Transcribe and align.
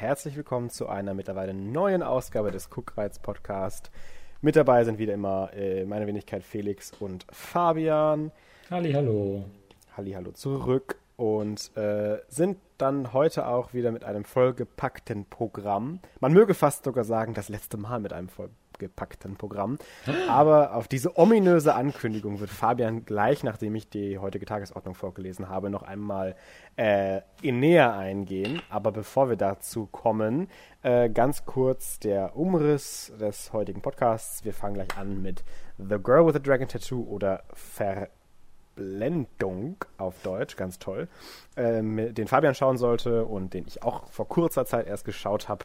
Herzlich 0.00 0.36
willkommen 0.36 0.70
zu 0.70 0.88
einer 0.88 1.12
mittlerweile 1.12 1.52
neuen 1.52 2.04
Ausgabe 2.04 2.52
des 2.52 2.70
Cookreiz 2.70 3.18
Podcast. 3.18 3.90
Mit 4.40 4.54
dabei 4.54 4.84
sind 4.84 5.00
wieder 5.00 5.12
immer 5.12 5.50
äh, 5.54 5.84
meine 5.86 6.06
Wenigkeit 6.06 6.44
Felix 6.44 6.92
und 7.00 7.26
Fabian. 7.32 8.30
Halli, 8.70 8.92
hallo. 8.92 9.44
Halli, 9.96 10.12
hallo 10.12 10.30
zurück 10.30 11.00
und 11.16 11.76
äh, 11.76 12.18
sind 12.28 12.58
dann 12.78 13.12
heute 13.12 13.48
auch 13.48 13.74
wieder 13.74 13.90
mit 13.90 14.04
einem 14.04 14.24
vollgepackten 14.24 15.24
Programm. 15.24 15.98
Man 16.20 16.32
möge 16.32 16.54
fast 16.54 16.84
sogar 16.84 17.02
sagen, 17.02 17.34
das 17.34 17.48
letzte 17.48 17.76
Mal 17.76 17.98
mit 17.98 18.12
einem 18.12 18.28
vollgepackten 18.78 19.36
Programm. 19.36 19.78
Aber 20.28 20.74
auf 20.74 20.88
diese 20.88 21.18
ominöse 21.18 21.74
Ankündigung 21.74 22.40
wird 22.40 22.50
Fabian 22.50 23.04
gleich, 23.04 23.42
nachdem 23.42 23.74
ich 23.74 23.88
die 23.88 24.18
heutige 24.18 24.46
Tagesordnung 24.46 24.94
vorgelesen 24.94 25.48
habe, 25.48 25.70
noch 25.70 25.82
einmal 25.82 26.36
äh, 26.76 27.20
in 27.42 27.60
näher 27.60 27.94
eingehen. 27.96 28.62
Aber 28.70 28.92
bevor 28.92 29.28
wir 29.28 29.36
dazu 29.36 29.86
kommen, 29.86 30.48
äh, 30.82 31.10
ganz 31.10 31.44
kurz 31.44 31.98
der 31.98 32.36
Umriss 32.36 33.12
des 33.20 33.52
heutigen 33.52 33.82
Podcasts. 33.82 34.44
Wir 34.44 34.54
fangen 34.54 34.74
gleich 34.74 34.96
an 34.96 35.22
mit 35.22 35.44
The 35.78 35.96
Girl 36.02 36.26
with 36.26 36.34
the 36.34 36.42
Dragon 36.42 36.68
Tattoo 36.68 37.02
oder 37.02 37.42
Ver 37.52 38.08
Blendung 38.78 39.76
auf 39.96 40.22
Deutsch, 40.22 40.56
ganz 40.56 40.78
toll, 40.78 41.08
ähm, 41.56 42.14
den 42.14 42.28
Fabian 42.28 42.54
schauen 42.54 42.78
sollte 42.78 43.24
und 43.24 43.52
den 43.52 43.66
ich 43.66 43.82
auch 43.82 44.06
vor 44.06 44.28
kurzer 44.28 44.66
Zeit 44.66 44.86
erst 44.86 45.04
geschaut 45.04 45.48
habe. 45.48 45.64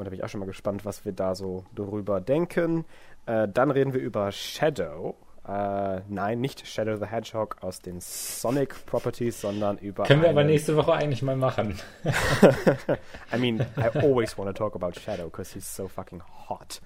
Und 0.00 0.06
da 0.06 0.10
bin 0.10 0.18
ich 0.18 0.24
auch 0.24 0.30
schon 0.30 0.40
mal 0.40 0.46
gespannt, 0.46 0.86
was 0.86 1.04
wir 1.04 1.12
da 1.12 1.34
so 1.34 1.66
darüber 1.74 2.22
denken. 2.22 2.86
Äh, 3.26 3.48
dann 3.48 3.70
reden 3.70 3.92
wir 3.92 4.00
über 4.00 4.32
Shadow. 4.32 5.14
Äh, 5.46 6.00
nein, 6.08 6.40
nicht 6.40 6.66
Shadow 6.66 6.96
the 6.96 7.04
Hedgehog 7.04 7.58
aus 7.60 7.82
den 7.82 8.00
Sonic 8.00 8.86
Properties, 8.86 9.42
sondern 9.42 9.76
über. 9.76 10.04
Können 10.04 10.22
wir 10.22 10.30
aber 10.30 10.42
nächste 10.42 10.74
Woche 10.74 10.94
eigentlich 10.94 11.20
mal 11.20 11.36
machen. 11.36 11.78
I 13.34 13.36
mean, 13.36 13.60
I 13.76 13.98
always 13.98 14.38
want 14.38 14.48
to 14.48 14.54
talk 14.54 14.74
about 14.74 14.98
Shadow 14.98 15.24
because 15.24 15.52
he's 15.52 15.66
so 15.76 15.86
fucking 15.86 16.22
hot. 16.48 16.80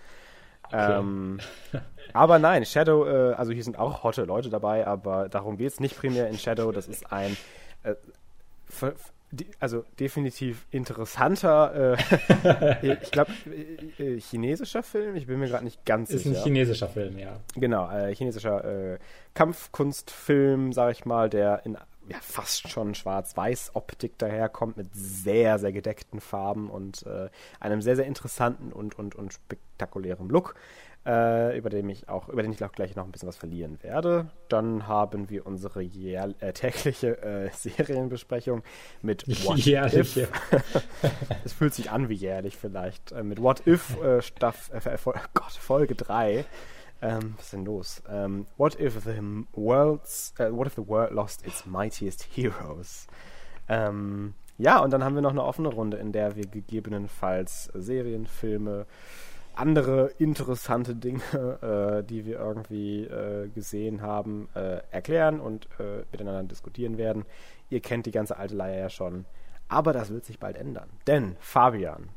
Okay. 0.67 0.99
Ähm, 0.99 1.39
aber 2.15 2.41
nein, 2.41 2.65
Shadow, 2.65 3.07
äh, 3.07 3.35
also 3.35 3.53
hier 3.53 3.63
sind 3.63 3.79
auch 3.79 4.03
hotte 4.03 4.25
Leute 4.25 4.51
dabei, 4.51 4.89
aber 4.89 5.29
darum 5.29 5.57
geht 5.57 5.69
es 5.69 5.79
nicht 5.79 5.97
primär 5.97 6.27
in 6.27 6.37
Shadow. 6.37 6.73
Das 6.73 6.89
ist 6.89 7.13
ein, 7.13 7.37
äh, 7.85 7.95
also 9.61 9.85
definitiv 9.99 10.67
interessanter, 10.71 11.97
äh, 12.83 12.97
ich 13.03 13.11
glaube, 13.11 13.33
äh, 13.99 14.19
chinesischer 14.21 14.83
Film. 14.83 15.17
Ich 15.17 15.27
bin 15.27 15.39
mir 15.39 15.49
gerade 15.49 15.65
nicht 15.65 15.85
ganz 15.85 16.11
ist 16.11 16.23
sicher. 16.23 16.33
Ist 16.33 16.39
ein 16.39 16.45
chinesischer 16.45 16.89
Film, 16.89 17.19
ja. 17.19 17.41
Genau, 17.55 17.91
äh, 17.91 18.15
chinesischer 18.15 18.95
äh, 18.95 18.99
Kampfkunstfilm, 19.35 20.73
sage 20.73 20.93
ich 20.93 21.05
mal, 21.05 21.29
der 21.29 21.65
in 21.65 21.77
ja, 22.09 22.19
fast 22.21 22.69
schon 22.69 22.95
Schwarz-Weiß-Optik 22.95 24.19
daherkommt 24.19 24.77
mit 24.77 24.89
sehr, 24.93 25.59
sehr 25.59 25.73
gedeckten 25.73 26.21
Farben 26.21 26.69
und 26.69 27.05
äh, 27.07 27.31
einem 27.61 27.81
sehr, 27.81 27.97
sehr 27.97 28.07
interessanten 28.07 28.73
und, 28.73 28.99
und, 28.99 29.15
und 29.15 29.33
spektakulären 29.33 30.29
Look, 30.29 30.55
äh, 31.07 31.57
über, 31.57 31.71
den 31.71 31.89
ich 31.89 32.09
auch, 32.09 32.29
über 32.29 32.43
den 32.43 32.53
ich 32.53 32.65
auch 32.65 32.73
gleich 32.73 32.97
noch 32.97 33.05
ein 33.05 33.13
bisschen 33.13 33.29
was 33.29 33.37
verlieren 33.37 33.79
werde. 33.83 34.31
Dann 34.49 34.89
haben 34.89 35.29
wir 35.31 35.47
unsere 35.47 35.83
jähr, 35.83 36.35
äh, 36.41 36.53
tägliche 36.53 37.23
äh, 37.23 37.51
Serienbesprechung 37.53 38.63
mit 39.03 39.27
What 39.45 39.59
Jährliche. 39.59 40.23
If. 40.23 40.31
Es 41.45 41.53
fühlt 41.53 41.75
sich 41.75 41.91
an 41.91 42.09
wie 42.09 42.15
jährlich 42.15 42.57
vielleicht. 42.57 43.13
Äh, 43.13 43.23
mit 43.23 43.41
What 43.41 43.67
If 43.67 44.01
äh, 44.03 44.23
Staff, 44.23 44.71
Gott, 45.35 45.53
Folge 45.53 45.95
3. 45.95 46.45
Ähm, 47.03 47.35
was 47.37 47.47
ist 47.47 47.53
denn 47.53 47.65
los? 47.67 48.03
Ähm, 48.09 48.47
what 48.57 48.81
if 48.81 49.05
the 49.05 49.21
world's, 49.53 50.33
what 50.39 50.67
if 50.67 50.75
the 50.75 50.87
world 50.87 51.13
lost 51.13 51.47
its 51.47 51.67
mightiest 51.67 52.27
heroes? 52.35 53.07
Ähm, 53.69 54.35
ja, 54.57 54.79
und 54.79 54.93
dann 54.93 55.05
haben 55.05 55.15
wir 55.15 55.23
noch 55.23 55.33
eine 55.33 55.43
offene 55.43 55.69
Runde, 55.69 55.97
in 55.97 56.13
der 56.13 56.37
wir 56.37 56.47
gegebenenfalls 56.47 57.65
Serien, 57.75 58.27
Filme, 58.27 58.87
andere 59.57 60.11
interessante 60.19 60.95
Dinge, 60.95 61.21
äh, 62.03 62.05
die 62.05 62.27
wir 62.27 62.39
irgendwie 62.39 63.05
äh, 63.05 63.49
gesehen 63.49 64.03
haben, 64.03 64.49
äh, 64.55 64.79
erklären 64.91 65.41
und 65.41 65.67
äh, 65.79 66.05
miteinander 66.13 66.45
diskutieren 66.45 66.99
werden. 66.99 67.25
Ihr 67.71 67.81
kennt 67.81 68.07
die 68.07 68.11
ganze 68.11 68.37
alte 68.37 68.55
Leier 68.55 68.79
ja 68.79 68.91
schon. 68.91 69.25
Aber 69.69 69.93
das 69.93 70.11
wird 70.11 70.25
sich 70.25 70.39
bald 70.39 70.57
ändern. 70.57 70.89
Denn, 71.07 71.37
Fabian, 71.41 72.11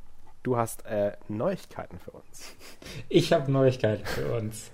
du 0.43 0.57
hast 0.57 0.85
äh, 0.85 1.13
Neuigkeiten 1.27 1.99
für 1.99 2.11
uns. 2.11 2.55
Ich 3.09 3.31
habe 3.31 3.51
Neuigkeiten 3.51 4.05
für 4.05 4.33
uns. 4.35 4.71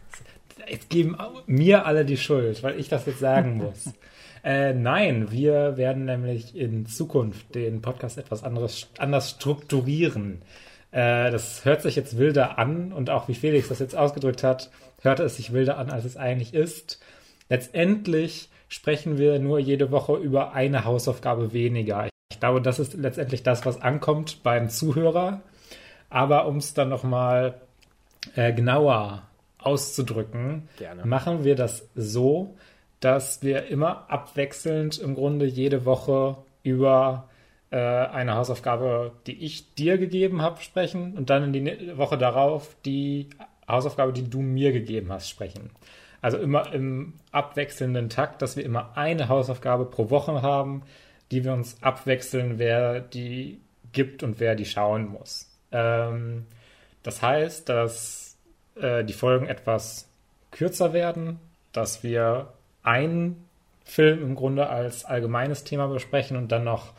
Jetzt 0.67 0.89
geben 0.89 1.17
mir 1.45 1.85
alle 1.85 2.05
die 2.05 2.17
Schuld, 2.17 2.63
weil 2.63 2.79
ich 2.79 2.89
das 2.89 3.05
jetzt 3.05 3.19
sagen 3.19 3.57
muss. 3.57 3.93
äh, 4.43 4.73
nein, 4.73 5.31
wir 5.31 5.77
werden 5.77 6.05
nämlich 6.05 6.55
in 6.55 6.85
Zukunft 6.85 7.53
den 7.53 7.81
Podcast 7.81 8.17
etwas 8.17 8.43
anderes, 8.43 8.87
anders 8.97 9.31
strukturieren. 9.31 10.41
Äh, 10.93 11.31
das 11.31 11.65
hört 11.65 11.81
sich 11.81 11.95
jetzt 11.95 12.17
wilder 12.17 12.59
an 12.59 12.93
und 12.93 13.09
auch 13.09 13.27
wie 13.27 13.33
Felix 13.33 13.67
das 13.67 13.79
jetzt 13.79 13.95
ausgedrückt 13.95 14.43
hat, 14.43 14.69
hörte 15.01 15.23
es 15.23 15.37
sich 15.37 15.51
wilder 15.51 15.77
an, 15.77 15.89
als 15.89 16.05
es 16.05 16.17
eigentlich 16.17 16.53
ist. 16.53 17.01
Letztendlich 17.49 18.49
sprechen 18.69 19.17
wir 19.17 19.39
nur 19.39 19.59
jede 19.59 19.91
Woche 19.91 20.15
über 20.15 20.53
eine 20.53 20.85
Hausaufgabe 20.85 21.51
weniger. 21.51 22.07
Ich 22.31 22.39
glaube, 22.39 22.61
das 22.61 22.77
ist 22.79 22.93
letztendlich 22.93 23.41
das, 23.43 23.65
was 23.65 23.81
ankommt 23.81 24.43
beim 24.43 24.69
Zuhörer. 24.69 25.41
Aber 26.09 26.45
um 26.45 26.57
es 26.57 26.75
dann 26.75 26.89
nochmal 26.89 27.55
äh, 28.35 28.53
genauer 28.53 29.23
auszudrücken, 29.57 30.69
Gerne. 30.77 31.05
machen 31.05 31.43
wir 31.43 31.55
das 31.55 31.87
so, 31.95 32.55
dass 32.99 33.41
wir 33.41 33.65
immer 33.67 34.11
abwechselnd 34.11 34.99
im 34.99 35.15
Grunde 35.15 35.45
jede 35.45 35.85
Woche 35.85 36.37
über 36.61 37.27
äh, 37.73 37.75
eine 37.75 38.35
Hausaufgabe, 38.35 39.13
die 39.25 39.43
ich 39.43 39.73
dir 39.73 39.97
gegeben 39.97 40.43
habe, 40.43 40.61
sprechen 40.61 41.17
und 41.17 41.31
dann 41.31 41.51
in 41.51 41.53
die 41.53 41.97
Woche 41.97 42.19
darauf 42.19 42.75
die 42.85 43.29
Hausaufgabe, 43.67 44.13
die 44.13 44.29
du 44.29 44.41
mir 44.41 44.71
gegeben 44.71 45.11
hast, 45.11 45.27
sprechen. 45.27 45.71
Also 46.21 46.37
immer 46.37 46.71
im 46.71 47.13
abwechselnden 47.31 48.09
Takt, 48.09 48.43
dass 48.43 48.57
wir 48.57 48.63
immer 48.63 48.95
eine 48.95 49.27
Hausaufgabe 49.27 49.85
pro 49.85 50.11
Woche 50.11 50.43
haben, 50.43 50.83
die 51.31 51.43
wir 51.43 51.51
uns 51.51 51.81
abwechseln, 51.81 52.59
wer 52.59 52.99
die 52.99 53.59
gibt 53.91 54.21
und 54.21 54.39
wer 54.39 54.53
die 54.53 54.65
schauen 54.65 55.07
muss. 55.07 55.49
Ähm, 55.71 56.45
das 57.01 57.23
heißt, 57.23 57.67
dass 57.69 58.37
äh, 58.75 59.03
die 59.03 59.13
Folgen 59.13 59.47
etwas 59.47 60.07
kürzer 60.51 60.93
werden, 60.93 61.39
dass 61.71 62.03
wir 62.03 62.53
einen 62.83 63.49
Film 63.83 64.21
im 64.21 64.35
Grunde 64.35 64.69
als 64.69 65.05
allgemeines 65.05 65.63
Thema 65.63 65.87
besprechen 65.87 66.37
und 66.37 66.51
dann 66.51 66.65
noch 66.65 66.93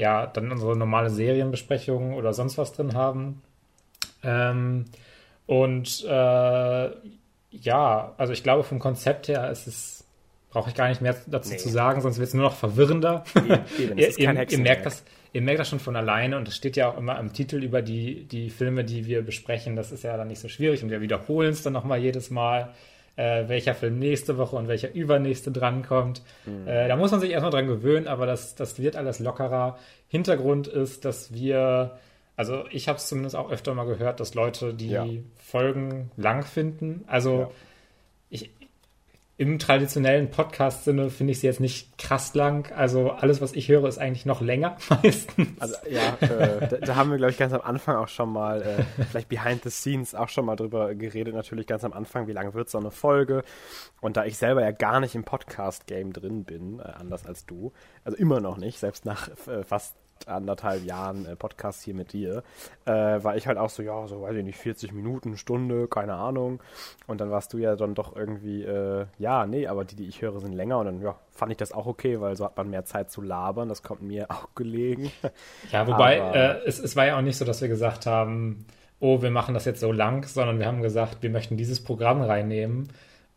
ja, 0.00 0.26
dann 0.26 0.50
unsere 0.50 0.76
normale 0.78 1.10
Serienbesprechung 1.10 2.14
oder 2.14 2.32
sonst 2.32 2.56
was 2.56 2.72
drin 2.72 2.94
haben. 2.94 3.42
Ähm, 4.22 4.86
und 5.44 6.04
äh, 6.08 6.90
ja, 7.50 8.14
also 8.16 8.32
ich 8.32 8.42
glaube, 8.42 8.64
vom 8.64 8.78
Konzept 8.78 9.28
her 9.28 9.50
ist 9.50 9.66
es, 9.66 10.04
brauche 10.50 10.70
ich 10.70 10.74
gar 10.74 10.88
nicht 10.88 11.02
mehr 11.02 11.16
dazu 11.26 11.50
nee. 11.50 11.58
zu 11.58 11.68
sagen, 11.68 12.00
sonst 12.00 12.16
wird 12.16 12.28
es 12.28 12.34
nur 12.34 12.44
noch 12.44 12.56
verwirrender. 12.56 13.24
Eben, 13.78 13.98
ihr, 13.98 14.18
ihr, 14.18 14.50
ihr, 14.50 14.58
merkt 14.58 14.86
das, 14.86 15.04
ihr 15.34 15.42
merkt 15.42 15.60
das 15.60 15.68
schon 15.68 15.80
von 15.80 15.94
alleine 15.96 16.38
und 16.38 16.48
es 16.48 16.56
steht 16.56 16.76
ja 16.76 16.88
auch 16.88 16.96
immer 16.96 17.18
im 17.20 17.34
Titel 17.34 17.62
über 17.62 17.82
die, 17.82 18.24
die 18.24 18.48
Filme, 18.48 18.84
die 18.84 19.04
wir 19.04 19.20
besprechen. 19.20 19.76
Das 19.76 19.92
ist 19.92 20.02
ja 20.02 20.16
dann 20.16 20.28
nicht 20.28 20.40
so 20.40 20.48
schwierig 20.48 20.82
und 20.82 20.88
wir 20.88 21.02
wiederholen 21.02 21.50
es 21.50 21.62
dann 21.62 21.74
nochmal 21.74 22.00
jedes 22.00 22.30
Mal, 22.30 22.72
äh, 23.16 23.48
welcher 23.48 23.74
Film 23.74 23.98
nächste 23.98 24.38
Woche 24.38 24.56
und 24.56 24.68
welcher 24.68 24.92
übernächste 24.94 25.50
drankommt. 25.50 26.22
Mhm. 26.46 26.66
Äh, 26.66 26.88
da 26.88 26.96
muss 26.96 27.10
man 27.10 27.20
sich 27.20 27.30
erstmal 27.30 27.50
dran 27.50 27.66
gewöhnen, 27.66 28.08
aber 28.08 28.26
das, 28.26 28.54
das 28.54 28.78
wird 28.78 28.96
alles 28.96 29.18
lockerer. 29.18 29.78
Hintergrund 30.08 30.68
ist, 30.68 31.04
dass 31.04 31.32
wir, 31.32 31.98
also 32.36 32.64
ich 32.70 32.88
habe 32.88 32.98
es 32.98 33.06
zumindest 33.06 33.36
auch 33.36 33.50
öfter 33.50 33.74
mal 33.74 33.86
gehört, 33.86 34.20
dass 34.20 34.34
Leute 34.34 34.74
die 34.74 34.90
ja. 34.90 35.06
Folgen 35.38 36.10
lang 36.16 36.44
finden. 36.44 37.04
Also 37.06 37.40
ja. 37.40 37.50
Im 39.40 39.58
traditionellen 39.58 40.30
Podcast-Sinne 40.30 41.08
finde 41.08 41.30
ich 41.30 41.40
sie 41.40 41.46
jetzt 41.46 41.60
nicht 41.60 41.96
krass 41.96 42.34
lang. 42.34 42.70
Also 42.76 43.12
alles, 43.12 43.40
was 43.40 43.54
ich 43.54 43.70
höre, 43.70 43.88
ist 43.88 43.96
eigentlich 43.96 44.26
noch 44.26 44.42
länger 44.42 44.76
meistens. 44.90 45.58
Also 45.58 45.76
ja, 45.88 46.14
äh, 46.20 46.68
da, 46.68 46.76
da, 46.76 46.94
haben 46.94 47.10
wir, 47.10 47.16
glaube 47.16 47.30
ich, 47.30 47.38
ganz 47.38 47.54
am 47.54 47.62
Anfang 47.62 47.96
auch 47.96 48.08
schon 48.08 48.30
mal, 48.30 48.60
äh, 48.60 48.84
vielleicht 49.06 49.30
behind 49.30 49.62
the 49.62 49.70
scenes 49.70 50.14
auch 50.14 50.28
schon 50.28 50.44
mal 50.44 50.56
drüber 50.56 50.94
geredet, 50.94 51.34
natürlich 51.34 51.66
ganz 51.66 51.84
am 51.84 51.94
Anfang, 51.94 52.26
wie 52.26 52.32
lange 52.32 52.52
wird 52.52 52.68
so 52.68 52.76
eine 52.76 52.90
Folge. 52.90 53.42
Und 54.02 54.18
da 54.18 54.26
ich 54.26 54.36
selber 54.36 54.60
ja 54.60 54.72
gar 54.72 55.00
nicht 55.00 55.14
im 55.14 55.24
Podcast-Game 55.24 56.12
drin 56.12 56.44
bin, 56.44 56.78
äh, 56.78 56.82
anders 56.82 57.24
als 57.24 57.46
du, 57.46 57.72
also 58.04 58.18
immer 58.18 58.40
noch 58.40 58.58
nicht, 58.58 58.78
selbst 58.78 59.06
nach 59.06 59.30
äh, 59.48 59.64
fast 59.64 59.96
anderthalb 60.26 60.84
Jahren 60.84 61.26
äh, 61.26 61.36
Podcast 61.36 61.82
hier 61.82 61.94
mit 61.94 62.12
dir, 62.12 62.42
äh, 62.84 62.92
war 62.92 63.36
ich 63.36 63.46
halt 63.46 63.58
auch 63.58 63.70
so, 63.70 63.82
ja, 63.82 64.06
so 64.06 64.22
weiß 64.22 64.36
ich 64.36 64.44
nicht, 64.44 64.58
40 64.58 64.92
Minuten, 64.92 65.36
Stunde, 65.36 65.88
keine 65.88 66.14
Ahnung. 66.14 66.60
Und 67.06 67.20
dann 67.20 67.30
warst 67.30 67.52
du 67.52 67.58
ja 67.58 67.76
dann 67.76 67.94
doch 67.94 68.16
irgendwie, 68.16 68.62
äh, 68.62 69.06
ja, 69.18 69.46
nee, 69.46 69.66
aber 69.66 69.84
die, 69.84 69.96
die 69.96 70.06
ich 70.06 70.22
höre, 70.22 70.40
sind 70.40 70.52
länger. 70.52 70.78
Und 70.78 70.86
dann, 70.86 71.00
ja, 71.02 71.16
fand 71.30 71.52
ich 71.52 71.58
das 71.58 71.72
auch 71.72 71.86
okay, 71.86 72.20
weil 72.20 72.36
so 72.36 72.44
hat 72.44 72.56
man 72.56 72.70
mehr 72.70 72.84
Zeit 72.84 73.10
zu 73.10 73.22
labern. 73.22 73.68
Das 73.68 73.82
kommt 73.82 74.02
mir 74.02 74.26
auch 74.30 74.54
gelegen. 74.54 75.10
Ja, 75.72 75.86
wobei, 75.86 76.22
aber, 76.22 76.36
äh, 76.36 76.60
es, 76.66 76.78
es 76.78 76.96
war 76.96 77.06
ja 77.06 77.16
auch 77.16 77.22
nicht 77.22 77.36
so, 77.36 77.44
dass 77.44 77.60
wir 77.60 77.68
gesagt 77.68 78.06
haben, 78.06 78.66
oh, 79.00 79.22
wir 79.22 79.30
machen 79.30 79.54
das 79.54 79.64
jetzt 79.64 79.80
so 79.80 79.92
lang, 79.92 80.26
sondern 80.26 80.58
wir 80.58 80.66
haben 80.66 80.82
gesagt, 80.82 81.22
wir 81.22 81.30
möchten 81.30 81.56
dieses 81.56 81.82
Programm 81.82 82.20
reinnehmen 82.20 82.88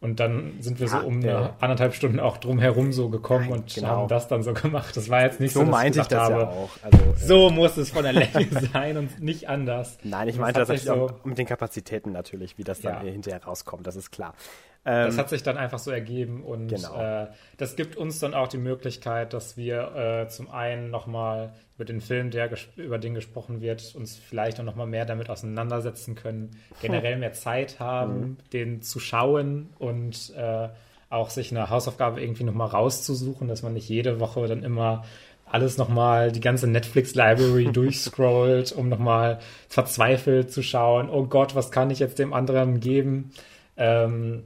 Und 0.03 0.19
dann 0.19 0.57
sind 0.59 0.81
wir 0.81 0.89
so 0.89 0.97
um 0.97 1.21
ja, 1.21 1.38
eine 1.38 1.53
anderthalb 1.61 1.94
Stunden 1.94 2.19
auch 2.19 2.35
drumherum 2.35 2.91
so 2.91 3.07
gekommen 3.07 3.45
Nein, 3.45 3.59
und 3.59 3.73
genau. 3.73 3.88
haben 3.88 4.07
das 4.09 4.27
dann 4.27 4.44
so 4.44 4.53
gemacht. 4.53 4.97
Das 4.97 5.09
war 5.09 5.21
jetzt 5.21 5.39
nicht 5.39 5.53
so, 5.53 5.61
so 5.61 5.65
meinte 5.65 6.00
ich, 6.00 6.03
ich 6.03 6.09
das 6.09 6.19
habe. 6.19 6.41
ja 6.41 6.50
auch. 6.50 6.69
Also, 6.81 6.97
äh, 6.97 7.15
so 7.15 7.50
muss 7.50 7.77
es 7.77 7.91
von 7.91 8.03
der 8.03 8.11
Länge 8.11 8.50
sein 8.73 8.97
und 8.97 9.21
nicht 9.21 9.47
anders. 9.47 9.97
Nein, 10.03 10.27
ich 10.27 10.38
meinte 10.38 10.59
das, 10.59 10.67
das 10.67 10.85
natürlich 10.85 11.09
so, 11.09 11.15
auch 11.15 11.23
mit 11.23 11.38
den 11.38 11.45
Kapazitäten 11.45 12.11
natürlich, 12.11 12.57
wie 12.57 12.65
das 12.65 12.81
dann 12.81 13.05
ja. 13.05 13.13
hinterher 13.13 13.41
rauskommt, 13.45 13.88
das 13.88 13.95
ist 13.95 14.11
klar. 14.11 14.33
das 14.83 15.13
ähm, 15.13 15.19
hat 15.21 15.29
sich 15.29 15.41
dann 15.41 15.55
einfach 15.55 15.79
so 15.79 15.89
ergeben 15.89 16.44
und 16.44 16.67
genau. 16.67 17.00
äh, 17.00 17.27
das 17.55 17.77
gibt 17.77 17.95
uns 17.95 18.19
dann 18.19 18.33
auch 18.33 18.50
die 18.50 18.57
Möglichkeit, 18.57 19.31
dass 19.31 19.55
wir 19.55 20.25
äh, 20.25 20.27
zum 20.27 20.51
einen 20.51 20.91
nochmal 20.91 21.53
über 21.83 21.94
den 21.94 22.01
Film, 22.01 22.31
der 22.31 22.50
über 22.77 22.97
den 22.97 23.13
gesprochen 23.13 23.59
wird, 23.59 23.94
uns 23.95 24.15
vielleicht 24.15 24.59
auch 24.59 24.63
nochmal 24.63 24.88
mehr 24.88 25.06
damit 25.06 25.30
auseinandersetzen 25.30 26.15
können, 26.15 26.51
generell 26.81 27.18
mehr 27.18 27.33
Zeit 27.33 27.80
haben, 27.80 28.19
mhm. 28.19 28.38
den 28.53 28.81
zu 28.81 29.00
schauen 29.01 29.69
und 29.80 30.33
äh, 30.38 30.69
auch 31.09 31.30
sich 31.30 31.51
eine 31.51 31.69
Hausaufgabe 31.69 32.21
irgendwie 32.21 32.45
nochmal 32.45 32.69
rauszusuchen, 32.69 33.50
dass 33.50 33.63
man 33.63 33.74
nicht 33.74 33.89
jede 33.89 34.21
Woche 34.21 34.47
dann 34.47 34.63
immer 34.63 35.03
alles 35.45 35.77
nochmal, 35.77 36.31
die 36.31 36.39
ganze 36.39 36.68
Netflix-Library 36.68 37.65
durchscrollt, 37.74 38.71
um 38.71 38.88
nochmal 38.88 39.39
verzweifelt 39.68 40.51
zu 40.51 40.63
schauen, 40.63 41.09
oh 41.09 41.25
Gott, 41.25 41.53
was 41.53 41.69
kann 41.69 41.89
ich 41.91 42.00
jetzt 42.00 42.18
dem 42.18 42.33
anderen 42.33 42.79
geben? 42.79 43.31
Ähm, 43.75 44.44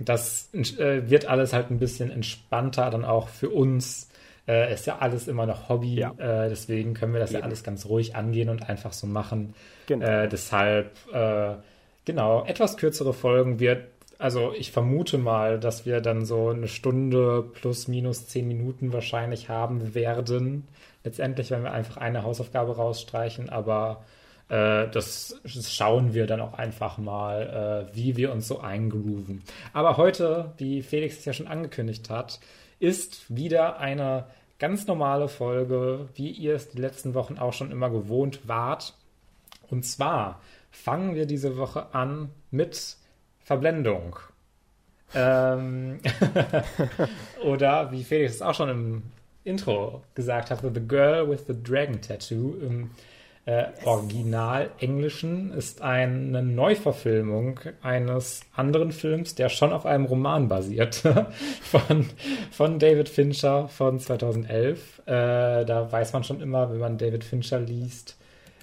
das 0.00 0.52
äh, 0.52 1.08
wird 1.08 1.26
alles 1.26 1.52
halt 1.52 1.70
ein 1.70 1.78
bisschen 1.78 2.10
entspannter 2.10 2.90
dann 2.90 3.04
auch 3.04 3.28
für 3.28 3.50
uns 3.50 4.08
äh, 4.48 4.72
ist 4.72 4.86
ja 4.86 4.98
alles 4.98 5.28
immer 5.28 5.46
noch 5.46 5.68
Hobby, 5.68 5.94
ja. 5.94 6.12
äh, 6.18 6.48
deswegen 6.48 6.94
können 6.94 7.12
wir 7.12 7.20
das 7.20 7.30
Eben. 7.30 7.40
ja 7.40 7.44
alles 7.44 7.62
ganz 7.62 7.86
ruhig 7.86 8.16
angehen 8.16 8.48
und 8.48 8.68
einfach 8.68 8.92
so 8.92 9.06
machen. 9.06 9.54
Genau. 9.86 10.04
Äh, 10.04 10.28
deshalb, 10.28 10.90
äh, 11.12 11.54
genau, 12.04 12.44
etwas 12.44 12.76
kürzere 12.76 13.12
Folgen 13.12 13.60
wird, 13.60 13.84
also 14.18 14.52
ich 14.56 14.70
vermute 14.70 15.18
mal, 15.18 15.58
dass 15.58 15.84
wir 15.84 16.00
dann 16.00 16.24
so 16.24 16.50
eine 16.50 16.68
Stunde 16.68 17.42
plus 17.42 17.88
minus 17.88 18.28
zehn 18.28 18.46
Minuten 18.46 18.92
wahrscheinlich 18.92 19.48
haben 19.48 19.96
werden. 19.96 20.68
Letztendlich, 21.02 21.50
wenn 21.50 21.64
wir 21.64 21.72
einfach 21.72 21.96
eine 21.96 22.22
Hausaufgabe 22.22 22.76
rausstreichen, 22.76 23.48
aber 23.48 24.04
äh, 24.48 24.86
das, 24.88 25.40
schauen 25.44 26.14
wir 26.14 26.26
dann 26.26 26.40
auch 26.40 26.52
einfach 26.54 26.98
mal, 26.98 27.88
äh, 27.90 27.96
wie 27.96 28.16
wir 28.16 28.30
uns 28.30 28.46
so 28.46 28.60
eingrooven. 28.60 29.42
Aber 29.72 29.96
heute, 29.96 30.52
wie 30.56 30.82
Felix 30.82 31.18
es 31.18 31.24
ja 31.24 31.32
schon 31.32 31.48
angekündigt 31.48 32.08
hat, 32.08 32.38
ist 32.82 33.34
wieder 33.34 33.78
eine 33.78 34.26
ganz 34.58 34.88
normale 34.88 35.28
Folge, 35.28 36.08
wie 36.16 36.30
ihr 36.30 36.56
es 36.56 36.68
die 36.68 36.80
letzten 36.80 37.14
Wochen 37.14 37.38
auch 37.38 37.52
schon 37.52 37.70
immer 37.70 37.90
gewohnt 37.90 38.48
wart. 38.48 38.94
Und 39.70 39.84
zwar 39.84 40.40
fangen 40.72 41.14
wir 41.14 41.26
diese 41.26 41.56
Woche 41.56 41.94
an 41.94 42.30
mit 42.50 42.96
Verblendung. 43.38 44.16
Ähm 45.14 46.00
Oder 47.44 47.92
wie 47.92 48.02
Felix 48.02 48.34
es 48.34 48.42
auch 48.42 48.54
schon 48.54 48.68
im 48.68 49.02
Intro 49.44 50.02
gesagt 50.16 50.50
hat, 50.50 50.60
The 50.62 50.80
Girl 50.80 51.30
with 51.30 51.44
the 51.46 51.54
Dragon 51.62 52.00
Tattoo 52.00 52.56
im 52.60 52.90
äh, 53.44 53.64
Original 53.84 54.70
Englischen 54.78 55.52
ist 55.52 55.82
eine 55.82 56.42
Neuverfilmung 56.42 57.58
eines 57.82 58.42
anderen 58.54 58.92
Films, 58.92 59.34
der 59.34 59.48
schon 59.48 59.72
auf 59.72 59.84
einem 59.84 60.04
Roman 60.04 60.46
basiert, 60.46 61.02
von, 61.62 62.06
von 62.52 62.78
David 62.78 63.08
Fincher 63.08 63.66
von 63.68 63.98
2011. 63.98 65.02
Äh, 65.06 65.64
da 65.64 65.90
weiß 65.90 66.12
man 66.12 66.22
schon 66.22 66.40
immer, 66.40 66.70
wenn 66.70 66.78
man 66.78 66.98
David 66.98 67.24
Fincher 67.24 67.58
liest, 67.58 68.16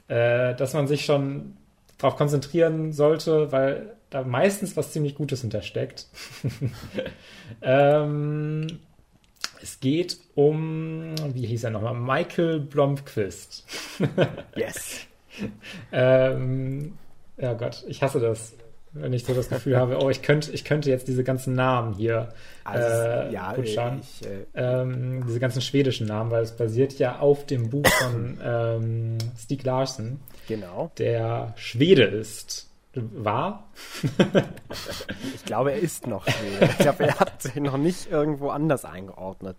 äh, 0.08 0.56
dass 0.56 0.74
man 0.74 0.88
sich 0.88 1.04
schon 1.04 1.58
darauf 1.98 2.16
konzentrieren 2.16 2.94
sollte, 2.94 3.52
weil 3.52 3.98
da 4.10 4.24
meistens 4.24 4.78
was 4.78 4.94
ziemlich 4.94 5.16
Gutes 5.16 5.42
hintersteckt. 5.42 6.08
ähm, 7.62 8.80
es 9.62 9.80
geht 9.80 10.18
um, 10.36 11.16
wie 11.34 11.46
hieß 11.46 11.66
er 11.66 11.72
nochmal, 11.72 11.94
Michael 11.94 12.60
Blomqvist. 12.60 13.66
yes. 14.56 15.02
ähm, 15.92 16.98
ja 17.38 17.54
Gott, 17.54 17.84
ich 17.88 18.02
hasse 18.02 18.20
das, 18.20 18.54
wenn 18.94 19.14
ich 19.14 19.24
so 19.26 19.34
das 19.34 19.50
Gefühl 19.50 19.78
habe, 19.78 20.00
oh, 20.02 20.10
ich 20.10 20.22
könnte, 20.22 20.52
ich 20.52 20.66
könnte 20.66 20.90
jetzt 20.90 21.08
diese 21.08 21.24
ganzen 21.24 21.54
Namen 21.54 21.94
hier 21.94 22.30
also, 22.64 22.88
äh, 22.88 23.34
ja, 23.34 23.54
butchern. 23.54 24.02
Ich, 24.02 24.28
äh, 24.28 24.46
ähm, 24.56 25.24
diese 25.28 25.40
ganzen 25.40 25.62
schwedischen 25.62 26.08
Namen, 26.08 26.32
weil 26.32 26.44
es 26.44 26.52
basiert 26.52 26.98
ja 27.00 27.20
auf 27.20 27.46
dem 27.46 27.70
Buch 27.70 27.88
von 27.88 28.40
ähm, 28.44 29.18
Stieg 29.38 29.64
Larsen. 29.64 30.20
Genau. 30.48 30.92
Der 30.98 31.54
Schwede 31.56 32.04
ist 32.04 32.69
war. 33.13 33.69
ich 35.36 35.46
glaube, 35.46 35.72
er 35.72 35.80
ist 35.80 36.07
noch 36.07 36.28
Schwede. 36.28 36.66
Ich 36.66 36.78
glaube, 36.78 37.04
er 37.06 37.19
hat 37.19 37.42
sich 37.42 37.56
noch 37.56 37.78
nicht 37.78 38.12
irgendwo 38.12 38.50
anders 38.50 38.86
eingeordnet. 38.86 39.57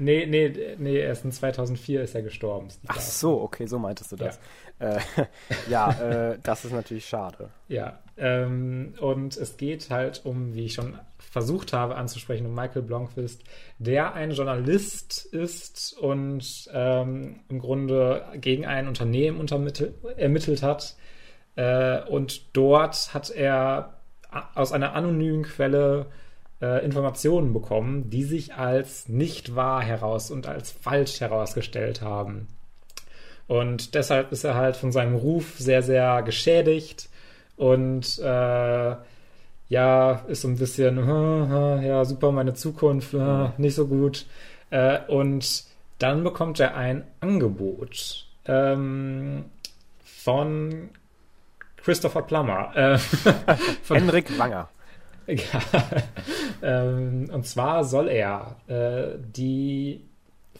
Nee, 0.00 0.24
nee, 0.24 0.76
nee, 0.78 0.96
erst 0.96 1.26
in 1.26 1.32
2004 1.32 2.02
ist 2.02 2.14
er 2.14 2.22
gestorben. 2.22 2.68
Ach 2.88 2.98
so, 2.98 3.42
okay, 3.42 3.66
so 3.66 3.78
meintest 3.78 4.12
du 4.12 4.16
das. 4.16 4.40
Ja, 4.80 4.96
äh, 4.96 5.00
ja 5.70 5.90
äh, 6.30 6.38
das 6.42 6.64
ist 6.64 6.72
natürlich 6.72 7.06
schade. 7.06 7.50
Ja, 7.68 7.98
ähm, 8.16 8.94
und 8.98 9.36
es 9.36 9.58
geht 9.58 9.90
halt 9.90 10.22
um, 10.24 10.54
wie 10.54 10.64
ich 10.64 10.72
schon 10.72 10.98
versucht 11.18 11.74
habe 11.74 11.96
anzusprechen, 11.96 12.46
um 12.46 12.54
Michael 12.54 12.82
Blomqvist, 12.82 13.44
der 13.78 14.14
ein 14.14 14.30
Journalist 14.30 15.26
ist 15.26 15.96
und 15.98 16.70
ähm, 16.72 17.40
im 17.50 17.58
Grunde 17.58 18.24
gegen 18.36 18.64
ein 18.64 18.88
Unternehmen 18.88 19.46
ermittelt 20.16 20.62
hat, 20.62 20.96
äh, 21.60 22.00
und 22.08 22.56
dort 22.56 23.12
hat 23.12 23.28
er 23.28 23.92
aus 24.54 24.72
einer 24.72 24.94
anonymen 24.94 25.42
Quelle 25.42 26.06
äh, 26.62 26.82
Informationen 26.82 27.52
bekommen, 27.52 28.08
die 28.08 28.24
sich 28.24 28.54
als 28.54 29.10
nicht 29.10 29.54
wahr 29.56 29.82
heraus 29.82 30.30
und 30.30 30.46
als 30.46 30.70
falsch 30.70 31.20
herausgestellt 31.20 32.00
haben. 32.00 32.48
Und 33.46 33.94
deshalb 33.94 34.32
ist 34.32 34.44
er 34.44 34.54
halt 34.54 34.76
von 34.76 34.90
seinem 34.90 35.16
Ruf 35.16 35.58
sehr, 35.58 35.82
sehr 35.82 36.22
geschädigt 36.22 37.10
und 37.56 38.18
äh, 38.20 38.96
ja, 39.68 40.12
ist 40.28 40.40
so 40.40 40.48
ein 40.48 40.56
bisschen, 40.56 40.96
ja, 40.96 42.04
super, 42.04 42.32
meine 42.32 42.54
Zukunft, 42.54 43.14
nicht 43.58 43.74
so 43.74 43.86
gut. 43.86 44.26
Äh, 44.70 45.00
und 45.06 45.64
dann 45.98 46.24
bekommt 46.24 46.58
er 46.58 46.74
ein 46.74 47.04
Angebot 47.20 48.26
ähm, 48.46 49.44
von 50.04 50.90
Christopher 51.90 52.22
Plummer. 52.22 52.70
Äh, 52.76 52.98
Henrik 53.88 54.38
Wanger. 54.38 54.68
Ja, 55.26 55.60
ähm, 56.62 57.28
und 57.32 57.44
zwar 57.44 57.82
soll 57.82 58.06
er 58.06 58.54
äh, 58.68 59.18
die 59.18 60.08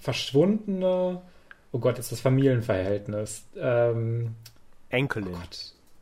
verschwundene, 0.01 1.23
oh 1.71 1.79
Gott, 1.79 2.01
ist 2.01 2.11
das 2.11 2.21
Familienverhältnis. 2.21 3.47
Ähm, 3.57 4.35
Enkelin. 4.89 5.37
Oh 5.37 5.39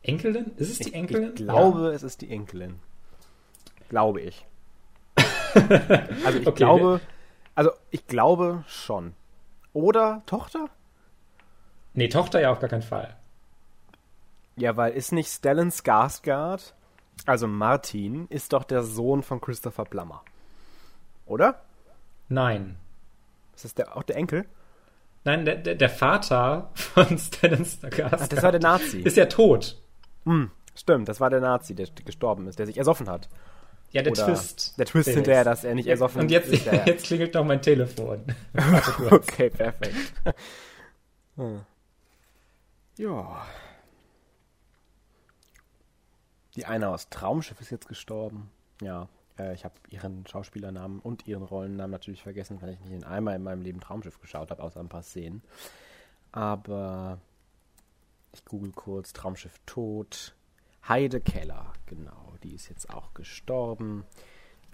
Enkelin? 0.01 0.51
Ist 0.57 0.71
es 0.71 0.79
die 0.79 0.95
Enkelin? 0.95 1.29
Ich 1.29 1.35
glaube, 1.35 1.89
ja. 1.89 1.91
es 1.91 2.01
ist 2.01 2.21
die 2.21 2.31
Enkelin. 2.31 2.79
Glaube 3.89 4.21
ich. 4.21 4.47
also 6.25 6.39
ich 6.39 6.47
okay. 6.47 6.57
glaube, 6.57 7.01
also 7.53 7.69
ich 7.91 8.07
glaube 8.07 8.63
schon. 8.67 9.13
Oder 9.73 10.23
Tochter? 10.25 10.69
Nee, 11.93 12.07
Tochter 12.07 12.41
ja 12.41 12.51
auf 12.51 12.59
gar 12.59 12.69
keinen 12.69 12.81
Fall. 12.81 13.18
Ja, 14.59 14.75
weil 14.75 14.93
ist 14.93 15.13
nicht 15.13 15.29
Stellan 15.29 15.71
Skarsgård, 15.71 16.73
also 17.25 17.47
Martin, 17.47 18.27
ist 18.29 18.51
doch 18.53 18.65
der 18.65 18.83
Sohn 18.83 19.23
von 19.23 19.39
Christopher 19.39 19.85
Plummer. 19.85 20.21
Oder? 21.25 21.61
Nein. 22.27 22.77
Ist 23.55 23.65
das 23.65 23.73
der, 23.73 23.95
auch 23.95 24.03
der 24.03 24.17
Enkel? 24.17 24.45
Nein, 25.23 25.45
der, 25.45 25.55
der, 25.55 25.75
der 25.75 25.89
Vater 25.89 26.71
von 26.73 27.17
Stellan 27.17 27.63
Skarsgård. 27.63 28.09
Ach, 28.11 28.27
das 28.27 28.43
war 28.43 28.51
der 28.51 28.61
Nazi. 28.61 28.99
Ist 28.99 29.15
ja 29.15 29.27
tot. 29.27 29.81
Hm, 30.25 30.51
stimmt, 30.75 31.07
das 31.07 31.21
war 31.21 31.29
der 31.29 31.39
Nazi, 31.39 31.73
der 31.73 31.87
gestorben 32.03 32.47
ist, 32.47 32.59
der 32.59 32.65
sich 32.65 32.77
ersoffen 32.77 33.09
hat. 33.09 33.29
Ja, 33.91 34.01
der 34.01 34.11
Oder 34.11 34.25
Twist. 34.25 34.77
Der 34.77 34.85
Twist 34.85 35.09
hinterher, 35.09 35.45
dass 35.45 35.63
er 35.63 35.73
nicht 35.73 35.87
ersoffen 35.87 36.21
Und 36.21 36.31
jetzt, 36.31 36.49
ist. 36.49 36.67
Und 36.67 36.85
jetzt 36.85 37.05
klingelt 37.05 37.33
noch 37.33 37.45
mein 37.45 37.61
Telefon. 37.61 38.23
okay, 39.09 39.49
perfekt. 39.49 40.13
hm. 41.35 41.61
Ja. 42.97 43.45
Die 46.59 46.65
eine 46.65 46.89
aus 46.89 47.07
Traumschiff 47.07 47.61
ist 47.61 47.69
jetzt 47.69 47.87
gestorben. 47.87 48.51
Ja, 48.81 49.07
äh, 49.37 49.53
ich 49.53 49.63
habe 49.63 49.75
ihren 49.87 50.27
Schauspielernamen 50.27 50.99
und 50.99 51.25
ihren 51.25 51.43
Rollennamen 51.43 51.91
natürlich 51.91 52.21
vergessen, 52.21 52.61
weil 52.61 52.71
ich 52.71 52.81
nicht 52.81 52.91
in 52.91 53.05
einmal 53.05 53.37
in 53.37 53.43
meinem 53.43 53.61
Leben 53.61 53.79
Traumschiff 53.79 54.19
geschaut 54.19 54.51
habe, 54.51 54.61
außer 54.61 54.81
ein 54.81 54.89
paar 54.89 55.03
Szenen. 55.03 55.41
Aber 56.33 57.17
ich 58.33 58.43
google 58.43 58.73
kurz 58.73 59.13
Traumschiff 59.13 59.57
tot. 59.65 60.35
Heide 60.85 61.21
Keller, 61.21 61.71
genau, 61.85 62.33
die 62.43 62.55
ist 62.55 62.67
jetzt 62.67 62.89
auch 62.89 63.13
gestorben. 63.13 64.03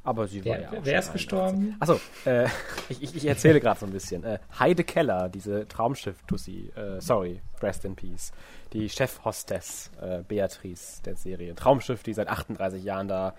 Aber 0.06 0.28
sie 0.28 0.46
war 0.46 0.54
wer, 0.54 0.62
ja 0.62 0.70
auch 0.70 0.86
Wer 0.86 1.00
ist 1.00 1.14
gestorben? 1.14 1.76
Achso, 1.80 2.00
äh, 2.26 2.46
ich, 2.90 3.02
ich, 3.02 3.16
ich, 3.16 3.26
erzähle 3.26 3.60
gerade 3.60 3.80
so 3.80 3.88
ein 3.88 3.92
bisschen. 3.92 4.24
Äh, 4.24 4.40
Heide 4.60 4.84
Keller, 4.84 5.30
diese 5.30 5.68
Traumschiff-Tussi, 5.68 6.72
äh, 6.76 7.02
sorry, 7.02 7.42
rest 7.62 7.86
in 7.86 7.96
peace, 7.96 8.32
die 8.72 8.88
Chefhostess 8.88 9.92
äh, 10.00 10.22
Beatrice 10.22 11.02
der 11.04 11.16
Serie. 11.16 11.56
Traumschiff, 11.56 12.04
die 12.04 12.14
seit 12.14 12.28
38 12.28 12.84
Jahren 12.84 13.08
da 13.08 13.34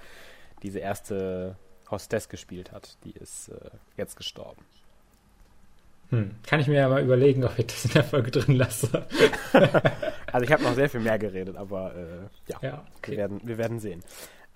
diese 0.62 0.80
erste 0.80 1.56
Hostess 1.88 2.28
gespielt 2.28 2.72
hat. 2.72 2.98
Die 3.04 3.12
ist 3.12 3.48
äh, 3.48 3.70
jetzt 3.96 4.16
gestorben. 4.16 4.64
Hm. 6.10 6.32
Kann 6.46 6.60
ich 6.60 6.68
mir 6.68 6.76
ja 6.76 6.88
mal 6.88 7.02
überlegen, 7.02 7.44
ob 7.44 7.58
ich 7.58 7.66
das 7.66 7.84
in 7.84 7.92
der 7.92 8.04
Folge 8.04 8.30
drin 8.30 8.56
lasse. 8.56 9.06
also 10.32 10.44
ich 10.44 10.52
habe 10.52 10.62
noch 10.62 10.74
sehr 10.74 10.88
viel 10.88 11.00
mehr 11.00 11.18
geredet, 11.18 11.56
aber 11.56 11.94
äh, 11.94 12.52
ja, 12.52 12.58
ja 12.62 12.84
okay. 12.98 13.12
wir, 13.12 13.18
werden, 13.18 13.40
wir 13.44 13.58
werden 13.58 13.80
sehen. 13.80 14.02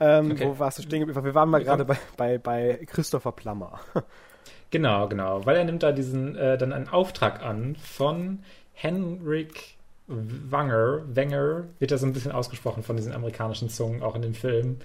Ähm, 0.00 0.32
okay. 0.32 0.46
Wo 0.46 0.58
warst 0.58 0.78
du 0.78 0.82
stehen 0.82 1.00
geblieben? 1.00 1.24
Wir 1.24 1.34
waren 1.34 1.50
mal 1.50 1.62
gerade 1.62 1.84
bei, 1.84 1.98
bei, 2.16 2.38
bei 2.38 2.80
Christopher 2.86 3.32
Plummer. 3.32 3.80
genau, 4.70 5.08
genau, 5.08 5.44
weil 5.44 5.56
er 5.56 5.64
nimmt 5.64 5.82
da 5.82 5.92
diesen 5.92 6.36
äh, 6.36 6.56
dann 6.56 6.72
einen 6.72 6.88
Auftrag 6.88 7.42
an 7.42 7.76
von 7.76 8.40
Henrik 8.72 9.76
Wanger, 10.06 11.02
Wenger, 11.14 11.64
wird 11.78 11.90
ja 11.92 11.98
so 11.98 12.06
ein 12.06 12.12
bisschen 12.12 12.32
ausgesprochen 12.32 12.82
von 12.82 12.96
diesen 12.96 13.12
amerikanischen 13.12 13.68
Zungen, 13.68 14.02
auch 14.02 14.16
in 14.16 14.22
dem 14.22 14.34
Film. 14.34 14.78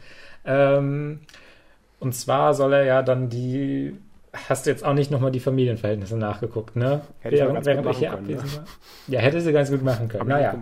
Ähm, 0.45 1.21
und 1.99 2.13
zwar 2.13 2.53
soll 2.53 2.73
er 2.73 2.83
ja 2.83 3.01
dann 3.01 3.29
die 3.29 3.97
hast 4.49 4.65
du 4.65 4.69
jetzt 4.69 4.83
auch 4.83 4.93
nicht 4.93 5.11
nochmal 5.11 5.31
die 5.31 5.39
Familienverhältnisse 5.39 6.17
nachgeguckt, 6.17 6.75
ne? 6.75 7.01
Hätte 7.19 7.37
während, 7.37 7.59
ich 7.59 7.65
während 7.65 7.89
ich 7.89 7.97
hier 7.97 8.09
können, 8.09 8.23
abwesend 8.23 8.57
war. 8.57 8.65
Ja, 9.07 9.19
hätte 9.21 9.41
sie 9.41 9.53
ganz 9.53 9.71
gut 9.71 9.83
machen 9.83 10.09
können. 10.09 10.27
naja. 10.27 10.55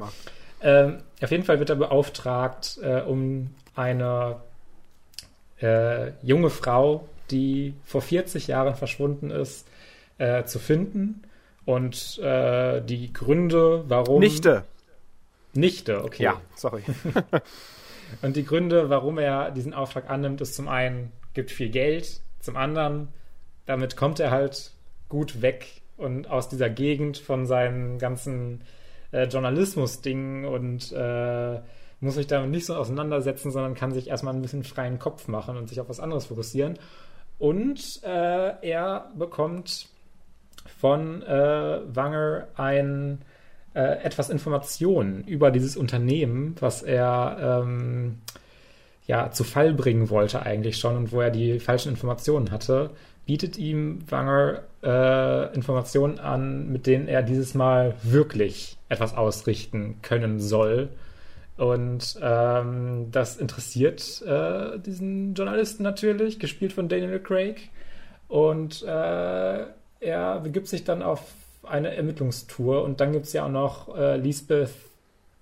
Ähm, 0.62 1.00
auf 1.22 1.32
jeden 1.32 1.44
Fall 1.44 1.60
wird 1.60 1.70
er 1.70 1.76
beauftragt, 1.76 2.80
äh, 2.82 3.02
um 3.02 3.50
eine 3.76 4.38
äh, 5.62 6.12
junge 6.22 6.50
Frau, 6.50 7.08
die 7.32 7.74
vor 7.86 8.02
40 8.02 8.48
Jahren 8.48 8.76
verschwunden 8.76 9.32
ist, 9.32 9.68
äh, 10.18 10.44
zu 10.46 10.60
finden. 10.60 11.24
Und 11.66 12.20
äh, 12.20 12.82
die 12.82 13.14
Gründe, 13.14 13.86
warum. 13.88 14.20
Nichte. 14.20 14.64
Nichte, 15.54 16.04
okay. 16.04 16.24
Ja, 16.24 16.42
sorry. 16.56 16.84
Und 18.22 18.36
die 18.36 18.46
Gründe, 18.46 18.90
warum 18.90 19.18
er 19.18 19.52
diesen 19.52 19.74
Auftrag 19.74 20.10
annimmt, 20.10 20.42
ist 20.42 20.56
zum 20.56 20.68
einen, 20.68 21.12
gibt 21.34 21.50
viel 21.52 21.70
Geld, 21.70 22.22
zum 22.40 22.58
anderen 22.58 23.08
damit 23.66 23.96
kommt 23.96 24.20
er 24.20 24.32
halt 24.32 24.72
gut 25.10 25.42
weg 25.42 25.82
und 25.98 26.30
aus 26.30 26.50
dieser 26.50 26.70
Gegend 26.70 27.18
von 27.18 27.46
seinen 27.46 27.98
ganzen 27.98 28.62
äh, 29.12 29.26
Journalismus-Dingen 29.26 30.46
und 30.46 30.92
äh, 30.92 31.60
muss 32.04 32.16
sich 32.16 32.28
damit 32.28 32.52
nicht 32.52 32.66
so 32.66 32.76
auseinandersetzen, 32.76 33.52
sondern 33.52 33.76
kann 33.76 33.94
sich 33.94 34.08
erstmal 34.08 34.34
ein 34.34 34.42
bisschen 34.42 34.64
freien 34.64 35.00
Kopf 35.00 35.28
machen 35.28 35.58
und 35.58 35.70
sich 35.70 35.80
auf 35.80 35.90
was 35.90 36.00
anderes 36.00 36.26
fokussieren. 36.26 36.78
Und 37.40 38.02
äh, 38.04 38.54
er 38.62 39.12
bekommt 39.16 39.88
von 40.80 41.22
äh, 41.24 41.80
Wanger 41.96 42.48
ein 42.56 43.22
äh, 43.74 44.04
etwas 44.04 44.30
Informationen 44.30 45.24
über 45.26 45.52
dieses 45.52 45.76
Unternehmen, 45.76 46.56
was 46.60 46.84
er 46.84 47.64
ähm, 47.64 48.20
ja 49.08 49.32
zu 49.32 49.44
Fall 49.44 49.74
bringen 49.74 50.10
wollte 50.10 50.44
eigentlich 50.44 50.78
schon 50.78 50.96
und 50.96 51.12
wo 51.12 51.22
er 51.22 51.32
die 51.32 51.60
falschen 51.60 51.90
Informationen 51.90 52.52
hatte 52.52 52.92
bietet 53.26 53.58
ihm 53.58 54.00
Wanger 54.10 54.64
äh, 54.84 55.54
Informationen 55.56 56.20
an, 56.20 56.72
mit 56.72 56.88
denen 56.88 57.08
er 57.08 57.24
dieses 57.24 57.54
Mal 57.54 57.96
wirklich 58.04 58.78
etwas 58.90 59.16
ausrichten 59.16 60.00
können 60.02 60.40
soll. 60.40 60.90
Und 61.58 62.18
ähm, 62.22 63.12
das 63.12 63.38
interessiert 63.38 64.22
äh, 64.26 64.80
diesen 64.80 65.36
Journalisten 65.36 65.84
natürlich, 65.84 66.40
gespielt 66.40 66.74
von 66.74 66.90
Daniel 66.90 67.20
Craig. 67.20 67.70
Und 68.28 68.82
äh, 68.84 69.66
er 70.00 70.40
begibt 70.42 70.68
sich 70.68 70.84
dann 70.84 71.04
auf 71.04 71.22
eine 71.64 71.96
Ermittlungstour. 71.96 72.84
Und 72.84 73.00
dann 73.00 73.12
gibt 73.12 73.26
es 73.26 73.34
ja 73.34 73.46
auch 73.46 73.52
noch 73.52 73.96
äh, 73.96 74.18
Lisbeth 74.18 74.72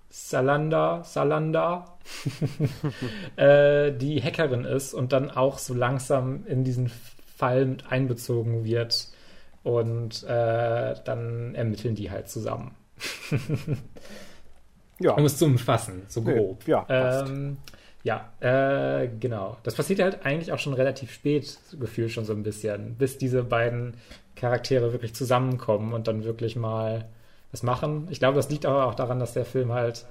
Salander, 0.10 1.04
Salander, 1.06 1.98
äh, 3.38 3.94
die 3.94 4.22
Hackerin 4.22 4.66
ist 4.66 4.94
und 4.94 5.14
dann 5.14 5.32
auch 5.32 5.58
so 5.58 5.74
langsam 5.74 6.46
in 6.48 6.66
diesen 6.66 6.92
Fall 7.38 7.66
mit 7.66 7.90
einbezogen 7.90 8.66
wird 8.66 9.08
und 9.64 10.24
äh, 10.24 10.96
dann 11.06 11.56
ermitteln 11.56 11.96
die 11.96 12.12
halt 12.12 12.28
zusammen. 12.28 12.76
ja. 15.02 15.14
Um 15.14 15.26
es 15.26 15.38
zu 15.38 15.46
umfassen, 15.46 16.04
so 16.08 16.22
grob. 16.22 16.68
Ja, 16.68 16.86
ähm, 16.90 17.58
ja 18.04 18.32
äh, 18.40 19.08
genau. 19.20 19.58
Das 19.64 19.76
passiert 19.76 20.00
halt 20.00 20.26
eigentlich 20.26 20.52
auch 20.52 20.60
schon 20.60 20.74
relativ 20.74 21.12
spät, 21.12 21.58
gefühlt 21.80 22.12
schon 22.12 22.26
so 22.26 22.34
ein 22.34 22.44
bisschen, 22.44 22.96
bis 22.96 23.18
diese 23.18 23.44
beiden 23.44 23.96
Charaktere 24.36 24.92
wirklich 24.92 25.14
zusammenkommen 25.14 25.94
und 25.94 26.08
dann 26.08 26.24
wirklich 26.24 26.56
mal 26.56 27.06
was 27.52 27.64
machen. 27.64 28.08
Ich 28.10 28.20
glaube, 28.20 28.38
das 28.38 28.50
liegt 28.50 28.66
aber 28.66 28.86
auch 28.86 28.96
daran, 28.96 29.20
dass 29.20 29.34
der 29.34 29.46
Film 29.46 29.74
halt 29.74 30.06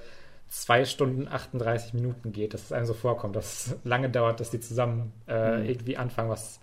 zwei 0.47 0.85
Stunden 0.85 1.27
38 1.27 1.93
Minuten 1.93 2.33
geht, 2.33 2.53
dass 2.53 2.65
es 2.65 2.71
einem 2.71 2.85
so 2.85 2.93
vorkommt, 2.93 3.35
dass 3.35 3.67
es 3.67 3.75
lange 3.83 4.09
dauert, 4.09 4.39
dass 4.39 4.51
die 4.51 4.59
zusammen 4.59 5.13
äh, 5.27 5.57
mhm. 5.57 5.65
irgendwie 5.65 5.97
anfangen, 5.97 6.29
was 6.29 6.59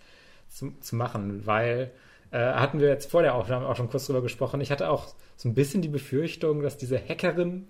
zu, 0.48 0.72
zu 0.80 0.94
machen, 0.94 1.46
weil 1.46 1.90
äh, 2.30 2.38
hatten 2.38 2.80
wir 2.80 2.88
jetzt 2.88 3.10
vor 3.10 3.22
der 3.22 3.34
Aufnahme 3.34 3.66
auch 3.66 3.76
schon 3.76 3.88
kurz 3.88 4.06
drüber 4.06 4.22
gesprochen. 4.22 4.60
Ich 4.60 4.70
hatte 4.70 4.90
auch 4.90 5.14
so 5.36 5.48
ein 5.48 5.54
bisschen 5.54 5.82
die 5.82 5.88
Befürchtung, 5.88 6.62
dass 6.62 6.76
diese 6.76 6.98
Hackerin 6.98 7.68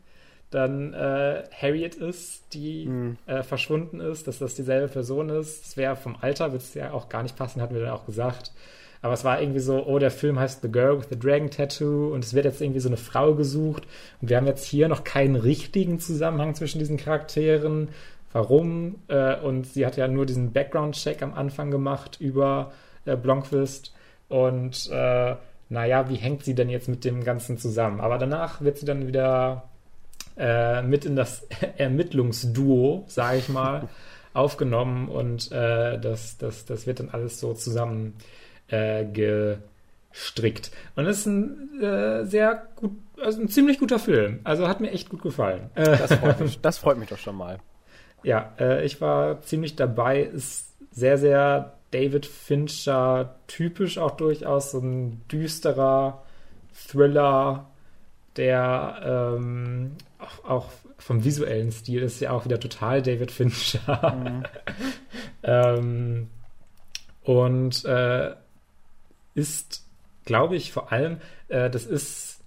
dann 0.50 0.95
äh, 0.95 1.45
Harriet 1.52 1.95
ist, 1.95 2.55
die 2.55 2.87
mhm. 2.87 3.19
äh, 3.26 3.43
verschwunden 3.43 4.00
ist, 4.00 4.26
dass 4.26 4.38
das 4.38 4.55
dieselbe 4.55 4.88
Person 4.88 5.28
ist. 5.28 5.64
Das 5.64 5.76
wäre 5.76 5.97
vom 5.97 6.17
Alter, 6.21 6.52
wird 6.52 6.62
es 6.62 6.75
ja 6.75 6.93
auch 6.93 7.09
gar 7.09 7.23
nicht 7.23 7.37
passen, 7.37 7.61
hatten 7.61 7.75
wir 7.75 7.83
dann 7.83 7.90
auch 7.90 8.07
gesagt. 8.07 8.52
Aber 9.00 9.12
es 9.12 9.25
war 9.25 9.40
irgendwie 9.40 9.61
so, 9.61 9.87
oh, 9.87 9.99
der 9.99 10.11
Film 10.11 10.38
heißt 10.40 10.62
The 10.62 10.73
Girl 10.73 10.99
with 10.99 11.09
the 11.09 11.19
Dragon 11.19 11.50
Tattoo 11.50 12.12
und 12.12 12.25
es 12.25 12.35
wird 12.35 12.47
jetzt 12.47 12.61
irgendwie 12.61 12.81
so 12.81 12.88
eine 12.88 12.97
Frau 12.97 13.35
gesucht. 13.35 13.87
Und 14.21 14.28
wir 14.28 14.37
haben 14.37 14.47
jetzt 14.47 14.64
hier 14.64 14.88
noch 14.88 15.05
keinen 15.05 15.37
richtigen 15.37 16.00
Zusammenhang 16.00 16.55
zwischen 16.55 16.78
diesen 16.81 16.97
Charakteren 16.97 17.88
warum. 18.33 18.97
Äh, 19.09 19.37
und 19.37 19.67
sie 19.67 19.87
hat 19.87 19.97
ja 19.97 20.09
nur 20.09 20.26
diesen 20.26 20.52
Background-Check 20.52 21.23
am 21.23 21.35
Anfang 21.35 21.71
gemacht 21.71 22.19
über 22.21 22.73
äh, 23.05 23.17
Blomqvist. 23.17 23.95
Und 24.28 24.90
äh, 24.90 25.37
naja, 25.69 26.09
wie 26.09 26.17
hängt 26.17 26.45
sie 26.45 26.55
denn 26.55 26.69
jetzt 26.69 26.88
mit 26.88 27.05
dem 27.05 27.25
Ganzen 27.25 27.59
zusammen? 27.59 28.00
Aber 28.00 28.19
danach 28.19 28.61
wird 28.61 28.78
sie 28.78 28.87
dann 28.87 29.07
wieder 29.07 29.68
äh, 30.38 30.83
mit 30.83 31.04
in 31.04 31.16
das 31.16 31.47
Ermittlungsduo, 31.76 33.04
sage 33.09 33.38
ich 33.38 33.49
mal, 33.49 33.88
aufgenommen 34.35 35.09
und 35.09 35.50
äh, 35.52 35.99
das, 35.99 36.38
das, 36.38 36.64
das 36.64 36.87
wird 36.87 37.00
dann 37.00 37.09
alles 37.09 37.40
so 37.40 37.54
zusammen 37.54 38.14
äh, 38.68 39.04
gestrickt. 39.04 40.71
Und 40.97 41.07
es 41.07 41.21
ist 41.21 41.26
ein 41.26 41.83
äh, 41.83 42.25
sehr 42.25 42.68
gut, 42.76 42.92
also 43.21 43.40
ein 43.40 43.49
ziemlich 43.49 43.78
guter 43.78 43.99
Film. 43.99 44.40
Also 44.45 44.68
hat 44.68 44.80
mir 44.80 44.90
echt 44.90 45.09
gut 45.09 45.23
gefallen. 45.23 45.71
Das 45.75 46.14
freut 46.14 46.40
mich, 46.40 46.61
das 46.61 46.78
freut 46.78 46.99
mich 46.99 47.09
doch 47.09 47.18
schon 47.18 47.37
mal. 47.37 47.59
Ja, 48.23 48.52
äh, 48.59 48.85
ich 48.85 49.00
war 49.00 49.42
ziemlich 49.42 49.76
dabei. 49.76 50.23
Ist 50.23 50.75
sehr, 50.90 51.18
sehr 51.18 51.75
David 51.90 52.26
Fincher 52.26 53.37
typisch 53.47 53.99
auch 53.99 54.12
durchaus. 54.12 54.73
So 54.73 54.80
ein 54.80 55.23
düsterer 55.30 56.23
Thriller, 56.88 57.68
der 58.38 59.37
ähm, 59.37 59.97
auch, 60.18 60.45
auch, 60.49 60.73
vom 60.99 61.25
visuellen 61.25 61.71
Stil 61.71 62.02
ist 62.02 62.21
ja 62.21 62.33
auch 62.33 62.45
wieder 62.45 62.59
total 62.59 63.02
David 63.02 63.30
Fincher. 63.30 64.16
Mhm. 64.16 64.42
ähm, 65.42 66.28
und 67.23 67.85
äh, 67.85 68.35
ist, 69.35 69.85
glaube 70.25 70.57
ich, 70.57 70.73
vor 70.73 70.90
allem, 70.92 71.18
äh, 71.49 71.71
das 71.71 71.87
ist 71.87 72.40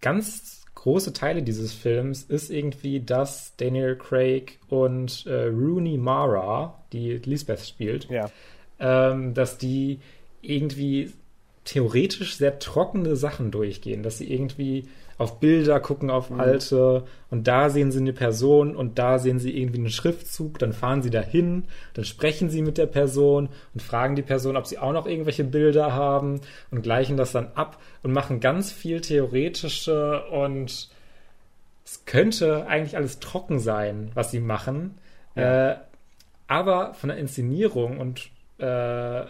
ganz 0.00 0.64
große 0.78 1.12
Teile 1.12 1.42
dieses 1.42 1.72
Films 1.72 2.22
ist 2.22 2.50
irgendwie, 2.50 3.00
dass 3.00 3.54
Daniel 3.56 3.96
Craig 3.96 4.58
und 4.68 5.26
äh, 5.26 5.46
Rooney 5.46 5.98
Mara, 5.98 6.78
die 6.92 7.18
Lisbeth 7.18 7.66
spielt, 7.66 8.08
ja. 8.08 8.30
ähm, 8.78 9.34
dass 9.34 9.58
die 9.58 9.98
irgendwie 10.40 11.12
theoretisch 11.68 12.36
sehr 12.36 12.58
trockene 12.58 13.14
Sachen 13.14 13.50
durchgehen, 13.50 14.02
dass 14.02 14.16
sie 14.16 14.32
irgendwie 14.32 14.88
auf 15.18 15.38
Bilder 15.38 15.80
gucken, 15.80 16.08
auf 16.08 16.30
mhm. 16.30 16.40
alte 16.40 17.04
und 17.30 17.46
da 17.46 17.68
sehen 17.68 17.92
sie 17.92 17.98
eine 17.98 18.14
Person 18.14 18.74
und 18.74 18.98
da 18.98 19.18
sehen 19.18 19.38
sie 19.38 19.54
irgendwie 19.54 19.80
einen 19.80 19.90
Schriftzug, 19.90 20.58
dann 20.58 20.72
fahren 20.72 21.02
sie 21.02 21.10
dahin, 21.10 21.64
dann 21.92 22.06
sprechen 22.06 22.48
sie 22.48 22.62
mit 22.62 22.78
der 22.78 22.86
Person 22.86 23.50
und 23.74 23.82
fragen 23.82 24.16
die 24.16 24.22
Person, 24.22 24.56
ob 24.56 24.66
sie 24.66 24.78
auch 24.78 24.94
noch 24.94 25.06
irgendwelche 25.06 25.44
Bilder 25.44 25.92
haben 25.92 26.40
und 26.70 26.80
gleichen 26.80 27.18
das 27.18 27.32
dann 27.32 27.48
ab 27.54 27.78
und 28.02 28.12
machen 28.12 28.40
ganz 28.40 28.72
viel 28.72 29.02
theoretische 29.02 30.24
und 30.30 30.88
es 31.84 32.04
könnte 32.06 32.66
eigentlich 32.66 32.96
alles 32.96 33.18
trocken 33.18 33.58
sein, 33.58 34.10
was 34.14 34.30
sie 34.30 34.40
machen, 34.40 34.96
ja. 35.34 35.72
äh, 35.72 35.76
aber 36.46 36.94
von 36.94 37.08
der 37.10 37.18
Inszenierung 37.18 37.98
und 37.98 38.30
äh, 38.56 39.26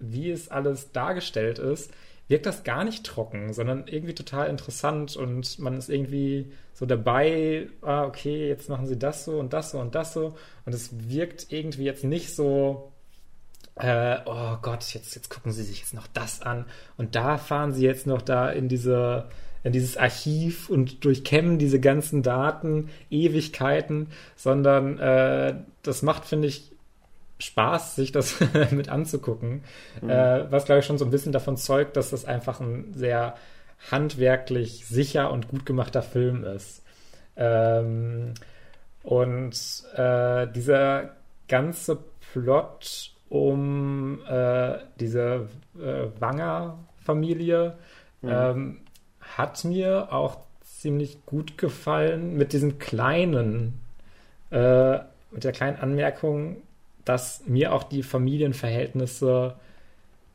wie 0.00 0.30
es 0.30 0.50
alles 0.50 0.92
dargestellt 0.92 1.58
ist, 1.58 1.92
wirkt 2.28 2.46
das 2.46 2.62
gar 2.62 2.84
nicht 2.84 3.04
trocken, 3.04 3.52
sondern 3.52 3.86
irgendwie 3.86 4.14
total 4.14 4.48
interessant 4.48 5.16
und 5.16 5.58
man 5.58 5.76
ist 5.76 5.90
irgendwie 5.90 6.52
so 6.74 6.86
dabei, 6.86 7.68
ah, 7.82 8.04
okay, 8.04 8.48
jetzt 8.48 8.68
machen 8.68 8.86
sie 8.86 8.98
das 8.98 9.24
so 9.24 9.38
und 9.38 9.52
das 9.52 9.72
so 9.72 9.80
und 9.80 9.94
das 9.94 10.12
so. 10.12 10.36
Und 10.64 10.74
es 10.74 10.90
wirkt 11.10 11.50
irgendwie 11.50 11.84
jetzt 11.84 12.04
nicht 12.04 12.34
so, 12.34 12.92
äh, 13.74 14.18
oh 14.26 14.56
Gott, 14.62 14.84
jetzt, 14.94 15.14
jetzt 15.16 15.28
gucken 15.28 15.50
sie 15.50 15.64
sich 15.64 15.80
jetzt 15.80 15.92
noch 15.92 16.06
das 16.06 16.40
an. 16.40 16.66
Und 16.96 17.16
da 17.16 17.36
fahren 17.36 17.72
sie 17.72 17.84
jetzt 17.84 18.06
noch 18.06 18.22
da 18.22 18.50
in 18.50 18.68
diese 18.68 19.28
in 19.62 19.72
dieses 19.72 19.96
Archiv 19.96 20.70
und 20.70 21.04
durchkämmen 21.04 21.58
diese 21.58 21.80
ganzen 21.80 22.22
Daten 22.22 22.88
Ewigkeiten, 23.10 24.08
sondern 24.36 24.98
äh, 24.98 25.54
das 25.82 26.02
macht, 26.02 26.24
finde 26.24 26.48
ich, 26.48 26.69
Spaß, 27.40 27.96
sich 27.96 28.12
das 28.12 28.36
mit 28.70 28.88
anzugucken. 28.88 29.64
Mhm. 30.00 30.10
Äh, 30.10 30.52
was, 30.52 30.64
glaube 30.64 30.80
ich, 30.80 30.86
schon 30.86 30.98
so 30.98 31.04
ein 31.04 31.10
bisschen 31.10 31.32
davon 31.32 31.56
zeugt, 31.56 31.96
dass 31.96 32.10
das 32.10 32.24
einfach 32.24 32.60
ein 32.60 32.92
sehr 32.94 33.34
handwerklich 33.90 34.86
sicher 34.86 35.32
und 35.32 35.48
gut 35.48 35.64
gemachter 35.66 36.02
Film 36.02 36.44
ist. 36.44 36.82
Ähm, 37.36 38.34
und 39.02 39.84
äh, 39.96 40.46
dieser 40.48 41.16
ganze 41.48 41.98
Plot 42.32 43.12
um 43.30 44.20
äh, 44.28 44.78
diese 44.98 45.48
äh, 45.80 46.20
Wanger-Familie 46.20 47.78
mhm. 48.20 48.28
ähm, 48.28 48.80
hat 49.20 49.64
mir 49.64 50.12
auch 50.12 50.38
ziemlich 50.62 51.24
gut 51.26 51.56
gefallen 51.56 52.36
mit 52.36 52.52
diesen 52.52 52.78
kleinen, 52.78 53.80
äh, 54.50 54.98
mit 55.30 55.44
der 55.44 55.52
kleinen 55.52 55.78
Anmerkung, 55.78 56.56
dass 57.04 57.42
mir 57.46 57.72
auch 57.72 57.84
die 57.84 58.02
Familienverhältnisse 58.02 59.56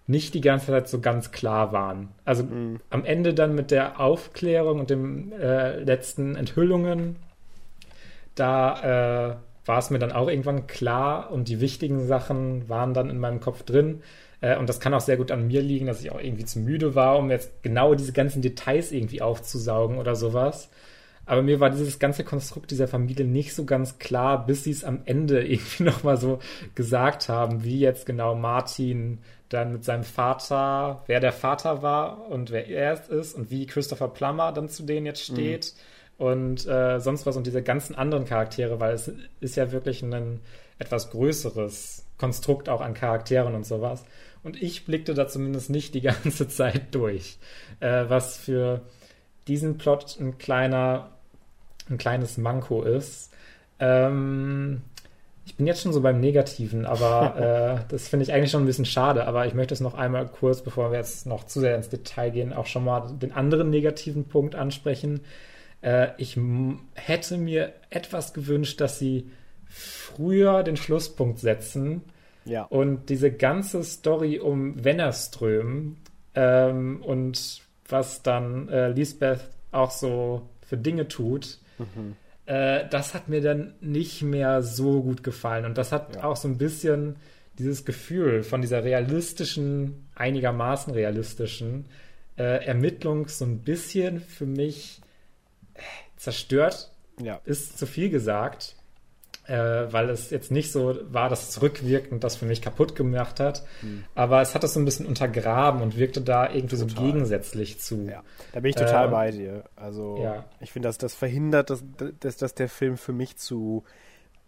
nicht 0.08 0.34
die 0.34 0.42
ganze 0.42 0.68
Zeit 0.68 0.88
so 0.88 1.00
ganz 1.00 1.32
klar 1.32 1.72
waren. 1.72 2.10
Also 2.26 2.44
mhm. 2.44 2.80
am 2.90 3.06
Ende 3.06 3.34
dann 3.34 3.56
mit 3.56 3.72
der 3.72 4.00
Aufklärung 4.00 4.80
und 4.80 4.90
den 4.90 5.32
äh, 5.32 5.80
letzten 5.80 6.36
Enthüllungen, 6.36 7.16
da 8.36 9.32
äh, 9.32 9.36
war 9.66 9.80
es 9.80 9.90
mir 9.90 10.00
dann 10.00 10.12
auch 10.12 10.30
irgendwann 10.30 10.68
klar 10.68 11.32
und 11.32 11.48
die 11.48 11.60
wichtigen 11.60 12.06
Sachen 12.06 12.70
waren 12.70 12.94
dann 12.94 13.10
in 13.10 13.18
meinem 13.18 13.40
Kopf 13.40 13.64
drin. 13.64 14.04
Äh, 14.42 14.58
und 14.58 14.70
das 14.70 14.80
kann 14.80 14.94
auch 14.94 15.02
sehr 15.02 15.18
gut 15.18 15.32
an 15.32 15.48
mir 15.48 15.62
liegen, 15.62 15.88
dass 15.88 16.02
ich 16.02 16.12
auch 16.12 16.20
irgendwie 16.20 16.46
zu 16.46 16.60
müde 16.60 16.94
war, 16.94 17.18
um 17.18 17.32
jetzt 17.32 17.64
genau 17.64 17.96
diese 17.96 18.14
ganzen 18.14 18.42
Details 18.44 18.92
irgendwie 18.92 19.22
aufzusaugen 19.22 19.98
oder 19.98 20.16
sowas. 20.16 20.70
Aber 21.26 21.42
mir 21.42 21.60
war 21.60 21.70
dieses 21.70 22.00
ganze 22.00 22.24
Konstrukt 22.24 22.72
dieser 22.72 22.88
Familie 22.88 23.26
nicht 23.26 23.54
so 23.54 23.66
ganz 23.66 23.98
klar, 23.98 24.46
bis 24.46 24.64
sie 24.64 24.72
es 24.72 24.84
am 24.84 25.02
Ende 25.06 25.44
irgendwie 25.48 25.84
nochmal 25.84 26.18
so 26.18 26.40
gesagt 26.76 27.30
haben, 27.30 27.64
wie 27.64 27.80
jetzt 27.80 28.06
genau 28.06 28.36
Martin 28.36 29.20
dann 29.50 29.74
mit 29.74 29.84
seinem 29.84 30.04
Vater, 30.04 31.04
wer 31.08 31.20
der 31.20 31.34
Vater 31.34 31.82
war 31.82 32.28
und 32.30 32.52
wer 32.52 32.68
er 32.68 33.10
ist 33.10 33.36
und 33.36 33.52
wie 33.52 33.68
Christopher 33.68 34.08
Plummer 34.08 34.52
dann 34.52 34.70
zu 34.70 34.84
denen 34.84 35.06
jetzt 35.06 35.30
mhm. 35.30 35.34
steht 35.36 35.74
mhm. 36.18 36.26
und 36.26 36.68
äh, 36.68 37.00
sonst 37.00 37.26
was 37.26 37.38
und 37.38 37.46
diese 37.46 37.62
ganzen 37.62 37.96
anderen 37.96 38.26
Charaktere, 38.26 38.80
weil 38.80 38.94
es 38.94 39.12
ist 39.40 39.56
ja 39.56 39.72
wirklich 39.72 40.02
ein 40.02 40.42
etwas 40.80 41.12
größeres 41.12 42.06
Konstrukt 42.18 42.70
auch 42.70 42.82
an 42.82 42.94
Charakteren 42.94 43.56
und 43.56 43.66
sowas. 43.66 44.04
Und 44.44 44.62
ich 44.62 44.86
blickte 44.86 45.14
da 45.14 45.28
zumindest 45.28 45.70
nicht 45.70 45.94
die 45.94 46.02
ganze 46.02 46.48
Zeit 46.48 46.94
durch, 46.94 47.38
äh, 47.80 48.06
was 48.08 48.38
für 48.38 48.82
diesen 49.48 49.78
Plot 49.78 50.18
ein 50.20 50.38
kleiner, 50.38 51.12
ein 51.90 51.98
kleines 51.98 52.38
Manko 52.38 52.84
ist. 52.84 53.32
Ähm, 53.80 54.82
ich 55.46 55.56
bin 55.56 55.68
jetzt 55.68 55.82
schon 55.82 55.94
so 55.94 56.02
beim 56.02 56.20
Negativen, 56.20 56.86
aber 56.86 57.80
äh, 57.88 57.92
das 57.92 58.08
finde 58.08 58.24
ich 58.24 58.34
eigentlich 58.34 58.52
schon 58.52 58.64
ein 58.64 58.68
bisschen 58.68 58.86
schade. 58.86 59.28
Aber 59.28 59.46
ich 59.46 59.54
möchte 59.54 59.74
es 59.74 59.82
noch 59.82 59.94
einmal 59.94 60.28
kurz, 60.28 60.62
bevor 60.62 60.92
wir 60.92 60.98
jetzt 60.98 61.28
noch 61.28 61.46
zu 61.46 61.60
sehr 61.60 61.76
ins 61.76 61.90
Detail 61.90 62.32
gehen, 62.32 62.54
auch 62.54 62.66
schon 62.66 62.84
mal 62.84 63.12
den 63.22 63.32
anderen 63.32 63.70
negativen 63.70 64.26
Punkt 64.26 64.56
ansprechen. 64.56 65.22
Äh, 65.82 66.10
ich 66.18 66.38
hätte 66.96 67.38
mir 67.38 67.74
etwas 67.90 68.34
gewünscht, 68.34 68.82
dass 68.82 69.00
sie 69.00 69.30
früher 69.68 70.64
den 70.64 70.78
Schlusspunkt 70.78 71.40
setzen 71.40 72.02
ja. 72.46 72.64
und 72.64 73.10
diese 73.10 73.32
ganze 73.32 73.84
Story 73.84 74.40
um 74.40 74.84
Wennerström 74.84 75.98
ähm, 76.34 77.02
und 77.04 77.62
was 77.88 78.24
dann 78.24 78.70
äh, 78.70 78.90
Lisbeth 78.90 79.42
auch 79.72 79.92
so 79.92 80.44
für 80.66 80.78
Dinge 80.78 81.08
tut. 81.08 81.60
Mhm 81.78 82.16
äh, 82.46 82.88
das 82.90 83.14
hat 83.14 83.28
mir 83.28 83.42
dann 83.42 83.74
nicht 83.82 84.22
mehr 84.22 84.62
so 84.62 85.02
gut 85.02 85.24
gefallen. 85.24 85.66
Und 85.66 85.78
das 85.78 85.92
hat 85.92 86.16
ja. 86.16 86.24
auch 86.24 86.36
so 86.36 86.48
ein 86.48 86.58
bisschen 86.58 87.16
dieses 87.58 87.86
Gefühl 87.86 88.44
von 88.44 88.62
dieser 88.62 88.84
realistischen, 88.84 90.08
einigermaßen 90.16 90.94
realistischen 90.94 91.86
äh, 92.38 92.66
Ermittlung 92.66 93.28
so 93.28 93.46
ein 93.46 93.60
bisschen 93.60 94.20
für 94.20 94.46
mich 94.46 95.02
äh, 95.74 95.82
zerstört. 96.18 96.92
Ja. 97.22 97.40
Ist 97.46 97.78
zu 97.78 97.88
viel 97.88 98.10
gesagt 98.10 98.76
äh, 99.48 99.92
weil 99.92 100.10
es 100.10 100.30
jetzt 100.30 100.52
nicht 100.52 100.72
so 100.72 100.98
war, 101.12 101.30
dass 101.30 101.50
es 101.50 101.62
rückwirkend 101.62 102.24
das 102.24 102.36
für 102.36 102.46
mich 102.46 102.62
kaputt 102.62 102.96
gemacht 102.96 103.40
hat. 103.40 103.64
Hm. 103.82 104.04
Aber 104.16 104.42
es 104.42 104.56
hat 104.56 104.64
das 104.64 104.74
so 104.74 104.80
ein 104.80 104.86
bisschen 104.86 105.06
untergraben 105.06 105.82
und 105.82 105.98
wirkte 105.98 106.22
da 106.22 106.52
irgendwie 106.52 106.78
total. 106.78 106.90
so 106.90 107.02
gegensätzlich 107.04 107.80
zu. 107.80 108.08
Ja, 108.10 108.24
da 108.54 108.60
bin 108.60 108.70
ich 108.70 108.76
total 108.76 109.06
ähm, 109.06 109.12
bei 109.12 109.32
dir. 109.32 109.64
Also 109.76 110.20
ja. 110.22 110.46
ich 110.60 110.72
finde, 110.72 110.88
dass 110.90 110.98
das 110.98 111.14
verhindert, 111.14 111.70
dass, 111.70 111.84
dass, 112.20 112.38
dass 112.38 112.54
der 112.56 112.70
Film 112.70 112.98
für 112.98 113.14
mich 113.14 113.38
zu 113.38 113.84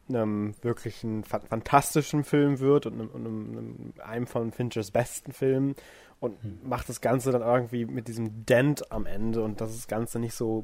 einem 0.09 0.55
wirklichen 0.61 1.23
fantastischen 1.25 2.23
Film 2.23 2.59
wird 2.59 2.85
und 2.85 2.93
einem, 2.93 3.09
einem, 3.13 3.93
einem 4.01 4.27
von 4.27 4.51
Finchers 4.51 4.91
besten 4.91 5.33
Filmen 5.33 5.75
und 6.19 6.41
hm. 6.41 6.59
macht 6.63 6.89
das 6.89 7.01
Ganze 7.01 7.31
dann 7.31 7.41
irgendwie 7.41 7.85
mit 7.85 8.07
diesem 8.07 8.45
Dent 8.45 8.91
am 8.91 9.05
Ende 9.05 9.43
und 9.43 9.61
dass 9.61 9.75
das 9.75 9.87
Ganze 9.87 10.19
nicht 10.19 10.33
so 10.33 10.63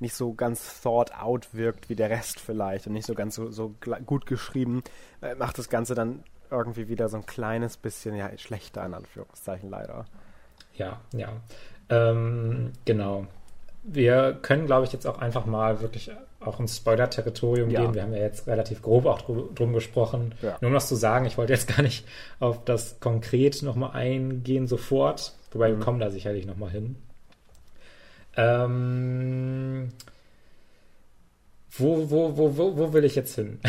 nicht 0.00 0.14
so 0.14 0.32
ganz 0.32 0.80
thought 0.82 1.14
out 1.14 1.48
wirkt 1.52 1.88
wie 1.88 1.96
der 1.96 2.10
Rest 2.10 2.40
vielleicht 2.40 2.86
und 2.86 2.94
nicht 2.94 3.06
so 3.06 3.14
ganz 3.14 3.34
so, 3.34 3.50
so 3.50 3.74
gut 4.06 4.26
geschrieben, 4.26 4.82
äh, 5.22 5.34
macht 5.34 5.58
das 5.58 5.68
Ganze 5.68 5.94
dann 5.94 6.24
irgendwie 6.50 6.88
wieder 6.88 7.08
so 7.08 7.16
ein 7.16 7.26
kleines 7.26 7.76
bisschen 7.76 8.16
ja 8.16 8.36
schlechter 8.36 8.84
in 8.84 8.94
Anführungszeichen 8.94 9.70
leider. 9.70 10.06
Ja, 10.74 11.00
ja. 11.14 11.32
Ähm, 11.88 12.72
genau. 12.84 13.26
Wir 13.82 14.38
können, 14.42 14.66
glaube 14.66 14.84
ich, 14.84 14.92
jetzt 14.92 15.06
auch 15.06 15.18
einfach 15.18 15.46
mal 15.46 15.80
wirklich 15.80 16.10
auch 16.40 16.58
ins 16.58 16.76
Spoiler-Territorium 16.76 17.70
ja. 17.70 17.82
gehen. 17.82 17.94
Wir 17.94 18.02
haben 18.02 18.12
ja 18.12 18.20
jetzt 18.20 18.46
relativ 18.46 18.82
grob 18.82 19.06
auch 19.06 19.20
drum, 19.22 19.54
drum 19.54 19.72
gesprochen. 19.72 20.34
Ja. 20.42 20.56
Nur 20.60 20.68
um 20.68 20.74
das 20.74 20.88
zu 20.88 20.94
sagen, 20.94 21.26
ich 21.26 21.38
wollte 21.38 21.52
jetzt 21.52 21.68
gar 21.68 21.82
nicht 21.82 22.06
auf 22.38 22.64
das 22.64 23.00
konkret 23.00 23.62
nochmal 23.62 23.92
eingehen 23.92 24.66
sofort, 24.66 25.34
wobei 25.52 25.70
mhm. 25.70 25.78
wir 25.78 25.84
kommen 25.84 26.00
da 26.00 26.10
sicherlich 26.10 26.46
nochmal 26.46 26.70
hin. 26.70 26.96
Ähm, 28.40 29.88
wo, 31.76 32.10
wo, 32.10 32.36
wo, 32.36 32.56
wo, 32.56 32.76
wo 32.76 32.92
will 32.92 33.04
ich 33.04 33.14
jetzt 33.14 33.34
hin? 33.34 33.60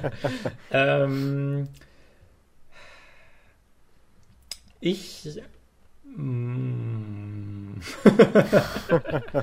ähm, 0.70 1.68
ich. 4.80 5.40
Mm, 6.16 7.74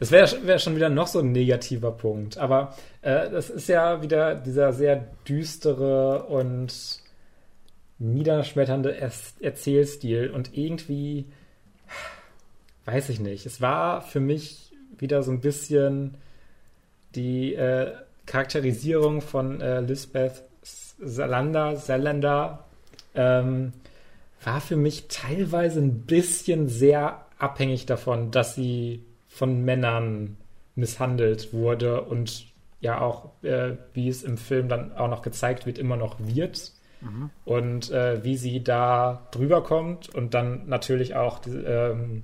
Es 0.00 0.10
wäre 0.10 0.46
wär 0.46 0.58
schon 0.58 0.76
wieder 0.76 0.88
noch 0.88 1.06
so 1.06 1.20
ein 1.20 1.32
negativer 1.32 1.92
Punkt. 1.92 2.38
Aber 2.38 2.74
äh, 3.02 3.30
das 3.30 3.50
ist 3.50 3.68
ja 3.68 4.02
wieder 4.02 4.34
dieser 4.34 4.72
sehr 4.72 5.06
düstere 5.28 6.24
und 6.24 7.00
niederschmetternde 7.98 8.96
er 8.96 9.12
Erzählstil. 9.40 10.30
Und 10.30 10.56
irgendwie 10.56 11.26
weiß 12.84 13.08
ich 13.08 13.20
nicht. 13.20 13.46
Es 13.46 13.60
war 13.60 14.02
für 14.02 14.20
mich 14.20 14.72
wieder 14.98 15.22
so 15.22 15.30
ein 15.30 15.40
bisschen 15.40 16.16
die 17.14 17.54
äh, 17.54 17.92
Charakterisierung 18.26 19.20
von 19.20 19.60
äh, 19.60 19.80
Lisbeth 19.80 20.44
Salander, 20.62 21.76
Salander 21.76 22.64
ähm, 23.14 23.72
war 24.42 24.60
für 24.60 24.76
mich 24.76 25.08
teilweise 25.08 25.80
ein 25.80 26.02
bisschen 26.02 26.68
sehr 26.68 27.24
abhängig 27.38 27.86
davon, 27.86 28.30
dass 28.30 28.54
sie 28.54 29.04
von 29.28 29.64
Männern 29.64 30.36
misshandelt 30.74 31.52
wurde 31.52 32.02
und 32.02 32.46
ja 32.80 33.00
auch, 33.00 33.30
äh, 33.42 33.72
wie 33.92 34.08
es 34.08 34.22
im 34.22 34.38
Film 34.38 34.68
dann 34.68 34.96
auch 34.96 35.08
noch 35.08 35.22
gezeigt 35.22 35.66
wird, 35.66 35.78
immer 35.78 35.96
noch 35.96 36.16
wird. 36.18 36.72
Mhm. 37.00 37.30
Und 37.44 37.90
äh, 37.90 38.22
wie 38.24 38.36
sie 38.36 38.62
da 38.62 39.26
drüber 39.30 39.62
kommt 39.62 40.08
und 40.14 40.34
dann 40.34 40.68
natürlich 40.68 41.14
auch 41.14 41.38
die, 41.38 41.50
ähm, 41.50 42.22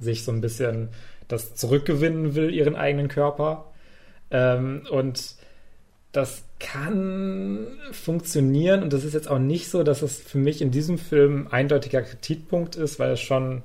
sich 0.00 0.24
so 0.24 0.32
ein 0.32 0.40
bisschen 0.40 0.88
das 1.28 1.54
zurückgewinnen 1.54 2.34
will, 2.34 2.52
ihren 2.52 2.76
eigenen 2.76 3.08
Körper. 3.08 3.72
Ähm, 4.30 4.86
und 4.90 5.36
das 6.12 6.44
kann 6.58 7.66
funktionieren 7.92 8.82
und 8.82 8.92
das 8.92 9.04
ist 9.04 9.14
jetzt 9.14 9.30
auch 9.30 9.38
nicht 9.38 9.68
so, 9.68 9.82
dass 9.82 10.02
es 10.02 10.18
für 10.18 10.38
mich 10.38 10.62
in 10.62 10.70
diesem 10.70 10.98
Film 10.98 11.46
ein 11.46 11.52
eindeutiger 11.52 12.02
Kritikpunkt 12.02 12.76
ist, 12.76 12.98
weil 12.98 13.12
es 13.12 13.20
schon 13.20 13.62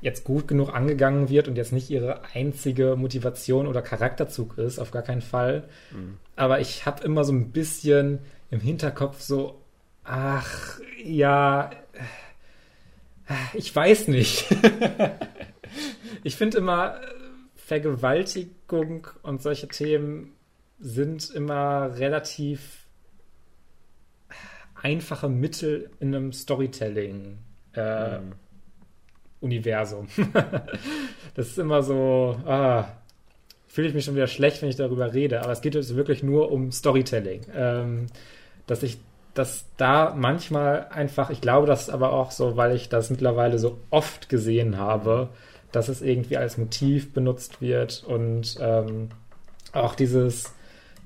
jetzt 0.00 0.24
gut 0.24 0.48
genug 0.48 0.74
angegangen 0.74 1.28
wird 1.28 1.48
und 1.48 1.56
jetzt 1.56 1.72
nicht 1.72 1.90
ihre 1.90 2.22
einzige 2.32 2.96
Motivation 2.96 3.66
oder 3.66 3.82
Charakterzug 3.82 4.56
ist, 4.58 4.78
auf 4.78 4.90
gar 4.90 5.02
keinen 5.02 5.22
Fall. 5.22 5.64
Mhm. 5.92 6.18
Aber 6.36 6.60
ich 6.60 6.86
habe 6.86 7.04
immer 7.04 7.24
so 7.24 7.32
ein 7.32 7.50
bisschen 7.50 8.20
im 8.50 8.60
Hinterkopf 8.60 9.20
so, 9.20 9.60
ach 10.04 10.80
ja, 11.04 11.70
ich 13.54 13.74
weiß 13.74 14.08
nicht. 14.08 14.46
ich 16.22 16.36
finde 16.36 16.58
immer, 16.58 17.00
Vergewaltigung 17.54 19.08
und 19.22 19.42
solche 19.42 19.68
Themen 19.68 20.32
sind 20.78 21.30
immer 21.30 21.98
relativ 21.98 22.86
einfache 24.74 25.28
Mittel 25.28 25.90
in 26.00 26.14
einem 26.14 26.32
Storytelling. 26.32 27.38
Äh, 27.74 28.18
mhm. 28.18 28.32
Universum. 29.40 30.08
das 31.34 31.48
ist 31.48 31.58
immer 31.58 31.82
so, 31.82 32.40
ah, 32.46 32.88
fühle 33.66 33.88
ich 33.88 33.94
mich 33.94 34.04
schon 34.04 34.16
wieder 34.16 34.26
schlecht, 34.26 34.62
wenn 34.62 34.68
ich 34.68 34.76
darüber 34.76 35.12
rede, 35.12 35.42
aber 35.42 35.52
es 35.52 35.60
geht 35.60 35.74
jetzt 35.74 35.94
wirklich 35.94 36.22
nur 36.22 36.50
um 36.50 36.72
Storytelling. 36.72 37.42
Ähm, 37.54 38.06
dass 38.66 38.82
ich 38.82 38.98
dass 39.34 39.66
da 39.76 40.14
manchmal 40.16 40.88
einfach, 40.90 41.30
ich 41.30 41.40
glaube, 41.40 41.68
das 41.68 41.82
ist 41.82 41.90
aber 41.90 42.12
auch 42.12 42.32
so, 42.32 42.56
weil 42.56 42.74
ich 42.74 42.88
das 42.88 43.08
mittlerweile 43.08 43.58
so 43.60 43.78
oft 43.88 44.28
gesehen 44.28 44.78
habe, 44.78 45.28
dass 45.72 45.88
es 45.88 46.02
irgendwie 46.02 46.36
als 46.36 46.58
Motiv 46.58 47.12
benutzt 47.12 47.60
wird 47.60 48.04
und 48.06 48.56
ähm, 48.60 49.08
auch 49.72 49.94
dieses 49.94 50.54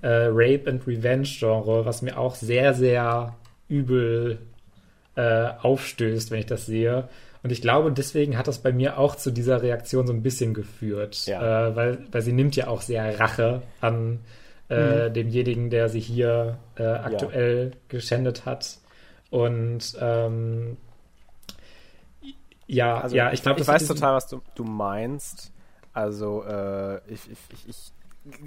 äh, 0.03 0.27
Rape 0.31 0.69
and 0.69 0.87
Revenge 0.87 1.29
Genre, 1.39 1.85
was 1.85 2.03
mir 2.03 2.19
auch 2.19 2.35
sehr, 2.35 2.75
sehr 2.75 3.37
übel 3.69 4.39
äh, 5.17 5.49
aufstößt, 5.61 6.31
wenn 6.31 6.41
ich 6.41 6.47
das 6.47 6.67
sehe. 6.67 7.09
Und 7.43 7.51
ich 7.51 7.61
glaube, 7.61 7.91
deswegen 7.91 8.39
hat 8.39 8.47
das 8.47 8.61
bei 8.61 8.73
mir 8.73 8.99
auch 8.99 9.17
zu 9.17 9.31
dieser 9.31 9.63
Reaktion 9.63 10.07
so 10.07 10.13
ein 10.13 10.23
bisschen 10.23 10.55
geführt, 10.55 11.27
ja. 11.27 11.69
äh, 11.69 11.77
weil, 11.77 11.99
weil 12.13 12.23
sie 12.23 12.33
nimmt 12.33 12.55
ja 12.55 12.69
auch 12.69 12.83
sehr 12.83 13.19
Rache 13.19 13.63
an 13.81 14.21
äh, 14.71 15.09
mhm. 15.09 15.15
demjenigen, 15.15 15.71
der 15.71 15.89
sie 15.89 16.01
hier 16.01 16.59
äh, 16.77 16.85
aktuell 16.85 17.71
ja. 17.73 17.79
geschändet 17.89 18.47
hat. 18.47 18.79
Und 19.31 19.97
ähm, 20.01 20.77
ja, 22.73 23.01
also 23.01 23.15
ja, 23.15 23.33
ich 23.33 23.43
glaube, 23.43 23.61
ich 23.61 23.69
weiß 23.69 23.87
total, 23.87 24.15
was 24.15 24.27
du, 24.27 24.41
du 24.55 24.65
meinst. 24.65 25.53
Also 25.93 26.43
äh, 26.45 26.99
ich, 27.13 27.31
ich, 27.31 27.39
ich, 27.51 27.93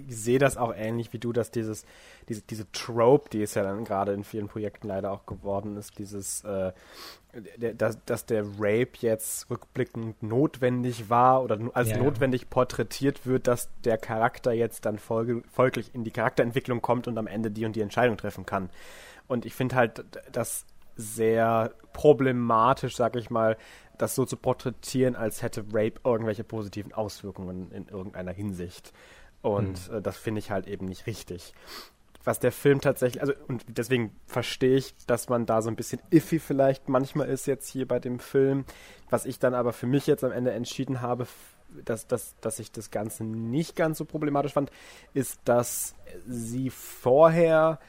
ich 0.08 0.16
sehe 0.16 0.40
das 0.40 0.58
auch 0.58 0.74
ähnlich 0.74 1.14
wie 1.14 1.20
du, 1.20 1.32
dass 1.32 1.52
dieses, 1.52 1.86
diese, 2.28 2.42
diese 2.42 2.72
Trope, 2.72 3.30
die 3.30 3.44
es 3.44 3.54
ja 3.54 3.62
dann 3.62 3.84
gerade 3.84 4.14
in 4.14 4.24
vielen 4.24 4.48
Projekten 4.48 4.88
leider 4.88 5.12
auch 5.12 5.28
geworden 5.28 5.78
ist, 5.78 6.00
dieses, 6.00 6.44
äh, 6.44 6.72
der, 7.58 7.76
dass, 7.76 8.04
dass 8.06 8.26
der 8.26 8.46
Rape 8.58 8.94
jetzt 9.02 9.48
rückblickend 9.52 10.24
notwendig 10.24 11.10
war 11.10 11.44
oder 11.44 11.60
als 11.74 11.90
ja, 11.90 11.98
notwendig 11.98 12.44
ja. 12.44 12.48
porträtiert 12.50 13.28
wird, 13.28 13.46
dass 13.46 13.70
der 13.84 14.00
Charakter 14.00 14.54
jetzt 14.54 14.86
dann 14.86 14.98
folge, 14.98 15.44
folglich 15.52 15.94
in 15.94 16.04
die 16.04 16.12
Charakterentwicklung 16.12 16.82
kommt 16.82 17.08
und 17.08 17.18
am 17.20 17.28
Ende 17.28 17.52
die 17.52 17.66
und 17.66 17.76
die 17.76 17.82
Entscheidung 17.82 18.18
treffen 18.18 18.46
kann. 18.46 18.72
Und 19.28 19.46
ich 19.46 19.54
finde 19.54 19.76
halt 19.76 20.04
das 20.32 20.66
sehr 20.96 21.74
problematisch, 21.94 22.96
sag 22.96 23.16
ich 23.16 23.30
mal, 23.30 23.58
das 23.98 24.16
so 24.16 24.26
zu 24.26 24.38
porträtieren, 24.38 25.16
als 25.16 25.42
hätte 25.42 25.66
Rape 25.72 26.00
irgendwelche 26.04 26.44
positiven 26.44 26.94
Auswirkungen 26.94 27.72
in 27.72 27.88
irgendeiner 27.88 28.32
Hinsicht. 28.32 28.94
Und 29.42 29.90
mhm. 29.90 29.98
äh, 29.98 30.02
das 30.02 30.18
finde 30.18 30.40
ich 30.40 30.52
halt 30.52 30.68
eben 30.68 30.86
nicht 30.86 31.08
richtig. 31.08 31.54
Was 32.24 32.40
der 32.40 32.52
Film 32.52 32.82
tatsächlich, 32.82 33.22
also 33.22 33.34
und 33.48 33.64
deswegen 33.68 34.16
verstehe 34.26 34.78
ich, 34.78 34.96
dass 35.06 35.30
man 35.30 35.46
da 35.46 35.62
so 35.62 35.70
ein 35.70 35.76
bisschen 35.76 36.02
iffy 36.10 36.40
vielleicht 36.40 36.90
manchmal 36.90 37.30
ist 37.30 37.46
jetzt 37.46 37.70
hier 37.70 37.88
bei 37.88 38.00
dem 38.00 38.20
Film. 38.20 38.66
Was 39.12 39.28
ich 39.28 39.38
dann 39.38 39.54
aber 39.54 39.74
für 39.74 39.86
mich 39.86 40.08
jetzt 40.08 40.24
am 40.24 40.32
Ende 40.32 40.52
entschieden 40.52 41.02
habe, 41.02 41.28
dass, 41.84 42.08
dass, 42.08 42.36
dass 42.42 42.58
ich 42.58 42.72
das 42.72 42.90
Ganze 42.90 43.24
nicht 43.24 43.76
ganz 43.76 44.00
so 44.00 44.06
problematisch 44.06 44.54
fand, 44.54 44.72
ist, 45.14 45.40
dass 45.46 45.94
sie 46.26 46.72
vorher 46.72 47.80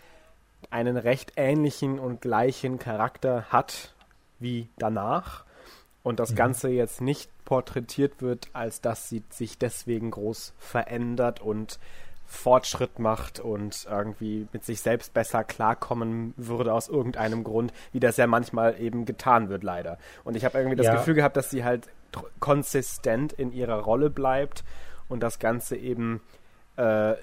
einen 0.69 0.99
recht 0.99 1.33
ähnlichen 1.37 1.99
und 1.99 2.21
gleichen 2.21 2.79
Charakter 2.79 3.47
hat 3.47 3.95
wie 4.38 4.69
danach 4.77 5.45
und 6.07 6.21
das 6.21 6.31
mhm. 6.31 6.37
Ganze 6.37 6.69
jetzt 6.69 7.01
nicht 7.01 7.29
porträtiert 7.45 8.23
wird, 8.23 8.47
als 8.53 8.81
dass 8.81 9.09
sie 9.09 9.25
sich 9.29 9.59
deswegen 9.59 10.12
groß 10.12 10.55
verändert 10.57 11.40
und 11.40 11.81
Fortschritt 12.27 13.01
macht 13.01 13.40
und 13.40 13.88
irgendwie 13.90 14.47
mit 14.53 14.64
sich 14.64 14.81
selbst 14.83 15.14
besser 15.14 15.42
klarkommen 15.42 16.33
würde 16.37 16.73
aus 16.75 16.88
irgendeinem 16.88 17.42
Grund, 17.42 17.73
wie 17.90 17.99
das 17.99 18.19
ja 18.19 18.29
manchmal 18.29 18.81
eben 18.81 19.05
getan 19.05 19.49
wird, 19.49 19.64
leider. 19.64 19.99
Und 20.23 20.37
ich 20.37 20.45
habe 20.45 20.57
irgendwie 20.59 20.77
das 20.77 20.87
ja. 20.87 20.95
Gefühl 20.95 21.14
gehabt, 21.14 21.37
dass 21.37 21.51
sie 21.51 21.64
halt 21.64 21.88
konsistent 22.38 23.33
in 23.33 23.51
ihrer 23.53 23.81
Rolle 23.81 24.09
bleibt 24.09 24.62
und 25.09 25.25
das 25.25 25.40
Ganze 25.40 25.75
eben 25.75 26.21
äh, 26.77 27.14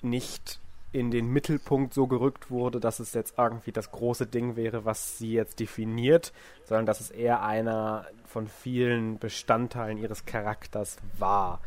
nicht 0.00 0.60
in 0.92 1.10
den 1.10 1.28
Mittelpunkt 1.28 1.92
so 1.92 2.06
gerückt 2.06 2.50
wurde, 2.50 2.80
dass 2.80 3.00
es 3.00 3.12
jetzt 3.12 3.34
irgendwie 3.36 3.70
das 3.70 3.92
große 3.92 4.26
Ding 4.26 4.56
wäre, 4.56 4.86
was 4.86 5.18
sie 5.18 5.32
jetzt 5.32 5.60
definiert, 5.60 6.32
sondern 6.64 6.86
dass 6.86 7.00
es 7.00 7.10
eher 7.10 7.42
einer 7.42 8.06
von 8.30 8.46
vielen 8.46 9.18
Bestandteilen 9.18 9.98
ihres 9.98 10.24
Charakters 10.24 10.98
war. 11.18 11.60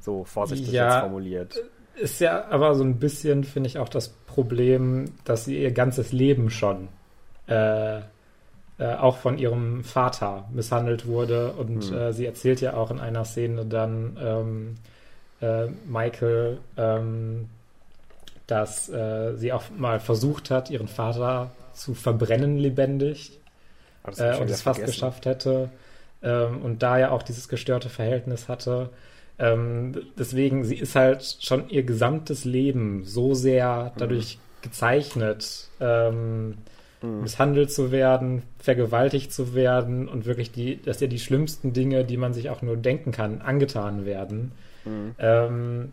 So 0.00 0.24
vorsichtig 0.24 0.70
ja, 0.70 0.92
jetzt 0.92 1.00
formuliert. 1.00 1.62
Ist 1.94 2.20
ja 2.20 2.44
aber 2.50 2.74
so 2.74 2.84
ein 2.84 2.98
bisschen, 2.98 3.44
finde 3.44 3.68
ich, 3.68 3.78
auch 3.78 3.88
das 3.88 4.08
Problem, 4.08 5.06
dass 5.24 5.46
sie 5.46 5.58
ihr 5.58 5.72
ganzes 5.72 6.12
Leben 6.12 6.50
schon 6.50 6.88
äh, 7.48 7.98
äh, 7.98 8.02
auch 8.78 9.16
von 9.16 9.38
ihrem 9.38 9.82
Vater 9.82 10.46
misshandelt 10.52 11.06
wurde. 11.06 11.52
Und 11.52 11.84
hm. 11.84 11.96
äh, 11.96 12.12
sie 12.12 12.26
erzählt 12.26 12.60
ja 12.60 12.74
auch 12.74 12.90
in 12.90 13.00
einer 13.00 13.24
Szene 13.24 13.64
dann 13.64 14.18
ähm, 14.20 14.74
äh, 15.40 15.68
Michael, 15.86 16.58
ähm, 16.76 17.48
dass 18.46 18.90
äh, 18.90 19.36
sie 19.36 19.54
auch 19.54 19.62
mal 19.74 20.00
versucht 20.00 20.50
hat, 20.50 20.68
ihren 20.68 20.88
Vater 20.88 21.52
zu 21.72 21.94
verbrennen 21.94 22.58
lebendig 22.58 23.40
äh, 24.18 24.36
und 24.36 24.50
es 24.50 24.60
fast 24.60 24.84
geschafft 24.84 25.24
hätte 25.24 25.70
ähm, 26.24 26.62
und 26.62 26.82
da 26.82 26.98
ja 26.98 27.10
auch 27.10 27.22
dieses 27.22 27.48
gestörte 27.48 27.88
Verhältnis 27.88 28.48
hatte. 28.48 28.90
Ähm, 29.38 29.92
deswegen, 30.18 30.64
sie 30.64 30.76
ist 30.76 30.94
halt 30.94 31.38
schon 31.40 31.68
ihr 31.68 31.82
gesamtes 31.82 32.44
Leben 32.44 33.04
so 33.04 33.34
sehr 33.34 33.92
dadurch 33.98 34.36
mhm. 34.36 34.62
gezeichnet, 34.62 35.68
ähm, 35.80 36.54
mhm. 37.02 37.22
misshandelt 37.22 37.70
zu 37.72 37.92
werden, 37.92 38.42
vergewaltigt 38.58 39.32
zu 39.32 39.54
werden 39.54 40.08
und 40.08 40.24
wirklich 40.24 40.50
die, 40.50 40.80
dass 40.80 41.02
ihr 41.02 41.08
die 41.08 41.18
schlimmsten 41.18 41.72
Dinge, 41.72 42.04
die 42.04 42.16
man 42.16 42.32
sich 42.32 42.50
auch 42.50 42.62
nur 42.62 42.76
denken 42.76 43.12
kann, 43.12 43.42
angetan 43.42 44.06
werden. 44.06 44.52
Mhm. 44.84 45.14
Ähm, 45.18 45.92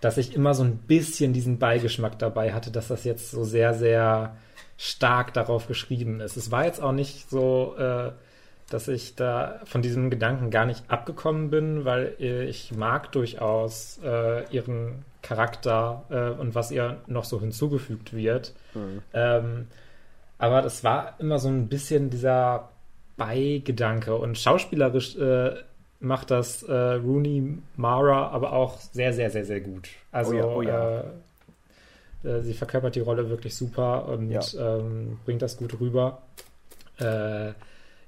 dass 0.00 0.18
ich 0.18 0.34
immer 0.34 0.52
so 0.52 0.64
ein 0.64 0.78
bisschen 0.78 1.32
diesen 1.32 1.58
Beigeschmack 1.58 2.18
dabei 2.18 2.52
hatte, 2.52 2.72
dass 2.72 2.88
das 2.88 3.04
jetzt 3.04 3.30
so 3.30 3.44
sehr, 3.44 3.72
sehr 3.72 4.34
stark 4.76 5.32
darauf 5.32 5.68
geschrieben 5.68 6.20
ist. 6.20 6.36
Es 6.36 6.50
war 6.50 6.64
jetzt 6.64 6.82
auch 6.82 6.90
nicht 6.90 7.30
so, 7.30 7.76
äh, 7.78 8.10
dass 8.70 8.88
ich 8.88 9.14
da 9.16 9.60
von 9.64 9.82
diesem 9.82 10.10
Gedanken 10.10 10.50
gar 10.50 10.64
nicht 10.64 10.84
abgekommen 10.88 11.50
bin, 11.50 11.84
weil 11.84 12.14
ich 12.18 12.74
mag 12.74 13.12
durchaus 13.12 14.00
äh, 14.02 14.44
ihren 14.50 15.04
Charakter 15.22 16.04
äh, 16.10 16.40
und 16.40 16.54
was 16.54 16.70
ihr 16.70 16.98
noch 17.06 17.24
so 17.24 17.40
hinzugefügt 17.40 18.14
wird. 18.14 18.54
Mhm. 18.74 19.02
Ähm, 19.12 19.66
aber 20.38 20.62
das 20.62 20.82
war 20.82 21.14
immer 21.20 21.38
so 21.38 21.48
ein 21.48 21.68
bisschen 21.68 22.10
dieser 22.10 22.68
Beigedanke 23.16 24.16
und 24.16 24.38
schauspielerisch 24.38 25.16
äh, 25.16 25.54
macht 26.00 26.30
das 26.32 26.64
äh, 26.64 26.72
Rooney 26.72 27.58
Mara 27.76 28.28
aber 28.28 28.52
auch 28.52 28.78
sehr, 28.78 29.12
sehr, 29.12 29.30
sehr, 29.30 29.44
sehr 29.44 29.60
gut. 29.60 29.88
Also 30.10 30.32
oh 30.32 30.34
ja, 30.34 30.44
oh 30.46 30.62
ja. 30.62 31.00
Äh, 32.24 32.28
äh, 32.28 32.42
sie 32.42 32.54
verkörpert 32.54 32.96
die 32.96 33.00
Rolle 33.00 33.30
wirklich 33.30 33.54
super 33.54 34.08
und 34.08 34.30
ja. 34.30 34.40
ähm, 34.58 35.18
bringt 35.24 35.42
das 35.42 35.56
gut 35.56 35.78
rüber. 35.80 36.22
Äh, 36.98 37.52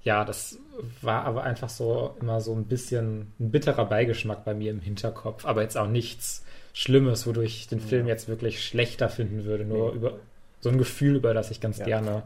ja, 0.05 0.25
das 0.25 0.59
war 1.01 1.25
aber 1.25 1.45
einfach 1.45 1.71
so 1.71 2.15
immer 2.21 2.41
so 2.41 2.55
ein 2.55 2.65
bisschen 2.65 3.33
ein 3.41 3.51
bitterer 3.51 3.87
Beigeschmack 3.87 4.45
bei 4.45 4.55
mir 4.55 4.71
im 4.71 4.81
Hinterkopf, 4.81 5.45
aber 5.47 5.63
jetzt 5.63 5.77
auch 5.77 5.89
nichts 5.89 6.45
Schlimmes, 6.75 7.27
wodurch 7.27 7.57
ich 7.57 7.69
den 7.69 7.81
Film 7.81 8.07
jetzt 8.07 8.29
wirklich 8.29 8.65
schlechter 8.65 9.09
finden 9.09 9.45
würde, 9.45 9.65
nur 9.65 9.91
nee. 9.91 9.97
über 9.97 10.19
so 10.61 10.71
ein 10.71 10.79
Gefühl, 10.79 11.17
über 11.17 11.33
das 11.35 11.51
ich 11.51 11.61
ganz 11.61 11.79
ja. 11.79 11.85
gerne 11.85 12.23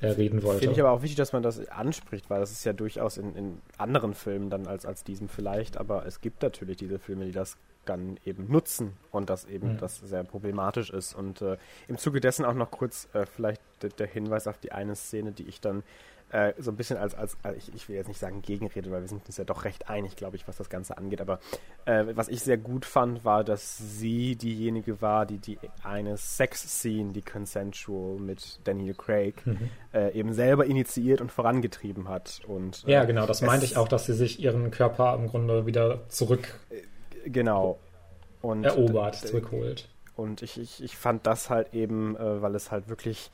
äh, 0.00 0.08
reden 0.08 0.42
wollte. 0.42 0.60
Finde 0.60 0.74
ich 0.74 0.80
aber 0.80 0.90
auch 0.90 1.02
wichtig, 1.02 1.16
dass 1.16 1.32
man 1.32 1.42
das 1.42 1.66
anspricht, 1.68 2.30
weil 2.30 2.40
das 2.40 2.52
ist 2.52 2.64
ja 2.64 2.72
durchaus 2.72 3.18
in, 3.18 3.34
in 3.34 3.58
anderen 3.76 4.14
Filmen 4.14 4.50
dann 4.50 4.66
als, 4.66 4.86
als 4.86 5.04
diesem 5.04 5.28
vielleicht, 5.28 5.76
aber 5.76 6.06
es 6.06 6.20
gibt 6.20 6.42
natürlich 6.42 6.76
diese 6.76 6.98
Filme, 6.98 7.24
die 7.24 7.32
das 7.32 7.56
dann 7.84 8.18
eben 8.24 8.50
nutzen 8.50 8.92
und 9.10 9.30
das 9.30 9.46
eben 9.46 9.72
mhm. 9.72 9.78
das 9.78 9.98
sehr 9.98 10.22
problematisch 10.22 10.90
ist. 10.90 11.14
Und 11.14 11.42
äh, 11.42 11.56
im 11.88 11.98
Zuge 11.98 12.20
dessen 12.20 12.44
auch 12.44 12.54
noch 12.54 12.70
kurz 12.70 13.08
äh, 13.14 13.26
vielleicht 13.26 13.60
der 13.98 14.06
Hinweis 14.06 14.46
auf 14.46 14.58
die 14.58 14.72
eine 14.72 14.94
Szene, 14.94 15.32
die 15.32 15.44
ich 15.44 15.60
dann 15.60 15.82
äh, 16.30 16.52
so 16.58 16.70
ein 16.70 16.76
bisschen 16.76 16.98
als, 16.98 17.14
als, 17.14 17.36
als 17.42 17.56
ich, 17.56 17.74
ich, 17.74 17.88
will 17.88 17.96
jetzt 17.96 18.08
nicht 18.08 18.20
sagen 18.20 18.42
Gegenrede, 18.42 18.90
weil 18.90 19.00
wir 19.00 19.08
sind 19.08 19.26
uns 19.26 19.36
ja 19.36 19.44
doch 19.44 19.64
recht 19.64 19.88
einig, 19.88 20.16
glaube 20.16 20.36
ich, 20.36 20.46
was 20.46 20.56
das 20.56 20.68
Ganze 20.68 20.98
angeht. 20.98 21.20
Aber 21.20 21.38
äh, 21.86 22.04
was 22.14 22.28
ich 22.28 22.42
sehr 22.42 22.58
gut 22.58 22.84
fand, 22.84 23.24
war, 23.24 23.44
dass 23.44 23.78
sie 23.78 24.36
diejenige 24.36 25.00
war, 25.00 25.24
die 25.24 25.38
die 25.38 25.58
eine 25.82 26.16
Sex-Scene, 26.16 27.12
die 27.12 27.22
consensual 27.22 28.18
mit 28.18 28.60
Daniel 28.64 28.94
Craig, 28.94 29.46
mhm. 29.46 29.70
äh, 29.94 30.12
eben 30.12 30.34
selber 30.34 30.66
initiiert 30.66 31.20
und 31.20 31.32
vorangetrieben 31.32 32.08
hat. 32.08 32.40
Und, 32.46 32.82
ja, 32.86 33.04
genau, 33.04 33.26
das 33.26 33.40
meinte 33.42 33.64
ich 33.64 33.76
auch, 33.76 33.88
dass 33.88 34.06
sie 34.06 34.14
sich 34.14 34.40
ihren 34.40 34.70
Körper 34.70 35.14
im 35.14 35.28
Grunde 35.28 35.66
wieder 35.66 36.08
zurück 36.08 36.60
äh, 36.70 37.30
genau. 37.30 37.78
und, 38.42 38.64
erobert, 38.64 39.16
zurückholt. 39.16 39.88
Und 40.14 40.42
ich, 40.42 40.60
ich, 40.60 40.82
ich 40.82 40.96
fand 40.96 41.26
das 41.26 41.48
halt 41.48 41.72
eben, 41.72 42.16
äh, 42.16 42.42
weil 42.42 42.54
es 42.54 42.70
halt 42.70 42.88
wirklich 42.88 43.30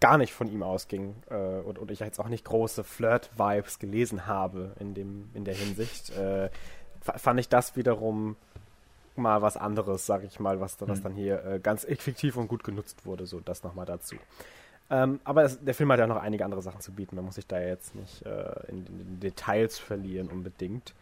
gar 0.00 0.18
nicht 0.18 0.32
von 0.32 0.50
ihm 0.50 0.62
ausging 0.62 1.14
äh, 1.30 1.34
und, 1.34 1.78
und 1.78 1.90
ich 1.90 2.00
jetzt 2.00 2.18
auch 2.18 2.28
nicht 2.28 2.44
große 2.44 2.84
Flirt-Vibes 2.84 3.78
gelesen 3.78 4.26
habe 4.26 4.72
in, 4.80 4.94
dem, 4.94 5.30
in 5.34 5.44
der 5.44 5.54
Hinsicht, 5.54 6.10
äh, 6.16 6.48
fand 7.00 7.38
ich 7.38 7.48
das 7.48 7.76
wiederum 7.76 8.36
mal 9.16 9.42
was 9.42 9.56
anderes, 9.56 10.06
sag 10.06 10.24
ich 10.24 10.40
mal, 10.40 10.60
was, 10.60 10.76
was 10.80 11.00
mhm. 11.00 11.02
dann 11.02 11.12
hier 11.14 11.44
äh, 11.44 11.60
ganz 11.60 11.84
effektiv 11.84 12.36
und 12.36 12.48
gut 12.48 12.64
genutzt 12.64 13.04
wurde. 13.04 13.26
So, 13.26 13.40
das 13.40 13.62
nochmal 13.62 13.86
dazu. 13.86 14.16
Ähm, 14.90 15.20
aber 15.24 15.44
es, 15.44 15.62
der 15.62 15.74
Film 15.74 15.92
hat 15.92 16.00
ja 16.00 16.06
noch 16.06 16.16
einige 16.16 16.44
andere 16.44 16.62
Sachen 16.62 16.80
zu 16.80 16.92
bieten. 16.92 17.16
Man 17.16 17.24
muss 17.24 17.36
sich 17.36 17.46
da 17.46 17.60
jetzt 17.60 17.94
nicht 17.94 18.24
äh, 18.26 18.68
in, 18.68 18.86
in, 18.86 19.20
Details 19.20 19.78
verlieren 19.78 20.28
unbedingt. 20.28 20.94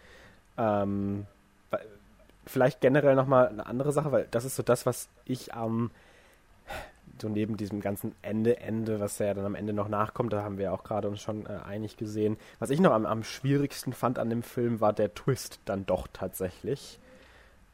Ähm, 0.59 1.27
vielleicht 2.45 2.81
generell 2.81 3.15
nochmal 3.15 3.49
eine 3.49 3.67
andere 3.67 3.93
Sache, 3.93 4.13
weil 4.13 4.27
das 4.31 4.45
ist 4.45 4.57
so 4.57 4.63
das, 4.63 4.85
was 4.85 5.09
ich 5.25 5.55
am 5.55 5.91
so 7.23 7.29
neben 7.29 7.57
diesem 7.57 7.81
ganzen 7.81 8.15
Ende, 8.23 8.61
Ende, 8.61 9.01
was 9.01 9.19
ja 9.19 9.35
dann 9.35 9.45
am 9.45 9.55
Ende 9.55 9.73
noch 9.73 9.89
nachkommt, 9.89 10.33
da 10.33 10.43
haben 10.43 10.59
wir 10.59 10.73
auch 10.73 10.85
gerade 10.85 11.09
uns 11.09 11.21
schon 11.21 11.47
äh, 11.47 11.61
einig 11.67 11.97
gesehen. 11.97 12.37
Was 12.59 12.71
ich 12.71 12.81
noch 12.81 12.93
am, 12.93 13.07
am 13.07 13.25
schwierigsten 13.25 13.93
fand 13.93 14.19
an 14.19 14.31
dem 14.31 14.43
Film, 14.43 14.81
war 14.81 14.93
der 14.93 15.15
Twist 15.15 15.61
dann 15.65 15.87
doch 15.87 16.09
tatsächlich. 16.13 16.99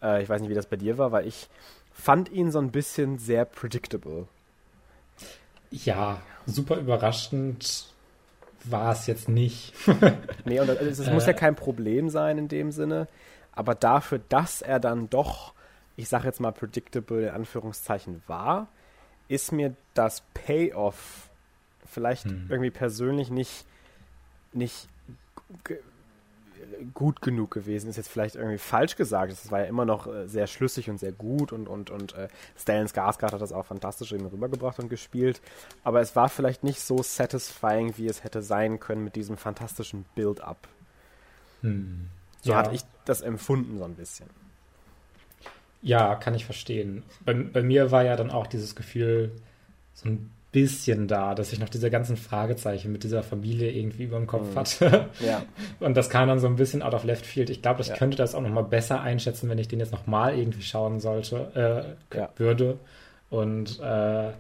Äh, 0.02 0.22
ich 0.22 0.28
weiß 0.28 0.40
nicht, 0.40 0.50
wie 0.50 0.54
das 0.54 0.66
bei 0.66 0.76
dir 0.76 0.98
war, 0.98 1.12
weil 1.12 1.26
ich 1.26 1.48
fand 1.92 2.30
ihn 2.30 2.50
so 2.50 2.58
ein 2.58 2.70
bisschen 2.70 3.18
sehr 3.18 3.44
predictable. 3.44 4.26
Ja, 5.70 6.20
super 6.46 6.76
überraschend 6.76 7.86
war 8.64 8.92
es 8.92 9.06
jetzt 9.06 9.28
nicht. 9.28 9.74
nee, 10.44 10.60
und 10.60 10.68
es, 10.68 10.98
es 10.98 11.10
muss 11.10 11.26
ja 11.26 11.32
kein 11.32 11.54
Problem 11.54 12.08
sein 12.08 12.38
in 12.38 12.48
dem 12.48 12.72
Sinne, 12.72 13.08
aber 13.52 13.74
dafür, 13.74 14.20
dass 14.28 14.62
er 14.62 14.80
dann 14.80 15.10
doch, 15.10 15.52
ich 15.96 16.08
sage 16.08 16.26
jetzt 16.26 16.40
mal 16.40 16.52
predictable 16.52 17.28
in 17.28 17.34
Anführungszeichen 17.34 18.22
war, 18.26 18.68
ist 19.28 19.52
mir 19.52 19.74
das 19.94 20.22
Payoff 20.34 21.30
vielleicht 21.86 22.24
hm. 22.24 22.46
irgendwie 22.48 22.70
persönlich 22.70 23.30
nicht, 23.30 23.64
nicht 24.52 24.88
gut 26.92 27.22
genug 27.22 27.50
gewesen. 27.50 27.88
Ist 27.88 27.96
jetzt 27.96 28.08
vielleicht 28.08 28.36
irgendwie 28.36 28.58
falsch 28.58 28.96
gesagt. 28.96 29.32
Es 29.32 29.50
war 29.50 29.60
ja 29.60 29.66
immer 29.66 29.84
noch 29.84 30.06
äh, 30.06 30.26
sehr 30.26 30.46
schlüssig 30.46 30.90
und 30.90 30.98
sehr 30.98 31.12
gut 31.12 31.52
und, 31.52 31.68
und, 31.68 31.90
und 31.90 32.14
äh, 32.14 32.28
Stellan 32.58 32.86
Skarsgård 32.86 33.32
hat 33.32 33.40
das 33.40 33.52
auch 33.52 33.66
fantastisch 33.66 34.12
eben 34.12 34.26
rübergebracht 34.26 34.78
und 34.78 34.88
gespielt. 34.88 35.40
Aber 35.82 36.00
es 36.00 36.16
war 36.16 36.28
vielleicht 36.28 36.64
nicht 36.64 36.80
so 36.80 37.02
satisfying, 37.02 37.96
wie 37.96 38.06
es 38.06 38.24
hätte 38.24 38.42
sein 38.42 38.80
können 38.80 39.04
mit 39.04 39.16
diesem 39.16 39.36
fantastischen 39.36 40.04
Build-up. 40.14 40.68
Hm. 41.62 42.08
So 42.42 42.52
ja. 42.52 42.58
hatte 42.58 42.74
ich 42.74 42.82
das 43.04 43.20
empfunden 43.20 43.78
so 43.78 43.84
ein 43.84 43.94
bisschen. 43.94 44.28
Ja, 45.84 46.14
kann 46.14 46.34
ich 46.34 46.44
verstehen. 46.44 47.02
Bei, 47.24 47.34
bei 47.34 47.62
mir 47.62 47.90
war 47.90 48.04
ja 48.04 48.16
dann 48.16 48.30
auch 48.30 48.46
dieses 48.46 48.74
Gefühl 48.74 49.32
so 49.92 50.08
ein 50.08 50.30
bisschen 50.50 51.08
da, 51.08 51.34
dass 51.34 51.52
ich 51.52 51.58
noch 51.58 51.68
diese 51.68 51.90
ganzen 51.90 52.16
Fragezeichen 52.16 52.90
mit 52.90 53.02
dieser 53.02 53.22
Familie 53.22 53.70
irgendwie 53.70 54.04
über 54.04 54.16
dem 54.16 54.26
Kopf 54.26 54.54
mhm. 54.54 54.58
hatte. 54.58 55.08
Ja. 55.20 55.42
Und 55.80 55.96
das 55.96 56.08
kam 56.08 56.28
dann 56.28 56.38
so 56.38 56.46
ein 56.46 56.56
bisschen 56.56 56.80
out 56.80 56.94
of 56.94 57.04
left 57.04 57.26
field. 57.26 57.50
Ich 57.50 57.60
glaube, 57.60 57.82
ich 57.82 57.88
ja. 57.88 57.96
könnte 57.96 58.16
das 58.16 58.34
auch 58.34 58.40
noch 58.40 58.50
mal 58.50 58.62
besser 58.62 59.00
einschätzen, 59.00 59.50
wenn 59.50 59.58
ich 59.58 59.68
den 59.68 59.80
jetzt 59.80 59.92
noch 59.92 60.06
mal 60.06 60.38
irgendwie 60.38 60.62
schauen 60.62 61.00
sollte, 61.00 61.96
äh, 62.12 62.16
ja. 62.16 62.30
würde. 62.36 62.78
Und 63.30 63.80
äh, 63.80 64.30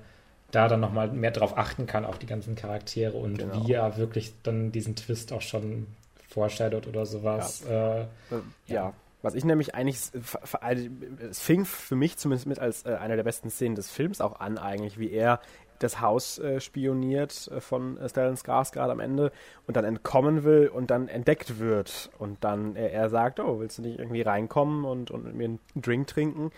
da 0.50 0.68
dann 0.68 0.80
noch 0.80 0.92
mal 0.92 1.08
mehr 1.08 1.32
drauf 1.32 1.58
achten 1.58 1.86
kann 1.86 2.04
auf 2.04 2.18
die 2.18 2.26
ganzen 2.26 2.54
Charaktere 2.54 3.16
und 3.16 3.38
genau. 3.38 3.66
wie 3.66 3.72
er 3.72 3.96
wirklich 3.96 4.32
dann 4.44 4.70
diesen 4.72 4.94
Twist 4.94 5.32
auch 5.32 5.42
schon 5.42 5.88
vorstellt 6.28 6.86
oder 6.86 7.06
sowas. 7.06 7.64
Ja. 7.68 7.98
Äh, 7.98 8.00
äh 8.02 8.06
ja. 8.68 8.92
Was 9.24 9.34
ich 9.34 9.46
nämlich 9.46 9.74
eigentlich, 9.74 10.00
es 11.30 11.40
fing 11.40 11.64
für 11.64 11.96
mich 11.96 12.18
zumindest 12.18 12.46
mit 12.46 12.58
als 12.58 12.84
äh, 12.84 12.96
eine 12.96 13.16
der 13.16 13.22
besten 13.22 13.48
Szenen 13.48 13.74
des 13.74 13.90
Films 13.90 14.20
auch 14.20 14.38
an, 14.38 14.58
eigentlich, 14.58 14.98
wie 14.98 15.10
er 15.10 15.40
das 15.78 16.00
Haus 16.02 16.38
äh, 16.38 16.60
spioniert 16.60 17.48
äh, 17.48 17.60
von 17.60 17.96
äh, 17.96 18.08
Stellan 18.08 18.36
Skarsgård 18.36 18.90
am 18.90 19.00
Ende 19.00 19.32
und 19.66 19.76
dann 19.78 19.86
entkommen 19.86 20.44
will 20.44 20.68
und 20.68 20.90
dann 20.90 21.08
entdeckt 21.08 21.58
wird 21.58 22.10
und 22.18 22.44
dann 22.44 22.76
er, 22.76 22.92
er 22.92 23.08
sagt, 23.08 23.40
oh, 23.40 23.60
willst 23.60 23.78
du 23.78 23.82
nicht 23.82 23.98
irgendwie 23.98 24.22
reinkommen 24.22 24.84
und, 24.84 25.10
und 25.10 25.24
mit 25.24 25.34
mir 25.34 25.44
einen 25.44 25.60
Drink 25.74 26.06
trinken? 26.06 26.50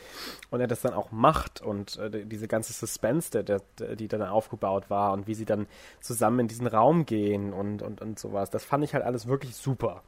Und 0.51 0.61
er 0.61 0.67
das 0.67 0.81
dann 0.81 0.93
auch 0.93 1.13
macht 1.13 1.63
und 1.63 1.97
äh, 1.99 2.27
diese 2.27 2.49
ganze 2.49 2.73
Suspense, 2.73 3.31
der, 3.31 3.61
der, 3.79 3.97
die 3.97 4.09
dann 4.09 4.23
aufgebaut 4.23 4.91
war 4.91 5.13
und 5.13 5.29
wie 5.29 5.35
sie 5.35 5.45
dann 5.45 5.67
zusammen 6.01 6.41
in 6.41 6.49
diesen 6.49 6.67
Raum 6.67 7.07
gehen 7.07 7.53
und, 7.53 7.83
und, 7.83 8.01
und 8.01 8.19
sowas, 8.19 8.51
das 8.51 8.65
fand 8.65 8.83
ich 8.83 8.93
halt 8.93 9.05
alles 9.05 9.29
wirklich 9.29 9.55
super. 9.55 10.03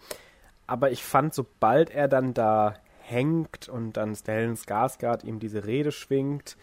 Aber 0.69 0.93
ich 0.93 1.03
fand, 1.03 1.35
sobald 1.35 1.91
er 1.91 2.07
dann 2.07 2.35
da 2.35 2.75
hängt 3.01 3.69
und 3.69 3.95
dann 3.97 4.15
Stellan 4.15 4.55
Skarsgård 4.55 5.25
ihm 5.25 5.41
diese 5.41 5.65
Rede 5.67 5.91
schwingt, 5.91 6.57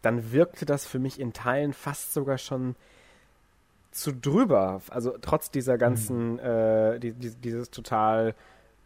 dann 0.00 0.32
wirkte 0.32 0.64
das 0.64 0.86
für 0.86 0.98
mich 0.98 1.20
in 1.20 1.32
Teilen 1.32 1.72
fast 1.72 2.14
sogar 2.14 2.38
schon 2.38 2.76
zu 3.90 4.12
drüber. 4.12 4.80
Also 4.88 5.16
trotz 5.20 5.50
dieser 5.50 5.76
ganzen, 5.76 6.34
mhm. 6.34 6.38
äh, 6.38 6.98
die, 7.00 7.12
die, 7.12 7.30
dieses 7.34 7.70
total 7.70 8.34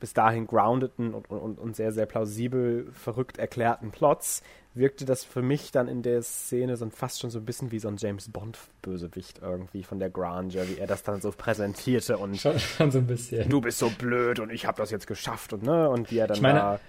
bis 0.01 0.13
dahin 0.15 0.47
groundeten 0.47 1.15
und, 1.15 1.31
und, 1.31 1.59
und 1.59 1.77
sehr, 1.77 1.93
sehr 1.93 2.07
plausibel 2.07 2.91
verrückt 2.93 3.39
erklärten 3.39 3.91
Plots, 3.91 4.43
wirkte 4.75 5.05
das 5.05 5.25
für 5.25 5.43
mich 5.43 5.73
dann 5.73 5.89
in 5.89 6.03
der 6.03 6.23
Szene 6.23 6.77
so 6.77 6.89
fast 6.91 7.21
schon 7.21 7.31
so 7.31 7.39
ein 7.39 7.45
bisschen 7.45 7.73
wie 7.73 7.81
so 7.81 7.89
ein 7.89 7.97
James 7.97 8.29
Bond-Bösewicht 8.29 9.41
irgendwie 9.43 9.83
von 9.83 9.99
der 9.99 10.11
Granger, 10.11 10.69
wie 10.69 10.79
er 10.79 10.87
das 10.87 11.03
dann 11.03 11.21
so 11.21 11.33
präsentierte 11.33 12.19
und 12.19 12.37
schon, 12.37 12.59
schon 12.59 12.91
so 12.91 12.99
ein 12.99 13.07
bisschen. 13.07 13.49
Du 13.49 13.61
bist 13.61 13.79
so 13.79 13.91
blöd 13.91 14.39
und 14.39 14.51
ich 14.51 14.67
habe 14.67 14.77
das 14.77 14.91
jetzt 14.91 15.07
geschafft 15.07 15.53
und 15.53 15.65
ne 15.65 15.89
und 15.89 16.11
wie 16.11 16.19
er 16.19 16.29
dann 16.29 16.37
ich 16.37 16.43
meine, 16.43 16.59
da 16.59 16.81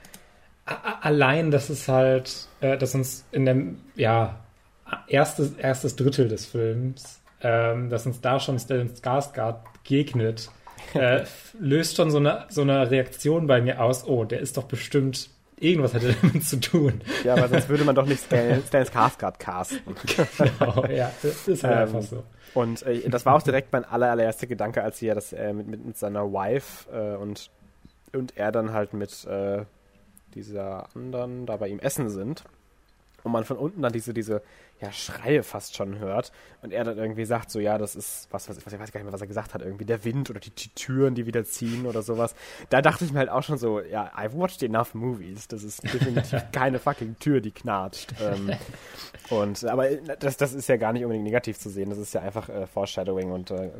allein, 1.01 1.51
dass 1.51 1.69
es 1.69 1.87
halt, 1.87 2.47
äh, 2.61 2.77
dass 2.77 2.95
uns 2.95 3.25
in 3.31 3.45
dem, 3.45 3.79
ja, 3.95 4.39
erstes, 5.07 5.53
erstes 5.53 5.95
Drittel 5.95 6.27
des 6.27 6.45
Films, 6.45 7.21
ähm, 7.41 7.89
dass 7.89 8.05
uns 8.05 8.21
da 8.21 8.39
schon 8.39 8.59
Stellan 8.59 8.89
Skarsgård 8.89 9.59
begegnet, 9.73 10.49
äh, 10.93 11.23
löst 11.59 11.97
schon 11.97 12.11
so 12.11 12.17
eine, 12.17 12.45
so 12.49 12.61
eine 12.61 12.89
Reaktion 12.89 13.47
bei 13.47 13.61
mir 13.61 13.81
aus, 13.81 14.05
oh, 14.05 14.23
der 14.23 14.39
ist 14.39 14.57
doch 14.57 14.63
bestimmt, 14.63 15.29
irgendwas 15.59 15.93
hätte 15.93 16.15
damit 16.21 16.45
zu 16.45 16.59
tun. 16.59 17.01
Ja, 17.23 17.35
aber 17.35 17.47
sonst 17.47 17.69
würde 17.69 17.83
man 17.83 17.95
doch 17.95 18.05
nicht 18.05 18.23
Stellan, 18.23 18.63
Skarsgård 18.63 19.39
casten. 19.39 19.95
genau, 20.37 20.85
ja, 20.85 21.11
das 21.21 21.47
ist 21.47 21.63
halt 21.63 21.73
ähm, 21.89 21.95
einfach 21.95 22.01
so. 22.01 22.23
Und 22.53 22.83
äh, 22.83 23.09
das 23.09 23.25
war 23.25 23.35
auch 23.35 23.43
direkt 23.43 23.71
mein 23.71 23.85
aller, 23.85 24.11
allererster 24.11 24.47
Gedanke, 24.47 24.83
als 24.83 24.99
sie 24.99 25.07
ja 25.07 25.15
das 25.15 25.33
äh, 25.33 25.53
mit, 25.53 25.67
mit, 25.67 25.85
mit 25.85 25.97
seiner 25.97 26.31
Wife 26.31 26.89
äh, 26.91 27.15
und, 27.17 27.49
und 28.13 28.37
er 28.37 28.51
dann 28.51 28.73
halt 28.73 28.93
mit 28.93 29.25
äh, 29.25 29.65
dieser 30.33 30.87
anderen 30.95 31.45
da 31.45 31.57
bei 31.57 31.67
ihm 31.67 31.79
essen 31.79 32.09
sind 32.09 32.43
und 33.23 33.31
man 33.31 33.43
von 33.43 33.57
unten 33.57 33.81
dann 33.81 33.93
diese, 33.93 34.13
diese 34.13 34.41
ja, 34.81 34.91
Schreie 34.91 35.43
fast 35.43 35.75
schon 35.75 35.99
hört 35.99 36.31
und 36.61 36.71
er 36.71 36.83
dann 36.83 36.97
irgendwie 36.97 37.25
sagt, 37.25 37.51
so 37.51 37.59
ja, 37.59 37.77
das 37.77 37.95
ist, 37.95 38.27
was, 38.31 38.47
was, 38.47 38.57
ich 38.57 38.65
weiß 38.65 38.73
gar 38.73 38.81
nicht 38.81 39.03
mehr, 39.03 39.13
was 39.13 39.21
er 39.21 39.27
gesagt 39.27 39.53
hat, 39.53 39.61
irgendwie 39.61 39.85
der 39.85 40.05
Wind 40.05 40.29
oder 40.29 40.39
die, 40.39 40.51
die 40.51 40.69
Türen, 40.69 41.15
die 41.15 41.25
wieder 41.25 41.43
ziehen 41.43 41.85
oder 41.85 42.01
sowas. 42.01 42.33
Da 42.69 42.81
dachte 42.81 43.03
ich 43.03 43.11
mir 43.11 43.19
halt 43.19 43.29
auch 43.29 43.43
schon 43.43 43.57
so, 43.57 43.81
ja, 43.81 44.11
I've 44.15 44.33
watched 44.33 44.63
enough 44.63 44.93
movies. 44.93 45.47
Das 45.47 45.63
ist 45.63 45.83
definitiv 45.83 46.45
keine 46.51 46.79
fucking 46.79 47.17
Tür, 47.19 47.41
die 47.41 47.51
knatscht. 47.51 48.13
Ähm, 48.21 48.51
und, 49.29 49.65
aber 49.65 49.89
das, 49.95 50.37
das 50.37 50.53
ist 50.53 50.69
ja 50.69 50.77
gar 50.77 50.93
nicht 50.93 51.03
unbedingt 51.03 51.25
negativ 51.25 51.59
zu 51.59 51.69
sehen. 51.69 51.89
Das 51.89 51.99
ist 51.99 52.13
ja 52.13 52.21
einfach 52.21 52.47
äh, 52.49 52.65
Foreshadowing 52.65 53.31
und 53.31 53.51
äh, 53.51 53.71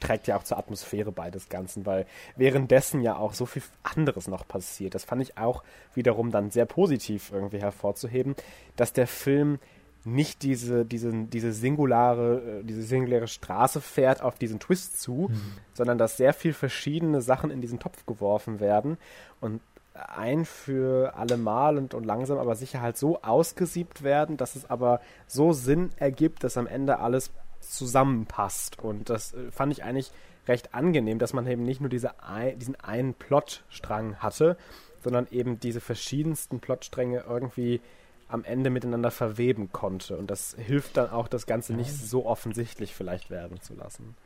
trägt 0.00 0.26
ja 0.26 0.36
auch 0.36 0.44
zur 0.44 0.58
Atmosphäre 0.58 1.12
bei 1.12 1.30
des 1.30 1.48
Ganzen, 1.48 1.86
weil 1.86 2.06
währenddessen 2.36 3.00
ja 3.00 3.16
auch 3.16 3.32
so 3.32 3.46
viel 3.46 3.62
anderes 3.82 4.26
noch 4.26 4.46
passiert. 4.46 4.94
Das 4.94 5.04
fand 5.04 5.22
ich 5.22 5.38
auch 5.38 5.62
wiederum 5.94 6.30
dann 6.30 6.50
sehr 6.50 6.66
positiv 6.66 7.30
irgendwie 7.32 7.60
hervorzuheben, 7.60 8.34
dass 8.76 8.92
der 8.92 9.06
Film 9.06 9.58
nicht 10.06 10.42
diese, 10.42 10.84
diese, 10.84 11.12
diese 11.12 11.52
singulare, 11.52 12.60
äh, 12.60 12.64
diese 12.64 12.82
singuläre 12.82 13.28
Straße 13.28 13.80
fährt 13.80 14.22
auf 14.22 14.36
diesen 14.36 14.60
Twist 14.60 15.00
zu, 15.00 15.28
mhm. 15.30 15.52
sondern 15.74 15.98
dass 15.98 16.16
sehr 16.16 16.32
viel 16.32 16.52
verschiedene 16.52 17.20
Sachen 17.20 17.50
in 17.50 17.60
diesen 17.60 17.78
Topf 17.78 18.06
geworfen 18.06 18.60
werden 18.60 18.98
und 19.40 19.60
ein 19.94 20.44
für 20.44 21.14
alle 21.16 21.36
Mal 21.36 21.78
und, 21.78 21.94
und 21.94 22.04
langsam 22.04 22.38
aber 22.38 22.54
sicher 22.54 22.80
halt 22.80 22.96
so 22.96 23.22
ausgesiebt 23.22 24.02
werden, 24.02 24.36
dass 24.36 24.56
es 24.56 24.68
aber 24.68 25.00
so 25.26 25.52
Sinn 25.52 25.90
ergibt, 25.96 26.44
dass 26.44 26.56
am 26.56 26.66
Ende 26.66 26.98
alles 26.98 27.30
zusammenpasst. 27.60 28.78
Und 28.78 29.10
das 29.10 29.32
äh, 29.32 29.50
fand 29.50 29.72
ich 29.72 29.84
eigentlich 29.84 30.12
recht 30.46 30.74
angenehm, 30.74 31.18
dass 31.18 31.32
man 31.32 31.46
eben 31.46 31.64
nicht 31.64 31.80
nur 31.80 31.90
diese 31.90 32.22
ein, 32.22 32.58
diesen 32.58 32.76
einen 32.76 33.14
Plotstrang 33.14 34.16
hatte, 34.16 34.56
sondern 35.02 35.26
eben 35.30 35.58
diese 35.58 35.80
verschiedensten 35.80 36.60
Plotstränge 36.60 37.24
irgendwie 37.28 37.80
am 38.28 38.44
Ende 38.44 38.70
miteinander 38.70 39.10
verweben 39.10 39.70
konnte. 39.72 40.16
Und 40.16 40.30
das 40.30 40.56
hilft 40.58 40.96
dann 40.96 41.10
auch, 41.10 41.28
das 41.28 41.46
Ganze 41.46 41.74
nicht 41.74 41.92
so 41.92 42.26
offensichtlich 42.26 42.94
vielleicht 42.94 43.30
werden 43.30 43.60
zu 43.60 43.74
lassen. 43.74 44.16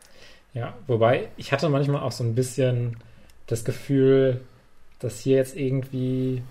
Ja, 0.54 0.74
wobei 0.86 1.28
ich 1.36 1.52
hatte 1.52 1.68
manchmal 1.68 2.02
auch 2.02 2.12
so 2.12 2.24
ein 2.24 2.34
bisschen 2.34 2.96
das 3.46 3.64
Gefühl, 3.64 4.40
dass 4.98 5.20
hier 5.20 5.36
jetzt 5.36 5.56
irgendwie 5.56 6.42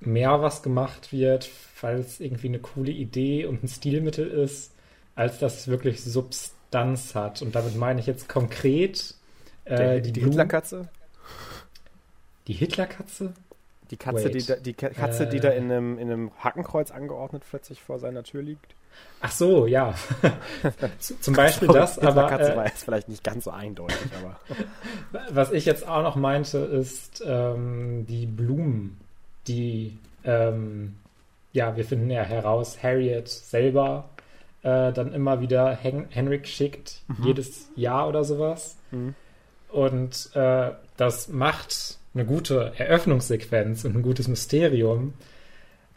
mehr 0.00 0.42
was 0.42 0.62
gemacht 0.62 1.12
wird, 1.12 1.48
weil 1.80 1.98
es 1.98 2.20
irgendwie 2.20 2.48
eine 2.48 2.58
coole 2.58 2.90
Idee 2.90 3.46
und 3.46 3.62
ein 3.62 3.68
Stilmittel 3.68 4.26
ist, 4.26 4.72
als 5.14 5.38
dass 5.38 5.60
es 5.60 5.68
wirklich 5.68 6.02
Substanz 6.02 7.14
hat. 7.14 7.40
Und 7.40 7.54
damit 7.54 7.76
meine 7.76 8.00
ich 8.00 8.06
jetzt 8.06 8.28
konkret 8.28 9.14
äh, 9.64 10.00
die, 10.00 10.12
die 10.12 10.22
Hitlerkatze. 10.22 10.88
Die 12.46 12.52
Hitlerkatze? 12.52 13.32
Die 13.90 13.96
Katze, 13.96 14.30
die 14.30 14.44
da, 14.44 14.56
die 14.56 14.72
Katze, 14.74 15.24
äh, 15.24 15.28
die 15.28 15.40
da 15.40 15.50
in 15.50 15.64
einem, 15.64 15.98
in 15.98 16.10
einem 16.10 16.30
Hakenkreuz 16.38 16.90
angeordnet 16.90 17.42
plötzlich 17.48 17.82
vor 17.82 17.98
seiner 17.98 18.22
Tür 18.22 18.42
liegt. 18.42 18.74
Ach 19.20 19.32
so, 19.32 19.66
ja. 19.66 19.94
Zum 20.98 21.34
Beispiel 21.34 21.68
das, 21.68 21.98
aber. 21.98 22.24
Die 22.24 22.28
Katze 22.28 22.52
äh, 22.52 22.56
war 22.56 22.66
jetzt 22.66 22.84
vielleicht 22.84 23.08
nicht 23.08 23.24
ganz 23.24 23.44
so 23.44 23.50
eindeutig, 23.50 24.10
aber. 24.20 24.38
Was 25.30 25.52
ich 25.52 25.64
jetzt 25.64 25.86
auch 25.86 26.02
noch 26.02 26.16
meinte, 26.16 26.58
ist 26.58 27.22
ähm, 27.26 28.06
die 28.06 28.26
Blumen, 28.26 29.00
die, 29.46 29.98
ähm, 30.24 30.96
ja, 31.52 31.76
wir 31.76 31.84
finden 31.84 32.10
ja 32.10 32.22
heraus, 32.22 32.82
Harriet 32.82 33.28
selber 33.28 34.08
äh, 34.62 34.92
dann 34.92 35.12
immer 35.12 35.40
wieder 35.40 35.74
Hen 35.74 36.06
Henrik 36.10 36.46
schickt, 36.46 37.02
mhm. 37.08 37.24
jedes 37.24 37.68
Jahr 37.76 38.08
oder 38.08 38.24
sowas. 38.24 38.76
Mhm. 38.90 39.14
Und 39.70 40.30
äh, 40.34 40.72
das 40.96 41.28
macht 41.28 41.98
eine 42.14 42.24
gute 42.24 42.72
Eröffnungssequenz 42.76 43.84
und 43.84 43.96
ein 43.96 44.02
gutes 44.02 44.28
Mysterium. 44.28 45.14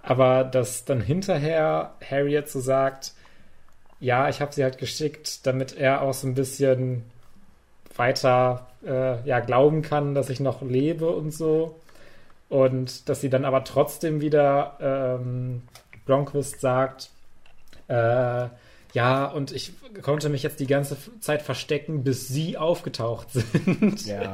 Aber 0.01 0.43
dass 0.43 0.85
dann 0.85 1.01
hinterher 1.01 1.95
Harriet 2.09 2.49
so 2.49 2.59
sagt, 2.59 3.13
ja, 3.99 4.29
ich 4.29 4.41
habe 4.41 4.53
sie 4.53 4.63
halt 4.63 4.77
geschickt, 4.77 5.45
damit 5.45 5.75
er 5.75 6.01
auch 6.01 6.13
so 6.13 6.27
ein 6.27 6.35
bisschen 6.35 7.03
weiter 7.95 8.67
äh, 8.85 9.21
ja, 9.27 9.39
glauben 9.39 9.81
kann, 9.81 10.13
dass 10.13 10.29
ich 10.29 10.39
noch 10.39 10.61
lebe 10.61 11.09
und 11.09 11.31
so. 11.31 11.79
Und 12.49 13.09
dass 13.09 13.21
sie 13.21 13.29
dann 13.29 13.43
aber 13.43 13.63
trotzdem 13.63 14.21
wieder 14.21 14.77
ähm, 14.79 15.63
Blomqvist 16.05 16.61
sagt, 16.61 17.09
äh, 17.87 18.47
ja, 18.93 19.25
und 19.25 19.51
ich 19.51 19.73
konnte 20.01 20.29
mich 20.29 20.43
jetzt 20.43 20.59
die 20.59 20.67
ganze 20.67 20.95
Zeit 21.19 21.41
verstecken, 21.41 22.03
bis 22.03 22.27
sie 22.27 22.57
aufgetaucht 22.57 23.27
sind. 23.31 24.05
Ja. 24.05 24.33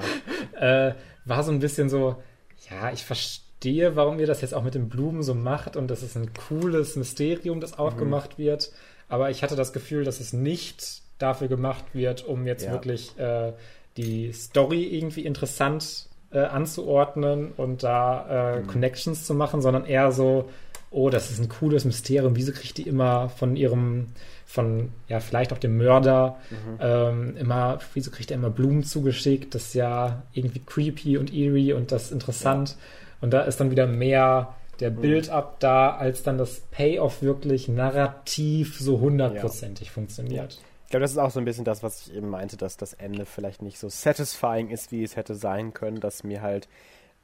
äh, 0.60 0.94
war 1.26 1.44
so 1.44 1.52
ein 1.52 1.60
bisschen 1.60 1.90
so, 1.90 2.22
ja, 2.70 2.92
ich 2.92 3.04
verstehe, 3.04 3.96
warum 3.96 4.20
ihr 4.20 4.28
das 4.28 4.42
jetzt 4.42 4.54
auch 4.54 4.64
mit 4.64 4.76
den 4.76 4.90
Blumen 4.90 5.24
so 5.24 5.34
macht 5.34 5.76
und 5.76 5.88
das 5.88 6.04
ist 6.04 6.16
ein 6.16 6.32
cooles 6.34 6.96
Mysterium, 6.96 7.62
das 7.62 7.78
aufgemacht 7.78 8.38
mhm. 8.38 8.44
wird. 8.44 8.72
Aber 9.10 9.30
ich 9.30 9.44
hatte 9.44 9.56
das 9.56 9.74
Gefühl, 9.74 10.04
dass 10.04 10.20
es 10.20 10.34
nicht 10.34 11.02
dafür 11.20 11.48
gemacht 11.48 11.86
wird, 11.94 12.26
um 12.26 12.48
jetzt 12.48 12.66
ja. 12.66 12.72
wirklich 12.72 13.18
äh, 13.18 13.54
die 13.98 14.32
Story 14.34 14.84
irgendwie 14.84 15.26
interessant 15.26 16.08
äh, 16.32 16.40
anzuordnen 16.40 17.52
und 17.52 17.84
da 17.84 18.56
äh, 18.56 18.60
mhm. 18.60 18.68
Connections 18.68 19.26
zu 19.26 19.34
machen, 19.36 19.62
sondern 19.62 19.86
eher 19.86 20.12
so, 20.12 20.50
oh, 20.90 21.10
das 21.10 21.32
ist 21.32 21.40
ein 21.40 21.50
cooles 21.50 21.86
Mysterium. 21.86 22.36
Wieso 22.36 22.52
kriegt 22.52 22.78
die 22.78 22.88
immer 22.88 23.30
von 23.30 23.56
ihrem, 23.56 24.10
von, 24.54 24.92
ja, 25.08 25.20
vielleicht 25.20 25.52
auch 25.52 25.58
dem 25.58 25.78
Mörder, 25.78 26.38
mhm. 26.52 26.78
ähm, 26.80 27.38
immer, 27.38 27.80
wieso 27.96 28.12
kriegt 28.12 28.30
er 28.30 28.36
immer 28.36 28.52
Blumen 28.52 28.84
zugeschickt? 28.84 29.56
Das 29.56 29.64
ist 29.64 29.74
ja 29.74 30.22
irgendwie 30.32 30.60
creepy 30.60 31.18
und 31.18 31.34
eerie 31.34 31.74
und 31.74 31.92
das 31.92 32.04
ist 32.06 32.12
interessant. 32.12 32.70
Ja. 32.70 32.76
Und 33.22 33.34
da 33.34 33.42
ist 33.42 33.60
dann 33.60 33.72
wieder 33.72 33.88
mehr 33.88 34.54
der 34.80 34.92
mhm. 34.92 35.02
Build-up 35.02 35.60
da, 35.60 35.96
als 35.96 36.22
dann 36.22 36.38
das 36.38 36.60
Payoff 36.70 37.24
wirklich 37.24 37.68
narrativ 37.68 38.80
so 38.80 39.00
hundertprozentig 39.00 39.88
ja. 39.88 39.94
funktioniert. 39.94 40.62
Ich 40.84 40.92
glaube, 40.92 41.02
das 41.02 41.14
ist 41.14 41.18
auch 41.18 41.32
so 41.32 41.40
ein 41.40 41.46
bisschen 41.46 41.66
das, 41.66 41.82
was 41.82 42.06
ich 42.06 42.14
eben 42.14 42.30
meinte, 42.30 42.56
dass 42.56 42.78
das 42.78 42.94
Ende 42.94 43.26
vielleicht 43.26 43.64
nicht 43.64 43.80
so 43.80 43.90
satisfying 43.90 44.70
ist, 44.70 44.92
wie 44.92 45.02
es 45.02 45.16
hätte 45.16 45.34
sein 45.34 45.74
können, 45.74 46.00
dass 46.00 46.24
mir 46.24 46.44
halt 46.44 46.68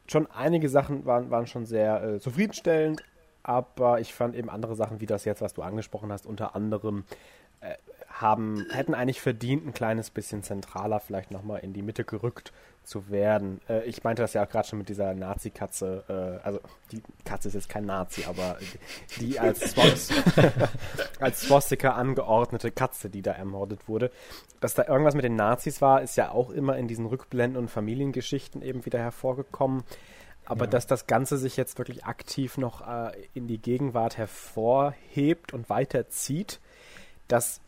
schon 0.08 0.26
einige 0.32 0.68
Sachen 0.68 1.06
waren, 1.06 1.30
waren 1.30 1.46
schon 1.46 1.68
sehr 1.68 2.02
äh, 2.02 2.20
zufriedenstellend, 2.20 3.04
aber 3.50 4.00
ich 4.00 4.14
fand 4.14 4.36
eben 4.36 4.48
andere 4.48 4.76
Sachen, 4.76 5.02
wie 5.02 5.08
das 5.08 5.26
jetzt, 5.26 5.42
was 5.42 5.56
du 5.56 5.64
angesprochen 5.64 6.12
hast, 6.12 6.28
unter 6.28 6.56
anderem 6.56 7.04
äh, 7.62 7.74
haben, 8.08 8.68
hätten 8.70 8.94
eigentlich 8.94 9.22
verdient, 9.22 9.66
ein 9.66 9.74
kleines 9.74 10.12
bisschen 10.12 10.44
zentraler 10.44 11.00
vielleicht 11.00 11.32
nochmal 11.32 11.62
in 11.62 11.74
die 11.74 11.82
Mitte 11.82 12.04
gerückt 12.04 12.54
zu 12.84 13.10
werden. 13.10 13.60
Äh, 13.68 13.86
ich 13.86 14.04
meinte 14.04 14.22
das 14.22 14.34
ja 14.34 14.46
auch 14.46 14.50
gerade 14.50 14.68
schon 14.68 14.78
mit 14.78 14.88
dieser 14.88 15.16
Nazi-Katze, 15.16 16.04
äh, 16.44 16.46
also 16.46 16.60
die 16.92 17.02
Katze 17.26 17.48
ist 17.48 17.56
jetzt 17.56 17.70
kein 17.70 17.88
Nazi, 17.88 18.26
aber 18.26 18.58
die, 19.20 19.40
als, 19.40 19.72
Swast 19.72 20.14
als 21.20 21.42
Swastika 21.42 21.94
angeordnete 21.94 22.70
Katze, 22.70 23.10
die 23.10 23.24
da 23.24 23.32
ermordet 23.32 23.88
wurde. 23.88 24.12
Dass 24.60 24.76
da 24.76 24.86
irgendwas 24.86 25.16
mit 25.16 25.24
den 25.24 25.36
Nazis 25.36 25.82
war, 25.82 26.04
ist 26.04 26.18
ja 26.18 26.30
auch 26.30 26.52
immer 26.52 26.78
in 26.78 26.88
diesen 26.88 27.08
Rückblenden 27.08 27.58
und 27.58 27.70
Familiengeschichten 27.70 28.62
eben 28.62 28.86
wieder 28.86 29.00
hervorgekommen. 29.00 29.84
Aber 30.50 30.66
ja. 30.66 30.72
dass 30.72 30.88
das 30.88 31.08
Ganze 31.08 31.38
sich 31.38 31.56
jetzt 31.56 31.78
wirklich 31.78 32.06
aktiv 32.06 32.58
noch 32.58 32.86
äh, 32.86 33.12
in 33.34 33.48
die 33.48 33.60
Gegenwart 33.60 34.18
hervorhebt 34.18 35.54
und 35.54 35.70
weiterzieht, 35.70 36.60
das 37.28 37.62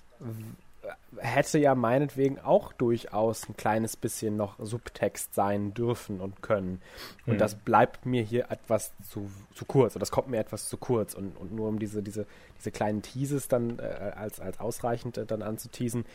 hätte 1.17 1.59
ja 1.59 1.75
meinetwegen 1.75 2.39
auch 2.39 2.73
durchaus 2.73 3.47
ein 3.47 3.55
kleines 3.57 3.95
bisschen 3.95 4.35
noch 4.35 4.55
Subtext 4.59 5.33
sein 5.33 5.73
dürfen 5.73 6.21
und 6.21 6.41
können. 6.41 6.81
Und 7.25 7.35
mhm. 7.35 7.37
das 7.37 7.55
bleibt 7.55 8.05
mir 8.05 8.23
hier 8.23 8.49
etwas 8.49 8.91
zu, 9.09 9.29
zu 9.53 9.65
kurz, 9.65 9.95
oder 9.95 10.01
das 10.01 10.11
kommt 10.11 10.29
mir 10.29 10.39
etwas 10.39 10.69
zu 10.69 10.77
kurz. 10.77 11.13
Und, 11.13 11.37
und 11.37 11.53
nur 11.53 11.67
um 11.67 11.79
diese, 11.79 12.01
diese, 12.01 12.25
diese 12.57 12.71
kleinen 12.71 13.01
Teases 13.01 13.47
dann 13.47 13.79
äh, 13.79 14.13
als, 14.15 14.39
als 14.39 14.59
ausreichend 14.59 15.17
äh, 15.17 15.25
dann 15.25 15.41
anzuteasen, 15.41 16.05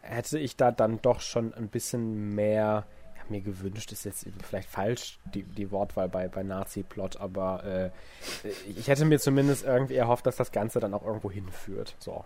hätte 0.00 0.38
ich 0.38 0.56
da 0.56 0.72
dann 0.72 1.00
doch 1.02 1.20
schon 1.20 1.54
ein 1.54 1.68
bisschen 1.68 2.34
mehr 2.34 2.86
mir 3.30 3.40
gewünscht, 3.40 3.92
ist 3.92 4.04
jetzt 4.04 4.26
vielleicht 4.42 4.68
falsch, 4.68 5.18
die, 5.34 5.42
die 5.42 5.70
Wortwahl 5.70 6.08
bei, 6.08 6.28
bei 6.28 6.42
Nazi-Plot, 6.42 7.18
aber 7.18 7.64
äh, 7.64 7.90
ich 8.76 8.88
hätte 8.88 9.04
mir 9.04 9.18
zumindest 9.18 9.64
irgendwie 9.64 9.94
erhofft, 9.94 10.26
dass 10.26 10.36
das 10.36 10.52
Ganze 10.52 10.80
dann 10.80 10.94
auch 10.94 11.04
irgendwo 11.04 11.30
hinführt. 11.30 11.94
So, 11.98 12.24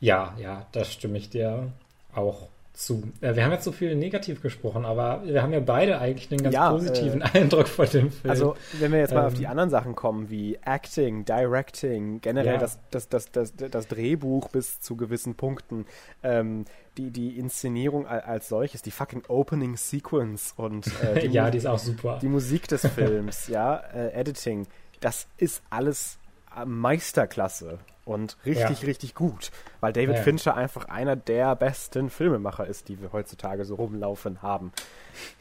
ja, 0.00 0.34
ja, 0.38 0.66
das 0.72 0.92
stimme 0.92 1.18
ich 1.18 1.30
dir 1.30 1.72
auch 2.14 2.48
zu. 2.78 3.02
Äh, 3.20 3.34
wir 3.34 3.44
haben 3.44 3.52
jetzt 3.52 3.64
so 3.64 3.72
viel 3.72 3.94
negativ 3.96 4.40
gesprochen, 4.40 4.84
aber 4.84 5.22
wir 5.24 5.42
haben 5.42 5.52
ja 5.52 5.60
beide 5.60 5.98
eigentlich 5.98 6.30
einen 6.30 6.42
ganz 6.42 6.54
ja, 6.54 6.70
positiven 6.70 7.20
äh, 7.22 7.24
Eindruck 7.34 7.68
von 7.68 7.88
dem 7.88 8.10
Film. 8.10 8.30
Also, 8.30 8.56
wenn 8.78 8.92
wir 8.92 9.00
jetzt 9.00 9.12
mal 9.12 9.20
ähm, 9.20 9.26
auf 9.26 9.34
die 9.34 9.46
anderen 9.46 9.68
Sachen 9.68 9.94
kommen, 9.94 10.30
wie 10.30 10.58
Acting, 10.64 11.24
Directing, 11.24 12.20
generell 12.20 12.54
ja. 12.54 12.58
das, 12.58 12.78
das, 12.90 13.08
das, 13.08 13.30
das, 13.32 13.54
das 13.56 13.88
Drehbuch 13.88 14.48
bis 14.48 14.80
zu 14.80 14.96
gewissen 14.96 15.34
Punkten, 15.34 15.86
ähm, 16.22 16.64
die, 16.96 17.10
die 17.10 17.38
Inszenierung 17.38 18.06
als 18.06 18.48
solches, 18.48 18.82
die 18.82 18.90
fucking 18.90 19.22
Opening 19.28 19.76
Sequence 19.76 20.54
und 20.56 20.86
äh, 21.02 21.20
die 21.28 21.34
ja, 21.34 21.50
die 21.50 21.58
ist 21.58 21.66
auch 21.66 21.78
super. 21.78 22.18
Die 22.22 22.28
Musik 22.28 22.68
des 22.68 22.86
Films, 22.94 23.48
ja, 23.48 23.76
äh, 23.76 24.12
Editing, 24.12 24.66
das 25.00 25.26
ist 25.36 25.62
alles 25.70 26.17
Meisterklasse 26.64 27.78
und 28.04 28.36
richtig, 28.46 28.80
ja. 28.80 28.86
richtig 28.86 29.14
gut, 29.14 29.50
weil 29.80 29.92
David 29.92 30.16
ja. 30.16 30.22
Fincher 30.22 30.56
einfach 30.56 30.86
einer 30.86 31.16
der 31.16 31.54
besten 31.56 32.10
Filmemacher 32.10 32.66
ist, 32.66 32.88
die 32.88 33.00
wir 33.00 33.12
heutzutage 33.12 33.64
so 33.64 33.74
rumlaufen 33.74 34.42
haben. 34.42 34.72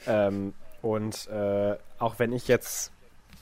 Ähm, 0.05 0.53
und 0.81 1.27
äh, 1.27 1.75
auch 1.97 2.19
wenn 2.19 2.33
ich 2.33 2.47
jetzt 2.47 2.91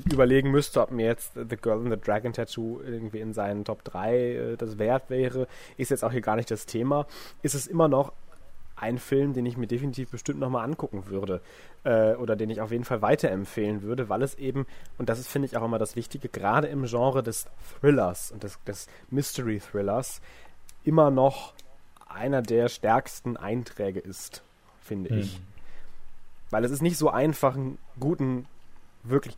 überlegen 0.04 0.52
müsste, 0.52 0.82
ob 0.82 0.92
mir 0.92 1.06
jetzt 1.06 1.34
The 1.36 1.56
Girl 1.56 1.84
in 1.84 1.92
the 1.92 2.00
Dragon 2.00 2.34
Tattoo 2.34 2.82
irgendwie 2.82 3.20
in 3.20 3.34
seinen 3.34 3.64
Top 3.64 3.84
3 3.84 4.16
äh, 4.16 4.58
das 4.58 4.78
wert 4.78 5.10
wäre, 5.10 5.48
ist 5.78 5.90
jetzt 5.92 6.04
auch 6.04 6.12
hier 6.12 6.22
gar 6.22 6.36
nicht 6.36 6.52
das 6.52 6.66
Thema, 6.66 7.08
ist 7.42 7.56
es 7.56 7.68
immer 7.68 7.88
noch 7.88 8.14
ein 8.76 8.98
Film, 9.00 9.34
den 9.34 9.46
ich 9.46 9.58
mir 9.58 9.68
definitiv 9.68 10.10
bestimmt 10.10 10.40
nochmal 10.40 10.66
angucken 10.66 11.08
würde 11.08 11.42
äh, 11.84 12.14
oder 12.16 12.36
den 12.36 12.50
ich 12.50 12.62
auf 12.62 12.72
jeden 12.72 12.84
Fall 12.84 13.02
weiterempfehlen 13.02 13.82
würde, 13.82 14.10
weil 14.10 14.22
es 14.22 14.36
eben, 14.36 14.66
und 14.98 15.10
das 15.10 15.20
ist, 15.20 15.28
finde 15.28 15.48
ich, 15.48 15.58
auch 15.58 15.64
immer 15.64 15.80
das 15.80 15.96
Wichtige, 15.96 16.28
gerade 16.28 16.68
im 16.68 16.86
Genre 16.86 17.24
des 17.24 17.48
Thrillers 17.80 18.32
und 18.32 18.44
des, 18.44 18.62
des 18.66 18.88
Mystery-Thrillers 19.12 20.22
immer 20.84 21.10
noch 21.10 21.54
einer 22.08 22.42
der 22.42 22.70
stärksten 22.70 23.38
Einträge 23.38 24.00
ist, 24.00 24.44
finde 24.82 25.10
hm. 25.10 25.20
ich. 25.20 25.40
Weil 26.50 26.64
es 26.64 26.72
ist 26.72 26.82
nicht 26.82 26.98
so 26.98 27.10
einfach, 27.10 27.56
einen 27.56 27.78
guten, 28.00 28.46
wirklich, 29.04 29.38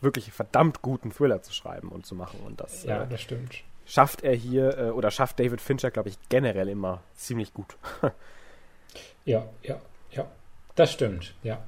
wirklich 0.00 0.32
verdammt 0.32 0.82
guten 0.82 1.12
Thriller 1.12 1.42
zu 1.42 1.52
schreiben 1.52 1.88
und 1.88 2.06
zu 2.06 2.14
machen. 2.14 2.40
Und 2.44 2.60
das, 2.60 2.84
ja, 2.84 3.02
äh, 3.02 3.08
das 3.08 3.20
stimmt. 3.20 3.62
Schafft 3.86 4.22
er 4.22 4.34
hier, 4.34 4.78
äh, 4.78 4.90
oder 4.90 5.10
schafft 5.10 5.40
David 5.40 5.60
Fincher, 5.60 5.90
glaube 5.90 6.08
ich, 6.08 6.18
generell 6.28 6.68
immer 6.68 7.00
ziemlich 7.16 7.52
gut. 7.54 7.76
Ja, 9.24 9.46
ja, 9.62 9.80
ja. 10.12 10.26
Das 10.74 10.92
stimmt, 10.92 11.34
ja. 11.42 11.58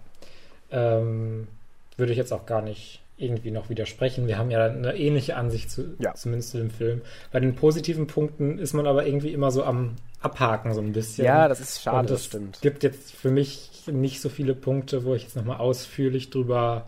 Ähm, 0.71 1.49
würde 1.97 2.13
ich 2.13 2.19
jetzt 2.19 2.33
auch 2.33 2.47
gar 2.47 2.63
nicht 2.63 3.01
irgendwie 3.21 3.51
noch 3.51 3.69
widersprechen. 3.69 4.27
Wir 4.27 4.39
haben 4.39 4.51
ja 4.51 4.65
eine 4.65 4.97
ähnliche 4.97 5.37
Ansicht 5.37 5.71
zu, 5.71 5.95
ja. 5.99 6.15
zumindest 6.15 6.51
zu 6.51 6.59
dem 6.59 6.71
Film. 6.71 7.03
Bei 7.33 7.41
den 7.41 7.55
positiven 7.55 8.07
Punkten 8.07 8.59
ist 8.59 8.73
man 8.73 8.87
aber 8.87 9.07
irgendwie 9.07 9.33
immer 9.33 9.51
so 9.51 9.63
am 9.63 9.97
Abhaken 10.21 10.73
so 10.73 10.81
ein 10.81 10.93
bisschen. 10.93 11.27
Ja, 11.27 11.49
das 11.49 11.61
ist 11.61 11.83
schade, 11.83 11.99
Und 11.99 12.11
das 12.11 12.25
stimmt. 12.25 12.57
Es 12.57 12.63
gibt 12.63 12.83
jetzt 12.83 13.13
für 13.13 13.31
mich 13.31 13.71
nicht 13.87 14.21
so 14.21 14.29
viele 14.29 14.55
Punkte, 14.55 15.05
wo 15.05 15.15
ich 15.15 15.23
jetzt 15.23 15.37
nochmal 15.37 15.59
ausführlich 15.59 16.31
drüber 16.31 16.87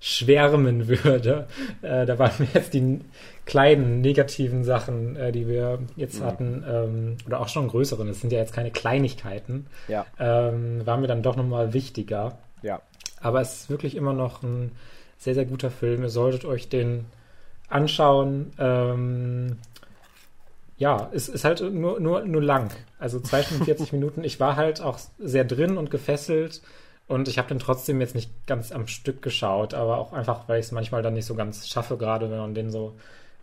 schwärmen 0.00 0.88
würde. 1.04 1.46
Äh, 1.82 2.06
da 2.06 2.18
waren 2.18 2.32
mir 2.38 2.48
jetzt 2.54 2.74
die 2.74 3.00
kleinen 3.48 4.02
negativen 4.02 4.62
Sachen, 4.62 5.16
äh, 5.16 5.32
die 5.32 5.48
wir 5.48 5.78
jetzt 5.96 6.20
mhm. 6.20 6.24
hatten, 6.26 6.64
ähm, 6.68 7.16
oder 7.26 7.40
auch 7.40 7.48
schon 7.48 7.66
größeren, 7.66 8.06
das 8.06 8.20
sind 8.20 8.30
ja 8.30 8.38
jetzt 8.38 8.52
keine 8.52 8.70
Kleinigkeiten, 8.70 9.68
ja. 9.88 10.04
ähm, 10.20 10.84
waren 10.84 11.00
mir 11.00 11.06
dann 11.06 11.22
doch 11.22 11.34
nochmal 11.34 11.72
wichtiger. 11.72 12.36
Ja. 12.60 12.82
Aber 13.22 13.40
es 13.40 13.54
ist 13.54 13.70
wirklich 13.70 13.96
immer 13.96 14.12
noch 14.12 14.42
ein 14.42 14.72
sehr, 15.16 15.32
sehr 15.32 15.46
guter 15.46 15.70
Film. 15.70 16.02
Ihr 16.02 16.10
solltet 16.10 16.44
euch 16.44 16.68
den 16.68 17.06
anschauen. 17.70 18.52
Ähm, 18.58 19.56
ja, 20.76 21.08
es 21.12 21.30
ist 21.30 21.46
halt 21.46 21.62
nur, 21.62 22.00
nur, 22.00 22.24
nur 22.24 22.42
lang. 22.42 22.70
Also 22.98 23.18
zwei 23.18 23.42
Stunden 23.42 23.64
40 23.64 23.92
Minuten. 23.94 24.24
Ich 24.24 24.40
war 24.40 24.56
halt 24.56 24.82
auch 24.82 24.98
sehr 25.18 25.44
drin 25.44 25.78
und 25.78 25.90
gefesselt. 25.90 26.60
Und 27.06 27.28
ich 27.28 27.38
habe 27.38 27.48
den 27.48 27.58
trotzdem 27.58 28.02
jetzt 28.02 28.14
nicht 28.14 28.30
ganz 28.46 28.72
am 28.72 28.86
Stück 28.88 29.22
geschaut, 29.22 29.72
aber 29.72 29.96
auch 29.96 30.12
einfach, 30.12 30.46
weil 30.48 30.60
ich 30.60 30.66
es 30.66 30.72
manchmal 30.72 31.00
dann 31.00 31.14
nicht 31.14 31.24
so 31.24 31.34
ganz 31.34 31.66
schaffe, 31.66 31.96
gerade 31.96 32.30
wenn 32.30 32.36
man 32.36 32.54
den 32.54 32.70
so 32.70 32.94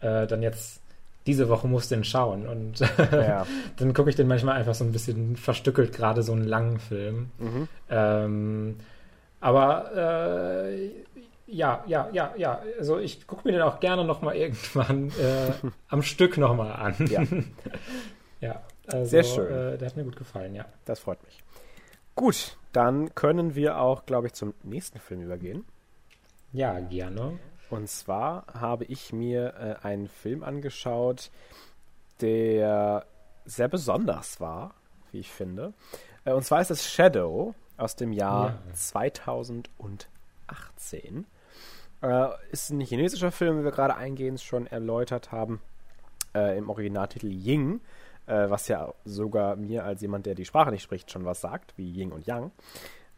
äh, 0.02 0.28
dann 0.28 0.42
jetzt 0.42 0.82
diese 1.26 1.50
Woche 1.50 1.68
muss 1.68 1.90
den 1.90 2.04
schauen. 2.04 2.48
Und 2.48 2.80
ja. 2.80 3.46
dann 3.78 3.94
gucke 3.94 4.10
ich 4.10 4.16
den 4.16 4.28
manchmal 4.28 4.58
einfach 4.58 4.76
so 4.76 4.84
ein 4.84 4.92
bisschen 4.92 5.36
verstückelt, 5.36 5.94
gerade 5.94 6.24
so 6.24 6.34
einen 6.34 6.46
langen 6.46 6.80
Film. 6.80 7.32
Mhm. 7.40 7.68
Ähm, 7.90 8.76
aber 9.40 10.66
äh, 10.68 10.92
ja, 11.48 11.84
ja, 11.88 12.10
ja, 12.12 12.34
ja. 12.38 12.62
Also 12.80 13.00
ich 13.00 13.28
gucke 13.28 13.48
mir 13.48 13.54
den 13.54 13.62
auch 13.62 13.80
gerne 13.80 14.04
nochmal 14.04 14.36
irgendwann 14.36 15.10
äh, 15.10 15.52
am 15.90 16.02
Stück 16.02 16.38
nochmal 16.38 16.74
an. 16.74 16.96
Ja. 17.08 17.24
ja 18.42 18.62
also, 18.88 19.06
Sehr 19.06 19.24
schön. 19.24 19.46
Äh, 19.46 19.78
der 19.78 19.90
hat 19.90 19.96
mir 19.96 20.04
gut 20.04 20.16
gefallen, 20.16 20.56
ja. 20.56 20.66
Das 20.86 21.00
freut 21.00 21.24
mich. 21.24 21.44
Gut, 22.16 22.58
dann 22.72 23.14
können 23.14 23.56
wir 23.56 23.80
auch, 23.80 24.06
glaube 24.06 24.28
ich, 24.28 24.34
zum 24.34 24.54
nächsten 24.64 25.00
Film 25.00 25.22
übergehen. 25.22 25.66
Ja, 26.54 26.80
gerne. 26.80 27.40
Und 27.76 27.90
zwar 27.90 28.46
habe 28.54 28.86
ich 28.86 29.14
mir 29.14 29.54
äh, 29.56 29.76
einen 29.86 30.08
Film 30.08 30.44
angeschaut, 30.44 31.32
der 32.22 33.06
sehr 33.46 33.68
besonders 33.68 34.40
war, 34.40 34.74
wie 35.12 35.20
ich 35.20 35.32
finde. 35.32 35.74
Äh, 36.24 36.34
und 36.34 36.44
zwar 36.44 36.62
ist 36.62 36.72
es 36.72 36.90
Shadow 36.90 37.54
aus 37.78 37.96
dem 37.96 38.14
Jahr 38.14 38.60
ja. 38.68 38.74
2018. 38.74 41.26
Äh, 42.02 42.28
ist 42.52 42.72
ein 42.72 42.82
chinesischer 42.82 43.32
Film, 43.32 43.60
wie 43.60 43.64
wir 43.64 43.72
gerade 43.72 43.96
eingehend 43.96 44.42
schon 44.42 44.68
erläutert 44.68 45.32
haben. 45.32 45.62
Äh, 46.34 46.58
Im 46.58 46.70
Originaltitel 46.70 47.28
Ying, 47.28 47.80
äh, 48.28 48.50
was 48.50 48.68
ja 48.68 48.94
sogar 49.06 49.56
mir 49.56 49.86
als 49.86 50.02
jemand, 50.02 50.26
der 50.26 50.36
die 50.36 50.44
Sprache 50.46 50.72
nicht 50.72 50.84
spricht, 50.84 51.10
schon 51.12 51.26
was 51.26 51.42
sagt, 51.42 51.78
wie 51.78 51.90
Ying 51.90 52.12
und 52.12 52.28
Yang. 52.28 52.52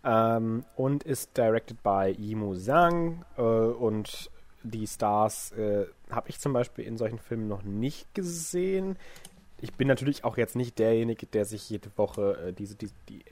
Ähm, 0.04 0.64
und 0.76 1.04
ist 1.04 1.38
directed 1.38 1.82
by 1.84 2.16
Yimu 2.18 2.56
Zhang 2.56 3.26
äh, 3.38 3.42
und 3.42 4.30
die 4.70 4.88
Stars 4.88 5.52
äh, 5.54 5.86
habe 6.10 6.30
ich 6.30 6.40
zum 6.40 6.54
Beispiel 6.54 6.86
in 6.86 6.98
solchen 6.98 7.20
Filmen 7.20 7.48
noch 7.48 7.64
nicht 7.64 8.14
gesehen 8.14 8.98
ich 9.60 9.74
bin 9.74 9.88
natürlich 9.88 10.24
auch 10.24 10.38
jetzt 10.38 10.56
nicht 10.56 10.78
derjenige, 10.78 11.26
der 11.26 11.46
sich 11.46 11.70
jede 11.70 11.90
Woche 11.98 12.48
äh, 12.48 12.54
diese, 12.54 12.76
die, 12.76 12.90
die 13.10 13.24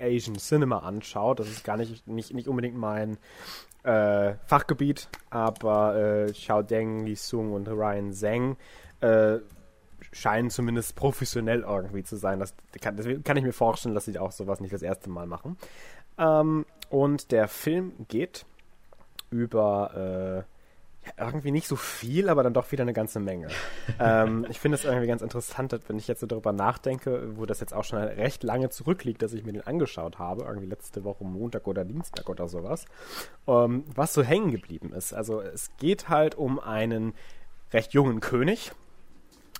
Asian 0.00 0.36
Cinema 0.36 0.78
anschaut. 0.78 1.40
Das 1.40 1.48
ist 1.48 1.64
gar 1.64 1.76
nicht, 1.76 2.06
nicht, 2.06 2.32
nicht 2.32 2.48
unbedingt 2.48 2.76
mein 2.76 3.18
äh, 3.82 4.34
Fachgebiet, 4.46 5.08
aber 5.28 6.26
äh, 6.26 6.32
Xiao 6.32 6.62
Deng, 6.62 7.04
Li 7.04 7.14
Sung 7.14 7.52
und 7.52 7.68
Ryan 7.68 8.12
Zheng 8.12 8.56
äh, 9.00 9.38
scheinen 10.12 10.48
zumindest 10.48 10.96
professionell 10.96 11.60
irgendwie 11.60 12.04
zu 12.04 12.16
sein. 12.16 12.40
Das 12.40 12.54
kann, 12.80 12.96
deswegen 12.96 13.22
kann 13.22 13.36
ich 13.36 13.44
mir 13.44 13.52
vorstellen, 13.52 13.94
dass 13.94 14.06
sie 14.06 14.18
auch 14.18 14.32
sowas 14.32 14.60
nicht 14.60 14.72
das 14.72 14.82
erste 14.82 15.10
Mal 15.10 15.26
machen. 15.26 15.58
Ähm, 16.16 16.64
und 16.88 17.32
der 17.32 17.48
Film 17.48 17.92
geht 18.08 18.46
über 19.30 20.46
äh, 20.46 20.55
irgendwie 21.18 21.50
nicht 21.50 21.66
so 21.66 21.76
viel, 21.76 22.28
aber 22.28 22.42
dann 22.42 22.54
doch 22.54 22.72
wieder 22.72 22.82
eine 22.82 22.92
ganze 22.92 23.20
Menge. 23.20 23.48
ähm, 24.00 24.46
ich 24.48 24.60
finde 24.60 24.76
es 24.76 24.84
irgendwie 24.84 25.06
ganz 25.06 25.22
interessant, 25.22 25.78
wenn 25.86 25.98
ich 25.98 26.08
jetzt 26.08 26.20
so 26.20 26.26
darüber 26.26 26.52
nachdenke, 26.52 27.36
wo 27.36 27.46
das 27.46 27.60
jetzt 27.60 27.74
auch 27.74 27.84
schon 27.84 27.98
recht 27.98 28.42
lange 28.42 28.70
zurückliegt, 28.70 29.22
dass 29.22 29.32
ich 29.32 29.44
mir 29.44 29.52
den 29.52 29.66
angeschaut 29.66 30.18
habe, 30.18 30.44
irgendwie 30.44 30.66
letzte 30.66 31.04
Woche 31.04 31.24
Montag 31.24 31.66
oder 31.66 31.84
Dienstag 31.84 32.28
oder 32.28 32.48
sowas, 32.48 32.84
ähm, 33.46 33.84
was 33.94 34.12
so 34.12 34.22
hängen 34.22 34.50
geblieben 34.50 34.92
ist. 34.92 35.12
Also 35.12 35.40
es 35.40 35.70
geht 35.78 36.08
halt 36.08 36.34
um 36.34 36.58
einen 36.58 37.14
recht 37.72 37.92
jungen 37.92 38.20
König, 38.20 38.72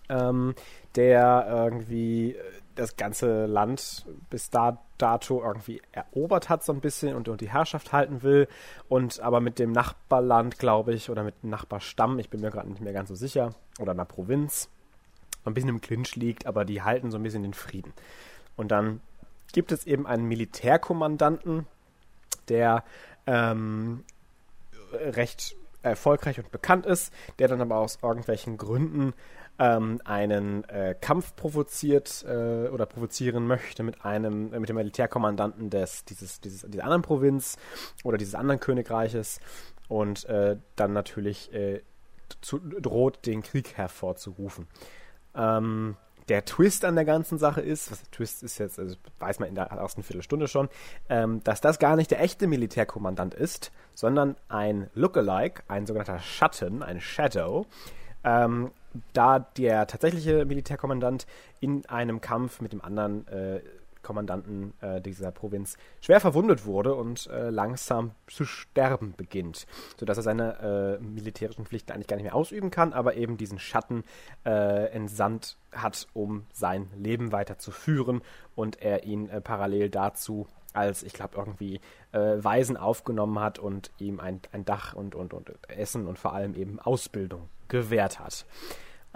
ähm, 0.08 0.54
der 0.94 1.46
irgendwie 1.48 2.36
das 2.76 2.96
ganze 2.96 3.46
Land 3.46 4.06
bis 4.30 4.50
da, 4.50 4.78
dato 4.98 5.42
irgendwie 5.42 5.82
erobert 5.92 6.48
hat 6.48 6.64
so 6.64 6.72
ein 6.72 6.80
bisschen 6.80 7.14
und, 7.14 7.28
und 7.28 7.40
die 7.40 7.50
Herrschaft 7.50 7.92
halten 7.92 8.22
will 8.22 8.48
und 8.88 9.20
aber 9.20 9.40
mit 9.40 9.58
dem 9.58 9.72
Nachbarland, 9.72 10.58
glaube 10.58 10.94
ich, 10.94 11.10
oder 11.10 11.24
mit 11.24 11.42
dem 11.42 11.50
Nachbarstamm, 11.50 12.18
ich 12.18 12.30
bin 12.30 12.40
mir 12.40 12.50
gerade 12.50 12.68
nicht 12.68 12.80
mehr 12.80 12.92
ganz 12.92 13.08
so 13.08 13.14
sicher, 13.14 13.54
oder 13.80 13.92
einer 13.92 14.04
Provinz, 14.04 14.70
ein 15.44 15.54
bisschen 15.54 15.70
im 15.70 15.80
Clinch 15.80 16.16
liegt, 16.16 16.46
aber 16.46 16.64
die 16.64 16.82
halten 16.82 17.10
so 17.10 17.18
ein 17.18 17.22
bisschen 17.22 17.42
den 17.42 17.54
Frieden. 17.54 17.92
Und 18.56 18.70
dann 18.70 19.00
gibt 19.52 19.72
es 19.72 19.86
eben 19.86 20.06
einen 20.06 20.26
Militärkommandanten, 20.26 21.66
der 22.48 22.84
ähm, 23.26 24.04
recht 24.92 25.56
erfolgreich 25.82 26.38
und 26.38 26.50
bekannt 26.50 26.84
ist, 26.84 27.12
der 27.38 27.48
dann 27.48 27.60
aber 27.60 27.76
aus 27.76 27.98
irgendwelchen 28.02 28.56
Gründen 28.56 29.14
ähm, 29.58 30.00
einen 30.04 30.64
äh, 30.64 30.94
Kampf 31.00 31.34
provoziert 31.36 32.24
äh, 32.28 32.68
oder 32.68 32.86
provozieren 32.86 33.46
möchte 33.46 33.82
mit 33.82 34.04
einem, 34.04 34.52
äh, 34.52 34.60
mit 34.60 34.68
dem 34.68 34.76
Militärkommandanten 34.76 35.70
des, 35.70 36.04
dieses, 36.04 36.40
dieses, 36.40 36.68
dieser 36.70 36.84
anderen 36.84 37.02
Provinz 37.02 37.56
oder 38.04 38.18
dieses 38.18 38.34
anderen 38.34 38.60
Königreiches 38.60 39.40
und 39.88 40.24
äh, 40.26 40.56
dann 40.74 40.92
natürlich 40.92 41.52
äh, 41.52 41.82
zu, 42.40 42.58
droht, 42.58 43.24
den 43.26 43.42
Krieg 43.42 43.76
hervorzurufen. 43.76 44.66
Ähm, 45.34 45.96
der 46.28 46.44
Twist 46.44 46.84
an 46.84 46.96
der 46.96 47.04
ganzen 47.04 47.38
Sache 47.38 47.60
ist, 47.60 47.90
was 47.90 48.02
der 48.02 48.10
Twist 48.10 48.42
ist 48.42 48.58
jetzt, 48.58 48.78
also 48.80 48.96
weiß 49.20 49.38
man 49.38 49.48
in 49.48 49.54
der 49.54 49.66
ersten 49.66 50.02
Viertelstunde 50.02 50.48
schon, 50.48 50.68
ähm, 51.08 51.42
dass 51.44 51.60
das 51.60 51.78
gar 51.78 51.94
nicht 51.94 52.10
der 52.10 52.20
echte 52.20 52.48
Militärkommandant 52.48 53.32
ist, 53.32 53.70
sondern 53.94 54.36
ein 54.48 54.90
Lookalike, 54.94 55.62
ein 55.68 55.86
sogenannter 55.86 56.18
Schatten, 56.18 56.82
ein 56.82 57.00
Shadow, 57.00 57.66
ähm, 58.24 58.72
da 59.12 59.38
der 59.38 59.86
tatsächliche 59.86 60.44
Militärkommandant 60.44 61.26
in 61.60 61.86
einem 61.86 62.20
Kampf 62.20 62.60
mit 62.60 62.72
dem 62.72 62.82
anderen 62.82 63.26
äh, 63.28 63.60
Kommandanten 64.06 64.72
äh, 64.82 65.00
dieser 65.00 65.32
Provinz 65.32 65.76
schwer 66.00 66.20
verwundet 66.20 66.64
wurde 66.64 66.94
und 66.94 67.26
äh, 67.26 67.50
langsam 67.50 68.12
zu 68.28 68.44
sterben 68.44 69.14
beginnt, 69.16 69.66
sodass 69.98 70.18
er 70.18 70.22
seine 70.22 70.98
äh, 71.00 71.02
militärischen 71.02 71.66
Pflichten 71.66 71.90
eigentlich 71.90 72.06
gar 72.06 72.14
nicht 72.14 72.22
mehr 72.22 72.36
ausüben 72.36 72.70
kann, 72.70 72.92
aber 72.92 73.16
eben 73.16 73.36
diesen 73.36 73.58
Schatten 73.58 74.04
äh, 74.44 74.92
entsandt 74.92 75.56
hat, 75.72 76.06
um 76.14 76.46
sein 76.52 76.88
Leben 76.96 77.32
weiterzuführen 77.32 78.22
und 78.54 78.80
er 78.80 79.02
ihn 79.02 79.28
äh, 79.28 79.40
parallel 79.40 79.90
dazu 79.90 80.46
als, 80.72 81.02
ich 81.02 81.12
glaube, 81.12 81.36
irgendwie 81.36 81.80
äh, 82.12 82.36
Waisen 82.38 82.76
aufgenommen 82.76 83.40
hat 83.40 83.58
und 83.58 83.90
ihm 83.98 84.20
ein, 84.20 84.40
ein 84.52 84.64
Dach 84.64 84.94
und, 84.94 85.16
und, 85.16 85.34
und 85.34 85.50
Essen 85.68 86.06
und 86.06 86.18
vor 86.18 86.32
allem 86.32 86.54
eben 86.54 86.78
Ausbildung 86.78 87.48
gewährt 87.66 88.20
hat. 88.20 88.46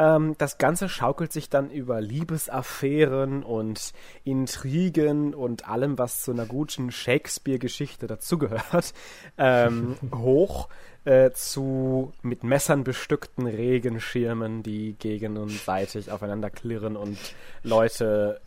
Ähm, 0.01 0.35
das 0.39 0.57
Ganze 0.57 0.89
schaukelt 0.89 1.31
sich 1.31 1.51
dann 1.51 1.71
über 1.71 2.01
Liebesaffären 2.01 3.43
und 3.43 3.93
Intrigen 4.25 5.35
und 5.35 5.69
allem, 5.69 5.99
was 5.99 6.23
zu 6.23 6.31
einer 6.31 6.47
guten 6.47 6.91
Shakespeare-Geschichte 6.91 8.07
dazugehört, 8.07 8.95
ähm, 9.39 9.97
hoch 10.15 10.71
äh, 11.05 11.33
zu 11.33 12.15
mit 12.23 12.45
Messern 12.45 12.83
bestückten 12.83 13.47
Regenschirmen, 13.47 14.63
die 14.63 14.95
gegenseitig 14.95 16.11
aufeinander 16.11 16.49
klirren 16.49 16.97
und 16.97 17.19
Leute, 17.63 18.41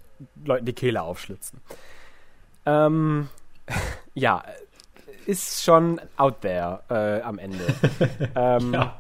Leuten 0.44 0.66
die 0.66 0.74
Kehle 0.74 1.04
aufschlitzen. 1.04 1.62
Ähm, 2.66 3.30
ja, 4.16 4.44
ist 5.28 5.64
schon 5.64 6.02
out 6.18 6.42
there 6.42 6.82
äh, 6.90 7.22
am 7.22 7.38
Ende. 7.38 7.64
ähm, 8.36 8.74
ja. 8.74 9.00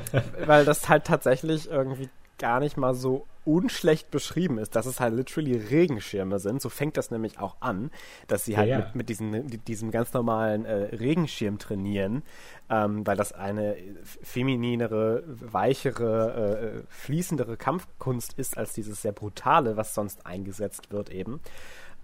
weil 0.46 0.64
das 0.64 0.88
halt 0.88 1.04
tatsächlich 1.04 1.70
irgendwie 1.70 2.08
gar 2.38 2.60
nicht 2.60 2.76
mal 2.76 2.94
so 2.94 3.26
unschlecht 3.44 4.10
beschrieben 4.10 4.58
ist, 4.58 4.76
dass 4.76 4.86
es 4.86 5.00
halt 5.00 5.14
literally 5.14 5.56
Regenschirme 5.56 6.38
sind. 6.38 6.62
So 6.62 6.68
fängt 6.68 6.96
das 6.96 7.10
nämlich 7.10 7.38
auch 7.38 7.56
an, 7.60 7.90
dass 8.28 8.44
sie 8.44 8.56
halt 8.56 8.68
ja, 8.68 8.78
ja. 8.78 8.84
Mit, 8.86 8.94
mit 8.94 9.08
diesen, 9.08 9.64
diesem 9.64 9.90
ganz 9.90 10.12
normalen 10.12 10.64
äh, 10.64 10.94
Regenschirm 10.96 11.58
trainieren, 11.58 12.22
ähm, 12.70 13.06
weil 13.06 13.16
das 13.16 13.32
eine 13.32 13.76
femininere, 14.22 15.24
weichere, 15.26 16.82
äh, 16.82 16.82
fließendere 16.88 17.56
Kampfkunst 17.56 18.34
ist 18.38 18.56
als 18.56 18.72
dieses 18.74 19.02
sehr 19.02 19.12
brutale, 19.12 19.76
was 19.76 19.94
sonst 19.94 20.26
eingesetzt 20.26 20.92
wird 20.92 21.10
eben. 21.10 21.40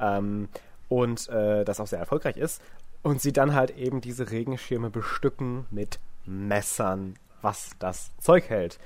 Ähm, 0.00 0.48
und 0.88 1.28
äh, 1.28 1.64
das 1.64 1.80
auch 1.80 1.86
sehr 1.86 1.98
erfolgreich 2.00 2.36
ist. 2.36 2.62
Und 3.02 3.20
sie 3.20 3.32
dann 3.32 3.54
halt 3.54 3.76
eben 3.76 4.00
diese 4.00 4.30
Regenschirme 4.30 4.90
bestücken 4.90 5.66
mit 5.70 6.00
Messern, 6.26 7.14
was 7.42 7.70
das 7.78 8.10
Zeug 8.18 8.48
hält. 8.48 8.78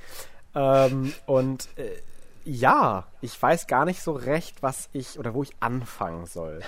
Ähm, 0.55 1.13
und 1.27 1.69
äh, 1.77 1.91
ja, 2.45 3.07
ich 3.21 3.41
weiß 3.41 3.67
gar 3.67 3.85
nicht 3.85 4.03
so 4.03 4.13
recht, 4.13 4.63
was 4.63 4.89
ich 4.93 5.19
oder 5.19 5.35
wo 5.35 5.43
ich 5.43 5.53
anfangen 5.61 6.27
soll. 6.27 6.61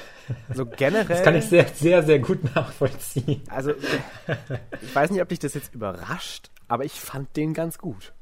So 0.53 0.67
generell. 0.77 1.05
Das 1.07 1.23
kann 1.23 1.35
ich 1.35 1.47
sehr, 1.47 1.67
sehr, 1.69 2.03
sehr 2.03 2.21
gut 2.21 2.55
nachvollziehen. 2.55 3.43
Also, 3.49 3.73
ich 4.83 4.95
weiß 4.95 5.11
nicht, 5.11 5.21
ob 5.21 5.29
dich 5.29 5.41
das 5.41 5.55
jetzt 5.55 5.75
überrascht, 5.75 6.51
aber 6.69 6.85
ich 6.85 7.01
fand 7.01 7.37
den 7.37 7.55
ganz 7.55 7.79
gut. 7.79 8.13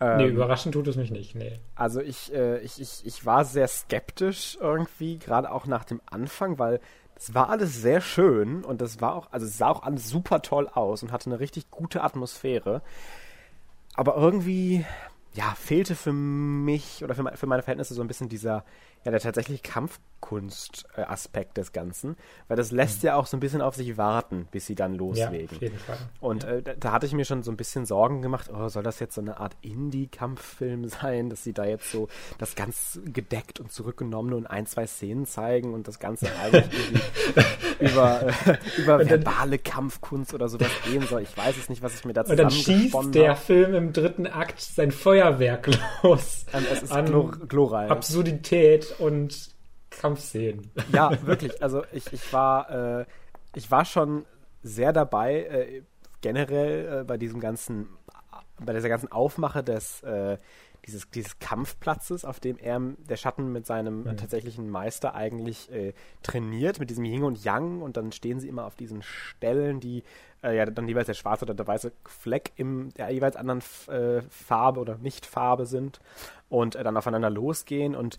Ähm, 0.00 0.16
nee, 0.16 0.28
überraschend 0.28 0.72
tut 0.72 0.88
es 0.88 0.96
mich 0.96 1.10
nicht, 1.10 1.34
nee. 1.34 1.60
Also 1.74 2.00
ich, 2.00 2.32
äh, 2.32 2.58
ich, 2.60 2.80
ich, 2.80 3.04
ich 3.04 3.26
war 3.26 3.44
sehr 3.44 3.68
skeptisch 3.68 4.56
irgendwie, 4.58 5.18
gerade 5.18 5.52
auch 5.52 5.66
nach 5.66 5.84
dem 5.84 6.00
Anfang, 6.06 6.58
weil 6.58 6.80
es 7.20 7.34
war 7.34 7.50
alles 7.50 7.82
sehr 7.82 8.00
schön 8.00 8.64
und 8.64 8.80
das 8.80 9.02
war 9.02 9.14
auch, 9.14 9.30
also 9.30 9.44
es 9.44 9.58
sah 9.58 9.68
auch 9.68 9.82
alles 9.82 10.08
super 10.08 10.40
toll 10.40 10.68
aus 10.68 11.02
und 11.02 11.12
hatte 11.12 11.28
eine 11.28 11.38
richtig 11.38 11.70
gute 11.70 12.02
Atmosphäre. 12.02 12.80
Aber 13.92 14.16
irgendwie, 14.16 14.86
ja, 15.34 15.54
fehlte 15.54 15.94
für 15.96 16.14
mich 16.14 17.04
oder 17.04 17.14
für, 17.14 17.36
für 17.36 17.46
meine 17.46 17.62
Verhältnisse 17.62 17.92
so 17.92 18.00
ein 18.00 18.08
bisschen 18.08 18.30
dieser, 18.30 18.64
ja, 19.04 19.10
der 19.10 19.20
tatsächlich 19.20 19.62
Kampfkunst-Aspekt 20.20 21.56
des 21.56 21.72
Ganzen, 21.72 22.16
weil 22.48 22.56
das 22.56 22.70
lässt 22.70 23.02
mhm. 23.02 23.08
ja 23.08 23.14
auch 23.16 23.26
so 23.26 23.36
ein 23.36 23.40
bisschen 23.40 23.60
auf 23.60 23.74
sich 23.74 23.96
warten, 23.96 24.46
bis 24.50 24.66
sie 24.66 24.74
dann 24.74 24.94
loslegen. 24.94 25.48
Ja, 25.48 25.56
auf 25.56 25.62
jeden 25.62 25.78
Fall. 25.78 25.98
Und 26.20 26.44
ja. 26.44 26.50
äh, 26.50 26.62
da, 26.62 26.74
da, 26.74 26.92
hatte 26.92 27.06
ich 27.06 27.12
mir 27.12 27.24
schon 27.24 27.42
so 27.42 27.50
ein 27.50 27.56
bisschen 27.56 27.86
Sorgen 27.86 28.22
gemacht, 28.22 28.50
oh, 28.52 28.68
soll 28.68 28.82
das 28.82 29.00
jetzt 29.00 29.14
so 29.14 29.20
eine 29.20 29.38
Art 29.38 29.56
Indie-Kampffilm 29.62 30.88
sein, 30.88 31.30
dass 31.30 31.44
sie 31.44 31.52
da 31.52 31.64
jetzt 31.64 31.90
so 31.90 32.08
das 32.38 32.54
ganz 32.54 33.00
gedeckt 33.04 33.60
und 33.60 33.72
zurückgenommen 33.72 34.34
und 34.34 34.46
ein, 34.46 34.66
zwei 34.66 34.86
Szenen 34.86 35.26
zeigen 35.26 35.74
und 35.74 35.88
das 35.88 35.98
Ganze 35.98 36.28
eigentlich 36.42 36.92
über, 37.80 38.22
äh, 38.46 38.56
über 38.78 39.08
verbale 39.08 39.58
Kampfkunst 39.58 40.34
oder 40.34 40.48
sowas 40.48 40.70
gehen 40.84 41.06
soll. 41.06 41.22
Ich 41.22 41.36
weiß 41.36 41.56
es 41.56 41.68
nicht, 41.68 41.82
was 41.82 41.94
ich 41.94 42.04
mir 42.04 42.12
dazu 42.12 42.32
Und 42.32 42.38
dann 42.38 42.50
schießt 42.50 43.14
der 43.14 43.36
Film 43.36 43.74
im 43.74 43.92
dritten 43.92 44.26
Akt 44.26 44.60
sein 44.60 44.90
Feuerwerk 44.90 45.68
los. 46.02 46.46
Ähm, 46.52 46.64
es 46.70 46.82
ist 46.82 47.06
glor 47.06 47.30
glorreich. 47.30 47.90
Absurdität 47.90 48.94
und 48.98 49.50
Kampfszenen. 49.90 50.70
Ja, 50.92 51.10
wirklich. 51.26 51.62
Also 51.62 51.84
ich, 51.92 52.12
ich 52.12 52.32
war, 52.32 53.00
äh, 53.00 53.06
ich 53.54 53.70
war 53.70 53.84
schon 53.84 54.24
sehr 54.62 54.92
dabei, 54.92 55.44
äh, 55.44 55.82
generell 56.20 57.00
äh, 57.00 57.04
bei 57.04 57.16
diesem 57.16 57.40
ganzen, 57.40 57.88
bei 58.58 58.72
dieser 58.72 58.88
ganzen 58.88 59.10
Aufmache 59.10 59.62
des, 59.62 60.02
äh, 60.02 60.38
dieses, 60.86 61.10
dieses 61.10 61.38
Kampfplatzes, 61.38 62.24
auf 62.24 62.40
dem 62.40 62.56
er, 62.58 62.80
der 62.80 63.16
Schatten 63.16 63.52
mit 63.52 63.66
seinem 63.66 64.04
mhm. 64.04 64.16
tatsächlichen 64.16 64.70
Meister 64.70 65.14
eigentlich 65.14 65.70
äh, 65.70 65.92
trainiert, 66.22 66.80
mit 66.80 66.90
diesem 66.90 67.04
Yin 67.04 67.24
und 67.24 67.44
Yang 67.44 67.82
und 67.82 67.96
dann 67.96 68.12
stehen 68.12 68.40
sie 68.40 68.48
immer 68.48 68.64
auf 68.64 68.76
diesen 68.76 69.02
Stellen, 69.02 69.80
die 69.80 70.02
äh, 70.42 70.56
ja 70.56 70.66
dann 70.66 70.88
jeweils 70.88 71.06
der 71.06 71.14
schwarze 71.14 71.44
oder 71.44 71.54
der 71.54 71.66
weiße 71.66 71.92
Fleck 72.06 72.52
in 72.56 72.90
der 72.90 73.10
jeweils 73.10 73.36
anderen 73.36 73.62
äh, 73.88 74.22
Farbe 74.30 74.80
oder 74.80 74.96
Nicht-Farbe 74.98 75.66
sind 75.66 76.00
und 76.48 76.76
äh, 76.76 76.84
dann 76.84 76.96
aufeinander 76.96 77.30
losgehen 77.30 77.94
und 77.94 78.18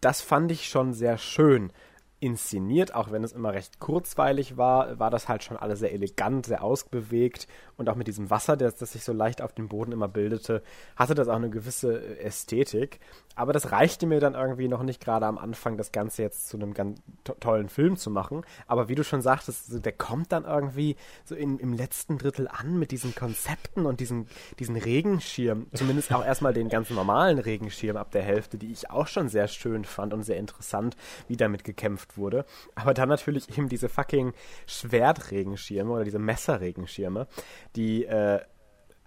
das 0.00 0.20
fand 0.20 0.50
ich 0.52 0.68
schon 0.68 0.92
sehr 0.92 1.18
schön 1.18 1.72
inszeniert, 2.18 2.94
auch 2.94 3.10
wenn 3.10 3.24
es 3.24 3.32
immer 3.32 3.52
recht 3.52 3.78
kurzweilig 3.78 4.56
war, 4.56 4.98
war 4.98 5.10
das 5.10 5.28
halt 5.28 5.44
schon 5.44 5.56
alles 5.56 5.80
sehr 5.80 5.92
elegant, 5.92 6.46
sehr 6.46 6.62
ausbewegt 6.62 7.46
und 7.76 7.90
auch 7.90 7.94
mit 7.94 8.06
diesem 8.06 8.30
Wasser, 8.30 8.56
das, 8.56 8.76
das 8.76 8.92
sich 8.92 9.04
so 9.04 9.12
leicht 9.12 9.42
auf 9.42 9.52
dem 9.52 9.68
Boden 9.68 9.92
immer 9.92 10.08
bildete, 10.08 10.62
hatte 10.96 11.14
das 11.14 11.28
auch 11.28 11.36
eine 11.36 11.50
gewisse 11.50 12.00
äh, 12.00 12.20
Ästhetik. 12.20 13.00
Aber 13.34 13.52
das 13.52 13.70
reichte 13.70 14.06
mir 14.06 14.18
dann 14.18 14.32
irgendwie 14.32 14.66
noch 14.66 14.82
nicht 14.82 15.04
gerade 15.04 15.26
am 15.26 15.36
Anfang, 15.36 15.76
das 15.76 15.92
Ganze 15.92 16.22
jetzt 16.22 16.48
zu 16.48 16.56
einem 16.56 16.72
ganz 16.72 17.00
to 17.22 17.34
tollen 17.34 17.68
Film 17.68 17.98
zu 17.98 18.10
machen. 18.10 18.42
Aber 18.66 18.88
wie 18.88 18.94
du 18.94 19.04
schon 19.04 19.20
sagtest, 19.20 19.84
der 19.84 19.92
kommt 19.92 20.32
dann 20.32 20.46
irgendwie 20.46 20.96
so 21.26 21.34
in, 21.34 21.58
im 21.58 21.74
letzten 21.74 22.16
Drittel 22.16 22.48
an 22.48 22.78
mit 22.78 22.92
diesen 22.92 23.14
Konzepten 23.14 23.84
und 23.84 24.00
diesen, 24.00 24.26
diesen 24.58 24.76
Regenschirm. 24.76 25.66
Zumindest 25.74 26.14
auch 26.14 26.24
erstmal 26.24 26.54
den 26.54 26.70
ganz 26.70 26.88
normalen 26.88 27.38
Regenschirm 27.38 27.98
ab 27.98 28.10
der 28.10 28.22
Hälfte, 28.22 28.56
die 28.56 28.72
ich 28.72 28.90
auch 28.90 29.06
schon 29.06 29.28
sehr 29.28 29.48
schön 29.48 29.84
fand 29.84 30.14
und 30.14 30.22
sehr 30.22 30.38
interessant, 30.38 30.96
wie 31.28 31.36
damit 31.36 31.62
gekämpft 31.62 32.05
wurde. 32.14 32.44
Aber 32.74 32.94
dann 32.94 33.08
natürlich 33.08 33.56
eben 33.56 33.68
diese 33.68 33.88
fucking 33.88 34.32
Schwertregenschirme 34.66 35.90
oder 35.90 36.04
diese 36.04 36.18
Messerregenschirme, 36.18 37.26
die 37.74 38.04
äh, 38.04 38.40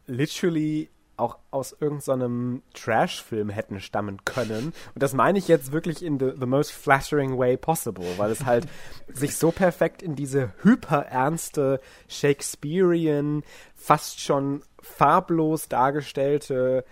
literally 0.05 0.89
auch 1.19 1.37
aus 1.51 1.75
irgendeinem 1.79 2.63
so 2.73 2.79
Trash-Film 2.79 3.49
hätten 3.49 3.79
stammen 3.79 4.23
können. 4.23 4.73
Und 4.93 5.03
das 5.03 5.13
meine 5.13 5.37
ich 5.37 5.47
jetzt 5.47 5.71
wirklich 5.71 6.03
in 6.03 6.17
the, 6.17 6.31
the 6.39 6.45
most 6.45 6.71
flattering 6.71 7.37
way 7.37 7.57
possible, 7.57 8.05
weil 8.17 8.31
es 8.31 8.45
halt 8.45 8.67
sich 9.13 9.35
so 9.35 9.51
perfekt 9.51 10.01
in 10.01 10.15
diese 10.15 10.53
hyperernste 10.63 11.81
Shakespearean, 12.07 13.43
fast 13.75 14.21
schon 14.21 14.63
farblos 14.81 15.67
dargestellte 15.67 16.85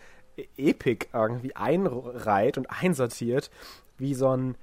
Epik 0.58 1.10
irgendwie 1.14 1.56
einreiht 1.56 2.58
und 2.58 2.70
einsortiert, 2.70 3.50
wie 3.98 4.14
so 4.14 4.30
ein 4.30 4.56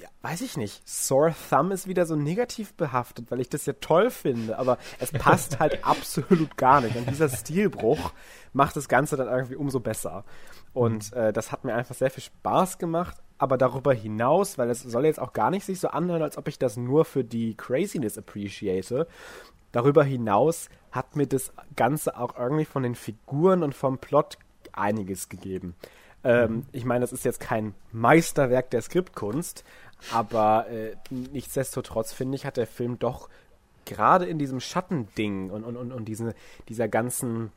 ja, 0.00 0.08
weiß 0.22 0.40
ich 0.40 0.56
nicht. 0.56 0.86
Sore 0.88 1.34
Thumb 1.50 1.72
ist 1.72 1.86
wieder 1.86 2.06
so 2.06 2.16
negativ 2.16 2.72
behaftet, 2.74 3.30
weil 3.30 3.40
ich 3.40 3.50
das 3.50 3.66
ja 3.66 3.74
toll 3.74 4.10
finde, 4.10 4.58
aber 4.58 4.78
es 4.98 5.12
passt 5.12 5.60
halt 5.60 5.84
absolut 5.84 6.56
gar 6.56 6.80
nicht. 6.80 6.96
Und 6.96 7.08
dieser 7.10 7.28
Stilbruch 7.28 8.12
macht 8.52 8.76
das 8.76 8.88
Ganze 8.88 9.16
dann 9.16 9.28
irgendwie 9.28 9.56
umso 9.56 9.80
besser. 9.80 10.24
Und 10.72 11.12
mhm. 11.12 11.20
äh, 11.20 11.32
das 11.32 11.52
hat 11.52 11.64
mir 11.64 11.74
einfach 11.74 11.94
sehr 11.94 12.10
viel 12.10 12.22
Spaß 12.22 12.78
gemacht. 12.78 13.16
Aber 13.36 13.56
darüber 13.56 13.94
hinaus, 13.94 14.58
weil 14.58 14.68
es 14.68 14.82
soll 14.82 15.06
jetzt 15.06 15.18
auch 15.18 15.32
gar 15.32 15.50
nicht 15.50 15.64
sich 15.64 15.80
so 15.80 15.88
anhören, 15.88 16.20
als 16.20 16.36
ob 16.36 16.46
ich 16.46 16.58
das 16.58 16.76
nur 16.76 17.06
für 17.06 17.24
die 17.24 17.56
Craziness 17.56 18.18
appreciate. 18.18 19.06
Darüber 19.72 20.04
hinaus 20.04 20.68
hat 20.92 21.16
mir 21.16 21.26
das 21.26 21.52
Ganze 21.74 22.18
auch 22.18 22.36
irgendwie 22.36 22.66
von 22.66 22.82
den 22.82 22.94
Figuren 22.94 23.62
und 23.62 23.74
vom 23.74 23.96
Plot 23.96 24.36
einiges 24.72 25.30
gegeben. 25.30 25.74
Ähm, 26.22 26.52
mhm. 26.52 26.66
ich 26.72 26.84
meine, 26.84 27.00
das 27.00 27.12
ist 27.12 27.24
jetzt 27.24 27.40
kein 27.40 27.74
Meisterwerk 27.92 28.70
der 28.70 28.82
Skriptkunst, 28.82 29.64
aber 30.12 30.66
äh, 30.68 30.96
nichtsdestotrotz 31.10 32.12
finde 32.12 32.36
ich, 32.36 32.46
hat 32.46 32.56
der 32.56 32.66
Film 32.66 32.98
doch 32.98 33.28
gerade 33.84 34.26
in 34.26 34.38
diesem 34.38 34.60
Schattending 34.60 35.50
und, 35.50 35.64
und, 35.64 35.76
und, 35.76 35.92
und 35.92 36.04
diese, 36.06 36.34
dieser 36.68 36.88
ganzen 36.88 37.50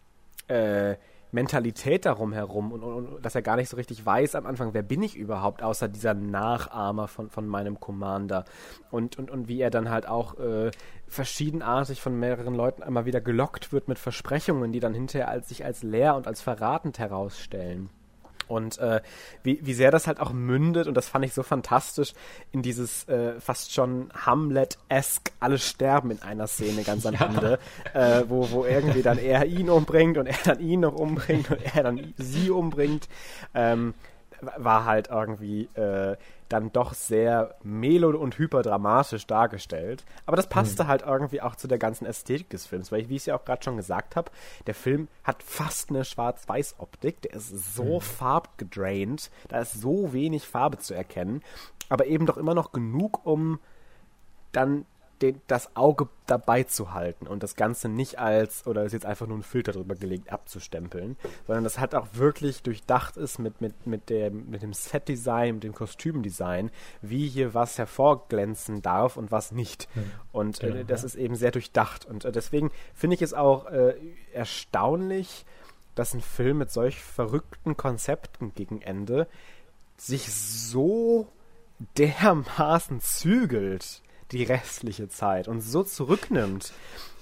äh, 0.48 0.96
Mentalität 1.34 2.06
darum 2.06 2.32
herum 2.32 2.72
und, 2.72 2.84
und, 2.84 3.08
und, 3.08 3.26
dass 3.26 3.34
er 3.36 3.42
gar 3.42 3.56
nicht 3.56 3.70
so 3.70 3.76
richtig 3.76 4.06
weiß 4.06 4.36
am 4.36 4.46
Anfang, 4.46 4.74
wer 4.74 4.84
bin 4.84 5.02
ich 5.02 5.16
überhaupt, 5.16 5.64
außer 5.64 5.88
dieser 5.88 6.14
Nachahmer 6.14 7.08
von, 7.08 7.30
von 7.30 7.48
meinem 7.48 7.80
Commander. 7.80 8.46
Und, 8.92 9.18
und, 9.18 9.32
und 9.32 9.48
wie 9.48 9.60
er 9.60 9.72
dann 9.72 9.90
halt 9.90 10.08
auch 10.08 10.38
äh, 10.38 10.70
verschiedenartig 11.08 12.02
von 12.02 12.20
mehreren 12.20 12.54
Leuten 12.54 12.84
einmal 12.84 13.06
wieder 13.06 13.20
gelockt 13.20 13.74
wird 13.74 13.88
mit 13.88 13.98
Versprechungen, 13.98 14.72
die 14.72 14.80
dann 14.80 14.94
hinterher 14.94 15.28
als, 15.28 15.50
sich 15.50 15.66
als 15.66 15.82
leer 15.82 16.16
und 16.16 16.28
als 16.28 16.42
verratend 16.42 17.00
herausstellen. 17.00 17.90
Und 18.54 18.78
äh, 18.78 19.02
wie, 19.44 19.60
wie 19.64 19.74
sehr 19.74 19.92
das 19.92 20.08
halt 20.08 20.20
auch 20.20 20.32
mündet, 20.32 20.88
und 20.88 20.96
das 20.96 21.10
fand 21.10 21.26
ich 21.26 21.34
so 21.34 21.44
fantastisch, 21.44 22.14
in 22.52 22.62
dieses 22.62 23.08
äh, 23.08 23.40
fast 23.40 23.74
schon 23.74 24.10
Hamlet-esque 24.14 25.32
alle 25.40 25.58
sterben 25.58 26.12
in 26.12 26.22
einer 26.22 26.48
Szene 26.48 26.84
ganz 26.84 27.06
am 27.06 27.14
ja. 27.20 27.26
Ende, 27.26 27.60
äh, 27.94 28.24
wo, 28.28 28.50
wo 28.52 28.66
irgendwie 28.66 29.02
dann 29.02 29.18
er 29.18 29.46
ihn 29.46 29.70
umbringt 29.70 30.18
und 30.18 30.28
er 30.28 30.38
dann 30.44 30.60
ihn 30.60 30.82
noch 30.82 30.94
umbringt 30.94 31.50
und 31.52 31.60
er 31.76 31.84
dann 31.84 32.14
sie 32.18 32.50
umbringt. 32.50 33.08
Ähm, 33.54 33.94
war 34.58 34.86
halt 34.86 35.10
irgendwie 35.10 35.70
äh, 35.76 36.16
dann 36.50 36.72
doch 36.72 36.94
sehr 36.94 37.56
melo- 37.64 38.18
und 38.18 38.38
hyperdramatisch 38.38 39.26
dargestellt. 39.26 40.06
Aber 40.26 40.36
das 40.36 40.48
passte 40.48 40.84
mhm. 40.84 40.88
halt 40.88 41.02
irgendwie 41.02 41.42
auch 41.42 41.56
zu 41.56 41.68
der 41.68 41.80
ganzen 41.80 42.06
Ästhetik 42.06 42.50
des 42.50 42.68
Films, 42.68 42.92
weil 42.92 43.02
ich, 43.02 43.10
wie 43.10 43.16
ich 43.16 43.24
es 43.24 43.26
ja 43.26 43.36
auch 43.36 43.46
gerade 43.46 43.64
schon 43.64 43.78
gesagt 43.78 44.16
habe, 44.16 44.32
der 44.68 44.76
Film 44.76 45.08
hat 45.24 45.42
fast 45.42 45.90
eine 45.90 46.06
Schwarz-Weiß-Optik, 46.06 47.22
der 47.24 47.34
ist 47.34 47.76
so 47.76 47.96
mhm. 47.96 48.02
farbgedraint, 48.02 49.32
da 49.48 49.62
ist 49.62 49.82
so 49.82 50.14
wenig 50.14 50.48
Farbe 50.48 50.78
zu 50.78 50.94
erkennen, 50.94 51.42
aber 51.90 52.06
eben 52.06 52.26
doch 52.26 52.38
immer 52.38 52.54
noch 52.54 52.72
genug, 52.72 53.26
um 53.26 53.60
dann 54.52 54.86
den, 55.24 55.42
das 55.48 55.76
Auge 55.76 56.10
dabei 56.28 56.64
zu 56.64 56.94
halten 56.94 57.28
und 57.28 57.44
das 57.44 57.56
Ganze 57.56 57.88
nicht 57.88 58.20
als, 58.20 58.68
oder 58.68 58.84
ist 58.84 58.92
jetzt 58.92 59.06
einfach 59.06 59.26
nur 59.26 59.38
ein 59.38 59.44
Filter 59.44 59.72
drüber 59.72 59.96
gelegt, 59.96 60.32
abzustempeln, 60.32 61.18
sondern 61.48 61.64
das 61.64 61.80
halt 61.80 61.96
auch 61.96 62.08
wirklich 62.14 62.62
durchdacht 62.62 63.16
ist 63.16 63.40
mit, 63.40 63.62
mit, 63.62 63.88
mit, 63.88 64.10
der, 64.10 64.32
mit 64.32 64.62
dem 64.62 64.74
Setdesign, 64.74 65.56
mit 65.56 65.64
dem 65.64 65.74
Kostümdesign, 65.74 66.72
wie 67.02 67.28
hier 67.28 67.54
was 67.54 67.78
hervorglänzen 67.78 68.82
darf 68.82 69.16
und 69.16 69.32
was 69.32 69.52
nicht. 69.52 69.88
Mhm. 69.96 70.12
Und 70.32 70.64
äh, 70.64 70.72
genau, 70.72 70.84
das 70.84 71.02
ja. 71.02 71.08
ist 71.08 71.16
eben 71.16 71.36
sehr 71.36 71.52
durchdacht. 71.52 72.06
Und 72.06 72.26
äh, 72.26 72.32
deswegen 72.32 72.72
finde 72.94 73.16
ich 73.16 73.22
es 73.22 73.34
auch 73.34 73.68
äh, 73.68 73.96
erstaunlich, 74.34 75.46
dass 75.96 76.14
ein 76.14 76.22
Film 76.22 76.58
mit 76.58 76.72
solch 76.72 77.02
verrückten 77.02 77.78
Konzepten 77.78 78.54
gegen 78.56 78.82
Ende 78.82 79.28
sich 79.96 80.34
so 80.34 81.28
dermaßen 81.98 83.00
zügelt 83.00 84.02
die 84.32 84.44
restliche 84.44 85.10
Zeit 85.10 85.48
und 85.48 85.62
so 85.62 85.84
zurücknimmt 85.84 86.74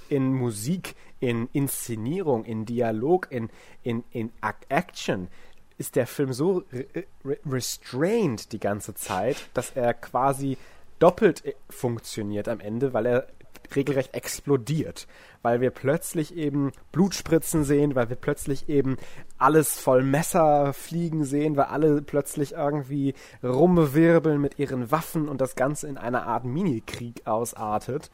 in 0.10 0.34
Musik, 0.34 0.96
in 1.20 1.48
Inszenierung, 1.54 2.44
in 2.46 2.66
Dialog, 2.66 3.28
in, 3.32 3.50
in, 3.84 4.04
in 4.12 4.32
Action, 4.70 5.30
ist 5.78 5.96
der 5.96 6.06
Film 6.06 6.34
so 6.34 6.64
re 6.72 7.38
restrained 7.46 8.52
die 8.52 8.60
ganze 8.60 8.94
Zeit, 8.94 9.48
dass 9.54 9.72
er 9.72 9.94
quasi 9.94 10.58
doppelt 11.00 11.46
äh, 11.46 11.54
funktioniert 11.70 12.48
am 12.48 12.60
Ende, 12.60 12.94
weil 12.94 13.06
er 13.06 13.28
regelrecht 13.76 14.14
explodiert, 14.14 15.08
weil 15.42 15.62
wir 15.62 15.72
plötzlich 15.72 16.36
eben 16.36 16.72
Blutspritzen 16.92 17.64
sehen, 17.64 17.96
weil 17.96 18.10
wir 18.10 18.16
plötzlich 18.16 18.70
eben 18.70 18.98
alles 19.38 19.80
voll 19.80 20.04
Messer 20.04 20.74
fliegen 20.74 21.24
sehen, 21.24 21.58
weil 21.58 21.66
alle 21.66 22.02
plötzlich 22.02 22.54
irgendwie 22.54 23.14
rumwirbeln 23.44 24.40
mit 24.40 24.60
ihren 24.60 24.92
Waffen 24.92 25.28
und 25.28 25.42
das 25.42 25.56
Ganze 25.56 25.88
in 25.88 25.98
einer 25.98 26.28
Art 26.28 26.46
Minikrieg 26.46 27.26
ausartet, 27.26 28.12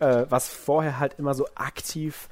äh, 0.00 0.26
was 0.28 0.48
vorher 0.48 0.98
halt 0.98 1.14
immer 1.18 1.34
so 1.34 1.46
aktiv 1.54 2.28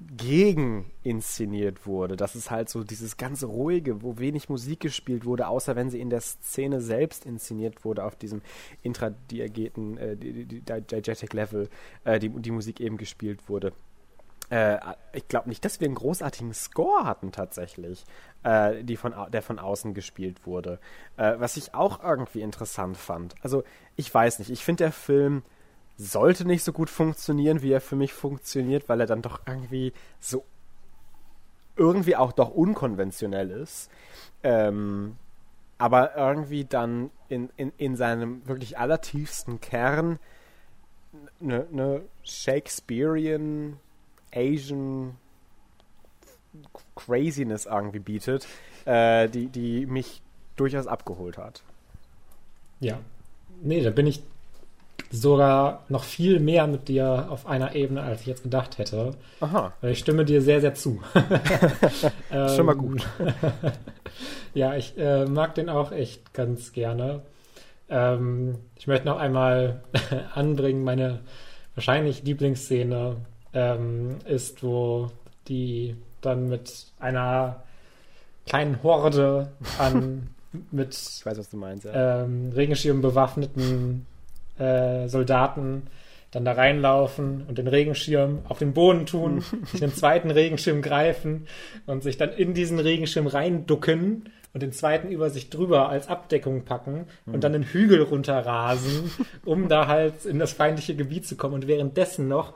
gegen 0.00 0.90
inszeniert 1.02 1.86
wurde. 1.86 2.16
Das 2.16 2.36
ist 2.36 2.50
halt 2.50 2.68
so 2.68 2.84
dieses 2.84 3.16
ganze 3.16 3.46
ruhige, 3.46 4.02
wo 4.02 4.18
wenig 4.18 4.48
Musik 4.48 4.80
gespielt 4.80 5.24
wurde, 5.24 5.48
außer 5.48 5.76
wenn 5.76 5.90
sie 5.90 6.00
in 6.00 6.10
der 6.10 6.20
Szene 6.20 6.80
selbst 6.80 7.26
inszeniert 7.26 7.84
wurde, 7.84 8.04
auf 8.04 8.16
diesem 8.16 8.42
intradiageten, 8.82 9.96
äh, 9.96 10.16
diegetic 10.16 11.32
Level, 11.32 11.68
äh, 12.04 12.18
die, 12.18 12.28
die 12.28 12.50
Musik 12.50 12.80
eben 12.80 12.96
gespielt 12.96 13.48
wurde. 13.48 13.72
Äh, 14.50 14.78
ich 15.12 15.28
glaube 15.28 15.48
nicht, 15.48 15.64
dass 15.64 15.80
wir 15.80 15.86
einen 15.86 15.94
großartigen 15.94 16.52
Score 16.52 17.04
hatten 17.04 17.32
tatsächlich, 17.32 18.04
äh, 18.42 18.84
die 18.84 18.96
von, 18.96 19.14
der 19.32 19.42
von 19.42 19.58
außen 19.58 19.94
gespielt 19.94 20.46
wurde. 20.46 20.78
Äh, 21.16 21.34
was 21.38 21.56
ich 21.56 21.74
auch 21.74 22.02
irgendwie 22.02 22.42
interessant 22.42 22.96
fand. 22.96 23.34
Also 23.42 23.64
ich 23.96 24.12
weiß 24.12 24.38
nicht, 24.38 24.50
ich 24.50 24.64
finde 24.64 24.84
der 24.84 24.92
Film 24.92 25.42
sollte 25.96 26.44
nicht 26.44 26.64
so 26.64 26.72
gut 26.72 26.90
funktionieren, 26.90 27.62
wie 27.62 27.72
er 27.72 27.80
für 27.80 27.96
mich 27.96 28.12
funktioniert, 28.12 28.88
weil 28.88 29.00
er 29.00 29.06
dann 29.06 29.22
doch 29.22 29.40
irgendwie 29.46 29.92
so 30.20 30.44
irgendwie 31.76 32.16
auch 32.16 32.32
doch 32.32 32.50
unkonventionell 32.50 33.50
ist. 33.50 33.90
Ähm, 34.42 35.16
aber 35.78 36.16
irgendwie 36.16 36.64
dann 36.64 37.10
in, 37.28 37.50
in, 37.56 37.72
in 37.78 37.96
seinem 37.96 38.46
wirklich 38.46 38.78
allertiefsten 38.78 39.60
Kern 39.60 40.18
eine 41.40 41.66
ne 41.70 42.02
Shakespearean 42.22 43.78
Asian 44.34 45.16
Craziness 46.94 47.66
irgendwie 47.66 47.98
bietet, 47.98 48.46
äh, 48.84 49.28
die, 49.28 49.48
die 49.48 49.86
mich 49.86 50.22
durchaus 50.56 50.86
abgeholt 50.86 51.38
hat. 51.38 51.62
Ja. 52.80 53.00
Nee, 53.62 53.82
da 53.82 53.90
bin 53.90 54.06
ich 54.06 54.22
sogar 55.14 55.84
noch 55.88 56.04
viel 56.04 56.40
mehr 56.40 56.66
mit 56.66 56.88
dir 56.88 57.26
auf 57.30 57.46
einer 57.46 57.74
Ebene, 57.74 58.02
als 58.02 58.22
ich 58.22 58.26
jetzt 58.26 58.42
gedacht 58.42 58.78
hätte. 58.78 59.12
Aha. 59.40 59.72
Ich 59.82 60.00
stimme 60.00 60.24
dir 60.24 60.42
sehr, 60.42 60.60
sehr 60.60 60.74
zu. 60.74 61.00
Schon 62.30 62.66
mal 62.66 62.74
gut. 62.74 63.06
ja, 64.54 64.74
ich 64.74 64.98
äh, 64.98 65.26
mag 65.26 65.54
den 65.54 65.68
auch 65.68 65.92
echt 65.92 66.34
ganz 66.34 66.72
gerne. 66.72 67.22
Ähm, 67.88 68.56
ich 68.76 68.86
möchte 68.86 69.06
noch 69.06 69.18
einmal 69.18 69.82
anbringen, 70.34 70.84
meine 70.84 71.20
wahrscheinlich 71.74 72.24
Lieblingsszene 72.24 73.16
ähm, 73.52 74.16
ist, 74.24 74.62
wo 74.62 75.10
die 75.48 75.96
dann 76.20 76.48
mit 76.48 76.86
einer 76.98 77.62
kleinen 78.46 78.82
Horde 78.82 79.52
an 79.78 80.30
mit 80.70 80.94
ich 80.94 81.26
weiß, 81.26 81.38
was 81.38 81.50
du 81.50 81.56
meinst, 81.56 81.84
ja. 81.84 82.22
ähm, 82.22 82.52
Regenschirm 82.54 83.00
bewaffneten 83.00 84.06
äh, 84.58 85.08
Soldaten 85.08 85.84
dann 86.30 86.44
da 86.44 86.52
reinlaufen 86.52 87.44
und 87.46 87.58
den 87.58 87.68
Regenschirm 87.68 88.40
auf 88.48 88.58
den 88.58 88.72
Boden 88.72 89.06
tun, 89.06 89.44
sich 89.66 89.80
den 89.80 89.94
zweiten 89.94 90.30
Regenschirm 90.30 90.82
greifen 90.82 91.46
und 91.86 92.02
sich 92.02 92.16
dann 92.16 92.32
in 92.32 92.54
diesen 92.54 92.78
Regenschirm 92.78 93.26
reinducken 93.26 94.30
und 94.52 94.62
den 94.62 94.72
zweiten 94.72 95.10
über 95.10 95.30
sich 95.30 95.50
drüber 95.50 95.88
als 95.88 96.08
Abdeckung 96.08 96.64
packen 96.64 97.06
und 97.26 97.42
dann 97.42 97.52
den 97.52 97.64
Hügel 97.64 98.02
runterrasen, 98.02 99.10
um 99.44 99.68
da 99.68 99.88
halt 99.88 100.24
in 100.24 100.38
das 100.38 100.52
feindliche 100.52 100.94
Gebiet 100.94 101.26
zu 101.26 101.36
kommen 101.36 101.54
und 101.54 101.66
währenddessen 101.66 102.28
noch 102.28 102.54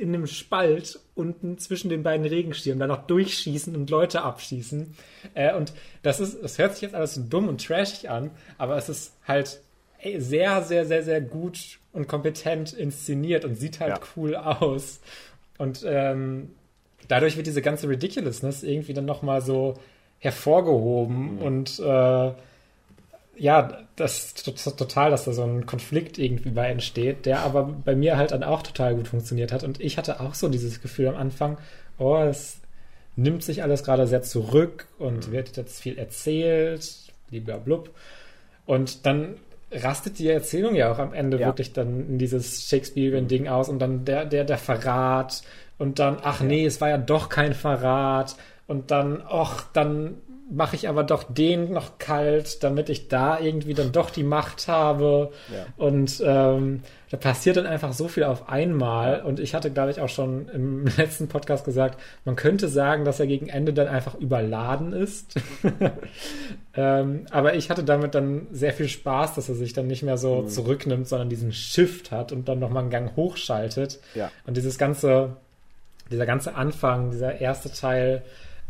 in 0.00 0.12
dem 0.12 0.26
Spalt 0.26 0.98
unten 1.14 1.56
zwischen 1.58 1.88
den 1.88 2.02
beiden 2.02 2.26
Regenschirmen 2.26 2.80
dann 2.80 2.88
noch 2.88 3.06
durchschießen 3.06 3.76
und 3.76 3.90
Leute 3.90 4.22
abschießen. 4.22 4.94
Äh, 5.34 5.54
und 5.54 5.72
das 6.02 6.18
ist, 6.18 6.42
das 6.42 6.58
hört 6.58 6.72
sich 6.72 6.82
jetzt 6.82 6.96
alles 6.96 7.14
so 7.14 7.22
dumm 7.22 7.48
und 7.48 7.64
trashig 7.64 8.10
an, 8.10 8.30
aber 8.58 8.76
es 8.76 8.88
ist 8.88 9.12
halt 9.26 9.60
sehr, 10.18 10.62
sehr, 10.62 10.86
sehr, 10.86 11.02
sehr 11.02 11.20
gut 11.20 11.78
und 11.92 12.08
kompetent 12.08 12.72
inszeniert 12.72 13.44
und 13.44 13.54
sieht 13.56 13.80
halt 13.80 13.98
ja. 13.98 14.00
cool 14.16 14.36
aus. 14.36 15.00
Und 15.58 15.84
ähm, 15.86 16.50
dadurch 17.08 17.36
wird 17.36 17.46
diese 17.46 17.62
ganze 17.62 17.88
Ridiculousness 17.88 18.62
irgendwie 18.62 18.94
dann 18.94 19.04
nochmal 19.04 19.40
so 19.40 19.74
hervorgehoben 20.18 21.36
mhm. 21.36 21.38
und 21.38 21.78
äh, 21.80 22.32
ja, 23.36 23.78
das 23.96 24.32
ist 24.32 24.44
total, 24.76 25.10
dass 25.10 25.24
da 25.24 25.32
so 25.32 25.42
ein 25.42 25.66
Konflikt 25.66 26.18
irgendwie 26.18 26.50
bei 26.50 26.68
entsteht, 26.68 27.26
der 27.26 27.40
aber 27.40 27.64
bei 27.64 27.96
mir 27.96 28.16
halt 28.16 28.30
dann 28.30 28.44
auch 28.44 28.62
total 28.62 28.94
gut 28.94 29.08
funktioniert 29.08 29.52
hat. 29.52 29.64
Und 29.64 29.80
ich 29.80 29.96
hatte 29.96 30.20
auch 30.20 30.34
so 30.34 30.48
dieses 30.48 30.82
Gefühl 30.82 31.08
am 31.08 31.16
Anfang, 31.16 31.56
oh, 31.98 32.18
es 32.18 32.60
nimmt 33.16 33.42
sich 33.42 33.62
alles 33.62 33.84
gerade 33.84 34.06
sehr 34.06 34.22
zurück 34.22 34.86
und 34.98 35.28
mhm. 35.28 35.32
wird 35.32 35.56
jetzt 35.56 35.80
viel 35.80 35.98
erzählt, 35.98 37.12
blub. 37.64 37.90
Und 38.66 39.06
dann 39.06 39.36
rastet 39.74 40.18
die 40.18 40.28
Erzählung 40.28 40.74
ja 40.74 40.92
auch 40.92 40.98
am 40.98 41.12
Ende 41.12 41.38
ja. 41.38 41.46
wirklich 41.46 41.72
dann 41.72 42.08
in 42.08 42.18
dieses 42.18 42.68
Shakespearean-Ding 42.68 43.48
aus 43.48 43.68
und 43.68 43.78
dann 43.78 44.04
der, 44.04 44.24
der, 44.24 44.44
der 44.44 44.58
Verrat 44.58 45.42
und 45.78 45.98
dann, 45.98 46.18
ach 46.22 46.40
nee, 46.40 46.64
es 46.64 46.80
war 46.80 46.88
ja 46.88 46.98
doch 46.98 47.28
kein 47.28 47.54
Verrat 47.54 48.36
und 48.66 48.90
dann, 48.90 49.22
ach, 49.28 49.66
dann 49.72 50.16
mache 50.54 50.76
ich 50.76 50.88
aber 50.88 51.02
doch 51.02 51.24
den 51.24 51.72
noch 51.72 51.98
kalt, 51.98 52.62
damit 52.62 52.88
ich 52.90 53.08
da 53.08 53.40
irgendwie 53.40 53.74
dann 53.74 53.90
doch 53.90 54.10
die 54.10 54.22
Macht 54.22 54.68
habe. 54.68 55.30
Ja. 55.52 55.66
Und 55.76 56.22
ähm, 56.24 56.82
da 57.10 57.16
passiert 57.16 57.56
dann 57.56 57.66
einfach 57.66 57.92
so 57.92 58.08
viel 58.08 58.24
auf 58.24 58.48
einmal. 58.48 59.22
Und 59.22 59.40
ich 59.40 59.54
hatte, 59.54 59.70
glaube 59.70 59.90
ich, 59.90 60.00
auch 60.00 60.08
schon 60.08 60.48
im 60.48 60.86
letzten 60.96 61.28
Podcast 61.28 61.64
gesagt, 61.64 61.98
man 62.24 62.36
könnte 62.36 62.68
sagen, 62.68 63.04
dass 63.04 63.18
er 63.18 63.26
gegen 63.26 63.48
Ende 63.48 63.72
dann 63.72 63.88
einfach 63.88 64.14
überladen 64.14 64.92
ist. 64.92 65.34
ähm, 66.74 67.26
aber 67.30 67.54
ich 67.54 67.70
hatte 67.70 67.84
damit 67.84 68.14
dann 68.14 68.46
sehr 68.52 68.72
viel 68.72 68.88
Spaß, 68.88 69.34
dass 69.34 69.48
er 69.48 69.54
sich 69.54 69.72
dann 69.72 69.86
nicht 69.86 70.02
mehr 70.02 70.18
so 70.18 70.42
mhm. 70.42 70.48
zurücknimmt, 70.48 71.08
sondern 71.08 71.30
diesen 71.30 71.52
Shift 71.52 72.10
hat 72.10 72.30
und 72.30 72.48
dann 72.48 72.58
nochmal 72.58 72.82
einen 72.82 72.90
Gang 72.90 73.16
hochschaltet. 73.16 74.00
Ja. 74.14 74.30
Und 74.46 74.56
dieses 74.58 74.76
ganze, 74.76 75.36
dieser 76.10 76.26
ganze 76.26 76.54
Anfang, 76.54 77.10
dieser 77.10 77.40
erste 77.40 77.72
Teil, 77.72 78.22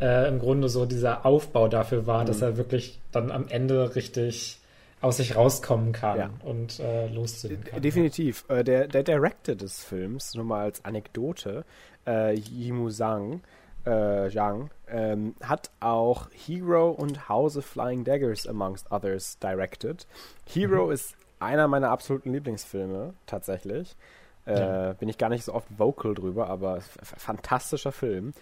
äh, 0.02 0.28
im 0.28 0.40
Grunde 0.40 0.68
so 0.68 0.84
dieser 0.84 1.24
Aufbau 1.24 1.68
dafür 1.68 2.06
war, 2.06 2.22
mhm. 2.22 2.26
dass 2.26 2.42
er 2.42 2.56
wirklich 2.56 3.00
dann 3.12 3.30
am 3.30 3.46
Ende 3.48 3.94
richtig 3.94 4.58
aus 5.00 5.16
sich 5.16 5.36
rauskommen 5.36 5.92
kann 5.92 6.18
ja. 6.18 6.30
und 6.44 6.78
äh, 6.80 7.08
losziehen 7.08 7.64
kann. 7.64 7.82
Definitiv. 7.82 8.44
Äh, 8.48 8.62
der, 8.64 8.86
der 8.88 9.02
Director 9.02 9.54
des 9.54 9.82
Films, 9.82 10.34
nur 10.34 10.44
mal 10.44 10.62
als 10.62 10.84
Anekdote, 10.84 11.64
äh, 12.06 12.34
Yimu 12.34 12.88
Zhang, 12.90 13.42
äh, 13.84 14.30
Zhang 14.30 14.70
ähm, 14.88 15.34
hat 15.42 15.70
auch 15.80 16.28
Hero 16.32 16.90
und 16.90 17.28
House 17.28 17.56
of 17.56 17.64
Flying 17.64 18.04
Daggers 18.04 18.46
amongst 18.46 18.90
others 18.92 19.38
directed. 19.40 20.06
Hero 20.46 20.86
mhm. 20.86 20.92
ist 20.92 21.16
einer 21.40 21.66
meiner 21.66 21.90
absoluten 21.90 22.32
Lieblingsfilme, 22.32 23.14
tatsächlich. 23.26 23.96
Äh, 24.46 24.58
ja. 24.58 24.92
Bin 24.94 25.08
ich 25.08 25.18
gar 25.18 25.28
nicht 25.28 25.44
so 25.44 25.52
oft 25.54 25.66
vocal 25.76 26.14
drüber, 26.14 26.48
aber 26.48 26.80
fantastischer 27.02 27.92
Film. 27.92 28.34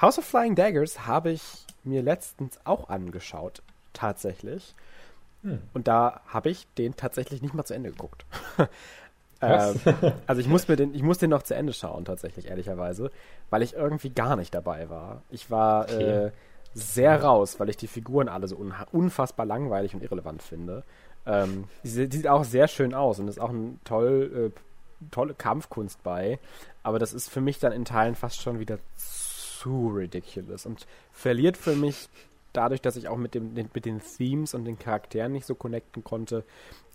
House 0.00 0.18
of 0.18 0.24
Flying 0.24 0.54
Daggers 0.54 1.06
habe 1.06 1.30
ich 1.30 1.42
mir 1.84 2.02
letztens 2.02 2.58
auch 2.64 2.88
angeschaut, 2.88 3.62
tatsächlich. 3.92 4.74
Hm. 5.42 5.60
Und 5.74 5.88
da 5.88 6.20
habe 6.26 6.50
ich 6.50 6.66
den 6.76 6.96
tatsächlich 6.96 7.42
nicht 7.42 7.54
mal 7.54 7.64
zu 7.64 7.74
Ende 7.74 7.90
geguckt. 7.90 8.24
ähm, 9.40 9.80
also 10.26 10.40
ich 10.40 10.48
muss 10.48 10.68
mir 10.68 10.76
den, 10.76 10.94
ich 10.94 11.02
muss 11.02 11.18
den 11.18 11.30
noch 11.30 11.42
zu 11.42 11.54
Ende 11.54 11.72
schauen, 11.72 12.04
tatsächlich, 12.04 12.48
ehrlicherweise, 12.48 13.10
weil 13.50 13.62
ich 13.62 13.74
irgendwie 13.74 14.10
gar 14.10 14.36
nicht 14.36 14.54
dabei 14.54 14.88
war. 14.88 15.22
Ich 15.30 15.50
war 15.50 15.84
okay. 15.84 16.26
äh, 16.26 16.30
sehr 16.74 17.22
raus, 17.22 17.58
weil 17.58 17.68
ich 17.68 17.76
die 17.76 17.86
Figuren 17.88 18.28
alle 18.28 18.46
so 18.46 18.56
unfassbar 18.92 19.46
langweilig 19.46 19.94
und 19.94 20.02
irrelevant 20.02 20.42
finde. 20.42 20.84
Ähm, 21.26 21.64
die, 21.82 22.08
die, 22.08 22.16
sieht 22.18 22.28
auch 22.28 22.44
sehr 22.44 22.68
schön 22.68 22.94
aus 22.94 23.18
und 23.18 23.26
ist 23.26 23.40
auch 23.40 23.50
ein 23.50 23.80
toll, 23.84 24.52
äh, 24.54 25.08
tolle 25.10 25.34
Kampfkunst 25.34 26.02
bei. 26.04 26.38
Aber 26.84 26.98
das 26.98 27.12
ist 27.12 27.28
für 27.28 27.40
mich 27.40 27.58
dann 27.58 27.72
in 27.72 27.84
Teilen 27.84 28.14
fast 28.14 28.40
schon 28.40 28.60
wieder 28.60 28.78
zu 28.96 29.27
ridiculous 29.66 30.66
und 30.66 30.86
verliert 31.12 31.56
für 31.56 31.74
mich 31.74 32.08
dadurch, 32.52 32.80
dass 32.80 32.96
ich 32.96 33.08
auch 33.08 33.16
mit, 33.16 33.34
dem, 33.34 33.54
mit 33.54 33.84
den 33.84 34.00
Themes 34.00 34.54
und 34.54 34.64
den 34.64 34.78
Charakteren 34.78 35.32
nicht 35.32 35.46
so 35.46 35.54
connecten 35.54 36.02
konnte, 36.02 36.44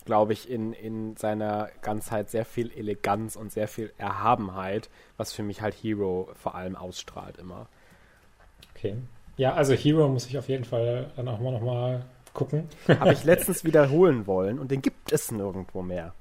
glaube 0.05 0.33
ich, 0.33 0.49
in, 0.49 0.73
in 0.73 1.15
seiner 1.15 1.69
Ganzheit 1.81 2.29
sehr 2.29 2.45
viel 2.45 2.71
Eleganz 2.71 3.35
und 3.35 3.51
sehr 3.51 3.67
viel 3.67 3.93
Erhabenheit, 3.97 4.89
was 5.17 5.31
für 5.33 5.43
mich 5.43 5.61
halt 5.61 5.73
Hero 5.73 6.29
vor 6.33 6.55
allem 6.55 6.75
ausstrahlt 6.75 7.37
immer. 7.37 7.67
Okay. 8.75 8.95
Ja, 9.37 9.53
also 9.53 9.73
Hero 9.73 10.07
muss 10.09 10.27
ich 10.27 10.37
auf 10.37 10.49
jeden 10.49 10.65
Fall 10.65 11.11
dann 11.15 11.27
auch 11.27 11.39
mal 11.39 11.51
nochmal 11.51 12.05
gucken. 12.33 12.67
Habe 12.87 13.13
ich 13.13 13.23
letztens 13.23 13.63
wiederholen 13.63 14.27
wollen 14.27 14.59
und 14.59 14.71
den 14.71 14.81
gibt 14.81 15.11
es 15.11 15.31
nirgendwo 15.31 15.81
mehr. 15.81 16.13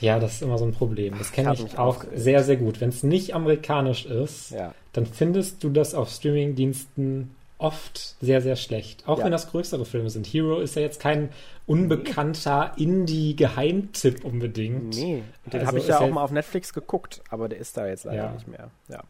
Ja, 0.00 0.18
das 0.18 0.34
ist 0.34 0.42
immer 0.42 0.58
so 0.58 0.64
ein 0.64 0.72
Problem. 0.72 1.16
Das 1.18 1.32
kenne 1.32 1.52
ich 1.52 1.78
auch 1.78 2.04
sehr, 2.14 2.42
sehr 2.42 2.56
gut. 2.56 2.80
Wenn 2.80 2.90
es 2.90 3.02
nicht 3.02 3.34
amerikanisch 3.34 4.06
ist, 4.06 4.50
ja. 4.50 4.74
dann 4.92 5.06
findest 5.06 5.62
du 5.64 5.70
das 5.70 5.94
auf 5.94 6.10
Streamingdiensten 6.10 7.34
oft 7.58 8.16
sehr, 8.20 8.40
sehr 8.40 8.56
schlecht. 8.56 9.08
Auch 9.08 9.18
ja. 9.18 9.24
wenn 9.24 9.32
das 9.32 9.50
größere 9.50 9.84
Filme 9.84 10.10
sind. 10.10 10.26
Hero 10.26 10.60
ist 10.60 10.76
ja 10.76 10.82
jetzt 10.82 11.00
kein 11.00 11.30
unbekannter 11.66 12.72
nee. 12.76 12.84
Indie-Geheimtipp 12.84 14.24
unbedingt. 14.24 14.96
Nee, 14.96 15.22
den 15.46 15.60
also 15.60 15.66
habe 15.66 15.78
ich 15.78 15.88
ja 15.88 15.98
auch 16.00 16.10
mal 16.10 16.22
auf 16.22 16.30
Netflix 16.30 16.72
geguckt, 16.72 17.22
aber 17.30 17.48
der 17.48 17.58
ist 17.58 17.76
da 17.76 17.86
jetzt 17.86 18.04
leider 18.04 18.24
ja. 18.24 18.32
nicht 18.32 18.48
mehr. 18.48 18.70
Ja. 18.88 19.02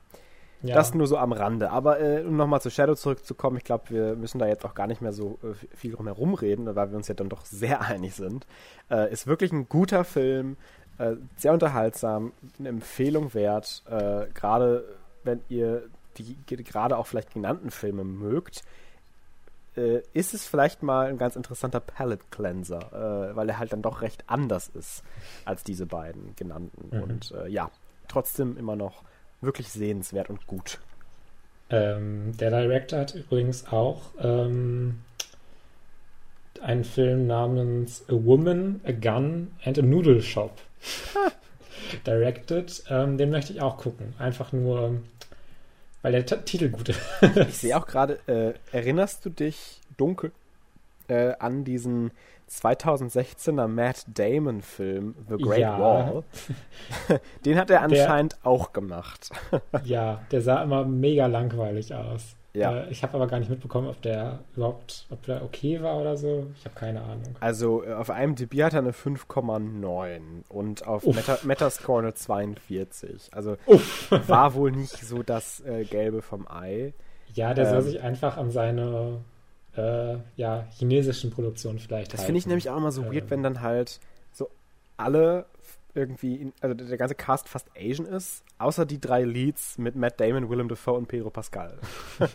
Ja. 0.65 0.75
Das 0.75 0.95
nur 0.95 1.07
so 1.07 1.19
am 1.19 1.33
Rande. 1.33 1.71
Aber 1.71 2.01
äh, 2.01 2.23
um 2.23 2.37
nochmal 2.37 2.61
zu 2.63 2.71
Shadow 2.71 2.95
zurückzukommen, 2.95 3.59
ich 3.59 3.65
glaube, 3.65 3.91
wir 3.91 4.17
müssen 4.17 4.39
da 4.39 4.47
jetzt 4.47 4.65
auch 4.65 4.75
gar 4.75 4.87
nicht 4.87 5.03
mehr 5.03 5.13
so 5.13 5.39
äh, 5.43 5.77
viel 5.77 5.93
drum 5.93 6.07
herum 6.07 6.35
reden, 6.35 6.75
weil 6.75 6.91
wir 6.91 6.97
uns 6.97 7.09
ja 7.09 7.15
dann 7.15 7.29
doch 7.29 7.45
sehr 7.45 7.81
einig 7.83 8.15
sind. 8.15 8.47
Äh, 8.91 9.13
ist 9.13 9.27
wirklich 9.27 9.53
ein 9.53 9.69
guter 9.69 10.05
Film, 10.05 10.57
äh, 10.99 11.17
sehr 11.37 11.53
unterhaltsam, 11.53 12.33
eine 12.59 12.69
Empfehlung 12.69 13.35
wert, 13.35 13.83
äh, 13.91 14.27
gerade 14.33 14.85
wenn 15.25 15.41
ihr 15.49 15.83
die 16.17 16.37
gerade 16.47 16.97
auch 16.97 17.09
vielleicht 17.09 17.35
genannten 17.35 17.73
Filme 17.73 18.05
mögt. 18.05 18.63
Äh, 19.77 20.03
ist 20.13 20.33
es 20.33 20.47
vielleicht 20.47 20.85
mal 20.85 21.09
ein 21.09 21.19
ganz 21.19 21.35
interessanter 21.35 21.81
Palette 21.81 22.25
Cleanser, 22.31 23.33
weil 23.35 23.49
er 23.49 23.59
halt 23.59 23.73
dann 23.73 23.83
doch 23.83 24.01
recht 24.01 24.23
anders 24.29 24.69
ist 24.69 25.03
als 25.45 25.65
diese 25.65 25.87
beiden 25.87 26.37
genannten. 26.37 26.97
Mhm. 26.97 27.03
Und 27.03 27.35
ja, 27.49 27.71
trotzdem 28.07 28.57
immer 28.57 28.77
noch 28.77 29.03
wirklich 29.45 29.69
sehenswert 29.69 30.31
und 30.31 30.47
gut. 30.47 30.79
Ähm, 31.71 32.37
der 32.37 32.51
Director 32.51 33.01
hat 33.01 33.15
übrigens 33.15 33.67
auch 33.69 34.03
ähm, 34.21 35.01
einen 36.61 36.85
Film 36.85 37.27
namens 37.27 38.05
A 38.09 38.13
Woman, 38.13 38.81
A 38.85 38.93
Gun 38.93 39.51
and 39.65 39.79
a 39.79 39.83
Noodle 39.83 40.23
Shop 40.23 40.61
directed. 42.07 42.85
Ähm, 42.89 43.19
den 43.19 43.31
möchte 43.31 43.53
ich 43.53 43.63
auch 43.63 43.77
gucken. 43.79 44.15
Einfach 44.19 44.53
nur, 44.53 45.01
weil 46.03 46.13
der 46.13 46.27
T 46.27 46.37
Titel 46.45 46.69
gut 46.69 46.91
ist. 46.91 47.01
ich 47.49 47.59
sehe 47.59 47.77
auch 47.77 47.87
gerade, 47.87 48.19
äh, 48.27 48.55
erinnerst 48.73 49.25
du 49.25 49.31
dich 49.31 49.81
dunkel 49.97 50.33
äh, 51.09 51.33
an 51.39 51.65
diesen 51.65 52.11
2016er 52.51 53.67
Matt 53.69 54.05
Damon-Film 54.07 55.15
The 55.29 55.37
Great 55.39 55.59
Ja. 55.61 55.79
Wall. 55.81 56.25
Den 57.45 57.59
hat 57.59 57.71
er 57.71 57.83
anscheinend 57.83 58.37
auch 58.45 58.73
gemacht. 58.73 59.31
Ja, 59.85 60.21
der 60.31 60.41
sah 60.43 60.63
immer 60.63 60.85
mega 60.85 61.27
langweilig 61.27 61.95
aus. 61.95 62.37
Ja. 62.53 62.83
Äh, 62.85 62.91
ich 62.91 63.03
habe 63.03 63.15
aber 63.15 63.27
gar 63.27 63.39
nicht 63.41 63.51
mitbekommen, 63.51 63.89
ob 63.89 64.01
der 64.03 64.39
überhaupt, 64.55 65.07
ob 65.11 65.23
der 65.25 65.43
okay 65.43 65.83
war 65.83 66.01
oder 66.01 66.17
so. 66.17 66.47
Ich 66.57 66.65
habe 66.65 66.75
keine 66.77 67.03
Ahnung. 67.03 67.35
Also 67.41 67.83
äh, 67.85 67.93
auf 67.93 68.09
IMDb 68.11 68.63
hat 68.63 68.73
er 68.75 68.79
eine 68.81 68.93
5,9 68.93 70.21
und 70.49 70.87
auf. 70.87 71.05
Meta 71.05 71.39
Metascore 71.43 72.03
eine 72.03 72.15
42. 72.15 73.31
Also 73.33 73.57
Uff. 73.67 74.11
war 74.29 74.55
wohl 74.55 74.71
nicht 74.71 74.97
so 75.05 75.23
das 75.23 75.61
äh, 75.67 75.85
Gelbe 75.85 76.23
vom 76.23 76.47
Ei. 76.49 76.95
Ja, 77.33 77.53
der 77.55 77.67
soll 77.67 77.79
Ähm. 77.79 77.83
sich 77.83 78.01
einfach 78.03 78.37
an 78.37 78.51
seine 78.51 79.19
äh, 79.77 80.17
ja, 80.37 80.67
chinesischen 80.77 81.31
Produktionen 81.31 81.79
vielleicht 81.79 82.13
Das 82.15 82.25
finde 82.25 82.39
ich 82.39 82.47
nämlich 82.47 82.71
auch 82.71 82.77
immer 82.77 82.93
so 82.93 83.05
weird, 83.05 83.25
Ähm. 83.25 83.31
wenn 83.31 83.43
dann 83.43 83.61
halt 83.61 84.01
so 84.33 84.51
alle 84.97 85.47
irgendwie, 85.97 86.35
in, 86.37 86.53
also 86.61 86.75
der 86.75 86.97
ganze 86.99 87.15
Cast 87.15 87.49
fast 87.49 87.69
Asian 87.77 88.07
ist, 88.07 88.43
außer 88.59 88.85
die 88.85 89.01
drei 89.01 89.23
Leads 89.23 89.79
mit 89.79 89.95
Matt 89.95 90.19
Damon, 90.21 90.51
Willem 90.51 90.69
Dafoe 90.69 90.95
und 90.95 91.07
Pedro 91.07 91.31
Pascal. 91.31 91.79
äh, 92.19 92.27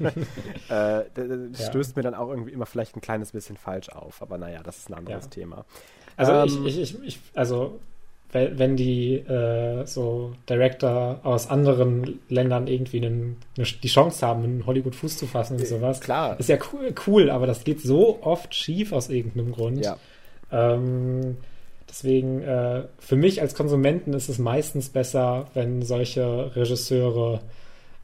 das 0.69 1.05
das 1.13 1.59
Ja. 1.59 1.65
stößt 1.67 1.95
mir 1.95 2.03
dann 2.03 2.13
auch 2.15 2.29
irgendwie 2.29 2.51
immer 2.51 2.65
vielleicht 2.65 2.95
ein 2.95 3.01
kleines 3.01 3.31
bisschen 3.31 3.57
falsch 3.57 3.89
auf, 3.89 4.21
aber 4.21 4.37
naja, 4.37 4.63
das 4.63 4.77
ist 4.77 4.89
ein 4.89 4.93
anderes 4.95 5.25
Ja. 5.25 5.29
Thema. 5.29 5.65
Also 6.15 6.31
Ähm, 6.33 6.45
ich, 6.65 6.77
ich, 6.79 6.95
ich, 6.95 7.03
ich, 7.03 7.19
also 7.35 7.79
wenn, 8.31 8.59
wenn 8.59 8.75
die 8.75 9.15
äh, 9.15 9.85
so 9.85 10.33
Director 10.47 11.19
aus 11.23 11.49
anderen 11.49 12.19
Ländern 12.29 12.67
irgendwie 12.67 12.97
einen, 12.97 13.37
eine, 13.57 13.65
die 13.65 13.87
Chance 13.87 14.25
haben, 14.25 14.43
in 14.43 14.65
Hollywood 14.65 14.95
Fuß 14.95 15.17
zu 15.17 15.25
fassen 15.25 15.57
und 15.57 15.65
sowas, 15.65 15.99
Klar. 15.99 16.39
ist 16.39 16.49
ja 16.49 16.57
cool, 16.71 16.93
cool, 17.07 17.29
aber 17.29 17.47
das 17.47 17.63
geht 17.63 17.81
so 17.81 18.21
oft 18.21 18.53
schief 18.53 18.91
aus 18.93 19.09
irgendeinem 19.09 19.51
Grund. 19.51 19.83
Ja. 19.83 19.97
Ähm, 20.51 21.37
deswegen, 21.89 22.41
äh, 22.41 22.83
für 22.99 23.15
mich 23.15 23.41
als 23.41 23.55
Konsumenten 23.55 24.13
ist 24.13 24.29
es 24.29 24.37
meistens 24.37 24.89
besser, 24.89 25.47
wenn 25.55 25.81
solche 25.81 26.55
Regisseure 26.55 27.41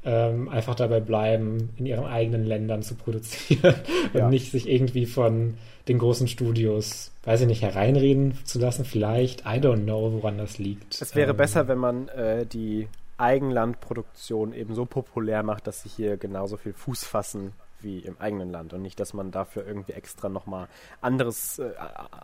ähm, 0.06 0.48
einfach 0.50 0.76
dabei 0.76 1.00
bleiben, 1.00 1.70
in 1.78 1.86
ihren 1.88 2.06
eigenen 2.06 2.46
Ländern 2.46 2.84
zu 2.84 2.96
produzieren 2.96 3.76
und 4.14 4.20
Ja. 4.20 4.30
nicht 4.30 4.52
sich 4.52 4.70
irgendwie 4.70 5.06
von 5.08 5.56
den 5.88 5.98
großen 5.98 6.28
Studios, 6.28 7.12
weiß 7.24 7.42
ich 7.42 7.48
nicht, 7.48 7.62
hereinreden 7.62 8.38
zu 8.46 8.60
lassen. 8.60 8.86
Vielleicht, 8.86 9.42
I 9.42 9.60
don't 9.60 9.84
know, 9.84 10.14
woran 10.14 10.38
das 10.38 10.58
liegt. 10.58 11.02
Es 11.02 11.16
wäre 11.16 11.32
Ähm, 11.32 11.38
besser, 11.38 11.68
wenn 11.68 11.78
man 11.80 12.08
äh, 12.10 12.46
die 12.46 12.88
Eigenlandproduktion 13.18 14.54
eben 14.54 14.76
so 14.76 14.86
populär 14.86 15.44
macht, 15.44 15.68
dass 15.68 15.84
sie 15.84 15.90
hier 15.90 16.18
genauso 16.18 16.58
viel 16.58 16.74
Fuß 16.74 17.04
fassen 17.06 17.54
wie 17.82 18.00
im 18.00 18.20
eigenen 18.20 18.50
Land 18.52 18.74
und 18.74 18.82
nicht, 18.82 19.00
dass 19.00 19.14
man 19.14 19.32
dafür 19.32 19.66
irgendwie 19.68 19.92
extra 19.94 20.28
nochmal 20.28 20.68
anderes, 21.02 21.60
äh, 21.60 21.72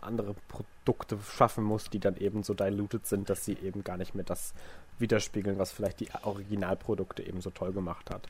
andere 0.00 0.34
Produkte 0.48 1.18
schaffen 1.36 1.62
muss, 1.62 1.88
die 1.88 2.00
dann 2.00 2.16
eben 2.16 2.42
so 2.42 2.52
diluted 2.52 3.06
sind, 3.06 3.30
dass 3.30 3.44
sie 3.44 3.56
eben 3.62 3.84
gar 3.84 3.96
nicht 3.96 4.14
mehr 4.14 4.24
das 4.24 4.54
widerspiegeln, 5.02 5.58
was 5.58 5.70
vielleicht 5.72 6.00
die 6.00 6.08
Originalprodukte 6.22 7.22
eben 7.26 7.42
so 7.42 7.50
toll 7.50 7.72
gemacht 7.72 8.08
hat. 8.10 8.22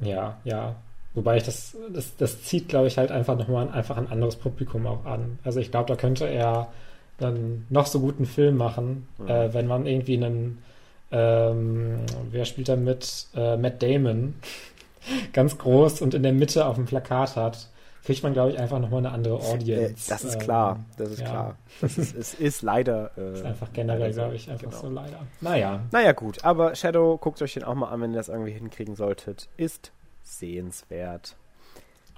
Ja, 0.00 0.36
ja. 0.44 0.74
Wobei 1.14 1.38
ich 1.38 1.42
das, 1.44 1.74
das, 1.90 2.14
das 2.16 2.42
zieht, 2.42 2.68
glaube 2.68 2.86
ich, 2.88 2.98
halt 2.98 3.10
einfach 3.10 3.36
nochmal 3.38 3.70
einfach 3.70 3.96
ein 3.96 4.10
anderes 4.12 4.36
Publikum 4.36 4.86
auch 4.86 5.06
an. 5.06 5.38
Also 5.42 5.58
ich 5.58 5.70
glaube, 5.70 5.88
da 5.88 5.96
könnte 5.96 6.26
er 6.28 6.68
dann 7.16 7.64
noch 7.70 7.86
so 7.86 7.98
guten 7.98 8.26
Film 8.26 8.56
machen, 8.58 9.08
Mhm. 9.18 9.28
äh, 9.28 9.54
wenn 9.54 9.66
man 9.66 9.86
irgendwie 9.86 10.16
einen, 10.16 10.62
ähm, 11.10 12.00
wer 12.30 12.44
spielt 12.44 12.68
da 12.68 12.76
mit? 12.76 13.26
Äh, 13.34 13.56
Matt 13.56 13.82
Damon, 13.82 14.34
ganz 15.32 15.56
groß 15.58 16.02
und 16.02 16.14
in 16.14 16.22
der 16.22 16.32
Mitte 16.34 16.66
auf 16.66 16.76
dem 16.76 16.84
Plakat 16.84 17.34
hat, 17.36 17.68
kriegt 18.08 18.22
man, 18.22 18.32
glaube 18.32 18.52
ich, 18.52 18.58
einfach 18.58 18.78
nochmal 18.78 19.00
eine 19.00 19.10
andere 19.10 19.34
Äh, 19.38 19.52
Audience. 19.52 20.08
das 20.08 20.24
ist 20.24 20.36
Ähm, 20.36 20.40
klar, 20.40 20.80
das 20.96 21.10
ist 21.10 21.20
ja. 21.20 21.26
klar. 21.28 21.56
Das 21.82 21.98
ist, 21.98 22.16
es 22.16 22.32
ist 22.32 22.62
leider. 22.62 23.10
Äh, 23.18 23.34
Ist 23.34 23.44
einfach 23.44 23.70
generell, 23.74 24.10
glaube 24.14 24.34
ich, 24.34 24.50
einfach 24.50 24.70
Genau. 24.70 24.80
so 24.80 24.88
leider. 24.88 25.18
Naja, 25.42 25.80
Naja, 25.92 26.12
gut, 26.12 26.42
aber 26.42 26.74
Shadow, 26.74 27.18
guckt 27.18 27.42
euch 27.42 27.52
den 27.52 27.64
auch 27.64 27.74
mal 27.74 27.88
an, 27.90 28.00
wenn 28.00 28.12
ihr 28.12 28.16
das 28.16 28.30
irgendwie 28.30 28.52
hinkriegen 28.52 28.96
solltet. 28.96 29.50
Ist 29.58 29.92
sehenswert. 30.22 31.36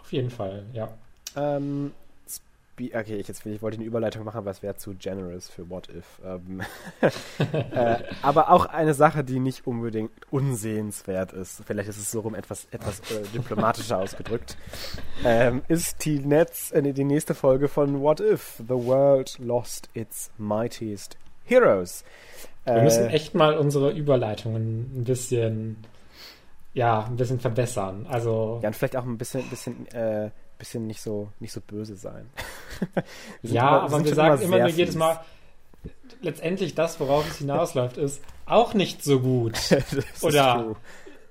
auf 0.01 0.12
jeden 0.12 0.30
Fall, 0.30 0.62
ja. 0.72 0.91
Ähm, 1.36 1.93
Spe- 2.89 2.99
okay, 2.99 3.16
ich, 3.16 3.28
jetzt, 3.28 3.45
ich 3.45 3.62
wollte 3.62 3.76
eine 3.76 3.85
Überleitung 3.87 4.24
machen, 4.24 4.39
aber 4.39 4.51
es 4.51 4.62
wäre 4.62 4.76
zu 4.76 4.95
generous 4.95 5.49
für 5.49 5.68
What 5.68 5.89
If. 5.89 6.20
Ähm, 6.24 6.62
äh, 7.72 7.97
aber 8.22 8.51
auch 8.51 8.66
eine 8.66 8.95
Sache, 8.95 9.24
die 9.24 9.39
nicht 9.39 9.66
unbedingt 9.66 10.11
unsehenswert 10.31 11.33
ist, 11.33 11.62
vielleicht 11.66 11.89
ist 11.89 11.99
es 11.99 12.11
so 12.11 12.20
rum 12.20 12.35
etwas, 12.35 12.66
etwas 12.70 13.01
äh, 13.11 13.22
diplomatischer 13.35 13.99
ausgedrückt, 14.03 14.57
ähm, 15.24 15.62
ist 15.68 16.05
die, 16.05 16.18
Netz, 16.20 16.72
äh, 16.72 16.83
die 16.93 17.05
nächste 17.05 17.35
Folge 17.35 17.68
von 17.68 18.01
What 18.01 18.20
If? 18.20 18.57
The 18.59 18.74
World 18.74 19.39
Lost 19.39 19.89
Its 19.95 20.31
Mightiest 20.39 21.16
Heroes. 21.45 22.05
Wir 22.64 22.74
Äh, 22.76 22.85
müssen 22.85 23.07
echt 23.09 23.35
mal 23.35 23.57
unsere 23.59 23.91
Überleitungen 23.91 24.91
ein 25.01 25.05
bisschen, 25.05 25.76
ja, 26.74 27.05
ein 27.05 27.16
bisschen 27.16 27.41
verbessern. 27.41 28.07
Also, 28.09 28.61
Ja, 28.62 28.68
und 28.68 28.76
vielleicht 28.76 28.97
auch 28.97 29.05
ein 29.05 29.18
bisschen, 29.18 29.43
bisschen, 29.51 29.87
äh, 29.89 30.31
bisschen 30.61 30.87
nicht 30.87 31.01
so, 31.03 31.29
nicht 31.41 31.53
so 31.53 31.61
böse 31.61 31.97
sein. 31.97 32.31
Ja, 33.43 33.79
immer- 33.79 33.83
aber 33.83 34.05
wir 34.05 34.15
sagen 34.15 34.41
immer 34.43 34.59
nur 34.61 34.69
jedes. 34.69 34.95
Mal, 34.95 35.19
letztendlich 36.23 36.75
das, 36.75 36.99
worauf 37.01 37.29
es 37.29 37.39
hinausläuft, 37.39 37.97
ist 37.99 38.23
auch 38.47 38.75
nicht 38.75 39.03
so 39.03 39.21
gut. 39.21 39.59
Oder 40.23 40.55
true. 40.63 40.77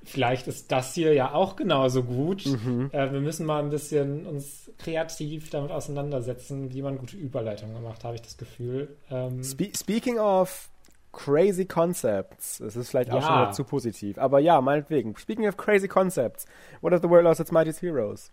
vielleicht 0.04 0.48
ist 0.48 0.72
das 0.72 0.94
hier 0.94 1.14
ja 1.14 1.34
auch 1.34 1.56
genauso 1.56 2.04
gut. 2.04 2.46
Mhm. 2.46 2.90
Äh, 2.92 3.12
wir 3.12 3.20
müssen 3.22 3.46
mal 3.46 3.64
ein 3.64 3.70
bisschen 3.70 4.26
uns 4.26 4.70
kreativ 4.78 5.50
damit 5.50 5.72
auseinandersetzen, 5.72 6.72
wie 6.74 6.82
man 6.82 6.98
gute 6.98 7.18
Überleitungen 7.18 7.76
gemacht, 7.76 8.04
habe 8.04 8.16
ich 8.16 8.22
das 8.22 8.38
Gefühl. 8.38 8.96
Ähm, 9.12 9.44
Spe 9.44 9.72
speaking 9.76 10.18
of 10.20 10.70
crazy 11.12 11.66
concepts, 11.66 12.60
es 12.60 12.76
ist 12.76 12.90
vielleicht 12.92 13.10
auch 13.12 13.16
Ja. 13.16 13.22
schon 13.24 13.42
wieder 13.42 13.52
zu 13.52 13.64
positiv, 13.64 14.18
aber 14.20 14.40
ja, 14.40 14.62
meinetwegen. 14.62 15.18
Speaking 15.18 15.48
of 15.48 15.58
crazy 15.58 15.88
concepts, 15.88 16.46
what 16.82 16.94
if 16.94 17.02
the 17.02 17.10
world 17.10 17.24
lost 17.24 17.40
its 17.40 17.52
mightiest 17.52 17.82
heroes? 17.82 18.32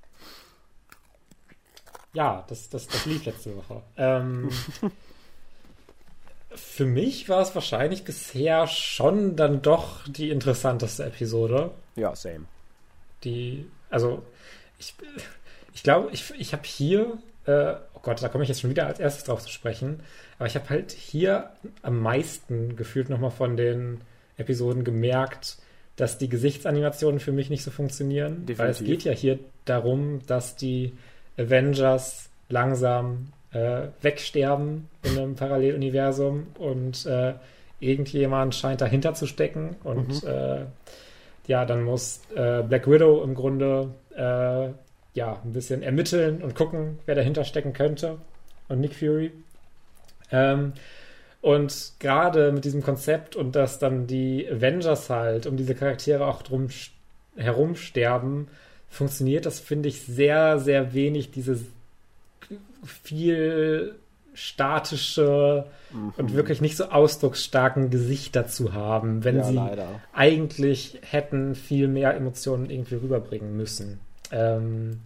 Ja, 2.16 2.46
das, 2.48 2.70
das, 2.70 2.86
das 2.86 3.04
lief 3.04 3.26
letzte 3.26 3.54
Woche. 3.54 3.82
Ähm, 3.98 4.48
für 6.50 6.86
mich 6.86 7.28
war 7.28 7.42
es 7.42 7.54
wahrscheinlich 7.54 8.04
bisher 8.04 8.66
schon 8.66 9.36
dann 9.36 9.60
doch 9.60 10.08
die 10.08 10.30
interessanteste 10.30 11.04
Episode. 11.04 11.72
Ja, 11.94 12.16
same. 12.16 12.46
Die, 13.22 13.66
also, 13.90 14.22
ich, 14.78 14.94
ich 15.74 15.82
glaube, 15.82 16.08
ich, 16.12 16.32
ich 16.38 16.54
habe 16.54 16.62
hier, 16.64 17.18
äh, 17.44 17.74
oh 17.92 18.00
Gott, 18.00 18.22
da 18.22 18.30
komme 18.30 18.44
ich 18.44 18.48
jetzt 18.48 18.62
schon 18.62 18.70
wieder 18.70 18.86
als 18.86 18.98
erstes 18.98 19.24
drauf 19.24 19.42
zu 19.42 19.50
sprechen, 19.50 20.00
aber 20.38 20.46
ich 20.46 20.54
habe 20.54 20.70
halt 20.70 20.92
hier 20.92 21.50
am 21.82 22.00
meisten 22.00 22.76
gefühlt 22.76 23.10
nochmal 23.10 23.30
von 23.30 23.58
den 23.58 24.00
Episoden 24.38 24.84
gemerkt, 24.84 25.58
dass 25.96 26.16
die 26.16 26.30
Gesichtsanimationen 26.30 27.20
für 27.20 27.32
mich 27.32 27.50
nicht 27.50 27.62
so 27.62 27.70
funktionieren. 27.70 28.44
Weil 28.46 28.70
es 28.70 28.78
Definitiv. 28.78 28.86
geht 28.86 29.04
ja 29.04 29.12
hier 29.12 29.38
darum, 29.66 30.24
dass 30.26 30.56
die 30.56 30.96
Avengers 31.38 32.28
langsam 32.48 33.32
äh, 33.52 33.88
wegsterben 34.02 34.88
in 35.02 35.18
einem 35.18 35.34
Paralleluniversum 35.34 36.46
und 36.58 37.06
äh, 37.06 37.34
irgendjemand 37.80 38.54
scheint 38.54 38.80
dahinter 38.80 39.14
zu 39.14 39.26
stecken 39.26 39.76
und 39.84 40.24
äh, 40.24 40.64
ja, 41.46 41.64
dann 41.64 41.84
muss 41.84 42.20
äh, 42.34 42.62
Black 42.62 42.90
Widow 42.90 43.22
im 43.22 43.34
Grunde 43.34 43.90
äh, 44.16 44.70
ja 45.14 45.40
ein 45.44 45.52
bisschen 45.52 45.82
ermitteln 45.82 46.42
und 46.42 46.54
gucken, 46.54 46.98
wer 47.06 47.14
dahinter 47.14 47.44
stecken 47.44 47.72
könnte 47.72 48.18
und 48.68 48.80
Nick 48.80 48.94
Fury. 48.94 49.30
Ähm, 50.32 50.72
und 51.40 51.92
gerade 52.00 52.50
mit 52.50 52.64
diesem 52.64 52.82
Konzept 52.82 53.36
und 53.36 53.54
dass 53.54 53.78
dann 53.78 54.06
die 54.08 54.48
Avengers 54.50 55.08
halt 55.10 55.46
um 55.46 55.56
diese 55.56 55.74
Charaktere 55.74 56.26
auch 56.26 56.42
drum 56.42 56.66
sch- 56.66 56.90
herum 57.36 57.76
sterben, 57.76 58.48
funktioniert 58.96 59.46
das, 59.46 59.60
finde 59.60 59.88
ich, 59.88 60.02
sehr, 60.02 60.58
sehr 60.58 60.92
wenig, 60.94 61.30
diese 61.30 61.58
viel 62.84 63.94
statische 64.34 65.64
und 66.18 66.34
wirklich 66.34 66.60
nicht 66.60 66.76
so 66.76 66.84
ausdrucksstarken 66.86 67.88
Gesichter 67.90 68.46
zu 68.46 68.74
haben, 68.74 69.24
wenn 69.24 69.36
ja, 69.36 69.44
sie 69.44 69.54
leider. 69.54 69.88
eigentlich 70.12 70.98
hätten 71.02 71.54
viel 71.54 71.88
mehr 71.88 72.14
Emotionen 72.14 72.68
irgendwie 72.68 72.96
rüberbringen 72.96 73.56
müssen. 73.56 73.98
Ähm, 74.30 75.00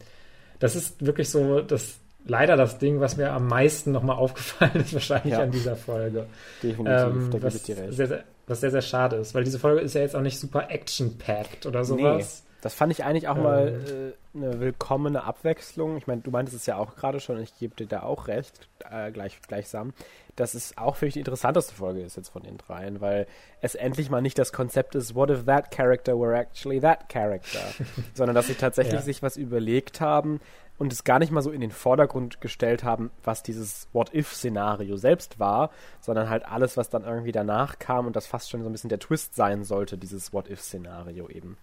das 0.59 0.75
ist 0.75 1.05
wirklich 1.07 1.31
so 1.31 1.61
das 1.61 1.97
leider 2.27 2.57
das 2.57 2.79
Ding, 2.79 2.99
was 3.01 3.17
mir 3.17 3.31
am 3.33 3.47
meisten 3.47 3.93
nochmal 3.93 4.17
aufgefallen 4.19 4.83
ist, 4.83 4.93
wahrscheinlich 4.95 5.33
Ja. 5.35 5.43
an 5.43 5.53
dieser 5.53 5.77
Folge. 5.77 6.27
Definitiv, 6.63 6.87
Ähm, 6.89 7.31
da 7.31 7.43
was, 7.43 7.55
ich 7.55 7.63
dir 7.63 7.79
recht. 7.79 7.93
sehr, 7.95 8.09
sehr, 8.09 8.25
was 8.49 8.61
sehr, 8.61 8.71
sehr 8.73 8.83
schade 8.83 9.17
ist, 9.17 9.35
weil 9.35 9.45
diese 9.45 9.59
Folge 9.61 9.81
ist 9.81 9.95
ja 9.95 10.01
jetzt 10.01 10.17
auch 10.17 10.21
nicht 10.23 10.41
super 10.41 10.71
action-packed 10.71 11.67
oder 11.67 11.85
sowas. 11.85 12.43
Das 12.61 12.75
fand 12.75 12.93
ich 12.93 13.05
eigentlich 13.05 13.29
auch 13.29 13.37
Ähm. 13.37 13.43
mal 13.43 14.15
äh, 14.35 14.37
eine 14.37 14.61
willkommene 14.61 15.25
Abwechslung. 15.25 15.97
Ich 15.97 16.07
meine, 16.07 16.21
du 16.21 16.31
meintest 16.31 16.57
es 16.57 16.67
ja 16.67 16.77
auch 16.77 16.97
gerade 16.97 17.21
schon, 17.21 17.41
ich 17.41 17.59
gebe 17.59 17.75
dir 17.75 17.87
da 17.87 18.03
auch 18.03 18.29
recht, 18.29 18.69
äh, 18.91 19.11
gleich, 19.11 19.41
gleichsam, 19.43 19.93
dass 20.37 20.55
es 20.55 20.77
auch 20.79 20.97
für 20.97 21.07
mich 21.07 21.15
die 21.15 21.21
interessanteste 21.21 21.75
Folge 21.75 22.01
ist 22.03 22.17
jetzt 22.17 22.29
von 22.31 22.43
den 22.43 22.59
dreien, 22.59 23.01
weil 23.01 23.27
es 23.61 23.75
endlich 23.75 24.11
mal 24.11 24.23
nicht 24.23 24.39
das 24.39 24.53
Konzept 24.53 24.95
ist, 24.95 25.15
what 25.15 25.31
if 25.31 25.45
that 25.45 25.71
character 25.71 26.19
were 26.19 26.37
actually 26.37 26.81
that 26.81 27.09
character, 27.09 27.61
sondern 28.15 28.35
dass 28.35 28.47
sie 28.47 28.55
tatsächlich 28.55 28.95
ja. 28.95 29.03
sich 29.03 29.23
was 29.23 29.37
überlegt 29.37 30.01
haben 30.01 30.41
und 30.81 30.95
es 30.95 31.05
gar 31.05 31.19
nicht 31.19 31.31
mal 31.31 31.43
so 31.43 31.51
in 31.51 31.61
den 31.61 31.73
Vordergrund 31.73 32.41
gestellt 32.41 32.85
haben, 32.85 33.11
was 33.23 33.43
dieses 33.43 33.87
What-If-Szenario 33.93 34.97
selbst 34.97 35.39
war, 35.39 35.71
sondern 36.01 36.31
halt 36.31 36.47
alles, 36.47 36.79
was 36.79 36.89
dann 36.89 37.05
irgendwie 37.05 37.33
danach 37.33 37.79
kam 37.79 38.07
und 38.07 38.17
das 38.17 38.27
fast 38.27 38.49
schon 38.49 38.63
so 38.63 38.69
ein 38.71 38.73
bisschen 38.73 38.89
der 38.89 38.99
Twist 38.99 39.35
sein 39.35 39.63
sollte, 39.63 39.99
dieses 39.99 40.33
What-If-Szenario 40.33 41.29
eben. 41.29 41.59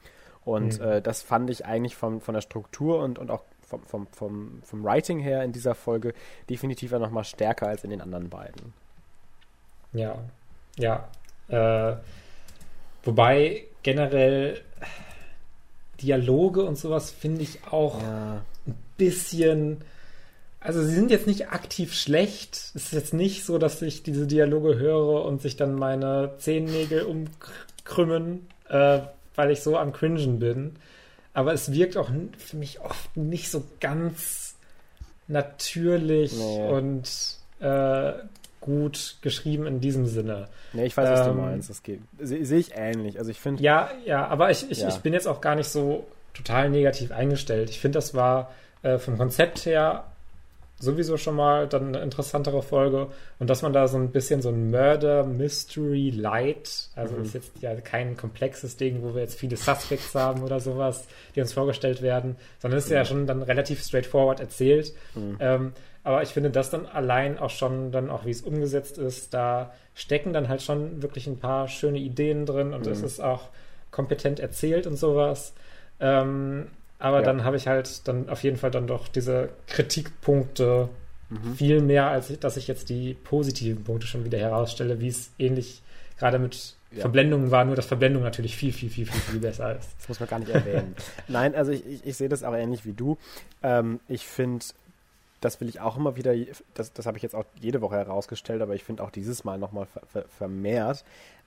Und 0.48 0.80
mhm. 0.80 0.86
äh, 0.86 1.02
das 1.02 1.24
fand 1.24 1.50
ich 1.50 1.66
eigentlich 1.66 1.98
vom, 1.98 2.22
von 2.22 2.34
der 2.34 2.40
Struktur 2.40 3.04
und, 3.04 3.20
und 3.20 3.30
auch 3.30 3.44
vom, 3.68 3.84
vom, 3.84 4.08
vom, 4.14 4.62
vom 4.64 4.84
Writing 4.86 5.20
her 5.20 5.44
in 5.44 5.52
dieser 5.52 5.76
Folge 5.76 6.14
definitiv 6.50 6.94
ja 6.94 7.00
nochmal 7.00 7.26
stärker 7.26 7.68
als 7.68 7.84
in 7.84 7.90
den 7.90 8.00
anderen 8.00 8.30
beiden. 8.30 8.74
Ja, 9.92 10.18
ja. 10.80 11.10
Äh, 11.50 11.98
wobei 13.04 13.66
generell 13.84 14.62
Dialoge 16.02 16.64
und 16.64 16.78
sowas 16.78 17.12
finde 17.12 17.42
ich 17.42 17.60
auch 17.70 18.02
ja. 18.02 18.42
ein 18.68 18.76
bisschen. 18.96 19.84
Also 20.62 20.82
sie 20.82 20.96
sind 20.96 21.12
jetzt 21.12 21.28
nicht 21.28 21.50
aktiv 21.50 21.94
schlecht. 21.94 22.56
Es 22.56 22.86
ist 22.86 22.94
jetzt 22.94 23.14
nicht 23.14 23.44
so, 23.44 23.58
dass 23.58 23.82
ich 23.82 24.02
diese 24.02 24.28
Dialoge 24.28 24.80
höre 24.80 25.26
und 25.26 25.42
sich 25.42 25.58
dann 25.58 25.76
meine 25.76 26.36
Zehennägel 26.38 27.02
umkrümmen, 27.02 28.48
äh, 28.70 29.02
weil 29.38 29.52
ich 29.52 29.62
so 29.62 29.78
am 29.78 29.94
Cringen 29.94 30.40
bin 30.40 30.76
aber 31.38 31.54
es 31.54 31.72
wirkt 31.72 31.98
auch 31.98 32.10
für 32.40 32.58
mich 32.58 32.80
oft 32.80 33.16
nicht 33.16 33.52
so 33.52 33.64
ganz 33.80 34.56
natürlich 35.28 36.36
nee. 36.36 36.68
und 36.68 37.08
äh, 37.60 38.14
gut 38.60 39.18
geschrieben 39.22 39.68
in 39.68 39.80
diesem 39.80 40.08
Sinne. 40.08 40.48
Nee, 40.74 40.86
ich 40.86 40.98
weiß, 40.98 41.08
was 41.08 41.26
du 41.26 41.30
ähm, 41.30 41.38
meinst. 41.38 41.70
Das 41.70 41.84
geht. 41.84 42.02
Sehe 42.18 42.44
seh 42.44 42.58
ich 42.58 42.72
ähnlich. 42.76 43.20
Also 43.20 43.30
ich 43.30 43.40
finde. 43.40 43.62
Ja, 43.62 43.92
ja, 44.04 44.26
aber 44.26 44.50
ich, 44.50 44.72
ich, 44.72 44.80
ja. 44.80 44.88
ich 44.88 44.98
bin 44.98 45.14
jetzt 45.14 45.28
auch 45.28 45.40
gar 45.40 45.54
nicht 45.54 45.70
so 45.70 46.08
total 46.34 46.72
negativ 46.72 47.12
eingestellt. 47.12 47.70
Ich 47.70 47.80
finde, 47.80 47.98
das 48.00 48.16
war 48.16 48.52
äh, 48.82 48.98
vom 48.98 49.20
Konzept 49.20 49.68
her 49.68 50.06
sowieso 50.80 51.18
schon 51.18 51.36
mal 51.36 51.68
dann 51.68 51.88
eine 51.88 52.00
interessantere 52.00 52.62
Folge. 52.62 53.08
Und 53.40 53.50
dass 53.50 53.62
man 53.62 53.74
da 53.74 53.88
so 53.88 53.98
ein 53.98 54.12
bisschen 54.12 54.42
so 54.42 54.50
ein 54.50 54.70
Murder 54.70 55.24
Mystery 55.24 56.12
Light, 56.12 56.90
also 56.96 57.16
mhm. 57.16 57.24
ist 57.24 57.34
jetzt 57.34 57.52
ja 57.62 57.76
kein 57.76 58.16
komplexes 58.16 58.78
Ding, 58.78 59.02
wo 59.02 59.16
wir 59.16 59.22
jetzt 59.22 59.40
viele 59.40 59.58
Suspects 59.58 60.14
haben 60.14 60.44
oder 60.44 60.60
sowas, 60.60 61.08
die 61.36 61.42
uns 61.42 61.54
vorgestellt 61.54 62.02
werden, 62.02 62.36
sondern 62.60 62.78
ist 62.78 62.90
mhm. 62.90 62.96
ja 62.96 63.06
schon 63.06 63.28
dann 63.28 63.42
relativ 63.42 63.82
straightforward 63.82 64.40
erzählt. 64.40 64.94
Mhm. 65.16 65.38
Ähm, 65.40 65.74
aber 66.04 66.22
ich 66.22 66.30
finde 66.30 66.52
das 66.52 66.70
dann 66.70 66.86
allein 66.86 67.38
auch 67.38 67.50
schon, 67.50 67.92
dann 67.92 68.10
auch 68.10 68.26
wie 68.26 68.32
es 68.32 68.42
umgesetzt 68.42 68.98
ist, 68.98 69.34
da 69.34 69.74
stecken 69.94 70.32
dann 70.32 70.48
halt 70.48 70.62
schon 70.62 71.02
wirklich 71.02 71.28
ein 71.28 71.40
paar 71.40 71.68
schöne 71.68 71.98
Ideen 71.98 72.46
drin 72.46 72.74
und 72.74 72.88
es 72.88 73.00
mhm. 73.00 73.06
ist 73.06 73.20
auch 73.20 73.50
kompetent 73.92 74.40
erzählt 74.40 74.88
und 74.88 74.96
sowas. 74.96 75.54
Ähm, 76.00 76.68
aber 77.00 77.20
ja. 77.20 77.24
dann 77.24 77.44
habe 77.44 77.58
ich 77.58 77.68
halt 77.68 78.08
dann 78.08 78.30
auf 78.30 78.44
jeden 78.44 78.58
Fall 78.58 78.72
dann 78.72 78.88
doch 78.88 79.08
diese 79.08 79.50
Kritikpunkte 79.68 80.90
mhm. 81.30 81.56
viel 81.56 81.82
mehr, 81.82 82.08
als 82.08 82.38
dass 82.40 82.58
ich 82.58 82.68
jetzt 82.68 82.90
die 82.90 83.14
positiven 83.14 83.84
Punkte 83.84 84.08
schon 84.08 84.26
wieder 84.26 84.40
herausstelle, 84.40 85.00
wie 85.00 85.08
es 85.08 85.32
ähnlich 85.38 85.82
gerade 86.18 86.40
mit 86.40 86.76
ja. 86.92 87.02
Verblendungen 87.02 87.52
war, 87.52 87.66
nur 87.66 87.76
dass 87.76 87.86
Verblendung 87.86 88.24
natürlich 88.24 88.56
viel, 88.56 88.74
viel, 88.74 88.90
viel, 88.90 89.06
viel, 89.06 89.20
viel 89.20 89.40
besser 89.40 89.78
ist. 89.78 89.90
Das 90.00 90.10
muss 90.10 90.20
man 90.20 90.30
gar 90.30 90.40
nicht 90.40 90.52
erwähnen. 90.52 90.96
Nein, 91.28 91.54
also 91.54 91.72
ich, 91.72 91.86
ich, 91.86 92.06
ich, 92.06 92.18
sehe 92.18 92.30
das 92.30 92.44
auch 92.44 92.54
ähnlich 92.54 92.86
wie 92.86 92.94
du. 92.94 93.18
Ähm, 93.62 94.00
ich 94.08 94.26
finde, 94.26 94.66
das 95.42 95.60
will 95.62 95.70
ich 95.70 95.80
auch 95.80 95.98
immer 95.98 96.16
wieder, 96.16 96.34
das, 96.74 96.94
das 96.94 97.06
habe 97.06 97.18
ich 97.18 97.24
jetzt 97.24 97.36
auch 97.36 97.46
jede 97.60 97.82
Woche 97.82 97.96
herausgestellt, 97.96 98.62
aber 98.62 98.74
ich 98.74 98.84
finde 98.84 99.04
auch 99.04 99.12
dieses 99.12 99.44
Mal 99.44 99.58
nochmal 99.58 99.86
ver, 99.86 100.02
ver, 100.12 100.26
vermehrt. 100.38 101.04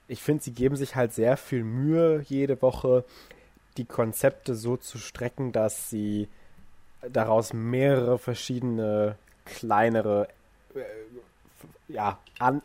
Ich 0.07 0.21
finde, 0.21 0.43
sie 0.43 0.51
geben 0.51 0.75
sich 0.75 0.95
halt 0.95 1.13
sehr 1.13 1.37
viel 1.37 1.63
Mühe 1.63 2.23
jede 2.27 2.61
Woche, 2.61 3.03
die 3.77 3.85
Konzepte 3.85 4.55
so 4.55 4.77
zu 4.77 4.97
strecken, 4.97 5.51
dass 5.51 5.89
sie 5.89 6.27
daraus 7.09 7.53
mehrere 7.53 8.17
verschiedene 8.19 9.15
kleinere 9.45 10.27
äh, 10.75 10.81
ja, 11.87 12.19
an, 12.39 12.61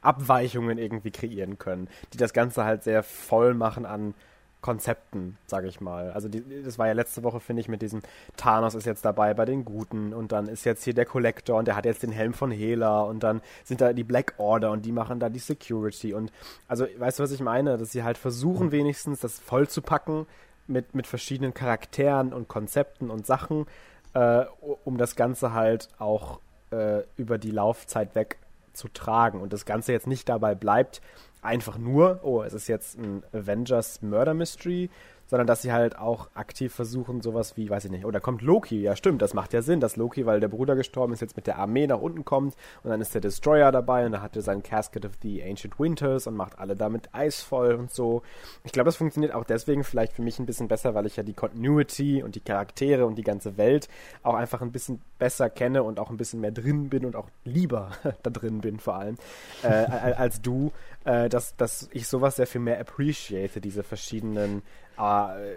Abweichungen 0.00 0.78
irgendwie 0.78 1.10
kreieren 1.10 1.58
können, 1.58 1.88
die 2.12 2.18
das 2.18 2.32
Ganze 2.32 2.64
halt 2.64 2.84
sehr 2.84 3.02
voll 3.02 3.54
machen 3.54 3.84
an 3.84 4.14
Konzepten, 4.60 5.38
sage 5.46 5.68
ich 5.68 5.80
mal. 5.80 6.10
Also 6.12 6.28
die, 6.28 6.42
das 6.62 6.78
war 6.78 6.86
ja 6.86 6.92
letzte 6.92 7.22
Woche, 7.22 7.40
finde 7.40 7.60
ich, 7.60 7.68
mit 7.68 7.82
diesem 7.82 8.02
Thanos 8.36 8.74
ist 8.74 8.86
jetzt 8.86 9.04
dabei 9.04 9.32
bei 9.34 9.44
den 9.44 9.64
Guten 9.64 10.12
und 10.12 10.32
dann 10.32 10.48
ist 10.48 10.64
jetzt 10.64 10.84
hier 10.84 10.94
der 10.94 11.06
Collector 11.06 11.58
und 11.58 11.66
der 11.66 11.76
hat 11.76 11.86
jetzt 11.86 12.02
den 12.02 12.12
Helm 12.12 12.34
von 12.34 12.50
Hela 12.50 13.02
und 13.02 13.22
dann 13.22 13.40
sind 13.64 13.80
da 13.80 13.92
die 13.92 14.04
Black 14.04 14.34
Order 14.38 14.70
und 14.70 14.84
die 14.84 14.92
machen 14.92 15.18
da 15.20 15.28
die 15.28 15.38
Security 15.38 16.12
und 16.14 16.30
also 16.68 16.86
weißt 16.98 17.18
du, 17.18 17.22
was 17.22 17.32
ich 17.32 17.40
meine? 17.40 17.78
Dass 17.78 17.92
sie 17.92 18.02
halt 18.02 18.18
versuchen 18.18 18.72
wenigstens 18.72 19.20
das 19.20 19.38
voll 19.38 19.68
zu 19.68 19.82
packen 19.82 20.26
mit, 20.66 20.94
mit 20.94 21.06
verschiedenen 21.06 21.54
Charakteren 21.54 22.32
und 22.32 22.48
Konzepten 22.48 23.10
und 23.10 23.26
Sachen, 23.26 23.66
äh, 24.14 24.44
um 24.84 24.98
das 24.98 25.16
Ganze 25.16 25.52
halt 25.52 25.88
auch 25.98 26.40
äh, 26.70 27.02
über 27.16 27.38
die 27.38 27.50
Laufzeit 27.50 28.14
weg 28.14 28.36
zu 28.72 28.88
tragen 28.88 29.40
und 29.40 29.52
das 29.52 29.64
Ganze 29.64 29.92
jetzt 29.92 30.06
nicht 30.06 30.28
dabei 30.28 30.54
bleibt, 30.54 31.00
einfach 31.42 31.78
nur, 31.78 32.20
oh, 32.22 32.42
es 32.42 32.52
ist 32.52 32.68
jetzt 32.68 32.98
ein 32.98 33.22
Avengers 33.32 34.02
Murder 34.02 34.34
Mystery, 34.34 34.90
sondern 35.30 35.46
dass 35.46 35.62
sie 35.62 35.72
halt 35.72 35.96
auch 35.96 36.28
aktiv 36.34 36.74
versuchen, 36.74 37.20
sowas 37.20 37.56
wie, 37.56 37.70
weiß 37.70 37.86
ich 37.86 37.90
nicht, 37.90 38.04
oder 38.04 38.20
kommt 38.20 38.42
Loki, 38.42 38.82
ja 38.82 38.96
stimmt, 38.96 39.22
das 39.22 39.32
macht 39.32 39.52
ja 39.52 39.62
Sinn, 39.62 39.80
dass 39.80 39.96
Loki, 39.96 40.26
weil 40.26 40.40
der 40.40 40.48
Bruder 40.48 40.76
gestorben 40.76 41.12
ist, 41.12 41.20
jetzt 41.20 41.36
mit 41.36 41.46
der 41.46 41.58
Armee 41.58 41.86
nach 41.86 42.00
unten 42.00 42.24
kommt 42.24 42.54
und 42.82 42.90
dann 42.90 43.00
ist 43.00 43.14
der 43.14 43.20
Destroyer 43.20 43.72
dabei 43.72 44.04
und 44.04 44.12
da 44.12 44.20
hat 44.20 44.36
er 44.36 44.42
sein 44.42 44.62
Casket 44.62 45.06
of 45.06 45.12
the 45.22 45.42
Ancient 45.42 45.78
Winters 45.78 46.26
und 46.26 46.34
macht 46.36 46.58
alle 46.58 46.74
damit 46.76 47.14
Eis 47.14 47.40
voll 47.40 47.74
und 47.74 47.90
so. 47.90 48.22
Ich 48.64 48.72
glaube, 48.72 48.86
das 48.86 48.96
funktioniert 48.96 49.32
auch 49.32 49.44
deswegen 49.44 49.84
vielleicht 49.84 50.12
für 50.12 50.22
mich 50.22 50.38
ein 50.38 50.46
bisschen 50.46 50.68
besser, 50.68 50.94
weil 50.94 51.06
ich 51.06 51.16
ja 51.16 51.22
die 51.22 51.34
Continuity 51.34 52.22
und 52.22 52.34
die 52.34 52.40
Charaktere 52.40 53.06
und 53.06 53.14
die 53.16 53.22
ganze 53.22 53.56
Welt 53.56 53.88
auch 54.22 54.34
einfach 54.34 54.60
ein 54.60 54.72
bisschen 54.72 55.00
besser 55.18 55.48
kenne 55.48 55.82
und 55.82 55.98
auch 55.98 56.10
ein 56.10 56.16
bisschen 56.16 56.40
mehr 56.40 56.52
drin 56.52 56.88
bin 56.90 57.06
und 57.06 57.16
auch 57.16 57.28
lieber 57.44 57.92
da 58.22 58.30
drin 58.30 58.60
bin 58.60 58.78
vor 58.78 58.96
allem 58.96 59.16
äh, 59.62 59.68
als 59.68 60.40
du, 60.40 60.72
äh, 61.04 61.28
dass, 61.28 61.56
dass 61.56 61.88
ich 61.92 62.08
sowas 62.08 62.36
sehr 62.36 62.46
viel 62.46 62.60
mehr 62.60 62.80
appreciate, 62.80 63.60
diese 63.60 63.82
verschiedenen 63.82 64.62
äh, 65.00 65.54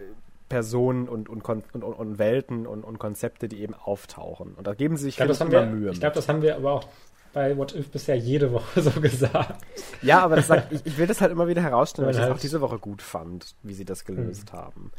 Personen 0.49 1.09
und, 1.09 1.29
und, 1.29 1.43
und, 1.47 1.83
und, 1.83 2.19
Welten 2.19 2.67
und, 2.67 2.83
und 2.83 2.99
Konzepte, 2.99 3.47
die 3.47 3.61
eben 3.61 3.73
auftauchen. 3.73 4.53
Und 4.53 4.67
da 4.67 4.73
geben 4.73 4.97
sie 4.97 5.05
sich 5.05 5.19
ich 5.19 5.25
glaub, 5.25 5.41
immer 5.41 5.51
wir, 5.51 5.65
Mühe. 5.65 5.91
Ich 5.91 5.99
glaube, 5.99 6.15
das 6.15 6.29
haben 6.29 6.41
wir 6.41 6.55
aber 6.55 6.73
auch 6.73 6.87
bei 7.33 7.57
What 7.57 7.73
If 7.75 7.89
bisher 7.89 8.15
jede 8.15 8.51
Woche 8.53 8.81
so 8.83 9.01
gesagt. 9.01 9.65
Ja, 10.01 10.19
aber 10.19 10.41
sagt, 10.41 10.71
ich, 10.71 10.85
ich, 10.85 10.97
will 10.97 11.07
das 11.07 11.21
halt 11.21 11.31
immer 11.31 11.47
wieder 11.47 11.61
herausstellen, 11.61 12.05
weil 12.05 12.11
ich 12.11 12.17
das 12.17 12.27
halt 12.27 12.35
auch 12.37 12.41
diese 12.41 12.61
Woche 12.61 12.77
gut 12.77 13.01
fand, 13.01 13.55
wie 13.63 13.73
sie 13.73 13.85
das 13.85 14.05
gelöst 14.05 14.53
mhm. 14.53 14.57
haben. 14.57 14.91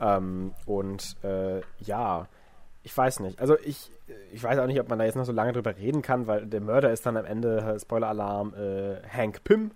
Ähm, 0.00 0.54
und 0.66 1.16
äh, 1.22 1.60
ja, 1.78 2.26
ich 2.82 2.96
weiß 2.96 3.20
nicht. 3.20 3.40
Also 3.40 3.56
ich, 3.64 3.92
ich 4.32 4.42
weiß 4.42 4.58
auch 4.58 4.66
nicht, 4.66 4.80
ob 4.80 4.88
man 4.88 4.98
da 4.98 5.04
jetzt 5.04 5.16
noch 5.16 5.24
so 5.24 5.32
lange 5.32 5.52
drüber 5.52 5.76
reden 5.76 6.02
kann, 6.02 6.26
weil 6.26 6.46
der 6.46 6.60
Mörder 6.60 6.92
ist 6.92 7.06
dann 7.06 7.16
am 7.16 7.24
Ende, 7.24 7.76
Spoiler-Alarm, 7.80 8.54
äh, 8.54 8.96
Hank 9.08 9.44
Pym. 9.44 9.70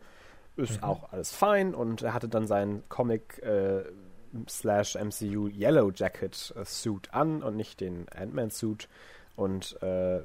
Ist 0.56 0.78
mhm. 0.78 0.84
auch 0.84 1.12
alles 1.12 1.32
fein 1.32 1.74
und 1.74 2.02
er 2.02 2.12
hatte 2.12 2.28
dann 2.28 2.46
seinen 2.46 2.82
Comic 2.88 3.40
äh, 3.42 3.84
slash 4.48 4.96
MCU 4.96 5.48
Yellow 5.48 5.90
Jacket 5.94 6.54
äh, 6.56 6.64
Suit 6.64 7.12
an 7.12 7.42
und 7.42 7.56
nicht 7.56 7.80
den 7.80 8.06
Ant-Man 8.08 8.50
Suit 8.50 8.88
und 9.36 9.80
äh, 9.82 10.20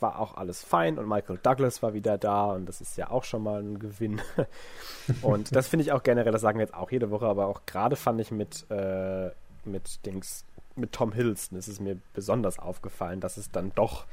war 0.00 0.18
auch 0.18 0.36
alles 0.36 0.62
fein 0.62 0.98
und 0.98 1.08
Michael 1.08 1.38
Douglas 1.42 1.82
war 1.82 1.92
wieder 1.94 2.18
da 2.18 2.52
und 2.52 2.66
das 2.66 2.80
ist 2.80 2.96
ja 2.96 3.10
auch 3.10 3.24
schon 3.24 3.42
mal 3.42 3.62
ein 3.62 3.78
Gewinn. 3.78 4.20
und 5.22 5.54
das 5.54 5.68
finde 5.68 5.84
ich 5.84 5.92
auch 5.92 6.02
generell, 6.02 6.32
das 6.32 6.40
sagen 6.40 6.58
wir 6.58 6.64
jetzt 6.64 6.74
auch 6.74 6.90
jede 6.90 7.10
Woche, 7.10 7.26
aber 7.26 7.46
auch 7.46 7.66
gerade 7.66 7.96
fand 7.96 8.20
ich 8.20 8.30
mit, 8.30 8.70
äh, 8.70 9.30
mit 9.64 10.04
Dings, 10.06 10.44
mit 10.74 10.92
Tom 10.92 11.12
Hiddleston 11.12 11.58
ist 11.58 11.68
es 11.68 11.80
mir 11.80 11.98
besonders 12.14 12.58
aufgefallen, 12.58 13.20
dass 13.20 13.36
es 13.36 13.50
dann 13.50 13.72
doch 13.74 14.06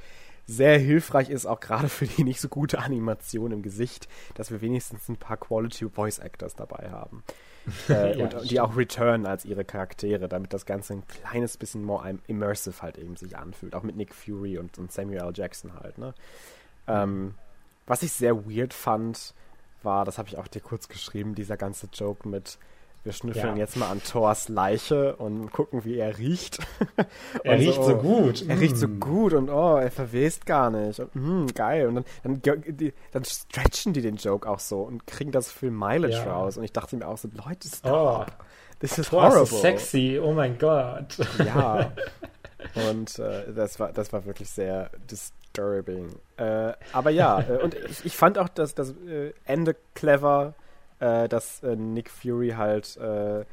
sehr 0.45 0.79
hilfreich 0.79 1.29
ist, 1.29 1.45
auch 1.45 1.59
gerade 1.59 1.89
für 1.89 2.07
die 2.07 2.23
nicht 2.23 2.39
so 2.41 2.47
gute 2.47 2.79
Animation 2.79 3.51
im 3.51 3.61
Gesicht, 3.61 4.07
dass 4.35 4.49
wir 4.49 4.61
wenigstens 4.61 5.09
ein 5.09 5.17
paar 5.17 5.37
Quality 5.37 5.89
Voice 5.89 6.19
Actors 6.19 6.55
dabei 6.55 6.89
haben. 6.89 7.23
äh, 7.89 8.17
ja, 8.17 8.23
und 8.23 8.49
die 8.49 8.59
auch 8.59 8.75
return 8.75 9.25
als 9.25 9.45
ihre 9.45 9.65
Charaktere, 9.65 10.27
damit 10.27 10.53
das 10.53 10.65
Ganze 10.65 10.93
ein 10.93 11.07
kleines 11.07 11.57
bisschen 11.57 11.83
more 11.83 12.17
immersive 12.27 12.81
halt 12.81 12.97
eben 12.97 13.15
sich 13.15 13.37
anfühlt. 13.37 13.75
Auch 13.75 13.83
mit 13.83 13.95
Nick 13.95 14.13
Fury 14.13 14.57
und, 14.57 14.77
und 14.77 14.91
Samuel 14.91 15.21
L. 15.21 15.33
Jackson 15.33 15.73
halt, 15.73 15.97
ne? 15.97 16.13
Ähm, 16.87 17.35
was 17.85 18.03
ich 18.03 18.11
sehr 18.11 18.49
weird 18.49 18.73
fand, 18.73 19.33
war, 19.83 20.05
das 20.05 20.17
habe 20.17 20.27
ich 20.29 20.37
auch 20.37 20.47
dir 20.47 20.61
kurz 20.61 20.87
geschrieben, 20.87 21.35
dieser 21.35 21.57
ganze 21.57 21.87
Joke 21.93 22.27
mit 22.27 22.57
wir 23.07 23.13
schnüffeln 23.13 23.55
ja. 23.55 23.63
jetzt 23.63 23.77
mal 23.77 23.89
an 23.89 24.03
Thors 24.03 24.49
Leiche 24.49 25.15
und 25.15 25.51
gucken, 25.51 25.85
wie 25.85 25.97
er 25.97 26.17
riecht. 26.17 26.59
er 27.43 27.57
riecht 27.57 27.75
so, 27.75 27.83
so 27.83 27.95
gut. 27.95 28.47
Er 28.47 28.57
mm. 28.57 28.59
riecht 28.59 28.77
so 28.77 28.87
gut 28.87 29.33
und 29.33 29.49
oh, 29.49 29.77
er 29.77 29.89
verwest 29.89 30.45
gar 30.45 30.69
nicht. 30.69 30.99
Und, 30.99 31.15
mm, 31.15 31.47
geil. 31.55 31.87
Und 31.87 31.95
dann, 31.95 32.41
dann, 32.41 32.91
dann, 33.11 33.25
stretchen 33.25 33.93
die 33.93 34.01
den 34.01 34.17
Joke 34.17 34.47
auch 34.47 34.59
so 34.59 34.81
und 34.81 35.07
kriegen 35.07 35.31
das 35.31 35.51
viel 35.51 35.71
Mileage 35.71 36.17
ja. 36.17 36.33
raus. 36.33 36.57
Und 36.57 36.65
ich 36.65 36.73
dachte 36.73 36.97
mir 36.97 37.07
auch 37.07 37.17
so, 37.17 37.29
Leute, 37.33 37.67
stop. 37.67 38.27
Oh. 38.29 38.43
This 38.79 38.97
is 38.99 39.09
Thor 39.09 39.23
horrible. 39.23 39.43
Ist 39.43 39.61
sexy, 39.61 40.19
oh 40.21 40.33
mein 40.33 40.57
Gott. 40.59 41.17
Ja. 41.39 41.91
Und 42.89 43.17
äh, 43.19 43.53
das, 43.53 43.79
war, 43.79 43.93
das 43.93 44.11
war 44.13 44.25
wirklich 44.25 44.49
sehr 44.49 44.91
disturbing. 45.09 46.09
Äh, 46.37 46.73
aber 46.91 47.09
ja, 47.09 47.39
äh, 47.39 47.63
und 47.63 47.75
ich, 47.75 48.05
ich, 48.05 48.15
fand 48.15 48.37
auch 48.37 48.49
das, 48.49 48.75
das 48.75 48.91
äh, 49.07 49.31
Ende 49.45 49.75
clever, 49.93 50.53
äh, 50.99 51.27
dass 51.27 51.63
äh, 51.63 51.75
Nick 51.75 52.09
Fury 52.09 52.49
halt 52.49 52.97
äh, 52.97 53.45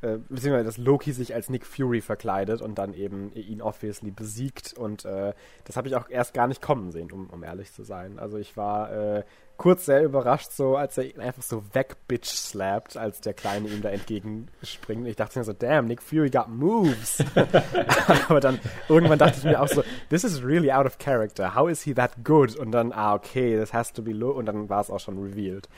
beziehungsweise 0.00 0.64
dass 0.64 0.78
Loki 0.78 1.12
sich 1.12 1.34
als 1.34 1.50
Nick 1.50 1.66
Fury 1.66 2.00
verkleidet 2.00 2.62
und 2.62 2.76
dann 2.76 2.94
eben 2.94 3.32
ihn 3.34 3.60
obviously 3.60 4.12
besiegt 4.12 4.74
und 4.74 5.04
äh, 5.04 5.32
das 5.64 5.76
habe 5.76 5.88
ich 5.88 5.96
auch 5.96 6.08
erst 6.08 6.34
gar 6.34 6.46
nicht 6.46 6.62
kommen 6.62 6.92
sehen, 6.92 7.10
um, 7.10 7.28
um 7.30 7.42
ehrlich 7.42 7.72
zu 7.72 7.82
sein. 7.82 8.20
Also 8.20 8.38
ich 8.38 8.56
war 8.56 8.92
äh, 8.92 9.24
kurz 9.58 9.86
sehr 9.86 10.04
überrascht, 10.04 10.52
so 10.52 10.76
als 10.76 10.96
er 10.96 11.04
ihn 11.04 11.20
einfach 11.20 11.42
so 11.42 11.62
wegbitch 11.74 12.28
slappt, 12.28 12.96
als 12.96 13.20
der 13.20 13.34
Kleine 13.34 13.68
ihm 13.68 13.82
da 13.82 13.90
entgegenspringt. 13.90 15.06
Ich 15.06 15.16
dachte 15.16 15.38
mir 15.38 15.44
so, 15.44 15.52
damn, 15.52 15.86
Nick 15.86 16.00
Fury 16.00 16.30
got 16.30 16.48
moves. 16.48 17.22
Aber 18.28 18.38
dann 18.38 18.60
irgendwann 18.88 19.18
dachte 19.18 19.38
ich 19.38 19.44
mir 19.44 19.60
auch 19.60 19.68
so, 19.68 19.82
this 20.10 20.22
is 20.22 20.42
really 20.42 20.70
out 20.70 20.86
of 20.86 20.98
character. 20.98 21.56
How 21.56 21.68
is 21.68 21.82
he 21.82 21.92
that 21.94 22.12
good? 22.24 22.56
Und 22.56 22.70
dann, 22.70 22.92
ah, 22.92 23.14
okay, 23.14 23.58
this 23.58 23.72
has 23.72 23.92
to 23.92 24.00
be 24.00 24.12
low. 24.12 24.30
Und 24.30 24.46
dann 24.46 24.68
war 24.68 24.80
es 24.80 24.90
auch 24.90 25.00
schon 25.00 25.18
revealed. 25.18 25.68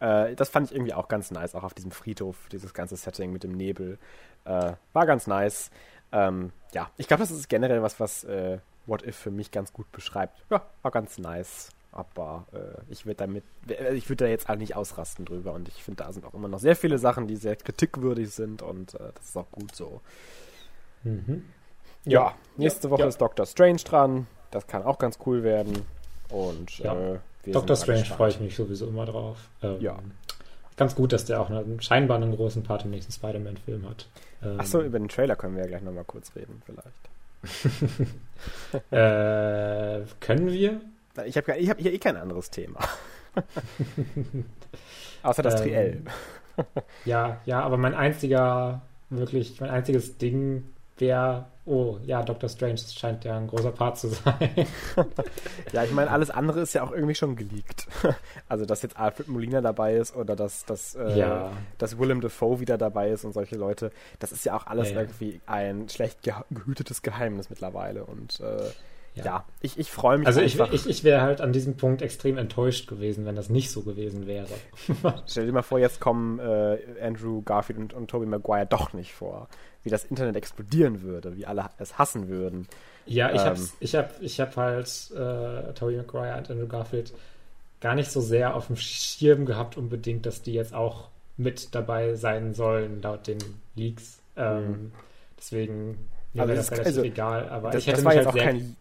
Äh, 0.00 0.34
das 0.34 0.48
fand 0.48 0.66
ich 0.66 0.74
irgendwie 0.74 0.94
auch 0.94 1.06
ganz 1.06 1.30
nice, 1.30 1.54
auch 1.54 1.62
auf 1.62 1.74
diesem 1.74 1.92
Friedhof, 1.92 2.36
dieses 2.50 2.74
ganze 2.74 2.96
Setting 2.96 3.32
mit 3.32 3.44
dem 3.44 3.52
Nebel. 3.52 3.98
Äh, 4.44 4.72
war 4.92 5.06
ganz 5.06 5.28
nice. 5.28 5.70
Ähm, 6.10 6.50
ja, 6.72 6.90
ich 6.96 7.06
glaube, 7.06 7.22
das 7.22 7.30
ist 7.30 7.48
generell 7.48 7.82
was, 7.82 8.00
was 8.00 8.24
äh, 8.24 8.58
What 8.86 9.06
If 9.06 9.16
für 9.16 9.30
mich 9.30 9.52
ganz 9.52 9.72
gut 9.72 9.92
beschreibt. 9.92 10.42
Ja, 10.50 10.62
war 10.82 10.90
ganz 10.90 11.18
nice. 11.18 11.70
Aber 11.98 12.46
äh, 12.52 12.80
ich 12.90 13.06
würde 13.06 13.16
damit, 13.16 13.42
äh, 13.68 13.92
ich 13.94 14.08
würde 14.08 14.24
da 14.24 14.30
jetzt 14.30 14.48
auch 14.48 14.54
nicht 14.54 14.76
ausrasten 14.76 15.24
drüber 15.24 15.52
und 15.52 15.66
ich 15.66 15.82
finde, 15.82 16.04
da 16.04 16.12
sind 16.12 16.24
auch 16.24 16.32
immer 16.32 16.46
noch 16.46 16.60
sehr 16.60 16.76
viele 16.76 16.96
Sachen, 16.96 17.26
die 17.26 17.34
sehr 17.34 17.56
kritikwürdig 17.56 18.30
sind 18.30 18.62
und 18.62 18.94
äh, 18.94 19.10
das 19.16 19.30
ist 19.30 19.36
auch 19.36 19.50
gut 19.50 19.74
so. 19.74 20.00
Mhm. 21.02 21.42
Ja, 22.04 22.20
ja, 22.20 22.34
nächste 22.56 22.90
Woche 22.90 23.00
ja. 23.00 23.08
ist 23.08 23.20
Doctor 23.20 23.46
Strange 23.46 23.80
dran. 23.80 24.28
Das 24.52 24.68
kann 24.68 24.84
auch 24.84 25.00
ganz 25.00 25.18
cool 25.26 25.42
werden. 25.42 25.82
Und 26.30 26.78
ja. 26.78 26.94
äh, 26.94 27.18
Doctor 27.50 27.74
Strange 27.74 28.04
freue 28.04 28.30
ich 28.30 28.38
mich 28.38 28.54
sowieso 28.54 28.86
immer 28.86 29.04
drauf. 29.04 29.48
Ähm, 29.64 29.80
ja. 29.80 29.98
Ganz 30.76 30.94
gut, 30.94 31.12
dass 31.12 31.24
der 31.24 31.40
auch 31.40 31.50
einen, 31.50 31.82
scheinbar 31.82 32.18
einen 32.18 32.36
großen 32.36 32.62
Part 32.62 32.84
im 32.84 32.92
nächsten 32.92 33.10
Spider-Man-Film 33.10 33.88
hat. 33.88 34.06
Ähm, 34.44 34.60
Achso, 34.60 34.80
über 34.80 35.00
den 35.00 35.08
Trailer 35.08 35.34
können 35.34 35.56
wir 35.56 35.62
ja 35.64 35.68
gleich 35.68 35.82
nochmal 35.82 36.04
kurz 36.04 36.30
reden, 36.36 36.62
vielleicht. 36.64 36.86
äh, 38.92 40.06
können 40.20 40.52
wir? 40.52 40.80
Ich 41.26 41.36
habe 41.36 41.56
ich 41.56 41.70
hab 41.70 41.78
hier 41.78 41.92
eh 41.92 41.98
kein 41.98 42.16
anderes 42.16 42.50
Thema. 42.50 42.80
Außer 45.22 45.42
das 45.42 45.60
ähm, 45.60 45.66
Triell. 45.66 46.02
ja, 47.04 47.40
ja, 47.44 47.60
aber 47.60 47.76
mein 47.76 47.94
einziger, 47.94 48.82
wirklich, 49.10 49.60
mein 49.60 49.70
einziges 49.70 50.18
Ding 50.18 50.64
wäre, 50.96 51.46
oh 51.64 51.98
ja, 52.04 52.22
Doctor 52.22 52.48
Strange, 52.48 52.74
das 52.74 52.94
scheint 52.94 53.24
ja 53.24 53.36
ein 53.36 53.46
großer 53.46 53.70
Part 53.70 53.98
zu 53.98 54.08
sein. 54.08 54.50
ja, 55.72 55.84
ich 55.84 55.92
meine, 55.92 56.10
alles 56.10 56.30
andere 56.30 56.60
ist 56.60 56.72
ja 56.74 56.82
auch 56.82 56.90
irgendwie 56.90 57.14
schon 57.14 57.36
geleakt. 57.36 57.86
Also, 58.48 58.64
dass 58.64 58.82
jetzt 58.82 58.96
Alfred 58.96 59.28
Molina 59.28 59.60
dabei 59.60 59.94
ist 59.94 60.16
oder 60.16 60.34
dass, 60.34 60.64
dass, 60.64 60.94
äh, 60.96 61.18
ja. 61.18 61.52
dass 61.78 61.98
Willem 61.98 62.20
Dafoe 62.20 62.60
wieder 62.60 62.78
dabei 62.78 63.10
ist 63.10 63.24
und 63.24 63.32
solche 63.32 63.56
Leute, 63.56 63.92
das 64.18 64.32
ist 64.32 64.44
ja 64.44 64.56
auch 64.56 64.66
alles 64.66 64.90
ja, 64.90 65.00
irgendwie 65.00 65.40
ein 65.46 65.88
schlecht 65.88 66.20
gehütetes 66.22 67.02
Geheimnis 67.02 67.50
mittlerweile 67.50 68.04
und 68.04 68.40
äh, 68.40 68.70
ja, 69.18 69.24
ja 69.24 69.44
ich, 69.60 69.78
ich 69.78 69.90
freue 69.90 70.18
mich 70.18 70.26
Also 70.26 70.40
ich, 70.40 70.58
ich, 70.58 70.88
ich 70.88 71.04
wäre 71.04 71.22
halt 71.22 71.40
an 71.40 71.52
diesem 71.52 71.76
Punkt 71.76 72.02
extrem 72.02 72.38
enttäuscht 72.38 72.88
gewesen, 72.88 73.24
wenn 73.24 73.36
das 73.36 73.50
nicht 73.50 73.70
so 73.70 73.82
gewesen 73.82 74.26
wäre. 74.26 74.48
Stell 75.26 75.46
dir 75.46 75.52
mal 75.52 75.62
vor, 75.62 75.78
jetzt 75.78 76.00
kommen 76.00 76.38
äh, 76.38 76.78
Andrew 77.02 77.42
Garfield 77.42 77.78
und, 77.78 77.94
und 77.94 78.10
Tobey 78.10 78.26
Maguire 78.26 78.66
doch 78.66 78.92
nicht 78.92 79.12
vor. 79.12 79.48
Wie 79.82 79.90
das 79.90 80.04
Internet 80.04 80.36
explodieren 80.36 81.02
würde, 81.02 81.36
wie 81.36 81.46
alle 81.46 81.66
es 81.78 81.98
hassen 81.98 82.28
würden. 82.28 82.66
Ja, 83.06 83.30
ich 83.30 83.40
ähm, 83.40 83.46
habe 83.46 83.60
ich 83.80 83.94
hab, 83.94 84.22
ich 84.22 84.40
hab 84.40 84.56
halt 84.56 85.10
äh, 85.12 85.72
Tobey 85.74 85.96
Maguire 85.96 86.36
und 86.36 86.50
Andrew 86.50 86.66
Garfield 86.66 87.12
gar 87.80 87.94
nicht 87.94 88.10
so 88.10 88.20
sehr 88.20 88.54
auf 88.54 88.66
dem 88.66 88.76
Schirm 88.76 89.46
gehabt 89.46 89.76
unbedingt, 89.76 90.26
dass 90.26 90.42
die 90.42 90.52
jetzt 90.52 90.74
auch 90.74 91.08
mit 91.36 91.74
dabei 91.74 92.14
sein 92.14 92.52
sollen, 92.54 93.00
laut 93.00 93.26
den 93.26 93.38
Leaks. 93.76 94.18
Ähm, 94.36 94.66
mhm. 94.66 94.92
Deswegen 95.38 95.98
mir 96.34 96.46
wäre 96.46 96.56
das 96.56 96.70
relativ 96.70 96.86
also, 96.86 97.02
egal. 97.02 97.48
Aber 97.48 97.70
das, 97.70 97.82
ich 97.82 97.86
hätte 97.86 97.96
das 97.96 98.04
war 98.04 98.14
jetzt 98.14 98.26
halt 98.26 98.36
auch 98.36 98.44
kein 98.44 98.76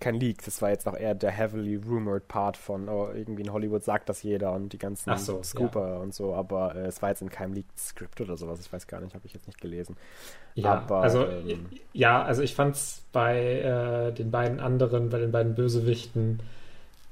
kein 0.00 0.14
Leak, 0.14 0.44
das 0.44 0.62
war 0.62 0.70
jetzt 0.70 0.86
auch 0.86 0.96
eher 0.96 1.14
der 1.14 1.30
heavily 1.30 1.76
rumored 1.76 2.28
Part 2.28 2.56
von, 2.56 2.88
oh, 2.88 3.08
irgendwie 3.12 3.42
in 3.42 3.52
Hollywood 3.52 3.82
sagt 3.82 4.08
das 4.08 4.22
jeder 4.22 4.52
und 4.52 4.72
die 4.72 4.78
ganzen 4.78 5.16
so, 5.18 5.42
Scooper 5.42 5.94
ja. 5.94 5.96
und 5.96 6.14
so, 6.14 6.34
aber 6.34 6.76
äh, 6.76 6.86
es 6.86 7.02
war 7.02 7.08
jetzt 7.08 7.22
in 7.22 7.30
keinem 7.30 7.52
Leaked 7.54 7.78
Script 7.78 8.20
oder 8.20 8.36
sowas, 8.36 8.60
ich 8.60 8.72
weiß 8.72 8.86
gar 8.86 9.00
nicht, 9.00 9.14
habe 9.14 9.26
ich 9.26 9.32
jetzt 9.32 9.46
nicht 9.46 9.60
gelesen. 9.60 9.96
Ja, 10.54 10.74
aber, 10.74 11.02
also, 11.02 11.26
ähm, 11.26 11.66
ja, 11.92 12.22
also 12.22 12.42
ich 12.42 12.54
fand 12.54 12.76
es 12.76 13.02
bei 13.12 13.60
äh, 13.60 14.12
den 14.12 14.30
beiden 14.30 14.60
anderen, 14.60 15.08
bei 15.08 15.18
den 15.18 15.32
beiden 15.32 15.54
Bösewichten, 15.54 16.40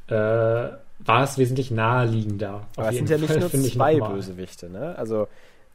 äh, 0.09 0.15
war 0.15 1.23
es 1.23 1.37
wesentlich 1.39 1.71
naheliegender. 1.71 2.67
Aber 2.77 2.89
es 2.89 2.97
sind 2.97 3.11
ja 3.11 3.19
nicht 3.19 3.31
Fall, 3.31 3.41
nur 3.41 3.51
zwei 3.51 3.99
Bösewichte, 3.99 4.71
ne? 4.71 4.97
Also 4.97 5.29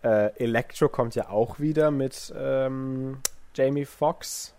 äh, 0.03 0.35
Electro 0.37 0.89
kommt 0.89 1.15
ja 1.15 1.29
auch 1.29 1.59
wieder 1.59 1.91
mit 1.91 2.33
ähm, 2.35 3.17
Jamie 3.53 3.85
Foxx. 3.85 4.53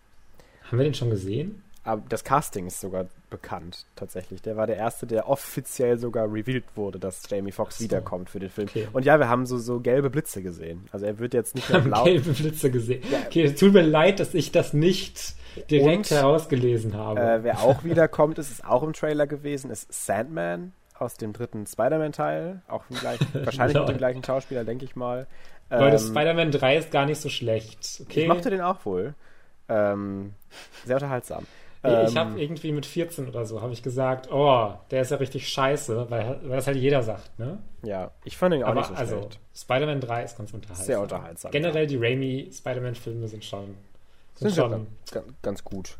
Haben 0.65 0.79
wir 0.79 0.85
den 0.85 0.95
schon 0.95 1.11
gesehen? 1.11 1.63
Aber 1.85 2.03
das 2.09 2.23
Casting 2.23 2.67
ist 2.67 2.81
sogar 2.81 3.07
bekannt, 3.29 3.87
tatsächlich. 3.97 4.41
Der 4.41 4.57
war 4.57 4.69
der 4.69 4.77
erste, 4.77 5.07
der 5.07 5.29
offiziell 5.29 5.99
sogar 5.99 6.33
revealed 6.33 6.65
wurde, 6.77 7.01
dass 7.01 7.23
Jamie 7.29 7.51
Foxx 7.51 7.81
wiederkommt 7.81 8.31
für 8.31 8.39
den 8.39 8.51
Film. 8.51 8.69
Okay. 8.69 8.87
Und 8.93 9.05
ja, 9.05 9.19
wir 9.19 9.29
haben 9.29 9.47
so, 9.47 9.59
so 9.59 9.81
gelbe 9.81 10.09
Blitze 10.09 10.43
gesehen. 10.43 10.87
Also 10.93 11.07
er 11.07 11.19
wird 11.19 11.35
jetzt 11.35 11.57
nicht 11.57 11.69
mehr 11.71 11.81
blau. 11.81 12.05
gelbe 12.05 12.31
Blitze 12.33 12.71
gesehen. 12.71 13.03
Ja. 13.11 13.19
Okay, 13.27 13.45
es 13.45 13.59
tut 13.59 13.73
mir 13.73 13.83
leid, 13.83 14.21
dass 14.21 14.33
ich 14.33 14.53
das 14.53 14.73
nicht 14.73 15.35
direkt 15.71 16.11
Und, 16.11 16.11
herausgelesen 16.11 16.95
habe. 16.95 17.21
Äh, 17.21 17.43
wer 17.43 17.63
auch 17.63 17.83
wiederkommt, 17.83 18.39
ist 18.39 18.53
es 18.53 18.65
auch 18.65 18.85
im 18.85 18.93
Trailer 18.93 19.27
gewesen, 19.27 19.71
ist 19.71 19.93
Sandman 19.93 20.73
aus 20.99 21.17
dem 21.17 21.33
dritten 21.33 21.67
Spider-Man-Teil. 21.67 22.63
Auch 22.69 22.85
gleichen, 23.01 23.27
wahrscheinlich 23.45 23.77
mit 23.77 23.89
dem 23.89 23.99
gleichen 23.99 24.23
Schauspieler, 24.23 24.65
denke 24.65 24.85
ich 24.85 24.95
mal. 24.95 25.27
Leute, 25.69 25.97
ähm, 25.97 26.03
Spider-Man 26.03 26.53
3 26.53 26.77
ist 26.77 26.91
gar 26.93 27.07
nicht 27.07 27.21
so 27.21 27.29
schlecht. 27.29 28.03
Okay? 28.03 28.23
Ich 28.23 28.29
mochte 28.29 28.51
den 28.51 28.61
auch 28.61 28.85
wohl. 28.85 29.15
Ähm, 29.69 30.35
sehr 30.85 30.97
unterhaltsam. 30.97 31.47
Nee, 31.85 32.05
ich 32.05 32.17
habe 32.17 32.31
ähm, 32.31 32.39
irgendwie 32.39 32.71
mit 32.71 32.87
14 32.87 33.29
oder 33.29 33.45
so 33.45 33.61
habe 33.61 33.73
ich 33.73 33.83
gesagt, 33.83 34.31
oh, 34.31 34.73
der 34.91 35.03
ist 35.03 35.11
ja 35.11 35.17
richtig 35.17 35.49
scheiße, 35.49 36.11
weil, 36.11 36.41
weil 36.43 36.57
das 36.57 36.67
halt 36.69 36.77
jeder 36.77 37.03
sagt, 37.03 37.37
ne? 37.39 37.59
Ja, 37.83 38.13
ich 38.25 38.37
fand 38.37 38.55
ihn 38.55 38.63
auch 38.63 38.69
Aber 38.69 38.81
nicht 38.81 38.89
so 38.89 38.95
also, 38.95 39.19
schlecht. 39.19 39.41
Spider-Man 39.55 40.01
3 40.01 40.23
ist 40.23 40.39
ganz 40.39 40.55
unterhaltsam. 40.55 40.87
Sehr 40.87 41.01
unterhaltsam. 41.01 41.51
Generell 41.51 41.87
die 41.89 41.97
Raimi 41.97 42.51
Spider-Man-Filme 42.53 43.27
sind 43.27 43.45
schon, 43.45 43.75
sind, 44.35 44.51
sind 44.51 44.55
schon 44.55 44.87
ganz, 45.11 45.27
ganz 45.43 45.65
gut. 45.65 45.99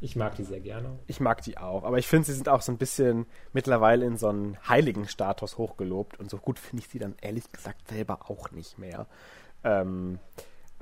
Ich 0.00 0.16
mag 0.16 0.34
die 0.34 0.44
sehr 0.44 0.60
gerne. 0.60 0.98
Ich 1.06 1.20
mag 1.20 1.42
die 1.42 1.58
auch, 1.58 1.84
aber 1.84 1.98
ich 1.98 2.08
finde, 2.08 2.26
sie 2.26 2.32
sind 2.32 2.48
auch 2.48 2.62
so 2.62 2.72
ein 2.72 2.78
bisschen 2.78 3.26
mittlerweile 3.52 4.06
in 4.06 4.16
so 4.16 4.28
einen 4.28 4.56
heiligen 4.66 5.06
Status 5.06 5.58
hochgelobt 5.58 6.18
und 6.18 6.30
so 6.30 6.38
gut 6.38 6.58
finde 6.58 6.82
ich 6.82 6.88
sie 6.88 6.98
dann 6.98 7.14
ehrlich 7.20 7.52
gesagt 7.52 7.88
selber 7.88 8.18
auch 8.30 8.50
nicht 8.50 8.78
mehr. 8.78 9.06
Ähm, 9.62 10.18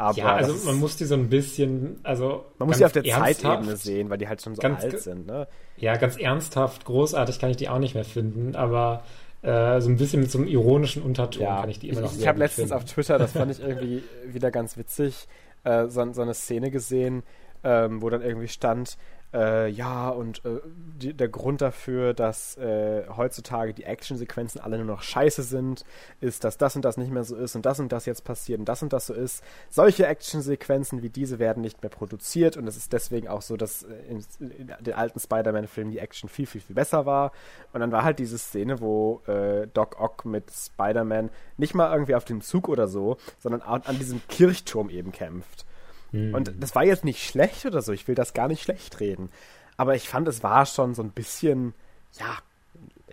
aber 0.00 0.16
ja, 0.16 0.34
also 0.34 0.54
man 0.64 0.76
muss 0.76 0.96
die 0.96 1.04
so 1.04 1.14
ein 1.14 1.28
bisschen, 1.28 2.00
also 2.04 2.46
man 2.58 2.68
muss 2.68 2.78
sie 2.78 2.86
auf 2.86 2.92
der 2.92 3.04
Zeitebene 3.04 3.76
sehen, 3.76 4.08
weil 4.08 4.16
die 4.16 4.28
halt 4.28 4.40
schon 4.40 4.54
so 4.54 4.62
ganz, 4.62 4.82
alt 4.82 4.98
sind. 4.98 5.26
Ne? 5.26 5.46
Ja, 5.76 5.98
ganz 5.98 6.16
ernsthaft, 6.16 6.86
großartig 6.86 7.38
kann 7.38 7.50
ich 7.50 7.58
die 7.58 7.68
auch 7.68 7.78
nicht 7.78 7.94
mehr 7.94 8.06
finden, 8.06 8.56
aber 8.56 9.02
äh, 9.42 9.78
so 9.82 9.90
ein 9.90 9.98
bisschen 9.98 10.20
mit 10.22 10.30
so 10.30 10.38
einem 10.38 10.46
ironischen 10.46 11.02
Unterton 11.02 11.42
ja, 11.42 11.60
kann 11.60 11.68
ich 11.68 11.80
die 11.80 11.90
immer 11.90 12.00
noch 12.00 12.12
Ich, 12.14 12.20
ich 12.20 12.26
habe 12.26 12.38
letztens 12.38 12.70
finden. 12.70 12.82
auf 12.82 12.90
Twitter, 12.90 13.18
das 13.18 13.32
fand 13.32 13.50
ich 13.50 13.60
irgendwie 13.60 14.02
wieder 14.26 14.50
ganz 14.50 14.78
witzig, 14.78 15.28
äh, 15.64 15.88
so, 15.88 16.10
so, 16.14 16.22
eine 16.22 16.32
Szene 16.32 16.70
gesehen, 16.70 17.22
ähm, 17.62 18.00
wo 18.00 18.08
dann 18.08 18.22
irgendwie 18.22 18.48
stand, 18.48 18.96
äh, 19.32 19.68
ja, 19.68 20.08
und 20.08 20.44
äh, 20.44 20.60
die, 20.66 21.14
der 21.14 21.28
Grund 21.28 21.60
dafür, 21.60 22.14
dass 22.14 22.56
äh, 22.56 23.04
heutzutage 23.16 23.72
die 23.74 23.84
Actionsequenzen 23.84 24.60
alle 24.60 24.76
nur 24.76 24.86
noch 24.86 25.02
scheiße 25.02 25.42
sind, 25.42 25.84
ist, 26.20 26.42
dass 26.42 26.58
das 26.58 26.74
und 26.74 26.84
das 26.84 26.96
nicht 26.96 27.12
mehr 27.12 27.22
so 27.22 27.36
ist 27.36 27.54
und 27.54 27.64
das 27.64 27.78
und 27.78 27.92
das 27.92 28.06
jetzt 28.06 28.24
passiert 28.24 28.58
und 28.58 28.68
das 28.68 28.82
und 28.82 28.92
das 28.92 29.06
so 29.06 29.14
ist. 29.14 29.44
Solche 29.68 30.06
Actionsequenzen 30.06 31.02
wie 31.02 31.10
diese 31.10 31.38
werden 31.38 31.60
nicht 31.62 31.82
mehr 31.82 31.90
produziert 31.90 32.56
und 32.56 32.66
es 32.66 32.76
ist 32.76 32.92
deswegen 32.92 33.28
auch 33.28 33.42
so, 33.42 33.56
dass 33.56 33.84
äh, 33.84 33.94
in, 34.08 34.24
in 34.40 34.74
den 34.80 34.94
alten 34.94 35.20
Spider-Man-Filmen 35.20 35.92
die 35.92 35.98
Action 35.98 36.28
viel, 36.28 36.46
viel, 36.46 36.60
viel 36.60 36.74
besser 36.74 37.06
war. 37.06 37.30
Und 37.72 37.80
dann 37.80 37.92
war 37.92 38.02
halt 38.02 38.18
diese 38.18 38.38
Szene, 38.38 38.80
wo 38.80 39.22
äh, 39.26 39.68
Doc 39.68 40.00
Ock 40.00 40.24
mit 40.24 40.50
Spider-Man 40.50 41.30
nicht 41.56 41.74
mal 41.74 41.92
irgendwie 41.92 42.16
auf 42.16 42.24
dem 42.24 42.40
Zug 42.40 42.68
oder 42.68 42.88
so, 42.88 43.16
sondern 43.38 43.62
an, 43.62 43.82
an 43.84 43.98
diesem 43.98 44.20
Kirchturm 44.28 44.90
eben 44.90 45.12
kämpft. 45.12 45.66
Mhm. 46.12 46.34
Und 46.34 46.52
das 46.60 46.74
war 46.74 46.84
jetzt 46.84 47.04
nicht 47.04 47.24
schlecht 47.24 47.66
oder 47.66 47.82
so, 47.82 47.92
ich 47.92 48.08
will 48.08 48.14
das 48.14 48.34
gar 48.34 48.48
nicht 48.48 48.62
schlecht 48.62 49.00
reden. 49.00 49.30
Aber 49.76 49.94
ich 49.94 50.08
fand, 50.08 50.28
es 50.28 50.42
war 50.42 50.66
schon 50.66 50.94
so 50.94 51.02
ein 51.02 51.10
bisschen, 51.10 51.74
ja, 52.18 52.36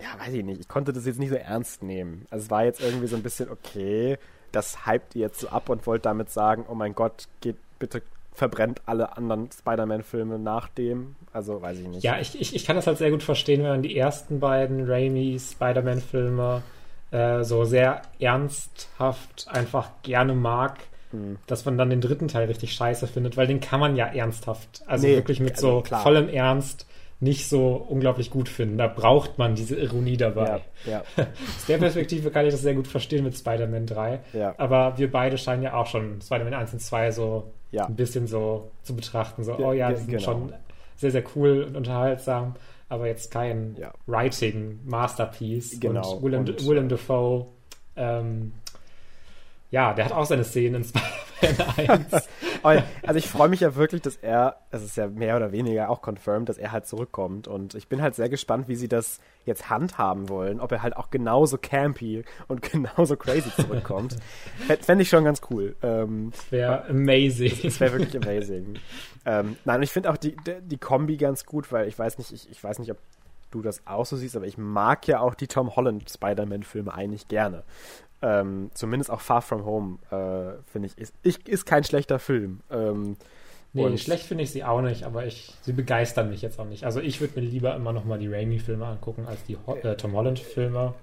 ja, 0.02 0.20
weiß 0.20 0.34
ich 0.34 0.44
nicht, 0.44 0.60
ich 0.60 0.68
konnte 0.68 0.94
das 0.94 1.06
jetzt 1.06 1.20
nicht 1.20 1.30
so 1.30 1.36
ernst 1.36 1.84
nehmen. 1.84 2.26
Also 2.30 2.46
es 2.46 2.52
war 2.52 2.66
jetzt 2.66 2.82
irgendwie 2.82 3.08
so 3.08 3.16
ein 3.16 3.24
bisschen, 3.24 3.50
okay, 3.50 4.18
das 4.52 4.86
hypt 4.86 5.16
ihr 5.16 5.22
jetzt 5.22 5.40
so 5.40 5.50
ab 5.50 5.70
und 5.70 5.88
wollt 5.88 6.06
damit 6.06 6.30
sagen, 6.30 6.66
oh 6.68 6.76
mein 6.76 6.94
Gott, 6.94 7.28
geht 7.42 7.58
bitte 7.80 8.02
verbrennt 8.38 8.82
alle 8.86 9.18
anderen 9.18 9.50
Spider-Man-Filme 9.52 10.38
nach 10.38 10.70
dem. 10.70 11.16
Also 11.34 11.60
weiß 11.62 11.80
ich 11.80 11.88
nicht. 11.88 12.04
Ja, 12.04 12.20
ich, 12.20 12.40
ich, 12.40 12.56
ich 12.56 12.66
kann 12.66 12.76
das 12.76 12.86
halt 12.86 13.00
sehr 13.00 13.10
gut 13.10 13.24
verstehen, 13.24 13.64
wenn 13.64 13.70
man 13.70 13.82
die 13.82 13.98
ersten 13.98 14.40
beiden 14.40 14.88
Raimi 14.88 15.40
Spider-Man-Filme 15.40 16.62
äh, 17.10 17.44
so 17.44 17.66
sehr 17.66 18.04
ernsthaft 18.20 19.48
einfach 19.48 19.90
gerne 20.04 20.36
mag 20.36 20.78
mhm. 21.12 21.38
dass 21.48 21.66
man 21.66 21.78
dann 21.78 21.90
den 21.90 22.02
dritten 22.02 22.28
Teil 22.28 22.48
richtig 22.48 22.74
scheiße 22.74 23.08
findet, 23.08 23.38
weil 23.38 23.48
den 23.48 23.60
kann 23.60 23.80
man 23.80 23.96
ja 23.96 24.06
ernsthaft, 24.08 24.84
also 24.86 25.08
nee, 25.08 25.16
wirklich 25.16 25.40
mit 25.40 25.58
so 25.58 25.82
klar. 25.82 26.02
vollem 26.02 26.30
Ernst 26.30 26.88
nicht 27.20 27.50
so 27.50 27.74
unglaublich 27.74 28.30
gut 28.30 28.48
finden. 28.48 28.78
Da 28.78 28.88
braucht 28.88 29.40
man 29.40 29.56
diese 29.56 29.76
Ironie 29.76 30.18
dabei. 30.18 30.62
Ja, 30.86 30.92
ja. 30.92 31.00
Aus 31.56 31.66
der 31.68 31.78
Perspektive 31.80 32.30
kann 32.30 32.46
ich 32.46 32.52
das 32.52 32.62
sehr 32.62 32.76
gut 32.76 32.88
verstehen 32.88 33.24
mit 33.24 33.36
Spider-Man 33.36 33.88
3. 33.88 34.20
Ja. 34.34 34.54
Aber 34.58 34.98
wir 34.98 35.12
beide 35.12 35.38
scheinen 35.38 35.64
ja 35.64 35.74
auch 35.74 35.88
schon 35.88 36.22
Spider-Man 36.22 36.54
1 36.54 36.74
und 36.74 36.80
2 36.80 37.12
so 37.12 37.52
ja. 37.72 37.86
ein 37.86 37.96
bisschen 37.96 38.28
so 38.28 38.70
zu 38.84 38.96
betrachten. 38.96 39.44
So, 39.44 39.58
oh 39.58 39.74
ja, 39.74 39.90
die 39.90 39.96
sind 39.96 40.10
genau. 40.10 40.22
schon 40.22 40.54
sehr, 40.96 41.12
sehr 41.12 41.24
cool 41.36 41.64
und 41.64 41.76
unterhaltsam, 41.76 42.56
aber 42.88 43.08
jetzt 43.08 43.32
kein. 43.32 43.78
Writing-Masterpiece. 44.06 45.80
Genau. 45.80 46.18
Und 46.18 46.24
Willem, 46.24 46.40
und, 46.42 46.68
Willem 46.68 46.90
Dafoe 46.90 47.48
ähm, 47.96 48.54
ja, 49.70 49.94
der 49.94 50.06
hat 50.06 50.12
auch 50.14 50.26
seine 50.26 50.46
Szenen 50.46 50.76
in 50.76 50.84
Spider-Man 50.86 52.06
1. 52.12 52.30
also 52.64 53.18
ich 53.18 53.28
freue 53.28 53.50
mich 53.50 53.60
ja 53.60 53.76
wirklich, 53.76 54.02
dass 54.02 54.16
er, 54.16 54.62
es 54.72 54.82
ist 54.82 54.96
ja 54.96 55.08
mehr 55.08 55.36
oder 55.36 55.52
weniger 55.52 55.90
auch 55.90 56.02
confirmed, 56.02 56.48
dass 56.48 56.58
er 56.58 56.72
halt 56.72 56.88
zurückkommt. 56.88 57.50
Und 57.50 57.76
ich 57.76 57.90
bin 57.90 58.02
halt 58.02 58.16
sehr 58.16 58.30
gespannt, 58.30 58.70
wie 58.70 58.76
sie 58.76 58.88
das 58.88 59.20
jetzt 59.46 59.70
handhaben 59.70 60.30
wollen. 60.30 60.62
Ob 60.62 60.72
er 60.72 60.84
halt 60.84 60.96
auch 60.96 61.10
genauso 61.10 61.58
campy 61.58 62.24
und 62.48 62.62
genauso 62.72 63.18
crazy 63.18 63.52
zurückkommt. 63.56 64.16
Fände 64.82 65.02
ich 65.02 65.10
schon 65.10 65.26
ganz 65.26 65.42
cool. 65.50 65.76
Ähm, 65.82 66.32
wäre 66.50 66.86
amazing. 66.86 67.60
Das 67.64 67.80
wäre 67.82 68.00
wirklich 68.00 68.16
amazing. 68.16 68.76
ähm, 69.26 69.58
nein, 69.66 69.78
und 69.78 69.84
ich 69.84 69.92
finde 69.92 70.12
auch 70.12 70.18
die, 70.18 70.36
die 70.62 70.78
Kombi 70.78 71.18
ganz 71.18 71.46
gut, 71.46 71.74
weil 71.74 71.90
ich 71.90 72.00
weiß 72.00 72.18
nicht, 72.20 72.32
ich, 72.32 72.50
ich 72.50 72.64
weiß 72.64 72.80
nicht, 72.80 72.92
ob 72.92 72.98
du 73.52 73.62
das 73.62 73.86
auch 73.86 74.06
so 74.06 74.16
siehst, 74.18 74.36
aber 74.36 74.46
ich 74.46 74.58
mag 74.58 75.08
ja 75.08 75.20
auch 75.20 75.34
die 75.34 75.48
Tom 75.48 75.76
Holland 75.76 76.10
Spider-Man-Filme 76.10 76.94
eigentlich 76.94 77.28
gerne. 77.28 77.64
Ähm, 78.22 78.72
zumindest 78.74 79.12
auch 79.12 79.22
Far 79.22 79.42
From 79.42 79.66
Home, 79.66 79.98
äh, 80.10 80.62
finde 80.72 80.88
ich, 80.88 80.98
ist, 80.98 81.14
ich, 81.22 81.48
ist 81.48 81.66
kein 81.66 81.84
schlechter 81.84 82.18
Film. 82.20 82.62
Ähm, 82.72 83.16
nee, 83.74 83.98
schlecht 83.98 84.26
finde 84.26 84.44
ich 84.44 84.52
sie 84.52 84.64
auch 84.64 84.82
nicht, 84.82 85.04
aber 85.04 85.26
ich, 85.26 85.54
sie 85.62 85.74
begeistern 85.74 86.30
mich 86.30 86.42
jetzt 86.42 86.60
auch 86.60 86.66
nicht. 86.66 86.84
Also 86.84 87.00
ich 87.00 87.22
würde 87.22 87.40
mir 87.40 87.46
lieber 87.46 87.76
immer 87.76 87.94
noch 87.94 88.06
mal 88.06 88.18
die 88.18 88.28
Raimi-Filme 88.28 88.86
angucken 88.86 89.26
als 89.28 89.44
die 89.44 89.58
Ho 89.68 89.76
äh, 89.76 89.96
Tom 89.96 90.14
Holland-Filme. 90.14 90.94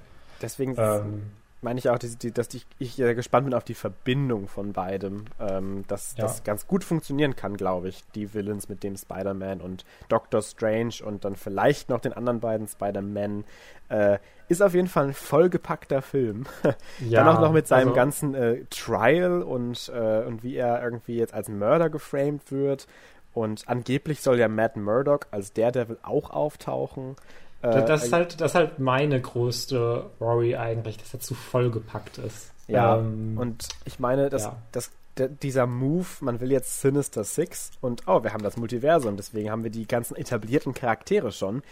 Deswegen 0.42 0.74
ähm, 0.76 1.22
meine 1.64 1.78
ich 1.80 1.88
auch, 1.88 1.98
dass, 1.98 2.16
dass 2.18 2.48
ich 2.78 3.00
äh, 3.00 3.14
gespannt 3.14 3.46
bin 3.46 3.54
auf 3.54 3.64
die 3.64 3.74
Verbindung 3.74 4.46
von 4.46 4.72
beidem, 4.72 5.24
ähm, 5.40 5.84
dass 5.88 6.14
ja. 6.16 6.22
das 6.22 6.44
ganz 6.44 6.68
gut 6.68 6.84
funktionieren 6.84 7.34
kann, 7.34 7.56
glaube 7.56 7.88
ich, 7.88 8.02
die 8.14 8.32
Villains 8.32 8.68
mit 8.68 8.84
dem 8.84 8.96
Spider-Man 8.96 9.60
und 9.60 9.84
Doctor 10.08 10.42
Strange 10.42 10.94
und 11.04 11.24
dann 11.24 11.34
vielleicht 11.34 11.88
noch 11.88 12.00
den 12.00 12.12
anderen 12.12 12.40
beiden 12.40 12.68
Spider-Man. 12.68 13.44
Äh, 13.88 14.18
ist 14.48 14.62
auf 14.62 14.74
jeden 14.74 14.88
Fall 14.88 15.06
ein 15.06 15.14
vollgepackter 15.14 16.02
Film. 16.02 16.44
Ja, 17.00 17.24
Dann 17.24 17.36
auch 17.36 17.40
noch 17.40 17.52
mit 17.52 17.66
seinem 17.66 17.88
also, 17.88 17.94
ganzen 17.94 18.34
äh, 18.34 18.64
Trial 18.70 19.42
und, 19.42 19.90
äh, 19.94 20.22
und 20.24 20.42
wie 20.42 20.56
er 20.56 20.82
irgendwie 20.82 21.16
jetzt 21.16 21.34
als 21.34 21.48
Mörder 21.48 21.90
geframed 21.90 22.52
wird. 22.52 22.86
Und 23.32 23.64
angeblich 23.66 24.20
soll 24.20 24.38
ja 24.38 24.48
Matt 24.48 24.76
Murdock 24.76 25.26
als 25.32 25.52
Daredevil 25.52 25.98
auch 26.02 26.30
auftauchen. 26.30 27.16
Äh, 27.64 27.84
das, 27.84 28.04
ist 28.04 28.12
halt, 28.12 28.40
das 28.40 28.52
ist 28.52 28.54
halt 28.54 28.78
meine 28.78 29.20
größte 29.20 30.06
Worry 30.18 30.56
eigentlich, 30.56 30.98
dass 30.98 31.14
er 31.14 31.20
zu 31.20 31.34
vollgepackt 31.34 32.18
ist. 32.18 32.52
Ja, 32.66 32.98
ähm, 32.98 33.36
und 33.38 33.68
ich 33.84 33.98
meine, 33.98 34.30
dass, 34.30 34.44
ja. 34.44 34.56
dass 34.72 34.90
dieser 35.18 35.66
Move, 35.66 36.06
man 36.20 36.40
will 36.40 36.50
jetzt 36.50 36.80
Sinister 36.80 37.24
Six 37.24 37.70
und 37.80 38.02
oh, 38.06 38.22
wir 38.24 38.32
haben 38.32 38.42
das 38.42 38.56
Multiversum, 38.56 39.16
deswegen 39.16 39.50
haben 39.50 39.62
wir 39.62 39.70
die 39.70 39.86
ganzen 39.86 40.16
etablierten 40.16 40.74
Charaktere 40.74 41.30
schon 41.30 41.62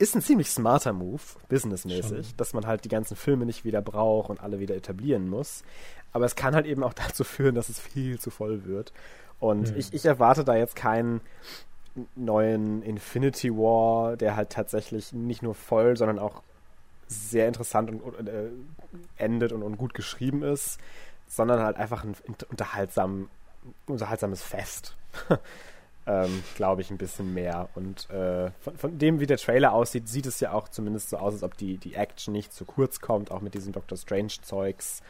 ist 0.00 0.16
ein 0.16 0.22
ziemlich 0.22 0.50
smarter 0.50 0.94
Move, 0.94 1.20
businessmäßig, 1.50 2.28
Schon. 2.28 2.36
dass 2.38 2.54
man 2.54 2.66
halt 2.66 2.84
die 2.84 2.88
ganzen 2.88 3.16
Filme 3.16 3.44
nicht 3.44 3.66
wieder 3.66 3.82
braucht 3.82 4.30
und 4.30 4.40
alle 4.40 4.58
wieder 4.58 4.74
etablieren 4.74 5.28
muss. 5.28 5.62
Aber 6.12 6.24
es 6.24 6.36
kann 6.36 6.54
halt 6.54 6.64
eben 6.64 6.82
auch 6.82 6.94
dazu 7.06 7.22
führen, 7.22 7.54
dass 7.54 7.68
es 7.68 7.78
viel 7.78 8.18
zu 8.18 8.30
voll 8.30 8.64
wird. 8.64 8.94
Und 9.38 9.70
mhm. 9.70 9.78
ich, 9.78 9.92
ich 9.92 10.06
erwarte 10.06 10.42
da 10.42 10.56
jetzt 10.56 10.74
keinen 10.74 11.20
neuen 12.14 12.82
Infinity 12.82 13.50
War, 13.50 14.16
der 14.16 14.36
halt 14.36 14.50
tatsächlich 14.50 15.12
nicht 15.12 15.42
nur 15.42 15.54
voll, 15.54 15.96
sondern 15.96 16.18
auch 16.18 16.42
sehr 17.06 17.48
interessant 17.48 17.90
und 17.90 18.28
äh, 18.28 18.50
endet 19.16 19.52
und, 19.52 19.62
und, 19.62 19.76
gut 19.76 19.94
geschrieben 19.94 20.42
ist, 20.42 20.78
sondern 21.26 21.60
halt 21.60 21.76
einfach 21.76 22.04
ein 22.04 22.14
unterhaltsam, 22.48 23.28
unterhaltsames 23.86 24.42
Fest. 24.42 24.96
ähm, 26.06 26.42
glaube 26.54 26.82
ich, 26.82 26.90
ein 26.90 26.98
bisschen 26.98 27.34
mehr. 27.34 27.68
Und 27.74 28.08
äh, 28.10 28.50
von, 28.60 28.76
von, 28.76 28.98
dem, 28.98 29.20
wie 29.20 29.26
der 29.26 29.38
Trailer 29.38 29.72
aussieht, 29.72 30.08
sieht 30.08 30.26
es 30.26 30.40
ja 30.40 30.52
auch 30.52 30.68
zumindest 30.68 31.10
so 31.10 31.18
aus, 31.18 31.34
als 31.34 31.42
ob 31.42 31.56
die, 31.56 31.78
die 31.78 31.94
Action 31.94 32.32
nicht 32.32 32.52
zu 32.52 32.64
kurz 32.64 33.00
kommt, 33.00 33.30
auch 33.30 33.40
mit 33.40 33.54
diesem 33.54 33.72
Doctor 33.72 33.98
Strange-Zeugs. 33.98 35.02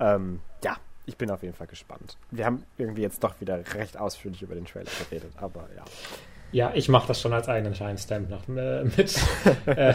Ähm, 0.00 0.40
ja, 0.64 0.76
ich 1.06 1.16
bin 1.16 1.30
auf 1.30 1.42
jeden 1.42 1.54
Fall 1.54 1.66
gespannt. 1.66 2.16
Wir 2.30 2.46
haben 2.46 2.64
irgendwie 2.78 3.02
jetzt 3.02 3.22
doch 3.24 3.40
wieder 3.40 3.62
recht 3.74 3.96
ausführlich 3.96 4.42
über 4.42 4.54
den 4.54 4.64
Trailer 4.64 4.90
geredet, 5.08 5.32
aber 5.36 5.68
ja. 5.76 5.84
Ja, 6.52 6.70
ich 6.74 6.90
mache 6.90 7.08
das 7.08 7.20
schon 7.20 7.32
als 7.32 7.48
eigenen 7.48 7.74
Scheinstamp 7.74 8.28
noch 8.28 8.46
äh, 8.48 8.84
mit 8.84 9.18
äh, 9.66 9.94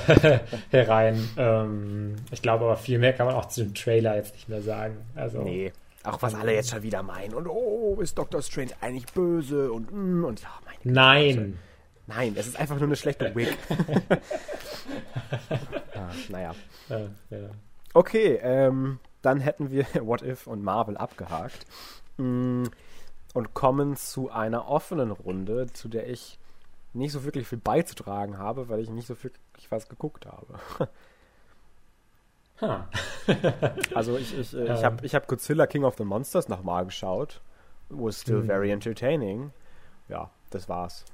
herein. 0.71 1.29
Ähm, 1.37 2.15
ich 2.31 2.41
glaube 2.41 2.65
aber 2.65 2.77
viel 2.77 2.97
mehr 2.97 3.13
kann 3.13 3.27
man 3.27 3.35
auch 3.35 3.45
zu 3.45 3.63
dem 3.63 3.75
Trailer 3.75 4.15
jetzt 4.15 4.33
nicht 4.33 4.49
mehr 4.49 4.63
sagen. 4.63 4.97
Also, 5.15 5.43
nee, 5.43 5.71
auch 6.03 6.21
was 6.21 6.33
alle 6.33 6.53
jetzt 6.53 6.71
schon 6.71 6.83
wieder 6.83 7.03
meinen. 7.03 7.33
Und 7.33 7.47
oh, 7.47 7.99
ist 8.01 8.17
Doctor 8.17 8.41
Strange 8.41 8.71
eigentlich 8.81 9.05
böse? 9.13 9.71
Und, 9.71 9.91
mm, 9.91 10.23
und 10.23 10.41
ja, 10.41 10.49
meine 10.65 10.93
Nein. 10.95 11.35
Gott. 11.35 12.15
Nein, 12.15 12.33
es 12.37 12.47
ist 12.47 12.59
einfach 12.59 12.77
nur 12.77 12.85
eine 12.85 12.95
schlechte 12.95 13.35
Wig. 13.35 13.49
ah, 15.95 16.09
naja. 16.29 16.55
Ja, 16.89 16.99
ja. 17.29 17.49
Okay, 17.93 18.39
ähm, 18.41 18.99
dann 19.27 19.41
hätten 19.41 19.71
wir 19.71 19.85
What 20.05 20.21
If 20.21 20.47
und 20.47 20.63
Marvel 20.63 20.97
abgehakt. 20.97 21.65
Mm, 22.15 22.63
und 23.33 23.53
kommen 23.53 23.95
zu 23.97 24.31
einer 24.31 24.67
offenen 24.69 25.11
Runde, 25.11 25.67
zu 25.73 25.89
der 25.89 26.09
ich 26.09 26.39
nicht 26.93 27.11
so 27.11 27.25
wirklich 27.25 27.47
viel 27.47 27.59
beizutragen 27.59 28.37
habe, 28.37 28.69
weil 28.69 28.79
ich 28.79 28.89
nicht 28.89 29.05
so 29.05 29.21
wirklich 29.21 29.69
was 29.69 29.89
geguckt 29.89 30.25
habe. 30.25 30.57
Huh. 32.59 32.79
also 33.93 34.17
ich, 34.17 34.35
ich, 34.35 34.53
ich 34.55 34.83
habe 34.83 35.05
ich 35.05 35.13
hab 35.13 35.27
Godzilla 35.27 35.67
King 35.67 35.83
of 35.83 35.95
the 35.97 36.05
Monsters 36.05 36.47
nochmal 36.47 36.85
geschaut. 36.85 37.41
Was 37.89 38.21
still 38.21 38.37
mhm. 38.37 38.45
very 38.45 38.71
entertaining. 38.71 39.51
Ja, 40.09 40.31
das 40.49 40.67
war's. 40.67 41.05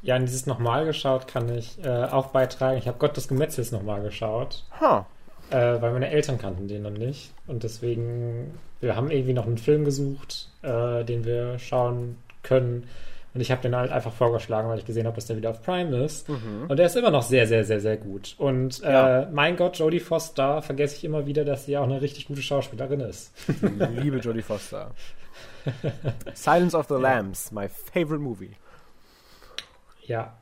ja, 0.00 0.16
und 0.16 0.22
dieses 0.22 0.46
nochmal 0.46 0.86
geschaut 0.86 1.28
kann 1.28 1.48
ich 1.50 1.84
äh, 1.84 2.04
auch 2.04 2.28
beitragen. 2.28 2.78
Ich 2.78 2.88
habe 2.88 2.98
Gott 2.98 3.16
des 3.16 3.28
Gemetzels 3.28 3.72
nochmal 3.72 4.02
geschaut. 4.02 4.64
Huh. 4.80 5.04
Äh, 5.50 5.80
weil 5.80 5.92
meine 5.92 6.10
Eltern 6.10 6.38
kannten 6.38 6.68
den 6.68 6.82
noch 6.82 6.90
nicht. 6.90 7.32
Und 7.46 7.62
deswegen, 7.62 8.58
wir 8.80 8.96
haben 8.96 9.10
irgendwie 9.10 9.32
noch 9.32 9.46
einen 9.46 9.58
Film 9.58 9.84
gesucht, 9.84 10.48
äh, 10.62 11.04
den 11.04 11.24
wir 11.24 11.58
schauen 11.58 12.18
können. 12.42 12.88
Und 13.34 13.42
ich 13.42 13.50
habe 13.50 13.60
den 13.60 13.76
halt 13.76 13.92
einfach 13.92 14.12
vorgeschlagen, 14.12 14.68
weil 14.68 14.78
ich 14.78 14.86
gesehen 14.86 15.06
habe, 15.06 15.14
dass 15.14 15.26
der 15.26 15.36
wieder 15.36 15.50
auf 15.50 15.62
Prime 15.62 16.04
ist. 16.04 16.28
Mhm. 16.28 16.66
Und 16.68 16.78
der 16.78 16.86
ist 16.86 16.96
immer 16.96 17.10
noch 17.10 17.22
sehr, 17.22 17.46
sehr, 17.46 17.64
sehr, 17.64 17.80
sehr 17.80 17.98
gut. 17.98 18.34
Und 18.38 18.80
ja. 18.80 19.24
äh, 19.24 19.28
mein 19.30 19.56
Gott, 19.56 19.78
Jodie 19.78 20.00
Foster, 20.00 20.62
vergesse 20.62 20.96
ich 20.96 21.04
immer 21.04 21.26
wieder, 21.26 21.44
dass 21.44 21.66
sie 21.66 21.76
auch 21.76 21.84
eine 21.84 22.00
richtig 22.00 22.26
gute 22.26 22.40
Schauspielerin 22.40 23.00
ist. 23.00 23.32
Liebe 24.00 24.18
Jodie 24.18 24.40
Foster. 24.40 24.92
Silence 26.34 26.74
of 26.74 26.86
the. 26.88 26.94
Lambs, 26.94 27.52
my 27.52 27.68
favorite 27.68 28.22
movie. 28.22 28.56
Ja. 30.06 30.38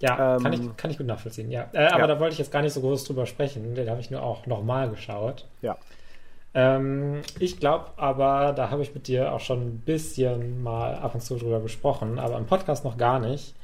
Ja, 0.00 0.36
ähm, 0.36 0.42
kann, 0.42 0.52
ich, 0.52 0.76
kann 0.76 0.90
ich 0.90 0.98
gut 0.98 1.06
nachvollziehen, 1.06 1.50
ja. 1.50 1.68
Äh, 1.72 1.86
aber 1.86 2.00
ja. 2.00 2.06
da 2.06 2.20
wollte 2.20 2.34
ich 2.34 2.38
jetzt 2.38 2.52
gar 2.52 2.62
nicht 2.62 2.72
so 2.72 2.80
groß 2.80 3.04
drüber 3.04 3.26
sprechen. 3.26 3.74
Den 3.74 3.88
habe 3.88 4.00
ich 4.00 4.10
nur 4.10 4.22
auch 4.22 4.46
nochmal 4.46 4.90
geschaut. 4.90 5.46
Ja. 5.62 5.76
Ähm, 6.54 7.22
ich 7.38 7.60
glaube 7.60 7.90
aber, 7.96 8.52
da 8.52 8.70
habe 8.70 8.82
ich 8.82 8.94
mit 8.94 9.08
dir 9.08 9.32
auch 9.32 9.40
schon 9.40 9.60
ein 9.60 9.78
bisschen 9.78 10.62
mal 10.62 10.94
ab 10.94 11.14
und 11.14 11.20
zu 11.20 11.36
drüber 11.36 11.60
gesprochen, 11.60 12.18
aber 12.18 12.36
im 12.36 12.46
Podcast 12.46 12.84
noch 12.84 12.98
gar 12.98 13.18
nicht. 13.20 13.54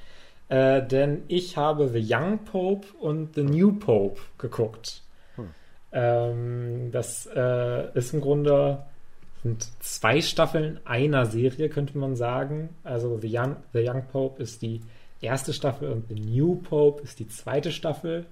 Äh, 0.49 0.83
denn 0.87 1.23
ich 1.29 1.57
habe 1.57 1.89
The 1.89 2.05
Young 2.07 2.41
Pope 2.45 2.87
und 3.01 3.35
The 3.35 3.43
New 3.43 3.73
Pope 3.73 4.21
geguckt. 4.39 5.03
Hm. 5.37 5.49
Ähm, 5.93 6.91
das 6.93 7.27
äh, 7.35 7.91
ist 7.97 8.13
im 8.13 8.21
Grunde 8.21 8.85
sind 9.43 9.67
zwei 9.81 10.21
Staffeln 10.21 10.79
einer 10.85 11.27
Serie, 11.27 11.69
könnte 11.69 11.99
man 11.99 12.17
sagen. 12.17 12.71
Also 12.85 13.19
The 13.19 13.37
Young, 13.37 13.57
The 13.73 13.89
Young 13.89 14.05
Pope 14.13 14.43
ist 14.43 14.63
die 14.63 14.83
erste 15.23 15.53
Staffel 15.53 15.91
und 15.91 16.09
The 16.09 16.15
New 16.15 16.57
Pope 16.57 17.03
ist 17.03 17.19
die 17.19 17.29
zweite 17.29 17.73
Staffel, 17.73 18.27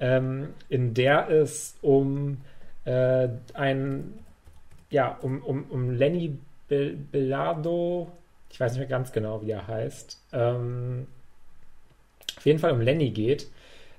ähm, 0.00 0.48
in 0.68 0.94
der 0.94 1.28
es 1.30 1.76
um 1.82 2.38
äh, 2.84 3.28
ein, 3.54 4.14
ja, 4.90 5.18
um, 5.22 5.42
um, 5.42 5.64
um 5.70 5.90
Lenny 5.90 6.38
Belardo, 6.68 8.10
ich 8.50 8.58
weiß 8.58 8.72
nicht 8.72 8.80
mehr 8.80 8.88
ganz 8.88 9.12
genau, 9.12 9.42
wie 9.42 9.50
er 9.50 9.66
heißt, 9.66 10.20
ähm, 10.32 11.06
auf 12.36 12.44
jeden 12.44 12.58
Fall 12.58 12.72
um 12.72 12.80
Lenny 12.80 13.10
geht, 13.10 13.48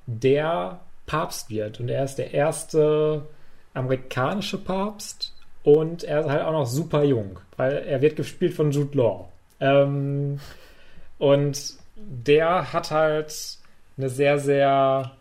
der 0.06 0.80
Papst 1.06 1.50
wird. 1.50 1.80
Und 1.80 1.90
er 1.90 2.04
ist 2.04 2.16
der 2.16 2.34
erste 2.34 3.26
amerikanische 3.74 4.58
Papst 4.58 5.34
und 5.64 6.04
er 6.04 6.22
ist 6.22 6.30
halt 6.30 6.44
auch 6.44 6.52
noch 6.52 6.66
super 6.66 7.04
jung, 7.04 7.40
weil 7.56 7.74
er 7.74 8.02
wird 8.02 8.16
gespielt 8.16 8.54
von 8.54 8.72
Jude 8.72 8.98
Law. 8.98 9.30
Ähm, 9.60 10.40
und 11.18 11.78
der 11.98 12.74
hat 12.74 12.92
halt 12.92 13.58
eine 13.98 14.10
sehr, 14.10 14.40
sehr 14.40 15.12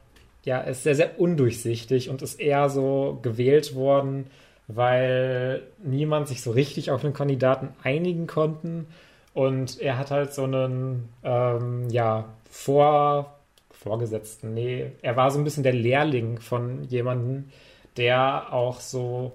ja, 0.45 0.61
ist 0.61 0.85
sehr, 0.85 0.95
sehr 0.95 1.19
undurchsichtig 1.19 2.09
und 2.09 2.23
ist 2.23 2.39
eher 2.39 2.69
so 2.69 3.19
gewählt 3.23 3.75
worden 3.75 4.27
weil 4.69 5.63
niemand 5.79 6.29
sich 6.29 6.43
so 6.43 6.51
richtig 6.51 6.91
auf 6.91 7.05
einen 7.05 7.15
Kandidaten 7.15 7.69
einigen 7.83 8.27
konnten. 8.27 8.87
Und 9.35 9.81
er 9.81 9.99
hat 9.99 10.11
halt 10.11 10.35
so 10.35 10.45
einen, 10.45 11.09
ähm, 11.23 11.89
ja, 11.91 12.25
Vor, 12.51 13.35
Vorgesetzten, 13.71 14.55
nee, 14.55 14.93
er 15.03 15.17
war 15.17 15.31
so 15.31 15.39
ein 15.39 15.45
bisschen 15.45 15.63
der 15.63 15.75
Lehrling 15.75 16.41
von 16.41 16.85
jemandem, 16.85 17.51
der 17.97 18.53
auch 18.53 18.81
so 18.81 19.33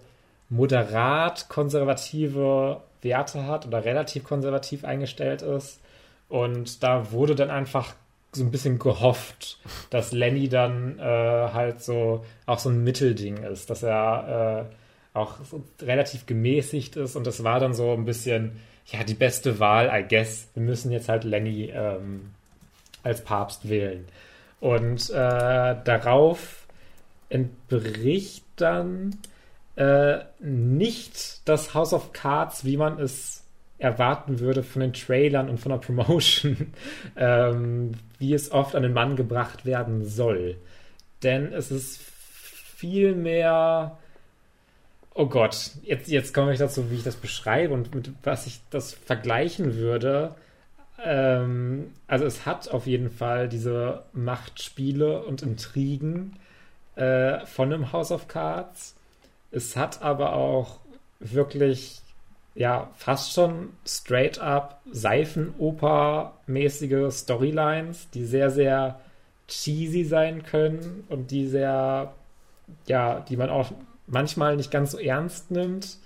moderat 0.50 1.48
konservative 1.50 2.82
Werte 3.02 3.46
hat 3.46 3.68
oder 3.68 3.86
relativ 3.86 4.24
konservativ 4.24 4.84
eingestellt 4.84 5.44
ist. 5.44 5.81
Und 6.32 6.82
da 6.82 7.12
wurde 7.12 7.36
dann 7.36 7.50
einfach 7.50 7.94
so 8.32 8.42
ein 8.42 8.52
bisschen 8.52 8.80
gehofft, 8.80 9.60
dass 9.90 10.14
Lenny 10.14 10.48
dann 10.48 10.98
äh, 10.98 11.04
halt 11.04 11.84
so 11.84 12.24
auch 12.46 12.58
so 12.58 12.70
ein 12.70 12.86
Mittelding 12.86 13.44
ist, 13.44 13.70
dass 13.70 13.84
er 13.84 14.70
äh, 15.14 15.18
auch 15.18 15.44
so 15.44 15.62
relativ 15.82 16.26
gemäßigt 16.28 16.96
ist 16.96 17.18
und 17.18 17.28
das 17.28 17.44
war 17.44 17.60
dann 17.60 17.74
so 17.74 17.92
ein 17.92 18.06
bisschen, 18.06 18.62
ja, 18.86 19.04
die 19.04 19.14
beste 19.14 19.60
Wahl, 19.60 19.92
I 19.94 20.08
guess. 20.08 20.48
Wir 20.54 20.64
müssen 20.64 20.94
jetzt 20.94 21.10
halt 21.10 21.26
Lenny 21.26 21.70
ähm, 21.74 22.32
als 23.04 23.22
Papst 23.22 23.68
wählen. 23.68 24.06
Und 24.62 25.10
äh, 25.10 25.76
darauf 25.84 26.66
entbricht 27.28 28.46
dann 28.56 29.18
äh, 29.76 30.20
nicht 30.40 31.42
das 31.44 31.74
House 31.74 31.92
of 31.92 32.14
Cards, 32.14 32.64
wie 32.64 32.78
man 32.78 33.00
es 33.00 33.41
erwarten 33.82 34.40
würde 34.40 34.64
von 34.64 34.82
den 34.82 34.94
Trailern 34.94 35.50
und 35.50 35.60
von 35.60 35.72
der 35.72 35.80
Promotion, 35.80 36.74
ähm, 37.16 37.94
wie 38.20 38.34
es 38.34 38.52
oft 38.52 38.76
an 38.76 38.84
den 38.84 38.94
Mann 38.94 39.16
gebracht 39.16 39.66
werden 39.66 40.06
soll. 40.06 40.56
Denn 41.24 41.52
es 41.52 41.72
ist 41.72 42.00
viel 42.00 43.16
mehr. 43.16 43.98
Oh 45.14 45.26
Gott, 45.26 45.72
jetzt, 45.84 46.10
jetzt 46.10 46.34
komme 46.34 46.54
ich 46.54 46.60
dazu, 46.60 46.90
wie 46.90 46.96
ich 46.96 47.04
das 47.04 47.16
beschreibe 47.16 47.74
und 47.74 47.94
mit 47.94 48.12
was 48.24 48.48
ich 48.48 48.62
das 48.70 48.94
vergleichen 48.94 49.76
würde. 49.76 50.36
Ähm, 51.04 51.92
also 52.08 52.26
es 52.26 52.46
hat 52.46 52.70
auf 52.70 52.88
jeden 52.88 53.10
Fall 53.10 53.50
diese 53.50 54.04
Machtspiele 54.14 55.24
und 55.24 55.42
Intrigen 55.42 56.38
äh, 56.96 57.46
von 57.46 57.74
einem 57.74 57.92
House 57.92 58.12
of 58.12 58.28
Cards. 58.28 58.96
Es 59.52 59.76
hat 59.76 60.02
aber 60.02 60.34
auch 60.34 60.80
wirklich 61.20 62.02
ja, 62.54 62.92
fast 62.96 63.34
schon 63.34 63.70
straight 63.86 64.40
up 64.40 64.82
Seifenoper-mäßige 64.92 67.10
Storylines, 67.12 68.10
die 68.12 68.26
sehr, 68.26 68.50
sehr 68.50 69.00
cheesy 69.48 70.04
sein 70.04 70.44
können 70.44 71.06
und 71.10 71.32
die 71.32 71.48
sehr, 71.48 72.14
ja, 72.88 73.22
die 73.22 73.38
man 73.38 73.50
auch 73.50 73.72
manchmal 74.08 74.58
nicht 74.58 74.72
ganz 74.72 74.92
so 74.92 75.00
ernst 75.00 75.52
nimmt. 75.52 75.98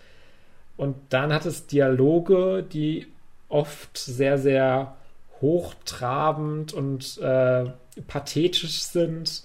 Und 0.77 0.95
dann 1.09 1.33
hat 1.33 1.45
es 1.45 1.67
Dialoge, 1.67 2.63
die 2.63 3.07
oft 3.49 3.97
sehr, 3.97 4.37
sehr 4.37 4.95
hochtrabend 5.41 6.71
und 6.73 7.17
äh, 7.19 7.65
pathetisch 8.07 8.83
sind, 8.83 9.43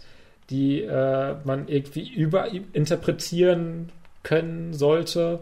die 0.51 0.83
äh, 0.83 1.37
man 1.45 1.67
irgendwie 1.69 2.09
überinterpretieren 2.09 3.91
können 4.23 4.75
sollte 4.75 5.41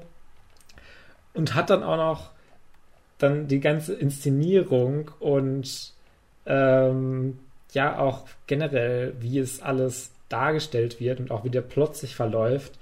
und 1.38 1.54
hat 1.54 1.70
dann 1.70 1.84
auch 1.84 1.96
noch 1.96 2.30
dann 3.18 3.46
die 3.46 3.60
ganze 3.60 3.94
Inszenierung 3.94 5.12
und 5.20 5.92
ähm, 6.46 7.38
ja 7.72 7.98
auch 7.98 8.26
generell, 8.48 9.14
wie 9.20 9.38
es 9.38 9.62
alles 9.62 10.10
dargestellt 10.28 10.98
wird 10.98 11.20
und 11.20 11.30
auch 11.30 11.44
wie 11.44 11.50
der 11.50 11.62
Plot 11.62 11.96
sich 11.96 12.16
verläuft, 12.16 12.72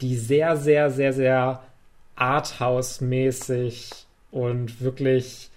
die 0.00 0.16
sehr, 0.16 0.56
sehr, 0.56 0.90
sehr, 0.90 1.12
sehr 1.12 1.62
Arthouse-mäßig 2.16 3.90
und 4.32 4.80
wirklich 4.80 5.50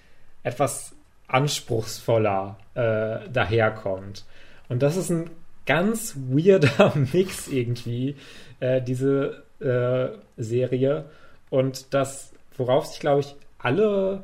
etwas 0.43 0.93
anspruchsvoller 1.27 2.59
äh, 2.75 3.27
daherkommt. 3.27 4.23
Und 4.69 4.83
das 4.83 4.97
ist 4.97 5.09
ein 5.09 5.31
ganz 5.65 6.15
weirder 6.15 6.93
Mix 7.13 7.47
irgendwie, 7.47 8.15
äh, 8.59 8.83
diese 8.83 9.43
äh, 9.59 10.15
Serie. 10.37 11.05
Und 11.49 11.93
das 11.95 12.34
worauf 12.57 12.85
sich, 12.85 12.99
glaube 12.99 13.21
ich, 13.21 13.35
alle, 13.59 14.23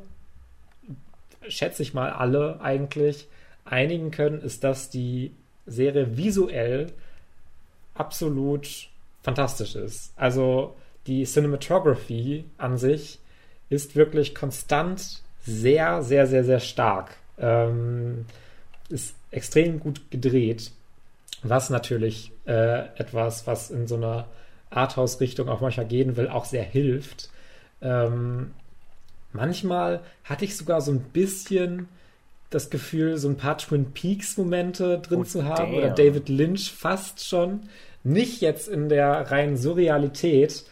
schätze 1.48 1.82
ich 1.82 1.94
mal, 1.94 2.10
alle 2.10 2.60
eigentlich 2.60 3.28
einigen 3.64 4.10
können, 4.10 4.40
ist, 4.40 4.64
dass 4.64 4.90
die 4.90 5.32
Serie 5.66 6.16
visuell 6.16 6.92
absolut 7.94 8.88
fantastisch 9.22 9.74
ist. 9.74 10.12
Also 10.16 10.74
die 11.06 11.24
Cinematography 11.24 12.44
an 12.58 12.78
sich 12.78 13.18
ist 13.70 13.96
wirklich 13.96 14.34
konstant 14.34 15.22
sehr, 15.44 16.02
sehr, 16.02 16.26
sehr, 16.26 16.44
sehr 16.44 16.60
stark. 16.60 17.16
Ähm, 17.38 18.26
ist 18.88 19.14
extrem 19.30 19.80
gut 19.80 20.10
gedreht, 20.10 20.70
was 21.42 21.70
natürlich 21.70 22.30
äh, 22.46 22.86
etwas, 22.96 23.46
was 23.46 23.70
in 23.70 23.86
so 23.86 23.96
einer 23.96 24.26
Arthouse-Richtung 24.70 25.48
auch 25.48 25.60
manchmal 25.60 25.86
gehen 25.86 26.16
will, 26.16 26.28
auch 26.28 26.44
sehr 26.44 26.62
hilft. 26.62 27.30
Ähm, 27.82 28.52
manchmal 29.32 30.00
hatte 30.24 30.44
ich 30.44 30.56
sogar 30.56 30.80
so 30.80 30.92
ein 30.92 31.00
bisschen 31.00 31.88
das 32.50 32.70
Gefühl, 32.70 33.16
so 33.16 33.28
ein 33.28 33.36
paar 33.36 33.58
Twin 33.58 33.92
Peaks-Momente 33.92 34.98
drin 34.98 35.20
oh, 35.20 35.24
zu 35.24 35.44
haben 35.44 35.72
damn. 35.72 35.74
oder 35.74 35.90
David 35.90 36.28
Lynch 36.28 36.72
fast 36.72 37.26
schon. 37.26 37.68
Nicht 38.04 38.40
jetzt 38.40 38.68
in 38.68 38.88
der 38.88 39.30
reinen 39.30 39.56
Surrealität, 39.56 40.64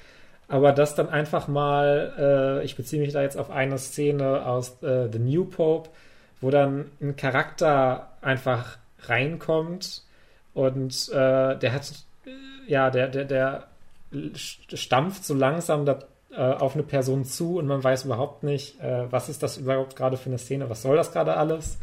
aber 0.49 0.73
das 0.73 0.95
dann 0.95 1.09
einfach 1.09 1.49
mal, 1.49 2.12
äh, 2.19 2.65
ich 2.65 2.77
beziehe 2.77 3.01
mich 3.01 3.12
da 3.12 3.23
jetzt 3.23 3.39
auf 3.39 3.51
eine 3.51 3.78
Szene 3.78 4.45
aus 4.45 4.82
äh, 4.82 5.09
The 5.11 5.19
New 5.19 5.45
Pope, 5.45 5.91
wo 6.41 6.51
dann 6.51 6.87
ein 7.01 7.16
Charakter 7.16 8.11
einfach 8.20 8.78
reinkommt 9.03 10.03
und 10.53 11.09
äh, 11.11 11.57
der 11.57 11.73
hat, 11.73 11.93
ja, 12.66 12.91
der, 12.91 13.09
der, 13.09 13.24
der 13.24 13.69
stampft 14.45 15.24
so 15.24 15.35
langsam 15.35 15.87
da 15.87 16.01
äh, 16.32 16.40
auf 16.40 16.74
eine 16.74 16.82
Person 16.82 17.24
zu 17.24 17.59
und 17.59 17.66
man 17.66 17.82
weiß 17.82 18.05
überhaupt 18.05 18.43
nicht, 18.43 18.81
äh, 18.81 19.11
was 19.11 19.28
ist 19.28 19.43
das 19.43 19.59
überhaupt 19.59 19.97
gerade 19.97 20.16
für 20.16 20.31
eine 20.31 20.39
Szene, 20.39 20.70
was 20.70 20.82
soll 20.82 20.97
das 20.97 21.12
gerade 21.12 21.36
alles. 21.36 21.78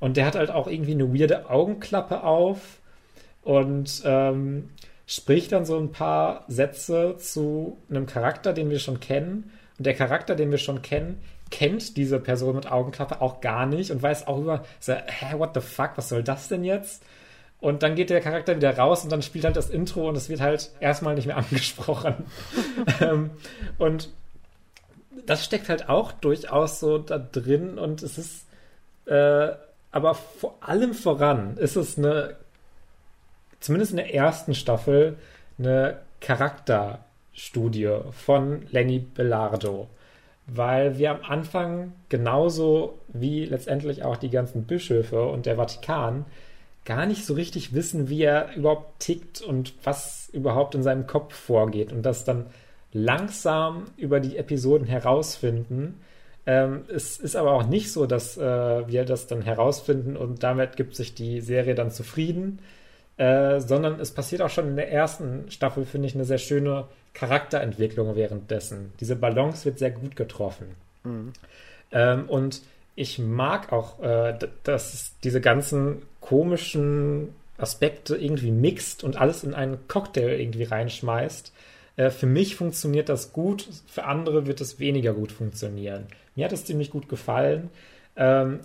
Und 0.00 0.16
der 0.16 0.26
hat 0.26 0.36
halt 0.36 0.50
auch 0.50 0.68
irgendwie 0.68 0.92
eine 0.92 1.12
weirde 1.12 1.50
Augenklappe 1.50 2.22
auf 2.22 2.78
und 3.42 4.02
ähm, 4.04 4.70
spricht 5.06 5.52
dann 5.52 5.64
so 5.64 5.78
ein 5.78 5.90
paar 5.90 6.44
Sätze 6.48 7.16
zu 7.18 7.78
einem 7.90 8.06
Charakter, 8.06 8.52
den 8.52 8.70
wir 8.70 8.78
schon 8.78 9.00
kennen. 9.00 9.50
Und 9.78 9.86
der 9.86 9.94
Charakter, 9.94 10.36
den 10.36 10.50
wir 10.50 10.58
schon 10.58 10.82
kennen, 10.82 11.20
kennt 11.50 11.96
diese 11.96 12.20
Person 12.20 12.54
mit 12.54 12.70
Augenklappe 12.70 13.20
auch 13.20 13.40
gar 13.40 13.66
nicht 13.66 13.90
und 13.90 14.02
weiß 14.02 14.26
auch 14.26 14.38
über, 14.38 14.64
so, 14.80 14.92
hä, 14.92 15.38
what 15.38 15.54
the 15.54 15.60
fuck, 15.60 15.92
was 15.96 16.10
soll 16.10 16.22
das 16.22 16.48
denn 16.48 16.62
jetzt? 16.62 17.02
Und 17.60 17.82
dann 17.82 17.96
geht 17.96 18.10
der 18.10 18.20
Charakter 18.20 18.54
wieder 18.54 18.76
raus 18.76 19.02
und 19.02 19.10
dann 19.10 19.22
spielt 19.22 19.44
halt 19.44 19.56
das 19.56 19.70
Intro 19.70 20.08
und 20.08 20.16
es 20.16 20.28
wird 20.28 20.40
halt 20.40 20.70
erstmal 20.80 21.14
nicht 21.14 21.26
mehr 21.26 21.36
angesprochen. 21.50 22.14
ähm, 23.00 23.30
und 23.78 24.10
das 25.26 25.44
steckt 25.44 25.68
halt 25.68 25.88
auch 25.88 26.12
durchaus 26.12 26.80
so 26.80 26.98
da 26.98 27.18
drin 27.18 27.78
und 27.78 28.02
es 28.02 28.16
ist, 28.16 28.46
äh, 29.06 29.50
aber 29.90 30.14
vor 30.14 30.56
allem 30.60 30.94
voran 30.94 31.56
ist 31.56 31.76
es 31.76 31.98
eine, 31.98 32.36
zumindest 33.60 33.90
in 33.90 33.96
der 33.96 34.14
ersten 34.14 34.54
Staffel, 34.54 35.16
eine 35.58 35.98
Charakterstudie 36.20 37.98
von 38.12 38.66
Lenny 38.70 39.00
Bellardo. 39.00 39.88
Weil 40.46 40.96
wir 40.96 41.10
am 41.10 41.22
Anfang 41.24 41.92
genauso 42.08 42.98
wie 43.08 43.44
letztendlich 43.44 44.02
auch 44.02 44.16
die 44.16 44.30
ganzen 44.30 44.64
Bischöfe 44.64 45.26
und 45.26 45.44
der 45.44 45.56
Vatikan 45.56 46.24
gar 46.88 47.04
nicht 47.04 47.26
so 47.26 47.34
richtig 47.34 47.74
wissen, 47.74 48.08
wie 48.08 48.22
er 48.22 48.54
überhaupt 48.56 49.00
tickt 49.00 49.42
und 49.42 49.74
was 49.84 50.30
überhaupt 50.32 50.74
in 50.74 50.82
seinem 50.82 51.06
Kopf 51.06 51.34
vorgeht 51.34 51.92
und 51.92 52.00
das 52.00 52.24
dann 52.24 52.46
langsam 52.94 53.84
über 53.98 54.20
die 54.20 54.38
Episoden 54.38 54.86
herausfinden. 54.86 56.00
Ähm, 56.46 56.84
es 56.88 57.18
ist 57.18 57.36
aber 57.36 57.52
auch 57.52 57.66
nicht 57.66 57.92
so, 57.92 58.06
dass 58.06 58.38
äh, 58.38 58.40
wir 58.88 59.04
das 59.04 59.26
dann 59.26 59.42
herausfinden 59.42 60.16
und 60.16 60.42
damit 60.42 60.76
gibt 60.76 60.96
sich 60.96 61.14
die 61.14 61.42
Serie 61.42 61.74
dann 61.74 61.90
zufrieden, 61.90 62.60
äh, 63.18 63.60
sondern 63.60 64.00
es 64.00 64.12
passiert 64.12 64.40
auch 64.40 64.48
schon 64.48 64.68
in 64.68 64.76
der 64.76 64.90
ersten 64.90 65.50
Staffel, 65.50 65.84
finde 65.84 66.08
ich, 66.08 66.14
eine 66.14 66.24
sehr 66.24 66.38
schöne 66.38 66.86
Charakterentwicklung 67.12 68.16
währenddessen. 68.16 68.94
Diese 68.98 69.14
Balance 69.14 69.66
wird 69.66 69.78
sehr 69.78 69.90
gut 69.90 70.16
getroffen. 70.16 70.68
Mhm. 71.04 71.34
Ähm, 71.92 72.30
und 72.30 72.62
ich 72.98 73.20
mag 73.20 73.72
auch, 73.72 74.00
äh, 74.00 74.36
dass 74.64 75.12
diese 75.22 75.40
ganzen 75.40 76.02
komischen 76.20 77.28
Aspekte 77.56 78.16
irgendwie 78.16 78.50
mixt 78.50 79.04
und 79.04 79.16
alles 79.16 79.44
in 79.44 79.54
einen 79.54 79.86
Cocktail 79.86 80.40
irgendwie 80.40 80.64
reinschmeißt. 80.64 81.52
Äh, 81.96 82.10
für 82.10 82.26
mich 82.26 82.56
funktioniert 82.56 83.08
das 83.08 83.32
gut, 83.32 83.68
für 83.86 84.04
andere 84.04 84.46
wird 84.46 84.60
es 84.60 84.80
weniger 84.80 85.14
gut 85.14 85.30
funktionieren. 85.30 86.06
Mir 86.34 86.46
hat 86.46 86.52
es 86.52 86.64
ziemlich 86.64 86.90
gut 86.90 87.08
gefallen. 87.08 87.70
Ähm, 88.16 88.60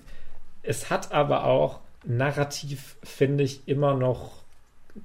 es 0.64 0.89
hat 0.89 1.11
aber 1.11 1.45
auch 1.45 1.80
narrativ, 2.03 2.95
finde 3.03 3.43
ich, 3.43 3.68
immer 3.68 3.93
noch 3.93 4.41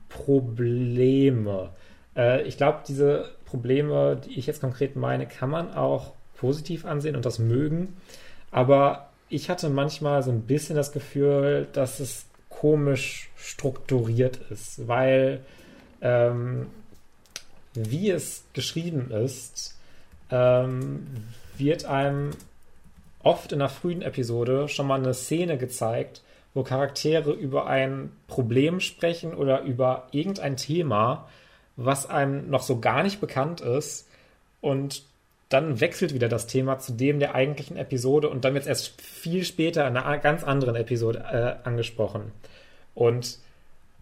Probleme. 0.08 1.68
Äh, 2.16 2.42
ich 2.44 2.56
glaube, 2.56 2.78
diese 2.88 3.30
Probleme, 3.44 4.20
die 4.24 4.38
ich 4.38 4.46
jetzt 4.46 4.62
konkret 4.62 4.96
meine, 4.96 5.26
kann 5.26 5.50
man 5.50 5.74
auch 5.74 6.12
positiv 6.38 6.86
ansehen 6.86 7.14
und 7.14 7.26
das 7.26 7.38
mögen. 7.38 7.94
Aber 8.50 9.07
ich 9.28 9.50
hatte 9.50 9.68
manchmal 9.68 10.22
so 10.22 10.30
ein 10.30 10.42
bisschen 10.42 10.76
das 10.76 10.92
Gefühl, 10.92 11.68
dass 11.72 12.00
es 12.00 12.26
komisch 12.48 13.30
strukturiert 13.36 14.38
ist, 14.50 14.88
weil 14.88 15.40
ähm, 16.00 16.66
wie 17.74 18.10
es 18.10 18.44
geschrieben 18.52 19.10
ist, 19.10 19.78
ähm, 20.30 21.06
wird 21.56 21.84
einem 21.84 22.30
oft 23.22 23.52
in 23.52 23.60
einer 23.60 23.68
frühen 23.68 24.02
Episode 24.02 24.68
schon 24.68 24.86
mal 24.86 24.98
eine 24.98 25.14
Szene 25.14 25.58
gezeigt, 25.58 26.22
wo 26.54 26.62
Charaktere 26.62 27.32
über 27.32 27.66
ein 27.66 28.10
Problem 28.26 28.80
sprechen 28.80 29.34
oder 29.34 29.62
über 29.62 30.08
irgendein 30.12 30.56
Thema, 30.56 31.28
was 31.76 32.08
einem 32.08 32.50
noch 32.50 32.62
so 32.62 32.80
gar 32.80 33.02
nicht 33.02 33.20
bekannt 33.20 33.60
ist. 33.60 34.08
Und 34.60 35.04
dann 35.48 35.80
wechselt 35.80 36.12
wieder 36.12 36.28
das 36.28 36.46
Thema 36.46 36.78
zu 36.78 36.92
dem 36.92 37.20
der 37.20 37.34
eigentlichen 37.34 37.76
Episode 37.76 38.28
und 38.28 38.44
dann 38.44 38.54
wird 38.54 38.64
es 38.64 38.68
erst 38.68 39.00
viel 39.00 39.44
später 39.44 39.86
in 39.86 39.96
einer 39.96 40.18
ganz 40.18 40.44
anderen 40.44 40.76
Episode 40.76 41.24
äh, 41.64 41.66
angesprochen. 41.66 42.32
Und 42.94 43.38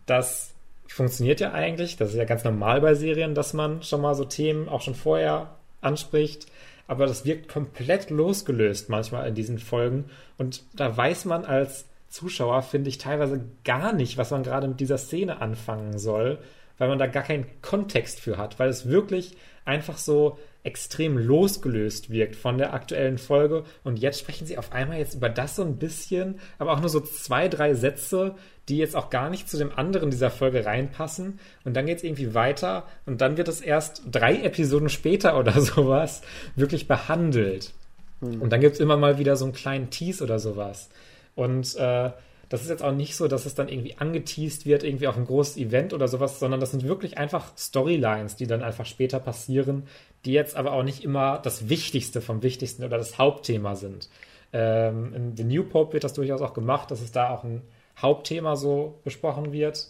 das 0.06 0.55
funktioniert 0.89 1.40
ja 1.40 1.52
eigentlich, 1.52 1.97
das 1.97 2.10
ist 2.10 2.16
ja 2.16 2.24
ganz 2.24 2.44
normal 2.44 2.81
bei 2.81 2.94
Serien, 2.94 3.35
dass 3.35 3.52
man 3.52 3.82
schon 3.82 4.01
mal 4.01 4.14
so 4.14 4.24
Themen 4.24 4.68
auch 4.68 4.81
schon 4.81 4.94
vorher 4.94 5.55
anspricht, 5.81 6.47
aber 6.89 7.06
das 7.06 7.24
wirkt 7.24 7.48
komplett 7.48 8.10
losgelöst 8.10 8.89
manchmal 8.89 9.28
in 9.28 9.35
diesen 9.35 9.59
Folgen. 9.59 10.06
Und 10.39 10.62
da 10.74 10.97
weiß 10.97 11.24
man 11.24 11.44
als 11.44 11.86
Zuschauer, 12.09 12.62
finde 12.62 12.89
ich, 12.89 12.98
teilweise 12.98 13.44
gar 13.64 13.93
nicht, 13.93 14.18
was 14.18 14.31
man 14.31 14.43
gerade 14.43 14.68
mit 14.68 14.81
dieser 14.81 14.98
Szene 14.98 15.40
anfangen 15.40 15.98
soll, 15.98 16.39
weil 16.78 16.89
man 16.89 16.98
da 16.98 17.06
gar 17.06 17.23
keinen 17.23 17.47
Kontext 17.62 18.20
für 18.20 18.39
hat, 18.39 18.59
weil 18.59 18.68
es 18.68 18.89
wirklich 18.89 19.36
einfach 19.64 19.98
so 19.98 20.39
extrem 20.66 21.16
losgelöst 21.16 22.10
wirkt 22.10 22.36
von 22.36 22.59
der 22.59 22.74
aktuellen 22.74 23.18
Folge. 23.18 23.64
Und 23.84 23.98
jetzt 23.98 24.20
sprechen 24.20 24.47
sie 24.47 24.59
auf 24.59 24.72
einmal 24.72 24.98
jetzt 24.98 25.14
über 25.14 25.28
das 25.28 25.56
so 25.56 25.62
ein 25.62 25.78
bisschen, 25.78 26.40
aber 26.59 26.72
auch 26.72 26.80
nur 26.80 26.88
so 26.88 27.01
zwei, 27.01 27.48
drei 27.48 27.74
Sätze, 27.74 28.34
die 28.68 28.78
jetzt 28.78 28.97
auch 28.97 29.10
gar 29.10 29.30
nicht 29.30 29.48
zu 29.48 29.56
dem 29.56 29.70
anderen 29.76 30.10
dieser 30.10 30.30
Folge 30.30 30.66
reinpassen. 30.66 31.38
Und 31.64 31.74
dann 31.74 31.86
geht 31.86 31.98
es 31.98 32.05
irgendwie 32.05 32.34
weiter 32.34 32.84
und 33.06 33.20
dann 33.20 33.36
wird 33.36 33.48
es 33.48 33.60
erst 33.60 34.02
drei 34.10 34.43
Episoden 34.43 34.88
später 34.88 35.38
oder 35.38 35.60
sowas 35.60 36.22
wirklich 36.56 36.88
behandelt. 36.88 37.72
Mhm. 38.20 38.43
Und 38.43 38.51
dann 38.51 38.60
gibt 38.60 38.74
es 38.74 38.80
immer 38.80 38.97
mal 38.97 39.18
wieder 39.18 39.36
so 39.36 39.44
einen 39.44 39.55
kleinen 39.55 39.90
Tease 39.90 40.24
oder 40.24 40.38
sowas. 40.38 40.88
Und 41.36 41.76
äh, 41.76 42.10
das 42.48 42.62
ist 42.62 42.68
jetzt 42.68 42.82
auch 42.82 42.93
nicht 42.93 43.16
so, 43.16 43.26
dass 43.26 43.44
es 43.44 43.55
dann 43.55 43.68
irgendwie 43.68 43.98
angeteased 43.98 44.66
wird, 44.66 44.84
irgendwie 44.84 45.09
auf 45.09 45.16
ein 45.16 45.26
großes 45.26 45.56
Event 45.56 45.93
oder 45.93 46.06
sowas, 46.06 46.38
sondern 46.38 46.60
das 46.60 46.70
sind 46.70 46.84
wirklich 46.84 47.18
einfach 47.18 47.56
Storylines, 47.56 48.36
die 48.36 48.47
dann 48.47 48.62
einfach 48.62 48.86
später 48.86 49.18
passieren, 49.18 49.84
die 50.26 50.32
jetzt 50.32 50.56
aber 50.56 50.72
auch 50.72 50.82
nicht 50.82 51.04
immer 51.04 51.38
das 51.38 51.68
Wichtigste 51.68 52.20
vom 52.20 52.42
Wichtigsten 52.42 52.84
oder 52.84 52.98
das 52.98 53.18
Hauptthema 53.18 53.76
sind. 53.76 54.10
Ähm, 54.52 55.14
in 55.14 55.36
The 55.36 55.44
New 55.44 55.64
Pope 55.64 55.94
wird 55.94 56.04
das 56.04 56.14
durchaus 56.14 56.42
auch 56.42 56.54
gemacht, 56.54 56.90
dass 56.90 57.00
es 57.00 57.12
da 57.12 57.30
auch 57.30 57.44
ein 57.44 57.62
Hauptthema 57.96 58.56
so 58.56 59.00
besprochen 59.04 59.52
wird. 59.52 59.88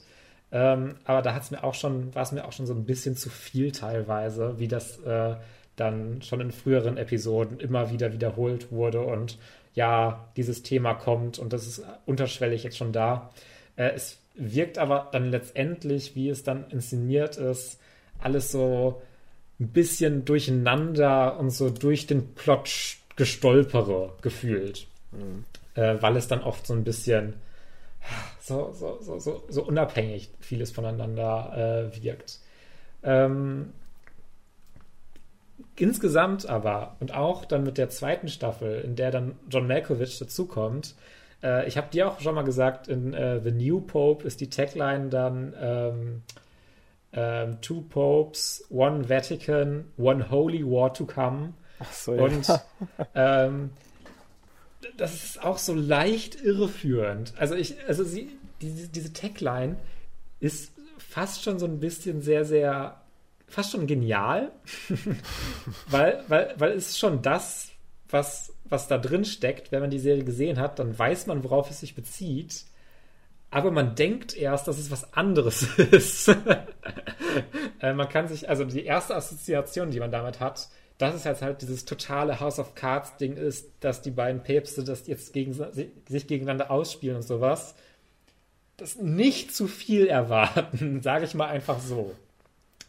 Ähm, 0.52 0.96
aber 1.04 1.22
da 1.22 1.34
hat's 1.34 1.50
mir 1.50 1.64
auch 1.64 1.74
schon, 1.74 2.14
war 2.14 2.22
es 2.22 2.32
mir 2.32 2.44
auch 2.44 2.52
schon 2.52 2.66
so 2.66 2.74
ein 2.74 2.84
bisschen 2.84 3.16
zu 3.16 3.30
viel 3.30 3.72
teilweise, 3.72 4.58
wie 4.58 4.68
das 4.68 4.98
äh, 5.00 5.34
dann 5.74 6.22
schon 6.22 6.40
in 6.40 6.52
früheren 6.52 6.96
Episoden 6.96 7.58
immer 7.58 7.90
wieder 7.90 8.12
wiederholt 8.12 8.70
wurde 8.70 9.00
und 9.00 9.38
ja, 9.74 10.28
dieses 10.36 10.62
Thema 10.62 10.94
kommt 10.94 11.38
und 11.38 11.52
das 11.52 11.66
ist 11.66 11.82
unterschwellig 12.06 12.64
jetzt 12.64 12.78
schon 12.78 12.92
da. 12.92 13.30
Äh, 13.76 13.90
es 13.90 14.18
wirkt 14.34 14.78
aber 14.78 15.08
dann 15.12 15.30
letztendlich, 15.30 16.14
wie 16.14 16.28
es 16.28 16.42
dann 16.44 16.68
inszeniert 16.70 17.36
ist, 17.36 17.78
alles 18.18 18.52
so 18.52 19.02
ein 19.58 19.68
bisschen 19.68 20.24
durcheinander 20.24 21.38
und 21.38 21.50
so 21.50 21.70
durch 21.70 22.06
den 22.06 22.34
Plot 22.34 22.96
gestolpere 23.16 24.12
gefühlt. 24.22 24.86
Mhm. 25.12 25.44
Äh, 25.74 26.00
weil 26.00 26.16
es 26.16 26.28
dann 26.28 26.42
oft 26.42 26.66
so 26.66 26.74
ein 26.74 26.84
bisschen 26.84 27.34
so, 28.40 28.72
so, 28.72 28.98
so, 29.00 29.18
so, 29.18 29.44
so 29.48 29.64
unabhängig 29.64 30.30
vieles 30.40 30.70
voneinander 30.70 31.90
äh, 31.92 32.02
wirkt. 32.02 32.40
Ähm, 33.02 33.72
Insgesamt 35.78 36.48
aber 36.48 36.96
und 37.00 37.14
auch 37.14 37.44
dann 37.44 37.62
mit 37.62 37.76
der 37.76 37.90
zweiten 37.90 38.28
Staffel, 38.28 38.80
in 38.80 38.96
der 38.96 39.10
dann 39.10 39.36
John 39.50 39.66
Malkovich 39.66 40.18
dazukommt, 40.18 40.94
äh, 41.42 41.66
ich 41.68 41.76
habe 41.76 41.88
dir 41.90 42.08
auch 42.08 42.20
schon 42.20 42.34
mal 42.34 42.44
gesagt, 42.44 42.88
in 42.88 43.12
äh, 43.12 43.40
The 43.40 43.52
New 43.52 43.80
Pope 43.80 44.26
ist 44.26 44.40
die 44.40 44.48
Tagline 44.48 45.08
dann 45.08 45.54
ähm, 45.60 46.22
ähm, 47.12 47.60
Two 47.60 47.82
Popes, 47.82 48.64
One 48.70 49.08
Vatican, 49.08 49.86
One 49.96 50.30
Holy 50.30 50.64
War 50.64 50.92
to 50.92 51.06
Come. 51.06 51.54
Ach 51.78 51.92
so, 51.92 52.14
ja. 52.14 52.22
Und 52.22 52.46
ähm, 53.14 53.70
das 54.96 55.14
ist 55.14 55.42
auch 55.42 55.58
so 55.58 55.74
leicht 55.74 56.40
irreführend. 56.42 57.34
Also 57.36 57.54
ich, 57.54 57.76
also 57.86 58.04
sie, 58.04 58.30
diese, 58.60 58.88
diese 58.88 59.12
Tagline 59.12 59.76
ist 60.40 60.72
fast 60.98 61.42
schon 61.42 61.58
so 61.58 61.66
ein 61.66 61.80
bisschen 61.80 62.22
sehr, 62.22 62.44
sehr 62.44 63.00
fast 63.48 63.72
schon 63.72 63.86
genial, 63.86 64.52
weil, 65.88 66.24
weil, 66.28 66.54
weil 66.58 66.72
es 66.72 66.98
schon 66.98 67.22
das, 67.22 67.70
was, 68.08 68.52
was 68.64 68.88
da 68.88 68.98
drin 68.98 69.24
steckt. 69.24 69.72
Wenn 69.72 69.80
man 69.80 69.90
die 69.90 69.98
Serie 69.98 70.24
gesehen 70.24 70.58
hat, 70.58 70.78
dann 70.78 70.98
weiß 70.98 71.26
man, 71.26 71.44
worauf 71.44 71.70
es 71.70 71.80
sich 71.80 71.94
bezieht. 71.94 72.64
Aber 73.50 73.70
man 73.70 73.94
denkt 73.94 74.36
erst, 74.36 74.68
dass 74.68 74.78
es 74.78 74.90
was 74.90 75.12
anderes 75.14 75.78
ist. 75.78 76.28
äh, 77.80 77.92
man 77.92 78.08
kann 78.08 78.28
sich, 78.28 78.48
also 78.48 78.64
die 78.64 78.84
erste 78.84 79.14
Assoziation, 79.14 79.90
die 79.90 80.00
man 80.00 80.10
damit 80.10 80.40
hat, 80.40 80.68
dass 80.98 81.14
es 81.14 81.24
jetzt 81.24 81.42
halt 81.42 81.62
dieses 81.62 81.84
totale 81.84 82.40
House 82.40 82.58
of 82.58 82.74
Cards 82.74 83.16
Ding 83.18 83.36
ist, 83.36 83.70
dass 83.80 84.02
die 84.02 84.10
beiden 84.10 84.42
Päpste 84.42 84.82
das 84.82 85.06
jetzt 85.06 85.32
gegen, 85.32 85.52
sich 85.52 86.26
gegeneinander 86.26 86.70
ausspielen 86.70 87.16
und 87.16 87.22
sowas. 87.22 87.74
Das 88.76 88.96
nicht 88.96 89.54
zu 89.54 89.68
viel 89.68 90.06
erwarten, 90.06 91.00
sage 91.02 91.24
ich 91.24 91.34
mal 91.34 91.48
einfach 91.48 91.80
so. 91.80 92.14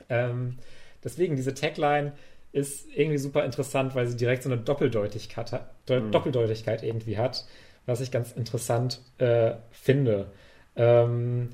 Ähm, 0.09 0.57
deswegen, 1.03 1.35
diese 1.35 1.53
Tagline 1.53 2.13
ist 2.53 2.88
irgendwie 2.95 3.17
super 3.17 3.43
interessant, 3.43 3.93
weil 3.93 4.07
sie 4.07 4.15
direkt 4.15 4.43
so 4.43 4.49
eine 4.49 4.59
Doppeldeutigkeit, 4.59 5.51
mhm. 5.89 6.11
Doppeldeutigkeit 6.11 6.81
irgendwie 6.84 7.17
hat, 7.17 7.45
was 7.88 8.01
ich 8.01 8.11
ganz 8.11 8.34
interessant 8.34 9.01
äh, 9.18 9.53
finde. 9.72 10.27
Ähm, 10.76 11.49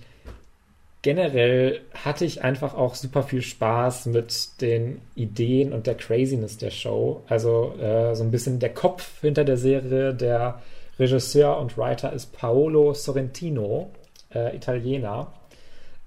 generell 1.01 1.81
hatte 1.93 2.25
ich 2.25 2.43
einfach 2.43 2.73
auch 2.73 2.95
super 2.95 3.23
viel 3.23 3.41
Spaß 3.41 4.07
mit 4.07 4.61
den 4.61 5.01
Ideen 5.15 5.71
und 5.71 5.87
der 5.87 5.95
Craziness 5.95 6.57
der 6.57 6.71
Show. 6.71 7.23
Also 7.29 7.75
äh, 7.79 8.15
so 8.15 8.23
ein 8.23 8.31
bisschen 8.31 8.59
der 8.59 8.73
Kopf 8.73 9.21
hinter 9.21 9.45
der 9.45 9.57
Serie, 9.57 10.13
der 10.13 10.61
Regisseur 10.99 11.57
und 11.59 11.77
Writer 11.77 12.11
ist 12.13 12.33
Paolo 12.33 12.93
Sorrentino, 12.93 13.91
äh, 14.33 14.55
Italiener. 14.55 15.31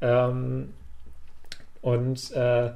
Ähm, 0.01 0.74
und 1.82 2.32
äh, 2.32 2.70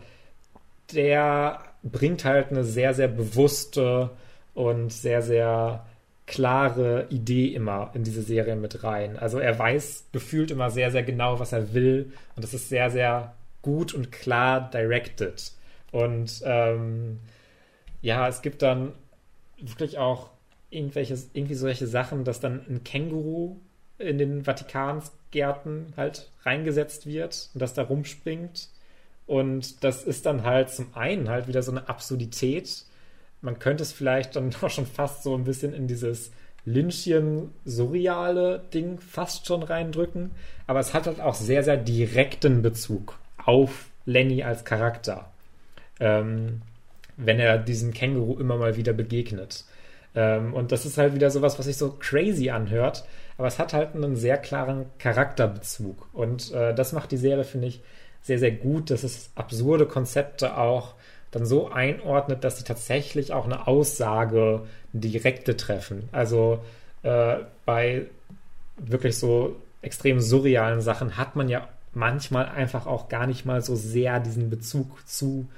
der 0.93 1.59
bringt 1.83 2.25
halt 2.25 2.51
eine 2.51 2.65
sehr, 2.65 2.95
sehr 2.95 3.09
bewusste 3.09 4.11
und 4.55 4.93
sehr, 4.93 5.23
sehr 5.23 5.85
klare 6.31 7.09
Idee 7.11 7.49
immer 7.49 7.91
in 7.95 8.05
diese 8.05 8.23
Serie 8.23 8.55
mit 8.55 8.85
rein. 8.85 9.19
Also 9.19 9.41
er 9.41 9.59
weiß 9.59 10.11
gefühlt 10.13 10.53
immer 10.53 10.71
sehr, 10.71 10.93
sehr 10.93 11.03
genau, 11.03 11.41
was 11.41 11.53
er 11.53 11.75
will 11.75 12.13
und 12.37 12.45
das 12.45 12.55
ist 12.55 12.69
sehr, 12.69 12.89
sehr 12.89 13.35
gut 13.63 13.93
und 13.93 14.13
klar 14.13 14.71
directed. 14.71 15.51
Und 15.91 16.41
ähm, 16.45 17.19
ja, 18.01 18.29
es 18.29 18.43
gibt 18.43 18.63
dann 18.63 18.93
wirklich 19.59 19.99
auch 19.99 20.31
irgendwelche, 20.71 21.19
irgendwie 21.33 21.57
solche 21.57 21.89
Sachen, 21.89 22.23
dass 22.23 22.39
dann 22.39 22.65
ein 22.69 22.85
Känguru 22.85 23.57
in 23.99 24.19
den 24.19 24.45
Vatikansgärten 24.45 25.95
halt 25.97 26.31
reingesetzt 26.45 27.07
wird 27.07 27.51
und 27.55 27.61
das 27.61 27.75
da 27.75 27.83
rumspringt. 27.83 28.69
Und 29.27 29.83
das 29.83 30.05
ist 30.05 30.27
dann 30.27 30.45
halt 30.45 30.71
zum 30.71 30.95
einen 30.95 31.29
halt 31.29 31.49
wieder 31.49 31.65
so 31.65 31.73
eine 31.73 31.89
Absurdität. 31.89 32.85
Man 33.43 33.59
könnte 33.59 33.83
es 33.83 33.93
vielleicht 33.93 34.37
dann 34.37 34.55
auch 34.63 34.71
schon 34.71 34.87
fast 34.87 35.23
so 35.23 35.35
ein 35.35 35.45
bisschen 35.45 35.73
in 35.73 35.87
dieses 35.87 36.33
Lynchien-surreale 36.65 38.63
Ding 38.73 39.01
fast 39.01 39.47
schon 39.47 39.63
reindrücken. 39.63 40.33
Aber 40.67 40.81
es 40.81 40.95
hat 40.95 41.07
halt 41.07 41.21
auch 41.21 41.35
sehr, 41.35 41.63
sehr 41.63 41.77
direkten 41.77 42.63
Bezug 42.63 43.19
auf 43.45 43.89
Lenny 44.05 44.43
als 44.43 44.65
Charakter. 44.65 45.31
Ähm, 45.99 46.63
wenn 47.17 47.39
er 47.39 47.59
diesem 47.59 47.93
Känguru 47.93 48.39
immer 48.39 48.57
mal 48.57 48.77
wieder 48.77 48.93
begegnet. 48.93 49.65
Ähm, 50.15 50.55
und 50.55 50.73
das 50.73 50.87
ist 50.87 50.99
halt 50.99 51.15
wieder 51.15 51.31
sowas, 51.31 51.59
was 51.59 51.67
sich 51.67 51.77
so 51.77 51.97
crazy 51.99 52.51
anhört. 52.51 53.05
Aber 53.37 53.49
es 53.49 53.59
hat 53.59 53.73
halt 53.73 53.95
einen 53.95 54.17
sehr 54.17 54.39
klaren 54.39 54.87
Charakterbezug. 54.99 56.09
Und 56.13 56.53
äh, 56.53 56.75
das 56.75 56.93
macht 56.93 57.11
die 57.11 57.17
Serie, 57.17 57.45
finde 57.45 57.69
ich, 57.69 57.83
sehr, 58.23 58.39
sehr 58.39 58.53
gut, 58.53 58.91
dass 58.91 59.03
es 59.03 59.31
absurde 59.35 59.87
Konzepte 59.87 60.59
auch 60.59 60.95
dann 61.31 61.47
so 61.47 61.71
einordnet, 61.71 62.45
dass 62.45 62.59
sie 62.59 62.65
tatsächlich 62.65 63.33
auch 63.33 63.45
eine 63.45 63.67
Aussage, 63.67 64.63
eine 64.93 65.01
direkte 65.01 65.57
treffen. 65.57 66.09
Also 66.13 66.61
äh, 67.03 67.37
bei 67.65 68.07
wirklich 68.77 69.19
so 69.19 69.57
extrem 69.83 70.21
surrealen 70.21 70.81
Sachen 70.81 71.17
hat 71.17 71.37
man 71.37 71.49
ja 71.49 71.69
manchmal 71.93 72.47
einfach 72.47 72.87
auch 72.87 73.09
gar 73.09 73.27
nicht 73.27 73.45
mal 73.45 73.63
so 73.63 73.75
sehr 73.75 74.21
diesen 74.21 74.51
Bezug 74.51 75.07
zu 75.09 75.49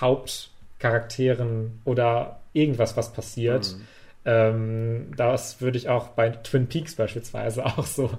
Hauptcharakteren 0.00 1.80
oder 1.84 2.40
irgendwas, 2.52 2.96
was 2.96 3.12
passiert. 3.12 3.74
Mhm. 3.76 3.86
Ähm, 4.24 5.06
das 5.16 5.60
würde 5.60 5.78
ich 5.78 5.88
auch 5.88 6.08
bei 6.08 6.30
Twin 6.30 6.68
Peaks 6.68 6.94
beispielsweise 6.94 7.64
auch 7.78 7.86
so 7.86 8.10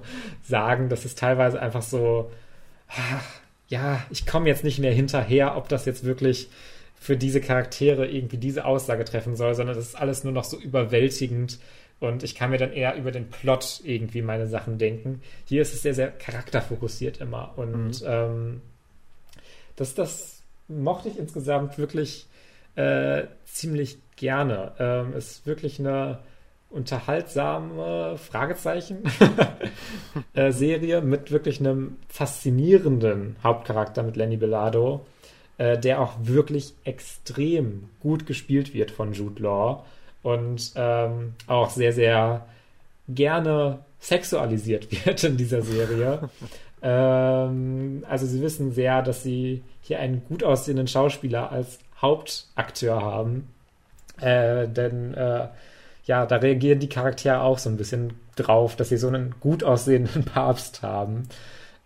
sagen, 0.42 0.88
dass 0.88 1.04
es 1.04 1.14
teilweise 1.14 1.60
einfach 1.60 1.82
so, 1.82 2.30
ach, 2.88 3.24
ja, 3.68 4.02
ich 4.10 4.26
komme 4.26 4.48
jetzt 4.48 4.64
nicht 4.64 4.78
mehr 4.78 4.92
hinterher, 4.92 5.56
ob 5.56 5.68
das 5.68 5.86
jetzt 5.86 6.04
wirklich 6.04 6.48
für 7.04 7.18
diese 7.18 7.42
Charaktere 7.42 8.06
irgendwie 8.06 8.38
diese 8.38 8.64
Aussage 8.64 9.04
treffen 9.04 9.36
soll, 9.36 9.54
sondern 9.54 9.76
das 9.76 9.88
ist 9.88 9.94
alles 9.94 10.24
nur 10.24 10.32
noch 10.32 10.44
so 10.44 10.58
überwältigend 10.58 11.58
und 12.00 12.22
ich 12.22 12.34
kann 12.34 12.48
mir 12.48 12.56
dann 12.56 12.72
eher 12.72 12.96
über 12.96 13.10
den 13.10 13.28
Plot 13.28 13.82
irgendwie 13.84 14.22
meine 14.22 14.46
Sachen 14.46 14.78
denken. 14.78 15.20
Hier 15.44 15.60
ist 15.60 15.74
es 15.74 15.82
sehr, 15.82 15.92
sehr 15.92 16.10
charakterfokussiert 16.10 17.20
immer 17.20 17.52
und 17.56 18.00
mhm. 18.00 18.06
ähm, 18.06 18.62
das, 19.76 19.94
das 19.94 20.40
mochte 20.66 21.10
ich 21.10 21.18
insgesamt 21.18 21.76
wirklich 21.76 22.26
äh, 22.74 23.24
ziemlich 23.44 23.98
gerne. 24.16 24.72
Ähm, 24.78 25.12
ist 25.12 25.46
wirklich 25.46 25.78
eine 25.80 26.20
unterhaltsame 26.70 28.16
Fragezeichen 28.16 29.02
äh, 30.32 30.52
Serie 30.52 31.02
mit 31.02 31.30
wirklich 31.30 31.60
einem 31.60 31.98
faszinierenden 32.08 33.36
Hauptcharakter 33.44 34.02
mit 34.02 34.16
Lenny 34.16 34.38
Belado, 34.38 35.04
äh, 35.58 35.78
der 35.78 36.00
auch 36.00 36.14
wirklich 36.20 36.74
extrem 36.84 37.88
gut 38.00 38.26
gespielt 38.26 38.74
wird 38.74 38.90
von 38.90 39.12
Jude 39.12 39.42
Law 39.42 39.84
und 40.22 40.72
ähm, 40.76 41.34
auch 41.46 41.70
sehr, 41.70 41.92
sehr 41.92 42.46
gerne 43.08 43.80
sexualisiert 44.00 44.90
wird 45.06 45.24
in 45.24 45.36
dieser 45.36 45.62
Serie. 45.62 46.28
ähm, 46.82 48.04
also 48.08 48.26
sie 48.26 48.42
wissen 48.42 48.72
sehr, 48.72 49.02
dass 49.02 49.22
sie 49.22 49.62
hier 49.80 50.00
einen 50.00 50.24
gut 50.24 50.42
aussehenden 50.42 50.88
Schauspieler 50.88 51.52
als 51.52 51.78
Hauptakteur 52.00 53.02
haben. 53.02 53.48
Äh, 54.20 54.68
denn 54.68 55.14
äh, 55.14 55.48
ja, 56.04 56.26
da 56.26 56.36
reagieren 56.36 56.80
die 56.80 56.88
Charaktere 56.88 57.40
auch 57.40 57.58
so 57.58 57.70
ein 57.70 57.76
bisschen 57.76 58.14
drauf, 58.36 58.76
dass 58.76 58.90
sie 58.90 58.96
so 58.96 59.08
einen 59.08 59.34
gut 59.40 59.64
aussehenden 59.64 60.24
Papst 60.34 60.82
haben. 60.82 61.28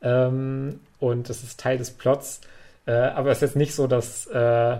Ähm, 0.02 0.80
und 0.98 1.28
das 1.28 1.42
ist 1.42 1.60
Teil 1.60 1.78
des 1.78 1.90
Plots. 1.90 2.40
Äh, 2.88 2.92
aber 2.92 3.30
es 3.30 3.38
ist 3.38 3.50
jetzt 3.50 3.56
nicht 3.56 3.74
so, 3.74 3.86
dass 3.86 4.26
äh, 4.28 4.78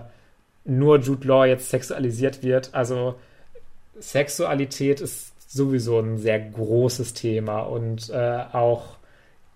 nur 0.65 0.99
Jude 0.99 1.27
Law 1.27 1.45
jetzt 1.45 1.69
sexualisiert 1.69 2.41
wird. 2.41 2.73
Also 2.73 3.15
Sexualität 3.99 4.99
ist 4.99 5.31
sowieso 5.47 5.99
ein 5.99 6.17
sehr 6.17 6.39
großes 6.39 7.13
Thema 7.13 7.59
und 7.59 8.09
äh, 8.09 8.43
auch 8.51 8.97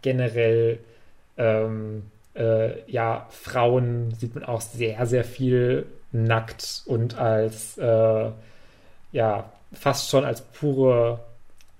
generell 0.03 0.79
ähm, 1.37 2.03
äh, 2.35 2.89
ja, 2.91 3.27
Frauen 3.31 4.13
sieht 4.19 4.35
man 4.35 4.43
auch 4.43 4.61
sehr, 4.61 5.03
sehr 5.07 5.23
viel 5.23 5.87
nackt 6.11 6.83
und 6.85 7.17
als 7.17 7.77
äh, 7.79 8.31
ja, 9.11 9.51
fast 9.73 10.09
schon 10.09 10.25
als 10.25 10.41
pure 10.41 11.19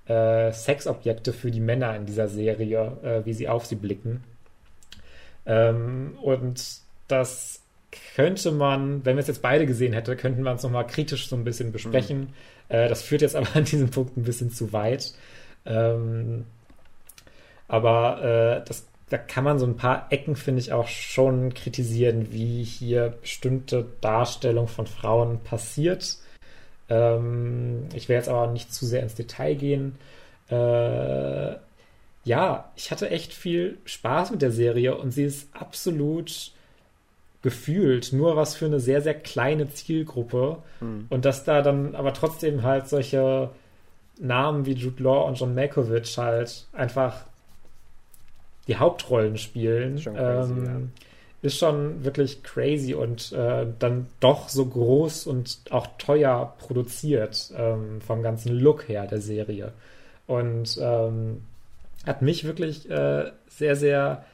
Sexobjekte 0.06 1.32
für 1.32 1.50
die 1.50 1.62
Männer 1.62 1.96
in 1.96 2.06
dieser 2.06 2.28
Serie, 2.28 3.22
wie 3.24 3.32
sie 3.32 3.48
auf 3.48 3.66
sie 3.66 3.78
blicken. 3.78 4.22
Ähm, 5.46 6.18
und 6.22 6.64
das 7.08 7.62
könnte 8.16 8.52
man, 8.52 9.06
wenn 9.06 9.16
wir 9.18 9.22
es 9.22 9.28
jetzt 9.28 9.42
beide 9.42 9.66
gesehen 9.66 9.94
hätten, 9.94 10.18
könnten 10.18 10.44
wir 10.44 10.52
uns 10.52 10.64
nochmal 10.64 10.88
kritisch 10.88 11.28
so 11.28 11.36
ein 11.36 11.44
bisschen 11.44 11.72
besprechen. 11.72 12.20
Mhm. 12.20 12.28
Äh, 12.70 12.90
das 12.90 13.02
führt 13.02 13.22
jetzt 13.22 13.36
aber 13.38 13.48
an 13.56 13.66
diesem 13.66 13.90
Punkt 13.90 14.18
ein 14.18 14.24
bisschen 14.24 14.52
zu 14.52 14.74
weit. 14.74 15.14
Ähm, 15.66 16.46
aber 17.68 18.62
äh, 18.62 18.68
das 18.68 18.86
da 19.14 19.20
kann 19.20 19.44
man 19.44 19.60
so 19.60 19.68
ein 19.68 19.78
paar 19.78 20.08
Ecken, 20.10 20.36
finde 20.36 20.60
ich, 20.60 20.74
auch 20.74 20.88
schon 20.88 21.54
kritisieren, 21.54 22.32
wie 22.32 22.64
hier 22.64 23.14
bestimmte 23.22 23.86
Darstellung 24.02 24.68
von 24.68 24.88
Frauen 24.88 25.40
passiert. 25.42 26.18
Ähm, 26.90 27.90
ich 27.94 28.10
will 28.10 28.16
jetzt 28.16 28.28
aber 28.28 28.48
nicht 28.48 28.74
zu 28.74 28.88
sehr 28.88 29.04
ins 29.04 29.14
Detail 29.14 29.54
gehen. 29.54 30.00
Äh, 30.50 31.56
ja, 32.24 32.72
ich 32.76 32.92
hatte 32.92 33.10
echt 33.10 33.34
viel 33.34 33.78
Spaß 33.86 34.32
mit 34.32 34.42
der 34.42 34.52
Serie 34.52 34.98
und 34.98 35.12
sie 35.12 35.26
ist 35.26 35.50
absolut 35.54 36.52
gefühlt 37.42 38.14
nur 38.14 38.38
was 38.38 38.56
für 38.56 38.66
eine 38.66 38.80
sehr, 38.80 39.02
sehr 39.02 39.14
kleine 39.14 39.70
Zielgruppe. 39.70 40.60
Mhm. 40.80 41.08
Und 41.10 41.26
dass 41.26 41.44
da 41.44 41.62
dann 41.62 41.94
aber 41.94 42.14
trotzdem 42.14 42.64
halt 42.64 42.88
solche 42.88 43.50
Namen 44.20 44.66
wie 44.66 44.74
Jude 44.74 45.04
Law 45.04 45.28
und 45.28 45.40
John 45.40 45.54
Malkovich 45.54 46.18
halt 46.18 46.66
einfach 46.72 47.26
die 48.68 48.78
Hauptrollen 48.78 49.38
spielen, 49.38 50.00
schon 50.00 50.16
crazy, 50.16 50.54
ähm, 50.54 50.66
ja. 50.66 50.80
ist 51.42 51.58
schon 51.58 52.06
wirklich 52.06 52.44
crazy 52.44 52.94
und 52.94 53.34
äh, 53.34 53.68
dann 53.78 54.08
doch 54.22 54.48
so 54.48 54.66
groß 54.66 55.28
und 55.28 55.60
auch 55.70 55.88
teuer 55.98 56.54
produziert 56.60 57.52
ähm, 57.58 58.00
vom 58.00 58.24
ganzen 58.24 58.58
Look 58.58 58.88
her 58.88 59.06
der 59.06 59.20
Serie. 59.20 59.74
Und 60.28 60.80
ähm, 60.82 61.42
hat 62.06 62.22
mich 62.22 62.44
wirklich 62.44 62.90
äh, 62.90 63.32
sehr, 63.48 63.76
sehr 63.76 64.26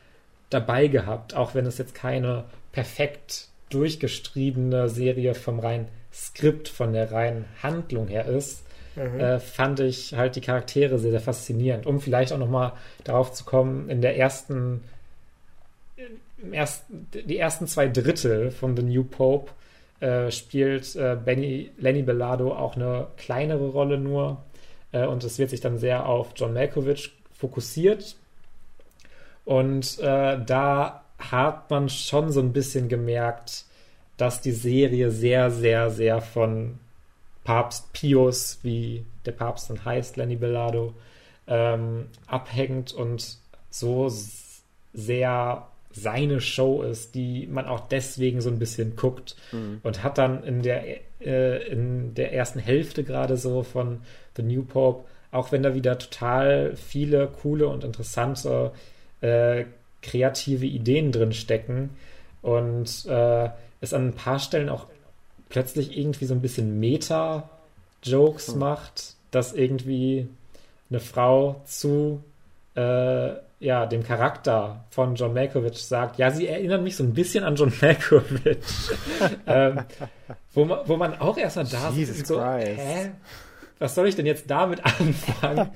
dabei 0.50 0.88
gehabt, 0.88 1.36
auch 1.36 1.54
wenn 1.56 1.66
es 1.66 1.78
jetzt 1.78 1.94
keine 1.94 2.46
perfekt 2.72 3.50
durchgestriebene 3.70 4.90
Serie 4.90 5.36
vom 5.36 5.60
reinen 5.60 5.88
Skript, 6.12 6.70
von 6.70 6.94
der 6.94 7.12
reinen 7.12 7.46
Handlung 7.62 8.08
her 8.08 8.26
ist, 8.26 8.64
mhm. 8.96 9.20
äh, 9.20 9.40
fand 9.40 9.80
ich 9.80 10.16
halt 10.16 10.36
die 10.36 10.42
Charaktere 10.42 10.98
sehr, 10.98 11.12
sehr 11.12 11.20
faszinierend. 11.20 11.86
Um 11.86 12.02
vielleicht 12.02 12.34
auch 12.34 12.40
nochmal 12.40 12.74
darauf 13.04 13.32
zu 13.32 13.46
kommen, 13.46 13.90
in 13.90 14.02
der 14.02 14.18
ersten, 14.18 14.84
ersten, 16.52 17.08
die 17.14 17.38
ersten 17.38 17.68
zwei 17.68 17.88
Drittel 17.88 18.50
von 18.50 18.76
The 18.76 18.84
New 18.84 19.04
Pope 19.04 19.52
äh, 20.00 20.32
spielt 20.32 20.96
äh, 20.96 21.16
Benny, 21.24 21.72
Lenny 21.78 22.02
Bellado 22.02 22.54
auch 22.54 22.76
eine 22.76 23.08
kleinere 23.18 23.68
Rolle 23.68 24.00
nur. 24.00 24.44
Äh, 24.92 25.06
und 25.06 25.24
es 25.24 25.38
wird 25.38 25.52
sich 25.52 25.62
dann 25.62 25.78
sehr 25.78 26.08
auf 26.08 26.32
John 26.36 26.54
Malkovich 26.54 27.19
fokussiert. 27.40 28.16
Und 29.46 29.98
äh, 30.00 30.38
da 30.46 31.04
hat 31.18 31.70
man 31.70 31.90
schon 31.90 32.32
so 32.32 32.40
ein 32.40 32.54
bisschen 32.54 32.90
gemerkt, 32.90 33.66
dass 34.18 34.42
die 34.42 34.52
Serie 34.52 35.12
sehr, 35.12 35.50
sehr, 35.50 35.90
sehr 35.90 36.22
von 36.22 36.78
Papst 37.44 37.94
Pius, 37.94 38.60
wie 38.62 39.06
der 39.26 39.32
Papst 39.32 39.70
dann 39.70 39.84
heißt, 39.84 40.18
Lenny 40.18 40.36
Bellado, 40.36 40.94
ähm, 41.48 42.08
abhängt 42.28 42.94
und 42.94 43.38
so 43.70 44.12
sehr 44.94 45.68
seine 45.92 46.42
Show 46.42 46.84
ist, 46.84 47.16
die 47.16 47.48
man 47.48 47.66
auch 47.66 47.88
deswegen 47.88 48.42
so 48.42 48.50
ein 48.50 48.60
bisschen 48.60 48.96
guckt 48.96 49.36
mhm. 49.52 49.80
und 49.84 50.04
hat 50.04 50.18
dann 50.18 50.44
in 50.44 50.62
der, 50.62 50.84
äh, 51.22 51.68
in 51.70 52.14
der 52.14 52.34
ersten 52.34 52.60
Hälfte 52.60 53.04
gerade 53.04 53.38
so 53.38 53.64
von 53.64 54.02
The 54.36 54.44
New 54.44 54.64
Pope, 54.64 55.06
auch 55.32 55.52
wenn 55.52 55.64
da 55.64 55.74
wieder 55.74 55.98
total 55.98 56.76
viele 56.76 57.28
coole 57.28 57.68
und 57.68 57.84
interessante 57.84 58.72
äh, 59.22 59.66
kreative 60.02 60.66
Ideen 60.66 61.12
drin 61.12 61.34
stecken 61.34 61.92
und 62.42 63.06
äh, 63.08 63.50
es 63.82 63.94
an 63.94 64.08
ein 64.08 64.14
paar 64.14 64.40
Stellen 64.40 64.70
auch 64.70 64.88
plötzlich 65.50 65.98
irgendwie 65.98 66.26
so 66.26 66.34
ein 66.34 66.42
bisschen 66.42 66.80
Meta-Jokes 66.80 68.50
hm. 68.50 68.60
macht, 68.60 69.16
dass 69.32 69.54
irgendwie 69.54 70.28
eine 70.90 71.00
Frau 71.00 71.62
zu 71.66 72.24
äh, 72.76 73.34
ja, 73.60 73.86
dem 73.86 74.04
Charakter 74.04 74.86
von 74.90 75.16
John 75.16 75.34
Malkovich 75.34 75.84
sagt, 75.84 76.18
ja, 76.18 76.32
sie 76.32 76.48
erinnert 76.48 76.82
mich 76.82 76.96
so 76.96 77.04
ein 77.04 77.14
bisschen 77.14 77.44
an 77.44 77.56
John 77.56 77.74
Malkovich. 77.82 78.58
ähm, 79.46 79.82
wo, 80.54 80.66
man, 80.66 80.80
wo 80.86 80.96
man 80.96 81.20
auch 81.20 81.38
erstmal 81.38 81.66
da 81.66 81.90
Jesus 81.92 82.20
so, 82.20 82.38
Christ. 82.38 82.80
hä? 82.80 83.12
Was 83.80 83.96
soll 83.96 84.08
ich 84.08 84.16
denn 84.16 84.26
jetzt 84.26 84.50
damit 84.50 84.86
anfangen? 85.00 85.72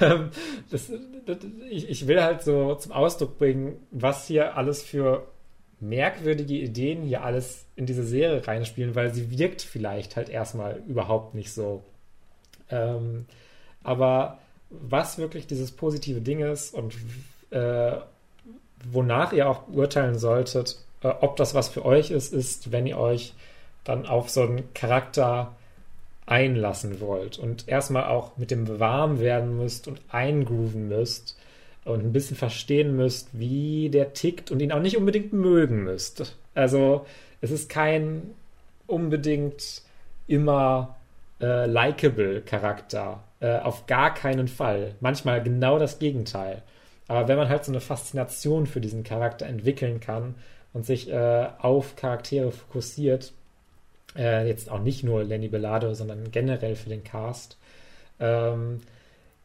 ähm, 0.00 0.30
das, 0.70 0.92
das, 1.26 1.38
ich, 1.70 1.88
ich 1.88 2.06
will 2.06 2.22
halt 2.22 2.42
so 2.42 2.74
zum 2.74 2.92
Ausdruck 2.92 3.38
bringen, 3.38 3.76
was 3.90 4.26
hier 4.26 4.56
alles 4.56 4.82
für 4.82 5.26
merkwürdige 5.80 6.54
Ideen 6.54 7.02
hier 7.02 7.24
alles 7.24 7.64
in 7.76 7.86
diese 7.86 8.02
Serie 8.04 8.46
reinspielen, 8.46 8.94
weil 8.94 9.14
sie 9.14 9.38
wirkt 9.38 9.62
vielleicht 9.62 10.16
halt 10.16 10.28
erstmal 10.28 10.82
überhaupt 10.86 11.34
nicht 11.34 11.52
so. 11.52 11.82
Ähm, 12.70 13.26
aber 13.82 14.38
was 14.70 15.18
wirklich 15.18 15.46
dieses 15.46 15.72
positive 15.72 16.20
Ding 16.20 16.40
ist 16.40 16.74
und 16.74 16.94
äh, 17.50 17.92
wonach 18.90 19.32
ihr 19.32 19.48
auch 19.48 19.68
urteilen 19.68 20.18
solltet, 20.18 20.78
äh, 21.02 21.08
ob 21.08 21.36
das 21.36 21.54
was 21.54 21.68
für 21.68 21.84
euch 21.84 22.10
ist, 22.10 22.32
ist, 22.32 22.72
wenn 22.72 22.86
ihr 22.86 22.98
euch 22.98 23.34
dann 23.84 24.06
auf 24.06 24.28
so 24.28 24.42
einen 24.42 24.74
Charakter 24.74 25.56
einlassen 26.28 27.00
wollt 27.00 27.38
und 27.38 27.68
erstmal 27.68 28.04
auch 28.04 28.36
mit 28.36 28.50
dem 28.50 28.78
warm 28.78 29.20
werden 29.20 29.56
müsst 29.56 29.88
und 29.88 30.00
eingrooven 30.08 30.88
müsst 30.88 31.38
und 31.84 32.04
ein 32.04 32.12
bisschen 32.12 32.36
verstehen 32.36 32.96
müsst, 32.96 33.30
wie 33.32 33.88
der 33.88 34.12
tickt 34.12 34.50
und 34.50 34.60
ihn 34.60 34.72
auch 34.72 34.80
nicht 34.80 34.96
unbedingt 34.96 35.32
mögen 35.32 35.84
müsst. 35.84 36.36
Also 36.54 37.06
es 37.40 37.50
ist 37.50 37.68
kein 37.68 38.22
unbedingt 38.86 39.82
immer 40.26 40.96
äh, 41.40 41.66
likable 41.66 42.42
Charakter. 42.42 43.24
Äh, 43.40 43.58
auf 43.58 43.86
gar 43.86 44.12
keinen 44.12 44.48
Fall. 44.48 44.94
Manchmal 45.00 45.42
genau 45.42 45.78
das 45.78 45.98
Gegenteil. 45.98 46.62
Aber 47.06 47.28
wenn 47.28 47.38
man 47.38 47.48
halt 47.48 47.64
so 47.64 47.72
eine 47.72 47.80
Faszination 47.80 48.66
für 48.66 48.80
diesen 48.80 49.02
Charakter 49.02 49.46
entwickeln 49.46 50.00
kann 50.00 50.34
und 50.72 50.84
sich 50.84 51.10
äh, 51.10 51.46
auf 51.58 51.96
Charaktere 51.96 52.52
fokussiert, 52.52 53.32
äh, 54.16 54.46
jetzt 54.46 54.70
auch 54.70 54.80
nicht 54.80 55.04
nur 55.04 55.24
Lenny 55.24 55.48
Belado, 55.48 55.94
sondern 55.94 56.30
generell 56.30 56.76
für 56.76 56.88
den 56.88 57.04
Cast, 57.04 57.58
ähm, 58.20 58.80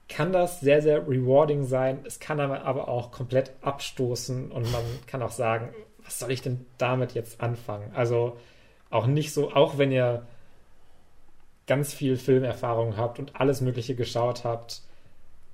kann 0.09 0.31
das 0.31 0.59
sehr, 0.59 0.81
sehr 0.81 1.07
rewarding 1.07 1.65
sein. 1.65 1.99
Es 2.05 2.19
kann 2.19 2.39
aber 2.39 2.87
auch 2.87 3.11
komplett 3.11 3.51
abstoßen 3.61 4.51
und 4.51 4.71
man 4.71 4.83
kann 5.07 5.21
auch 5.21 5.31
sagen, 5.31 5.69
was 6.03 6.19
soll 6.19 6.31
ich 6.31 6.41
denn 6.41 6.65
damit 6.77 7.13
jetzt 7.13 7.41
anfangen? 7.41 7.91
Also 7.95 8.37
auch 8.89 9.07
nicht 9.07 9.33
so, 9.33 9.51
auch 9.53 9.77
wenn 9.77 9.91
ihr 9.91 10.23
ganz 11.65 11.93
viel 11.93 12.17
Filmerfahrung 12.17 12.97
habt 12.97 13.19
und 13.19 13.39
alles 13.39 13.61
Mögliche 13.61 13.95
geschaut 13.95 14.43
habt, 14.43 14.81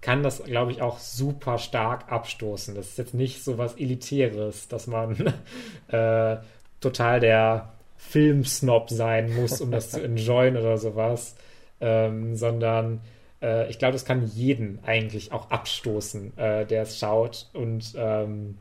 kann 0.02 0.23
das, 0.23 0.44
glaube 0.44 0.72
ich, 0.72 0.81
auch 0.81 0.98
super 0.99 1.57
stark 1.57 2.11
abstoßen. 2.11 2.73
Das 2.73 2.88
ist 2.88 2.98
jetzt 2.98 3.14
nicht 3.14 3.44
so 3.44 3.57
was 3.57 3.76
Elitäres, 3.76 4.68
dass 4.68 4.88
man 4.88 5.34
äh, 5.88 6.38
total 6.80 7.19
der 7.19 7.73
Filmsnob 7.99 8.89
sein 8.89 9.35
muss, 9.35 9.59
um 9.59 9.71
das 9.71 9.91
zu 9.91 10.01
enjoyen 10.01 10.55
oder 10.55 10.77
sowas, 10.77 11.35
ähm, 11.81 12.35
sondern 12.35 13.01
äh, 13.41 13.69
ich 13.69 13.77
glaube, 13.77 13.93
das 13.93 14.05
kann 14.05 14.26
jeden 14.26 14.80
eigentlich 14.84 15.34
auch 15.34 15.51
abstoßen, 15.51 16.38
äh, 16.38 16.65
der 16.65 16.84
es 16.84 16.97
schaut 16.97 17.47
und 17.53 17.93
ähm, 17.97 18.57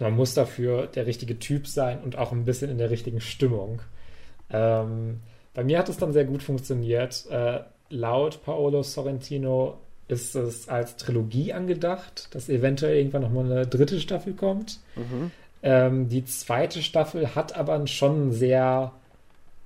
man 0.00 0.16
muss 0.16 0.34
dafür 0.34 0.88
der 0.88 1.06
richtige 1.06 1.38
Typ 1.38 1.68
sein 1.68 2.00
und 2.02 2.18
auch 2.18 2.32
ein 2.32 2.44
bisschen 2.44 2.68
in 2.68 2.78
der 2.78 2.90
richtigen 2.90 3.20
Stimmung. 3.20 3.80
Ähm, 4.50 5.20
bei 5.54 5.62
mir 5.62 5.78
hat 5.78 5.88
es 5.88 5.96
dann 5.96 6.12
sehr 6.12 6.24
gut 6.24 6.42
funktioniert. 6.42 7.26
Äh, 7.30 7.60
laut 7.90 8.42
Paolo 8.44 8.82
Sorrentino 8.82 9.78
ist 10.08 10.34
es 10.34 10.68
als 10.68 10.96
Trilogie 10.96 11.52
angedacht, 11.52 12.34
dass 12.34 12.48
eventuell 12.48 12.96
irgendwann 12.96 13.22
nochmal 13.22 13.44
eine 13.44 13.66
dritte 13.66 14.00
Staffel 14.00 14.34
kommt. 14.34 14.80
Mhm. 14.96 15.30
Ähm, 15.64 16.10
die 16.10 16.26
zweite 16.26 16.82
Staffel 16.82 17.34
hat 17.34 17.56
aber 17.56 17.86
schon 17.86 18.28
ein 18.28 18.32
sehr 18.32 18.92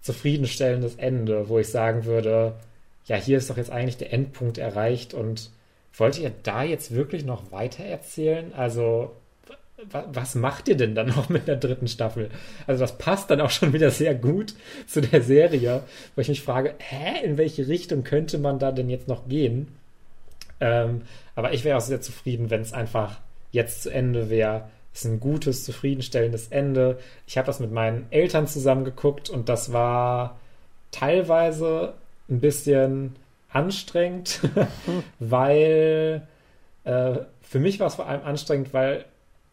zufriedenstellendes 0.01 0.95
Ende, 0.95 1.49
wo 1.49 1.59
ich 1.59 1.69
sagen 1.69 2.05
würde, 2.05 2.55
ja, 3.07 3.17
hier 3.17 3.37
ist 3.37 3.51
doch 3.51 3.57
jetzt 3.57 3.73
eigentlich 3.73 3.97
der 3.97 4.13
Endpunkt 4.13 4.59
erreicht 4.59 5.13
und 5.13 5.51
wollt 5.95 6.19
ihr 6.19 6.31
da 6.45 6.63
jetzt 6.63 6.95
wirklich 6.95 7.25
noch 7.25 7.51
weiter 7.51 7.83
erzählen? 7.83 8.53
Also 8.55 9.11
was 9.91 10.35
macht 10.35 10.69
ihr 10.69 10.77
denn 10.77 10.95
dann 10.95 11.09
noch 11.17 11.29
mit 11.29 11.49
der 11.49 11.57
dritten 11.57 11.89
Staffel? 11.89 12.31
Also 12.69 12.81
das 12.81 12.97
passt 12.97 13.31
dann 13.31 13.41
auch 13.41 13.51
schon 13.51 13.73
wieder 13.73 13.91
sehr 13.91 14.15
gut 14.15 14.55
zu 14.87 15.01
der 15.01 15.23
Serie, 15.23 15.83
wo 16.15 16.21
ich 16.21 16.29
mich 16.29 16.43
frage, 16.43 16.75
hä, 16.79 17.25
in 17.25 17.39
welche 17.39 17.67
Richtung 17.67 18.05
könnte 18.05 18.39
man 18.39 18.61
da 18.61 18.71
denn 18.71 18.89
jetzt 18.89 19.09
noch 19.09 19.29
gehen? 19.29 19.67
Ähm, 20.61 21.03
aber 21.35 21.53
ich 21.53 21.65
wäre 21.65 21.77
auch 21.77 21.83
sehr 21.83 22.01
zufrieden, 22.01 22.51
wenn 22.51 22.61
es 22.61 22.73
einfach 22.73 23.19
jetzt 23.51 23.83
zu 23.83 23.91
Ende 23.91 24.31
wäre. 24.31 24.69
Ist 24.99 25.05
ein 25.05 25.21
gutes, 25.21 25.65
zufriedenstellendes 25.65 26.49
Ende. 26.49 26.99
Ich 27.25 27.39
habe 27.39 27.47
das 27.47 27.61
mit 27.61 27.71
meinen 27.71 28.09
Eltern 28.11 28.49
zusammen 28.49 28.85
geguckt 28.85 29.31
und 29.31 29.49
das 29.49 29.73
war 29.73 30.41
teilweise 30.91 31.95
ein 32.29 32.41
bisschen 32.41 33.15
anstrengend, 33.49 34.41
weil 35.21 36.27
äh, 36.83 37.13
für 37.43 37.61
mich 37.61 37.79
war 37.79 37.87
es 37.87 37.95
vor 37.95 38.09
allem 38.09 38.25
anstrengend, 38.25 38.75
weil 38.75 39.05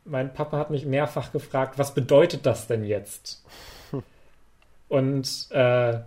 mein 0.04 0.34
Papa 0.34 0.58
hat 0.58 0.72
mich 0.72 0.84
mehrfach 0.84 1.32
gefragt, 1.32 1.78
was 1.78 1.94
bedeutet 1.94 2.48
das 2.48 2.66
denn 2.66 2.84
jetzt? 2.84 3.44
Und 4.90 5.48
äh, 5.52 6.00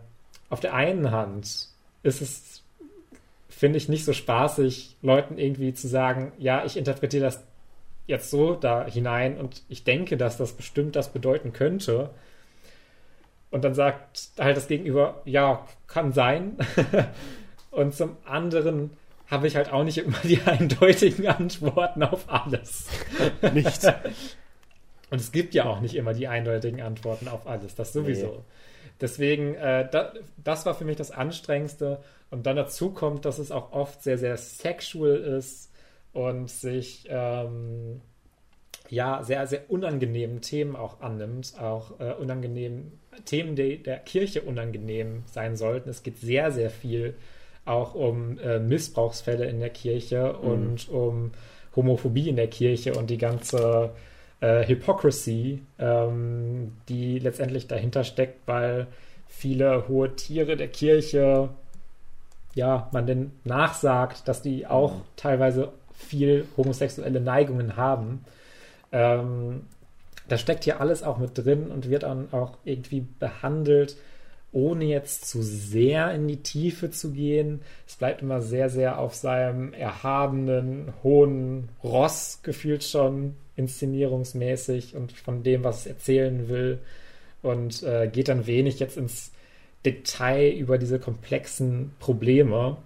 auf 0.51 0.59
der 0.59 0.75
einen 0.75 1.13
Hand 1.13 1.69
ist 2.03 2.23
es, 2.23 2.65
finde 3.49 3.77
ich, 3.77 3.89
nicht 3.89 4.05
so 4.05 4.13
spaßig, 4.13 4.97
Leuten 5.01 5.39
irgendwie 5.39 5.75
zu 5.75 5.87
sagen, 5.87 6.33
ja, 6.39 6.65
ich 6.65 6.77
interpretiere 6.77 7.27
das 7.27 7.45
jetzt 8.09 8.31
so 8.31 8.55
da 8.55 8.85
hinein 8.87 9.37
und 9.37 9.63
ich 9.69 9.85
denke, 9.85 10.17
dass 10.17 10.37
das 10.37 10.55
bestimmt 10.55 10.97
das 10.97 11.13
bedeuten 11.13 11.53
könnte. 11.53 12.11
Und 13.51 13.65
dann 13.65 13.75
sagt 13.75 14.31
halt 14.39 14.57
das 14.57 14.67
Gegenüber, 14.67 15.23
ja, 15.25 15.65
kann 15.87 16.13
sein. 16.13 16.57
und 17.71 17.95
zum 17.95 18.17
anderen, 18.25 18.91
habe 19.29 19.47
ich 19.47 19.57
halt 19.57 19.73
auch 19.73 19.85
nicht 19.85 19.99
immer 19.99 20.19
die 20.25 20.41
eindeutigen 20.47 21.27
Antworten 21.27 22.03
auf 22.03 22.25
alles. 22.29 22.89
Nicht. 23.53 23.85
Und 25.11 25.21
es 25.21 25.33
gibt 25.33 25.55
ja 25.55 25.65
auch 25.65 25.81
nicht 25.81 25.95
immer 25.95 26.13
die 26.13 26.29
eindeutigen 26.29 26.83
Antworten 26.83 27.29
auf 27.29 27.47
alles, 27.47 27.75
das 27.75 27.95
sowieso. 27.95 28.27
Nee. 28.27 28.43
Deswegen, 29.01 29.55
äh, 29.55 29.89
da, 29.91 30.13
das 30.37 30.67
war 30.67 30.75
für 30.75 30.85
mich 30.85 30.97
das 30.97 31.11
Anstrengendste. 31.11 32.03
Und 32.31 32.45
dann 32.45 32.57
dazu 32.57 32.91
kommt, 32.91 33.25
dass 33.25 33.39
es 33.39 33.51
auch 33.51 33.73
oft 33.73 34.03
sehr, 34.03 34.19
sehr 34.19 34.37
sexual 34.37 35.17
ist 35.17 35.68
und 36.13 36.51
sich 36.51 37.07
ähm, 37.09 38.01
ja 38.89 39.23
sehr, 39.23 39.47
sehr 39.47 39.71
unangenehmen 39.71 40.41
Themen 40.41 40.77
auch 40.77 41.01
annimmt, 41.01 41.55
auch 41.61 42.01
äh, 42.01 42.13
unangenehmen 42.15 42.99
Themen, 43.25 43.57
die 43.57 43.83
der 43.83 43.99
Kirche 43.99 44.43
unangenehm 44.43 45.25
sein 45.27 45.57
sollten. 45.57 45.89
Es 45.89 46.03
geht 46.03 46.19
sehr, 46.19 46.51
sehr 46.53 46.71
viel 46.71 47.15
auch 47.65 47.95
um 47.95 48.39
äh, 48.39 48.59
Missbrauchsfälle 48.59 49.47
in 49.47 49.61
der 49.61 49.71
Kirche 49.71 50.35
mhm. 50.41 50.49
und 50.49 50.89
um 50.89 51.31
Homophobie 51.77 52.29
in 52.29 52.37
der 52.37 52.49
Kirche 52.49 52.95
und 52.95 53.11
die 53.11 53.19
ganze 53.19 53.91
äh, 54.41 54.67
Hypocrisy, 54.67 55.63
ähm, 55.79 56.73
die 56.89 57.19
letztendlich 57.19 57.67
dahinter 57.67 58.05
steckt, 58.05 58.47
weil 58.47 58.87
viele 59.27 59.87
hohe 59.89 60.17
Tiere 60.17 60.57
der 60.57 60.69
Kirche, 60.69 61.51
ja, 62.55 62.89
man 62.93 63.07
denn 63.07 63.33
nachsagt, 63.45 64.27
dass 64.27 64.43
die 64.43 64.67
auch 64.67 64.95
mhm. 64.95 65.03
teilweise 65.17 65.73
viel 65.99 66.47
homosexuelle 66.57 67.21
Neigungen 67.21 67.77
haben. 67.77 68.25
Ähm, 68.93 69.63
da 70.29 70.39
steckt 70.39 70.65
hier 70.65 70.81
alles 70.81 71.03
auch 71.03 71.19
mit 71.19 71.37
drin 71.37 71.71
und 71.71 71.91
wird 71.91 72.05
dann 72.05 72.33
auch 72.33 72.59
irgendwie 72.65 73.07
behandelt 73.19 73.97
ohne 74.53 74.85
jetzt 74.85 75.27
zu 75.27 75.43
sehr 75.43 76.13
in 76.15 76.27
die 76.27 76.43
Tiefe 76.43 76.91
zu 76.91 77.13
gehen. 77.13 77.61
Es 77.87 77.97
bleibt 77.97 78.23
immer 78.23 78.41
sehr, 78.41 78.71
sehr 78.71 78.99
auf 78.99 79.15
seinem 79.15 79.73
erhabenen, 79.73 80.95
hohen 81.03 81.69
Ross 81.85 82.41
gefühlt 82.43 82.83
schon, 82.83 83.35
inszenierungsmäßig 83.57 84.97
und 84.97 85.13
von 85.13 85.43
dem, 85.43 85.65
was 85.65 85.81
es 85.81 85.87
erzählen 85.87 86.49
will. 86.49 86.79
Und 87.43 87.83
äh, 87.83 88.09
geht 88.09 88.29
dann 88.29 88.47
wenig 88.47 88.79
jetzt 88.81 88.97
ins 88.97 89.33
Detail 89.85 90.51
über 90.51 90.79
diese 90.79 90.99
komplexen 90.99 91.93
Probleme. 92.01 92.79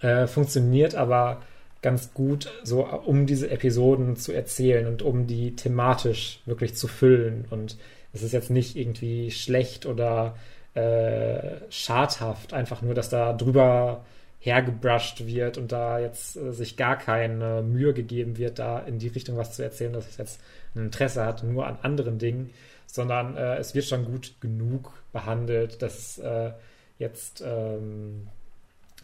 Äh, 0.00 0.26
funktioniert 0.26 0.94
aber 0.94 1.42
ganz 1.82 2.14
gut, 2.14 2.48
so 2.62 2.86
um 2.86 3.26
diese 3.26 3.50
Episoden 3.50 4.16
zu 4.16 4.32
erzählen 4.32 4.86
und 4.86 5.02
um 5.02 5.26
die 5.26 5.56
thematisch 5.56 6.40
wirklich 6.46 6.74
zu 6.74 6.88
füllen. 6.88 7.44
Und 7.50 7.76
es 8.12 8.22
ist 8.22 8.32
jetzt 8.32 8.50
nicht 8.50 8.76
irgendwie 8.76 9.30
schlecht 9.30 9.84
oder 9.84 10.36
äh, 10.74 11.56
schadhaft, 11.70 12.54
einfach 12.54 12.82
nur, 12.82 12.94
dass 12.94 13.10
da 13.10 13.32
drüber 13.32 14.04
hergebrusht 14.38 15.26
wird 15.26 15.58
und 15.58 15.70
da 15.70 15.98
jetzt 15.98 16.36
äh, 16.36 16.52
sich 16.52 16.76
gar 16.76 16.96
keine 16.96 17.62
Mühe 17.62 17.92
gegeben 17.92 18.38
wird, 18.38 18.58
da 18.58 18.78
in 18.78 18.98
die 18.98 19.08
Richtung 19.08 19.36
was 19.36 19.52
zu 19.52 19.62
erzählen, 19.62 19.92
dass 19.92 20.08
es 20.08 20.16
jetzt 20.16 20.40
ein 20.74 20.86
Interesse 20.86 21.24
hat, 21.24 21.42
nur 21.44 21.66
an 21.66 21.78
anderen 21.82 22.18
Dingen, 22.18 22.50
sondern 22.86 23.36
äh, 23.36 23.56
es 23.56 23.74
wird 23.74 23.84
schon 23.84 24.04
gut 24.04 24.34
genug 24.40 24.92
behandelt, 25.12 25.82
dass 25.82 26.18
äh, 26.18 26.52
jetzt 26.98 27.42
ähm, 27.46 28.28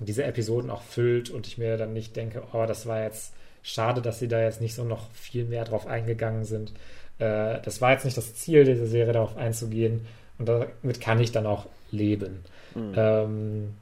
diese 0.00 0.24
Episoden 0.24 0.70
auch 0.70 0.82
füllt 0.82 1.30
und 1.30 1.46
ich 1.46 1.58
mir 1.58 1.76
dann 1.76 1.92
nicht 1.92 2.16
denke, 2.16 2.42
oh, 2.52 2.66
das 2.66 2.86
war 2.86 3.02
jetzt 3.02 3.32
schade, 3.62 4.00
dass 4.00 4.18
sie 4.18 4.28
da 4.28 4.40
jetzt 4.40 4.60
nicht 4.60 4.74
so 4.74 4.84
noch 4.84 5.10
viel 5.12 5.44
mehr 5.44 5.64
drauf 5.64 5.86
eingegangen 5.86 6.44
sind. 6.44 6.72
Äh, 7.18 7.60
das 7.62 7.80
war 7.80 7.92
jetzt 7.92 8.04
nicht 8.04 8.16
das 8.16 8.34
Ziel 8.34 8.64
dieser 8.64 8.86
Serie, 8.86 9.12
darauf 9.12 9.36
einzugehen, 9.36 10.06
und 10.38 10.48
damit 10.48 11.00
kann 11.00 11.20
ich 11.20 11.32
dann 11.32 11.46
auch 11.46 11.66
leben. 11.90 12.44
Mhm. 12.74 12.94
Ähm, 12.96 13.74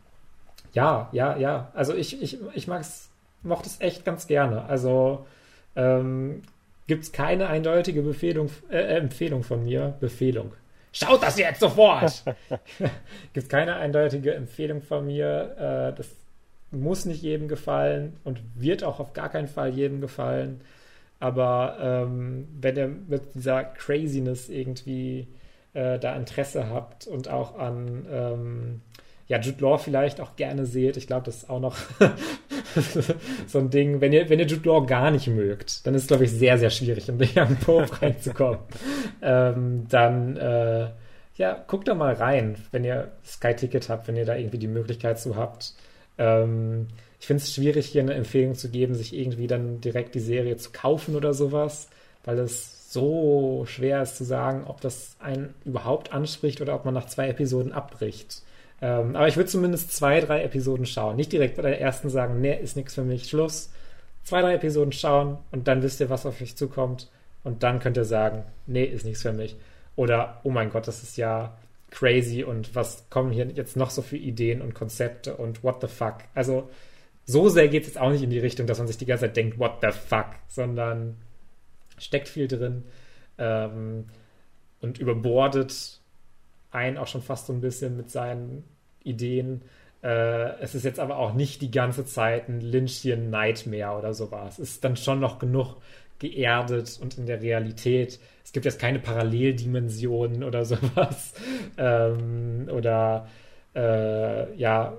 ja, 0.72 1.08
ja, 1.12 1.36
ja. 1.36 1.70
Also 1.74 1.94
ich, 1.94 2.22
ich, 2.22 2.38
ich 2.54 2.66
mag's, 2.66 3.10
mochte 3.42 3.68
es 3.68 3.80
echt 3.80 4.04
ganz 4.04 4.26
gerne. 4.26 4.64
Also 4.64 5.26
ähm, 5.74 6.42
gibt 6.86 7.04
es 7.04 7.12
keine 7.12 7.48
eindeutige 7.48 8.02
Befehlung, 8.02 8.50
äh, 8.70 8.78
äh, 8.78 8.96
Empfehlung 8.98 9.42
von 9.42 9.64
mir. 9.64 9.94
Befehlung. 10.00 10.52
Schaut 10.98 11.22
das 11.22 11.38
jetzt 11.38 11.60
sofort! 11.60 12.24
gibt 12.78 12.90
es 13.34 13.48
keine 13.50 13.76
eindeutige 13.76 14.34
Empfehlung 14.34 14.80
von 14.80 15.04
mir. 15.04 15.92
Äh, 15.92 15.96
das 15.96 16.08
muss 16.70 17.04
nicht 17.04 17.22
jedem 17.22 17.48
gefallen 17.48 18.16
und 18.24 18.40
wird 18.54 18.82
auch 18.82 18.98
auf 18.98 19.12
gar 19.12 19.28
keinen 19.28 19.46
Fall 19.46 19.74
jedem 19.74 20.00
gefallen. 20.00 20.62
Aber 21.20 21.76
ähm, 21.80 22.48
wenn 22.58 22.76
ihr 22.76 22.88
mit 22.88 23.34
dieser 23.34 23.64
Craziness 23.64 24.48
irgendwie 24.48 25.28
äh, 25.74 25.98
da 25.98 26.16
Interesse 26.16 26.70
habt 26.70 27.06
und 27.06 27.28
auch 27.28 27.58
an 27.58 28.06
ähm, 28.10 28.80
ja, 29.28 29.40
Jude 29.40 29.60
Law 29.62 29.78
vielleicht 29.78 30.20
auch 30.20 30.36
gerne 30.36 30.66
seht. 30.66 30.96
Ich 30.96 31.06
glaube, 31.06 31.24
das 31.24 31.38
ist 31.38 31.50
auch 31.50 31.60
noch 31.60 31.76
so 33.46 33.58
ein 33.58 33.70
Ding. 33.70 34.00
Wenn 34.00 34.12
ihr, 34.12 34.28
wenn 34.28 34.38
ihr 34.38 34.46
Jude 34.46 34.68
Law 34.68 34.86
gar 34.86 35.10
nicht 35.10 35.26
mögt, 35.26 35.86
dann 35.86 35.94
ist 35.94 36.02
es, 36.02 36.08
glaube 36.08 36.24
ich, 36.24 36.30
sehr, 36.30 36.58
sehr 36.58 36.70
schwierig, 36.70 37.08
in 37.08 37.18
den 37.18 37.28
Young 37.34 37.56
Pope 37.64 38.02
reinzukommen. 38.02 38.60
ähm, 39.22 39.86
dann, 39.88 40.36
äh, 40.36 40.90
ja, 41.34 41.64
guckt 41.66 41.88
da 41.88 41.94
mal 41.94 42.14
rein, 42.14 42.56
wenn 42.70 42.84
ihr 42.84 43.12
Sky 43.24 43.54
Ticket 43.54 43.88
habt, 43.88 44.08
wenn 44.08 44.16
ihr 44.16 44.24
da 44.24 44.36
irgendwie 44.36 44.58
die 44.58 44.68
Möglichkeit 44.68 45.18
zu 45.18 45.36
habt. 45.36 45.74
Ähm, 46.18 46.86
ich 47.18 47.26
finde 47.26 47.42
es 47.42 47.52
schwierig, 47.52 47.86
hier 47.86 48.02
eine 48.02 48.14
Empfehlung 48.14 48.54
zu 48.54 48.70
geben, 48.70 48.94
sich 48.94 49.14
irgendwie 49.14 49.48
dann 49.48 49.80
direkt 49.80 50.14
die 50.14 50.20
Serie 50.20 50.56
zu 50.56 50.70
kaufen 50.70 51.16
oder 51.16 51.34
sowas, 51.34 51.88
weil 52.24 52.38
es 52.38 52.92
so 52.92 53.64
schwer 53.66 54.02
ist 54.02 54.16
zu 54.16 54.24
sagen, 54.24 54.64
ob 54.66 54.80
das 54.80 55.16
einen 55.18 55.54
überhaupt 55.64 56.12
anspricht 56.12 56.60
oder 56.60 56.74
ob 56.74 56.84
man 56.84 56.94
nach 56.94 57.06
zwei 57.06 57.28
Episoden 57.28 57.72
abbricht. 57.72 58.42
Ähm, 58.82 59.16
aber 59.16 59.28
ich 59.28 59.36
würde 59.36 59.48
zumindest 59.48 59.92
zwei, 59.92 60.20
drei 60.20 60.42
Episoden 60.42 60.86
schauen. 60.86 61.16
Nicht 61.16 61.32
direkt 61.32 61.56
bei 61.56 61.62
der 61.62 61.80
ersten 61.80 62.10
sagen, 62.10 62.40
nee, 62.40 62.58
ist 62.58 62.76
nichts 62.76 62.94
für 62.94 63.04
mich, 63.04 63.28
Schluss. 63.28 63.70
Zwei, 64.22 64.42
drei 64.42 64.54
Episoden 64.54 64.92
schauen 64.92 65.38
und 65.52 65.68
dann 65.68 65.82
wisst 65.82 66.00
ihr, 66.00 66.10
was 66.10 66.26
auf 66.26 66.40
euch 66.40 66.56
zukommt. 66.56 67.10
Und 67.44 67.62
dann 67.62 67.78
könnt 67.78 67.96
ihr 67.96 68.04
sagen, 68.04 68.44
nee, 68.66 68.84
ist 68.84 69.04
nichts 69.04 69.22
für 69.22 69.32
mich. 69.32 69.56
Oder, 69.94 70.40
oh 70.42 70.50
mein 70.50 70.70
Gott, 70.70 70.88
das 70.88 71.02
ist 71.02 71.16
ja 71.16 71.56
crazy 71.90 72.42
und 72.42 72.74
was 72.74 73.08
kommen 73.08 73.32
hier 73.32 73.46
jetzt 73.46 73.76
noch 73.76 73.90
so 73.90 74.02
für 74.02 74.16
Ideen 74.16 74.60
und 74.60 74.74
Konzepte 74.74 75.36
und 75.36 75.62
what 75.62 75.80
the 75.80 75.86
fuck. 75.86 76.16
Also, 76.34 76.68
so 77.24 77.48
sehr 77.48 77.68
geht 77.68 77.82
es 77.82 77.88
jetzt 77.88 77.98
auch 77.98 78.10
nicht 78.10 78.22
in 78.22 78.30
die 78.30 78.38
Richtung, 78.38 78.66
dass 78.66 78.78
man 78.78 78.86
sich 78.86 78.98
die 78.98 79.06
ganze 79.06 79.26
Zeit 79.26 79.36
denkt, 79.36 79.58
what 79.58 79.78
the 79.80 79.90
fuck, 79.90 80.26
sondern 80.48 81.16
steckt 81.98 82.28
viel 82.28 82.48
drin 82.48 82.84
ähm, 83.38 84.06
und 84.80 84.98
überbordet 84.98 86.00
einen 86.76 86.98
auch 86.98 87.06
schon 87.06 87.22
fast 87.22 87.46
so 87.46 87.52
ein 87.52 87.60
bisschen 87.60 87.96
mit 87.96 88.10
seinen 88.10 88.64
Ideen. 89.02 89.62
Äh, 90.02 90.60
es 90.60 90.74
ist 90.74 90.84
jetzt 90.84 91.00
aber 91.00 91.18
auch 91.18 91.34
nicht 91.34 91.62
die 91.62 91.70
ganze 91.70 92.04
Zeit 92.04 92.48
ein 92.48 92.60
Lynchian 92.60 93.30
Nightmare 93.30 93.98
oder 93.98 94.14
sowas. 94.14 94.58
Es 94.58 94.70
ist 94.70 94.84
dann 94.84 94.96
schon 94.96 95.20
noch 95.20 95.38
genug 95.38 95.76
geerdet 96.18 96.98
und 97.00 97.18
in 97.18 97.26
der 97.26 97.42
Realität. 97.42 98.20
Es 98.44 98.52
gibt 98.52 98.64
jetzt 98.64 98.78
keine 98.78 98.98
Paralleldimensionen 98.98 100.44
oder 100.44 100.64
sowas. 100.66 101.32
Ähm, 101.76 102.68
oder 102.70 103.26
äh, 103.74 104.54
ja, 104.56 104.94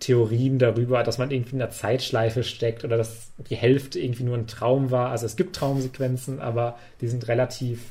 Theorien 0.00 0.58
darüber, 0.58 1.02
dass 1.02 1.18
man 1.18 1.30
irgendwie 1.30 1.56
in 1.56 1.62
einer 1.62 1.70
Zeitschleife 1.70 2.42
steckt 2.42 2.84
oder 2.84 2.96
dass 2.96 3.30
die 3.50 3.56
Hälfte 3.56 4.00
irgendwie 4.00 4.24
nur 4.24 4.36
ein 4.36 4.46
Traum 4.46 4.90
war. 4.90 5.10
Also 5.10 5.26
es 5.26 5.36
gibt 5.36 5.54
Traumsequenzen, 5.54 6.40
aber 6.40 6.78
die 7.00 7.08
sind 7.08 7.28
relativ, 7.28 7.82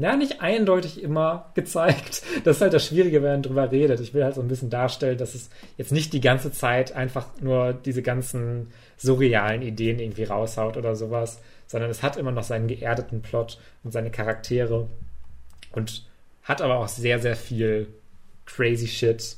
na, 0.00 0.14
nicht 0.14 0.40
eindeutig 0.40 1.02
immer 1.02 1.50
gezeigt. 1.54 2.22
Das 2.44 2.56
ist 2.56 2.62
halt 2.62 2.72
das 2.72 2.86
Schwierige, 2.86 3.22
wenn 3.22 3.32
man 3.32 3.42
drüber 3.42 3.70
redet. 3.70 3.98
Ich 4.00 4.14
will 4.14 4.22
halt 4.22 4.36
so 4.36 4.40
ein 4.40 4.48
bisschen 4.48 4.70
darstellen, 4.70 5.18
dass 5.18 5.34
es 5.34 5.50
jetzt 5.76 5.90
nicht 5.90 6.12
die 6.12 6.20
ganze 6.20 6.52
Zeit 6.52 6.92
einfach 6.94 7.26
nur 7.40 7.72
diese 7.72 8.02
ganzen 8.02 8.70
surrealen 8.96 9.60
Ideen 9.60 9.98
irgendwie 9.98 10.24
raushaut 10.24 10.76
oder 10.76 10.94
sowas, 10.94 11.40
sondern 11.66 11.90
es 11.90 12.02
hat 12.02 12.16
immer 12.16 12.30
noch 12.30 12.44
seinen 12.44 12.68
geerdeten 12.68 13.22
Plot 13.22 13.58
und 13.82 13.90
seine 13.90 14.10
Charaktere 14.10 14.88
und 15.72 16.06
hat 16.44 16.62
aber 16.62 16.76
auch 16.76 16.88
sehr, 16.88 17.18
sehr 17.18 17.36
viel 17.36 17.88
crazy 18.46 18.86
Shit, 18.86 19.36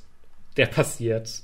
der 0.58 0.66
passiert 0.66 1.42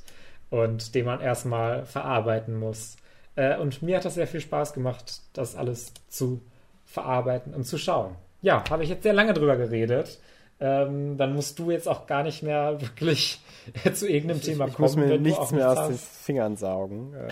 und 0.51 0.95
den 0.95 1.07
man 1.07 1.21
erstmal 1.21 1.87
verarbeiten 1.87 2.59
muss. 2.59 2.97
Äh, 3.35 3.57
und 3.57 3.83
mir 3.83 3.97
hat 3.97 4.05
das 4.05 4.15
sehr 4.15 4.27
viel 4.27 4.41
Spaß 4.41 4.75
gemacht, 4.75 5.21
das 5.33 5.57
alles 5.57 5.95
zu 6.09 6.43
verarbeiten 6.85 7.55
und 7.55 7.65
zu 7.65 7.79
schauen. 7.79 8.15
Ja, 8.47 8.63
habe 8.71 8.85
ich 8.85 8.91
jetzt 8.91 9.03
sehr 9.03 9.13
lange 9.13 9.35
drüber 9.35 9.57
geredet. 9.57 10.21
Ähm, 10.61 11.17
dann 11.17 11.35
musst 11.35 11.59
du 11.59 11.73
jetzt 11.73 11.89
auch 11.89 12.07
gar 12.07 12.23
nicht 12.23 12.45
mehr 12.45 12.81
wirklich 12.81 13.41
zu 13.93 14.09
irgendeinem 14.09 14.41
Thema 14.41 14.67
ich, 14.67 14.71
ich 14.71 14.77
kommen. 14.77 14.89
Ich 14.89 14.97
muss 14.97 15.05
mir 15.05 15.19
nichts 15.19 15.51
mehr 15.51 15.69
aus 15.69 15.89
den 15.89 15.99
Fingern 15.99 16.57
saugen. 16.57 17.13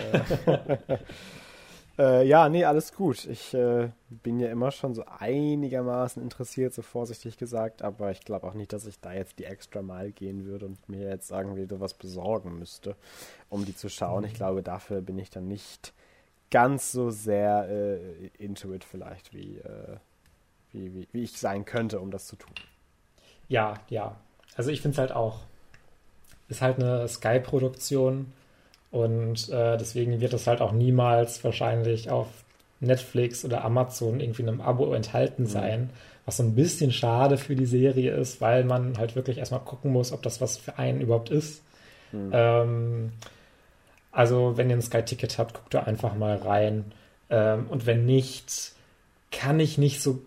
Äh. 0.45 0.97
Äh, 1.97 2.27
ja, 2.27 2.49
nee, 2.49 2.65
alles 2.65 2.93
gut. 2.93 3.23
Ich 3.23 3.53
äh, 3.53 3.87
bin 4.09 4.37
ja 4.41 4.49
immer 4.49 4.71
schon 4.71 4.93
so 4.93 5.05
einigermaßen 5.05 6.21
interessiert, 6.21 6.73
so 6.73 6.81
vorsichtig 6.81 7.37
gesagt, 7.37 7.81
aber 7.81 8.11
ich 8.11 8.19
glaube 8.19 8.45
auch 8.45 8.53
nicht, 8.53 8.73
dass 8.73 8.85
ich 8.85 8.99
da 8.99 9.13
jetzt 9.13 9.39
die 9.39 9.45
extra 9.45 9.81
Mal 9.81 10.11
gehen 10.11 10.43
würde 10.43 10.65
und 10.65 10.89
mir 10.89 11.07
jetzt 11.07 11.31
irgendwie 11.31 11.65
sowas 11.65 11.93
besorgen 11.93 12.59
müsste, 12.59 12.97
um 13.47 13.63
die 13.63 13.77
zu 13.77 13.87
schauen. 13.87 14.23
Mhm. 14.23 14.27
Ich 14.27 14.33
glaube, 14.33 14.61
dafür 14.61 14.99
bin 14.99 15.17
ich 15.17 15.29
dann 15.29 15.47
nicht 15.47 15.93
ganz 16.51 16.91
so 16.91 17.11
sehr 17.11 17.69
äh, 17.69 18.27
into 18.39 18.73
it 18.73 18.83
vielleicht, 18.83 19.33
wie, 19.33 19.59
äh, 19.59 19.95
wie, 20.75 20.93
wie, 20.93 21.07
wie 21.11 21.23
ich 21.23 21.37
sein 21.37 21.65
könnte, 21.65 21.99
um 21.99 22.11
das 22.11 22.27
zu 22.27 22.35
tun. 22.35 22.53
Ja, 23.47 23.75
ja. 23.89 24.15
Also 24.55 24.71
ich 24.71 24.81
finde 24.81 24.95
es 24.95 24.99
halt 24.99 25.11
auch, 25.11 25.39
ist 26.47 26.61
halt 26.61 26.79
eine 26.79 27.07
Sky-Produktion 27.07 28.31
und 28.91 29.49
äh, 29.49 29.77
deswegen 29.77 30.19
wird 30.21 30.33
das 30.33 30.47
halt 30.47 30.61
auch 30.61 30.71
niemals 30.71 31.43
wahrscheinlich 31.43 32.09
auf 32.09 32.27
Netflix 32.79 33.43
oder 33.45 33.63
Amazon 33.63 34.19
irgendwie 34.19 34.43
in 34.43 34.49
einem 34.49 34.61
Abo 34.61 34.93
enthalten 34.93 35.43
mhm. 35.43 35.47
sein. 35.47 35.81
Mhm. 35.81 35.89
Was 36.25 36.37
so 36.37 36.43
ein 36.43 36.55
bisschen 36.55 36.91
schade 36.91 37.37
für 37.37 37.55
die 37.55 37.67
Serie 37.67 38.15
ist, 38.15 38.41
weil 38.41 38.63
man 38.63 38.97
halt 38.97 39.15
wirklich 39.15 39.37
erstmal 39.37 39.59
gucken 39.59 39.91
muss, 39.91 40.11
ob 40.11 40.23
das 40.23 40.41
was 40.41 40.57
für 40.57 40.79
einen 40.79 41.01
überhaupt 41.01 41.29
ist. 41.29 41.61
Mhm. 42.11 42.29
Ähm, 42.33 43.11
also, 44.11 44.57
wenn 44.57 44.69
ihr 44.69 44.77
ein 44.77 44.81
Sky-Ticket 44.81 45.37
habt, 45.37 45.53
guckt 45.53 45.73
da 45.73 45.83
einfach 45.83 46.15
mal 46.15 46.37
rein. 46.37 46.93
Ähm, 47.29 47.67
und 47.69 47.85
wenn 47.85 48.05
nicht, 48.05 48.71
kann 49.31 49.59
ich 49.59 49.77
nicht 49.77 50.01
so 50.01 50.21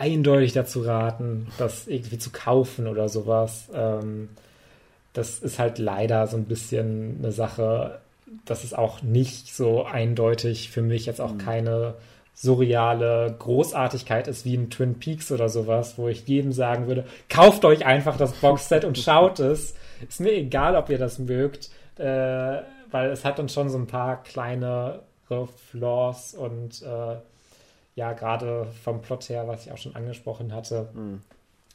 eindeutig 0.00 0.54
dazu 0.54 0.80
raten, 0.80 1.46
das 1.58 1.86
irgendwie 1.86 2.18
zu 2.18 2.30
kaufen 2.30 2.86
oder 2.86 3.08
sowas. 3.08 3.68
Ähm, 3.74 4.30
das 5.12 5.40
ist 5.40 5.58
halt 5.58 5.78
leider 5.78 6.26
so 6.26 6.36
ein 6.36 6.46
bisschen 6.46 7.18
eine 7.18 7.32
Sache, 7.32 8.00
das 8.44 8.64
ist 8.64 8.76
auch 8.76 9.02
nicht 9.02 9.54
so 9.54 9.84
eindeutig 9.84 10.70
für 10.70 10.82
mich 10.82 11.06
jetzt 11.06 11.20
auch 11.20 11.34
mhm. 11.34 11.38
keine 11.38 11.94
surreale 12.34 13.34
Großartigkeit 13.38 14.26
ist 14.26 14.46
wie 14.46 14.54
in 14.54 14.70
Twin 14.70 14.98
Peaks 14.98 15.30
oder 15.30 15.50
sowas, 15.50 15.98
wo 15.98 16.08
ich 16.08 16.26
jedem 16.26 16.52
sagen 16.52 16.86
würde, 16.86 17.04
kauft 17.28 17.66
euch 17.66 17.84
einfach 17.84 18.16
das 18.16 18.32
Boxset 18.32 18.86
und 18.86 18.96
schaut 18.96 19.40
es. 19.40 19.74
Ist 20.08 20.20
mir 20.20 20.32
egal, 20.32 20.76
ob 20.76 20.88
ihr 20.88 20.96
das 20.96 21.18
mögt, 21.18 21.68
äh, 21.98 22.62
weil 22.90 23.10
es 23.10 23.26
hat 23.26 23.38
dann 23.38 23.50
schon 23.50 23.68
so 23.68 23.76
ein 23.76 23.86
paar 23.86 24.22
kleinere 24.22 25.02
Flaws 25.70 26.32
und 26.32 26.82
äh, 26.82 27.16
ja, 27.94 28.12
gerade 28.12 28.66
vom 28.82 29.02
Plot 29.02 29.28
her, 29.28 29.48
was 29.48 29.66
ich 29.66 29.72
auch 29.72 29.78
schon 29.78 29.94
angesprochen 29.94 30.54
hatte, 30.54 30.88
mhm. 30.94 31.22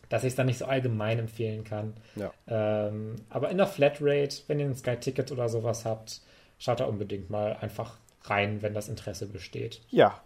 dass 0.09 0.23
ich 0.23 0.29
es 0.29 0.35
dann 0.35 0.47
nicht 0.47 0.57
so 0.57 0.65
allgemein 0.65 1.19
empfehlen 1.19 1.63
kann. 1.63 1.93
Ja. 2.15 2.31
Ähm, 2.47 3.15
aber 3.29 3.49
in 3.49 3.57
der 3.57 3.67
Flatrate, 3.67 4.37
wenn 4.47 4.59
ihr 4.59 4.65
ein 4.65 4.75
Sky-Ticket 4.75 5.31
oder 5.31 5.49
sowas 5.49 5.85
habt, 5.85 6.21
schaut 6.57 6.79
da 6.79 6.85
unbedingt 6.85 7.29
mal 7.29 7.57
einfach 7.59 7.97
rein, 8.23 8.61
wenn 8.61 8.73
das 8.73 8.89
Interesse 8.89 9.27
besteht. 9.27 9.81
Ja. 9.89 10.21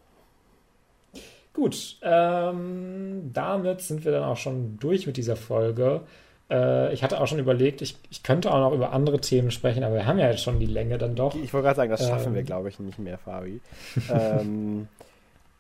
Gut, 1.54 1.98
ähm, 2.04 3.32
damit 3.34 3.82
sind 3.82 4.06
wir 4.06 4.12
dann 4.12 4.24
auch 4.24 4.38
schon 4.38 4.78
durch 4.80 5.08
mit 5.08 5.18
dieser 5.18 5.36
Folge. 5.36 6.02
Äh, 6.50 6.94
ich 6.94 7.04
hatte 7.04 7.20
auch 7.20 7.28
schon 7.28 7.40
überlegt, 7.40 7.82
ich, 7.82 7.98
ich 8.10 8.24
könnte 8.24 8.52
auch 8.52 8.60
noch 8.60 8.74
über 8.74 8.94
andere 8.94 9.20
Themen 9.20 9.52
sprechen, 9.52 9.84
aber 9.84 9.96
wir 9.96 10.06
haben 10.06 10.20
ja 10.20 10.30
jetzt 10.30 10.44
schon 10.44 10.60
die 10.60 10.66
Länge 10.66 10.98
dann 10.98 11.16
doch. 11.16 11.36
Ich 11.36 11.54
wollte 11.54 11.66
gerade 11.66 11.78
sagen, 11.78 11.92
das 11.92 12.08
schaffen 12.08 12.30
ähm, 12.30 12.36
wir, 12.36 12.44
glaube 12.44 12.70
ich, 12.70 12.80
nicht 12.80 13.00
mehr, 13.00 13.18
Fabi. 13.18 13.62
ähm, 14.10 14.88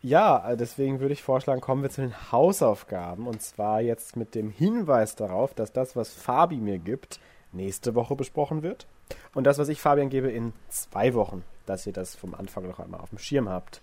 ja, 0.01 0.55
deswegen 0.55 0.99
würde 0.99 1.13
ich 1.13 1.23
vorschlagen, 1.23 1.61
kommen 1.61 1.83
wir 1.83 1.89
zu 1.89 2.01
den 2.01 2.31
Hausaufgaben. 2.31 3.27
Und 3.27 3.41
zwar 3.41 3.81
jetzt 3.81 4.15
mit 4.15 4.35
dem 4.35 4.49
Hinweis 4.49 5.15
darauf, 5.15 5.53
dass 5.53 5.73
das, 5.73 5.95
was 5.95 6.13
Fabi 6.13 6.57
mir 6.57 6.79
gibt, 6.79 7.19
nächste 7.51 7.95
Woche 7.95 8.15
besprochen 8.15 8.63
wird. 8.63 8.87
Und 9.33 9.45
das, 9.45 9.57
was 9.57 9.69
ich 9.69 9.81
Fabian 9.81 10.09
gebe, 10.09 10.29
in 10.29 10.53
zwei 10.69 11.13
Wochen, 11.13 11.43
dass 11.65 11.85
ihr 11.85 11.93
das 11.93 12.15
vom 12.15 12.33
Anfang 12.33 12.67
noch 12.67 12.79
einmal 12.79 13.01
auf 13.01 13.09
dem 13.09 13.17
Schirm 13.17 13.49
habt. 13.49 13.81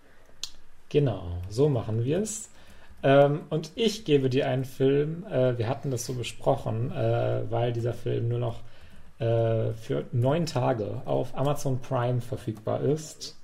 Genau, 0.89 1.25
so 1.49 1.69
machen 1.69 2.05
wir 2.05 2.21
es. 2.21 2.49
Ähm, 3.03 3.41
und 3.51 3.73
ich 3.75 4.05
gebe 4.05 4.31
dir 4.31 4.49
einen 4.49 4.65
Film, 4.65 5.27
äh, 5.27 5.59
wir 5.59 5.69
hatten 5.69 5.91
das 5.91 6.07
so 6.07 6.15
besprochen, 6.15 6.93
äh, 6.93 7.43
weil 7.51 7.73
dieser 7.73 7.93
Film 7.93 8.29
nur 8.29 8.39
noch 8.39 8.61
äh, 9.19 9.73
für 9.73 10.05
neun 10.13 10.47
Tage 10.47 11.03
auf 11.05 11.37
Amazon 11.37 11.81
Prime 11.81 12.21
verfügbar 12.21 12.81
ist. 12.81 13.37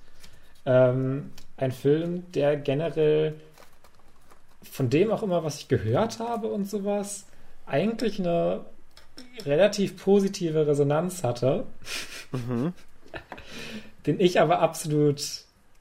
Ähm, 0.65 1.31
ein 1.57 1.71
Film, 1.71 2.31
der 2.33 2.57
generell 2.57 3.35
von 4.63 4.89
dem 4.89 5.11
auch 5.11 5.23
immer, 5.23 5.43
was 5.43 5.59
ich 5.59 5.67
gehört 5.67 6.19
habe 6.19 6.47
und 6.47 6.69
sowas, 6.69 7.25
eigentlich 7.65 8.19
eine 8.19 8.61
relativ 9.45 10.01
positive 10.01 10.67
Resonanz 10.67 11.23
hatte, 11.23 11.65
mhm. 12.31 12.73
den 14.05 14.19
ich 14.19 14.39
aber 14.39 14.59
absolut 14.59 15.21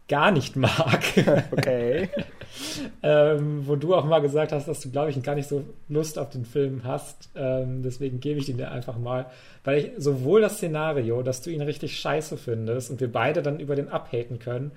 gar 0.09 0.31
nicht 0.31 0.57
mag. 0.57 1.03
Okay. 1.53 2.09
ähm, 3.03 3.67
wo 3.67 3.77
du 3.77 3.95
auch 3.95 4.05
mal 4.05 4.21
gesagt 4.21 4.53
hast, 4.53 4.69
dass 4.69 4.81
du, 4.81 4.91
glaube 4.91 5.11
ich, 5.11 5.23
gar 5.23 5.35
nicht 5.35 5.49
so 5.49 5.65
Lust 5.89 6.19
auf 6.19 6.31
den 6.31 6.45
Film 6.45 6.83
hast. 6.85 7.31
Ähm, 7.35 7.83
deswegen 7.83 8.21
gebe 8.21 8.39
ich 8.39 8.47
den 8.47 8.59
dir 8.59 8.71
einfach 8.71 8.99
mal. 8.99 9.27
Weil 9.65 9.79
ich 9.79 9.91
sowohl 9.97 10.41
das 10.41 10.57
Szenario, 10.57 11.23
dass 11.23 11.41
du 11.41 11.51
ihn 11.51 11.63
richtig 11.63 11.99
scheiße 11.99 12.37
findest 12.37 12.91
und 12.91 13.01
wir 13.01 13.11
beide 13.11 13.43
dann 13.43 13.61
über 13.61 13.77
den 13.77 13.89
abhaten 13.89 14.39
können, 14.39 14.73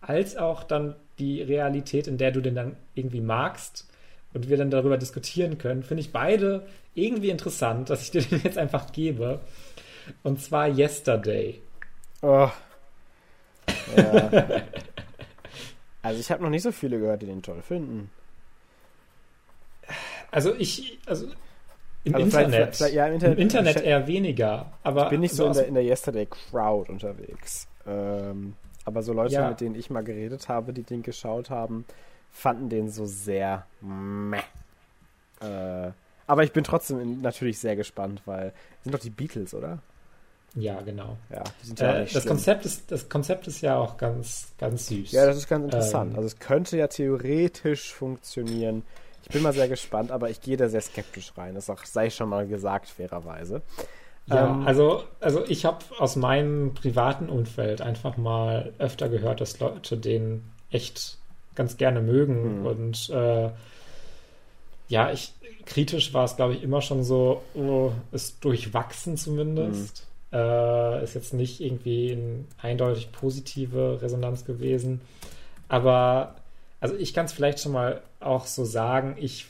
als 0.00 0.36
auch 0.36 0.64
dann 0.64 0.96
die 1.18 1.42
Realität, 1.42 2.06
in 2.06 2.18
der 2.18 2.30
du 2.30 2.40
den 2.40 2.54
dann 2.54 2.76
irgendwie 2.94 3.20
magst 3.20 3.88
und 4.32 4.48
wir 4.48 4.56
dann 4.56 4.70
darüber 4.70 4.96
diskutieren 4.96 5.58
können, 5.58 5.82
finde 5.82 6.00
ich 6.00 6.12
beide 6.12 6.66
irgendwie 6.94 7.30
interessant, 7.30 7.90
dass 7.90 8.02
ich 8.02 8.10
dir 8.10 8.22
den 8.28 8.40
jetzt 8.42 8.58
einfach 8.58 8.92
gebe. 8.92 9.40
Und 10.22 10.40
zwar 10.40 10.68
Yesterday. 10.68 11.60
Oh. 12.22 12.50
Ja. 13.96 14.30
also 16.02 16.20
ich 16.20 16.30
habe 16.30 16.42
noch 16.42 16.50
nicht 16.50 16.62
so 16.62 16.72
viele 16.72 16.98
gehört, 16.98 17.22
die 17.22 17.26
den 17.26 17.42
toll 17.42 17.62
finden. 17.62 18.10
Also 20.30 20.54
ich, 20.54 20.98
also 21.06 21.26
im, 22.04 22.14
also 22.14 22.24
Internet, 22.26 22.50
vielleicht, 22.50 22.76
vielleicht, 22.76 22.94
ja, 22.94 23.06
im 23.06 23.14
Internet, 23.14 23.38
im 23.38 23.42
Internet 23.42 23.82
eher 23.82 24.06
weniger. 24.06 24.72
Aber 24.82 25.04
ich 25.04 25.10
bin 25.10 25.20
nicht 25.20 25.34
so, 25.34 25.46
in, 25.46 25.52
der, 25.52 25.66
in 25.66 25.74
der 25.74 25.84
Yesterday 25.84 26.26
Crowd 26.26 26.90
unterwegs. 26.90 27.68
Ähm, 27.86 28.54
aber 28.84 29.02
so 29.02 29.12
Leute, 29.12 29.34
ja. 29.34 29.48
mit 29.48 29.60
denen 29.60 29.74
ich 29.74 29.90
mal 29.90 30.02
geredet 30.02 30.48
habe, 30.48 30.72
die 30.72 30.82
den 30.82 31.02
geschaut 31.02 31.50
haben, 31.50 31.84
fanden 32.30 32.68
den 32.68 32.90
so 32.90 33.06
sehr 33.06 33.66
meh. 33.80 34.38
Äh, 35.40 35.90
aber 36.26 36.44
ich 36.44 36.52
bin 36.52 36.64
trotzdem 36.64 37.22
natürlich 37.22 37.58
sehr 37.58 37.76
gespannt, 37.76 38.22
weil 38.24 38.52
sind 38.82 38.94
doch 38.94 39.00
die 39.00 39.10
Beatles, 39.10 39.52
oder? 39.54 39.80
Ja, 40.54 40.80
genau. 40.80 41.16
Ja, 41.30 41.44
die 41.62 41.66
sind 41.66 41.80
ja 41.80 42.00
äh, 42.00 42.06
das, 42.12 42.26
Konzept 42.26 42.64
ist, 42.66 42.90
das 42.90 43.08
Konzept 43.08 43.46
ist 43.46 43.60
ja 43.60 43.76
auch 43.76 43.96
ganz, 43.96 44.48
ganz 44.58 44.88
süß. 44.88 45.12
Ja, 45.12 45.26
das 45.26 45.36
ist 45.36 45.48
ganz 45.48 45.64
interessant. 45.64 46.12
Ähm, 46.12 46.16
also 46.16 46.26
es 46.26 46.38
könnte 46.38 46.76
ja 46.76 46.88
theoretisch 46.88 47.92
funktionieren. 47.92 48.82
Ich 49.22 49.28
bin 49.28 49.42
mal 49.42 49.52
sehr 49.52 49.68
gespannt, 49.68 50.10
aber 50.10 50.30
ich 50.30 50.40
gehe 50.40 50.56
da 50.56 50.68
sehr 50.68 50.80
skeptisch 50.80 51.32
rein. 51.36 51.54
Das 51.54 51.70
auch, 51.70 51.84
sei 51.84 52.10
schon 52.10 52.28
mal 52.28 52.46
gesagt, 52.46 52.88
fairerweise. 52.88 53.62
Ja, 54.30 54.46
ähm, 54.48 54.66
also, 54.66 55.04
also 55.20 55.44
ich 55.46 55.64
habe 55.64 55.78
aus 55.98 56.16
meinem 56.16 56.74
privaten 56.74 57.28
Umfeld 57.28 57.82
einfach 57.82 58.16
mal 58.16 58.72
öfter 58.78 59.08
gehört, 59.08 59.40
dass 59.40 59.60
Leute 59.60 59.96
den 59.96 60.44
echt 60.70 61.18
ganz 61.54 61.76
gerne 61.76 62.00
mögen. 62.00 62.60
Mhm. 62.60 62.66
Und 62.66 63.10
äh, 63.10 63.50
ja, 64.88 65.10
ich 65.12 65.34
kritisch 65.66 66.14
war 66.14 66.24
es, 66.24 66.36
glaube 66.36 66.54
ich, 66.54 66.62
immer 66.62 66.80
schon 66.80 67.04
so, 67.04 67.42
oh, 67.54 67.92
ist 68.12 68.44
durchwachsen 68.44 69.16
zumindest. 69.16 70.06
Mhm. 70.32 70.38
Äh, 70.38 71.04
ist 71.04 71.14
jetzt 71.14 71.34
nicht 71.34 71.60
irgendwie 71.60 72.12
eine 72.12 72.44
eindeutig 72.62 73.10
positive 73.12 74.00
Resonanz 74.00 74.44
gewesen. 74.44 75.00
Aber 75.68 76.36
also 76.80 76.94
ich 76.96 77.14
kann 77.14 77.26
es 77.26 77.32
vielleicht 77.32 77.60
schon 77.60 77.72
mal 77.72 78.00
auch 78.20 78.46
so 78.46 78.64
sagen, 78.64 79.16
ich 79.18 79.46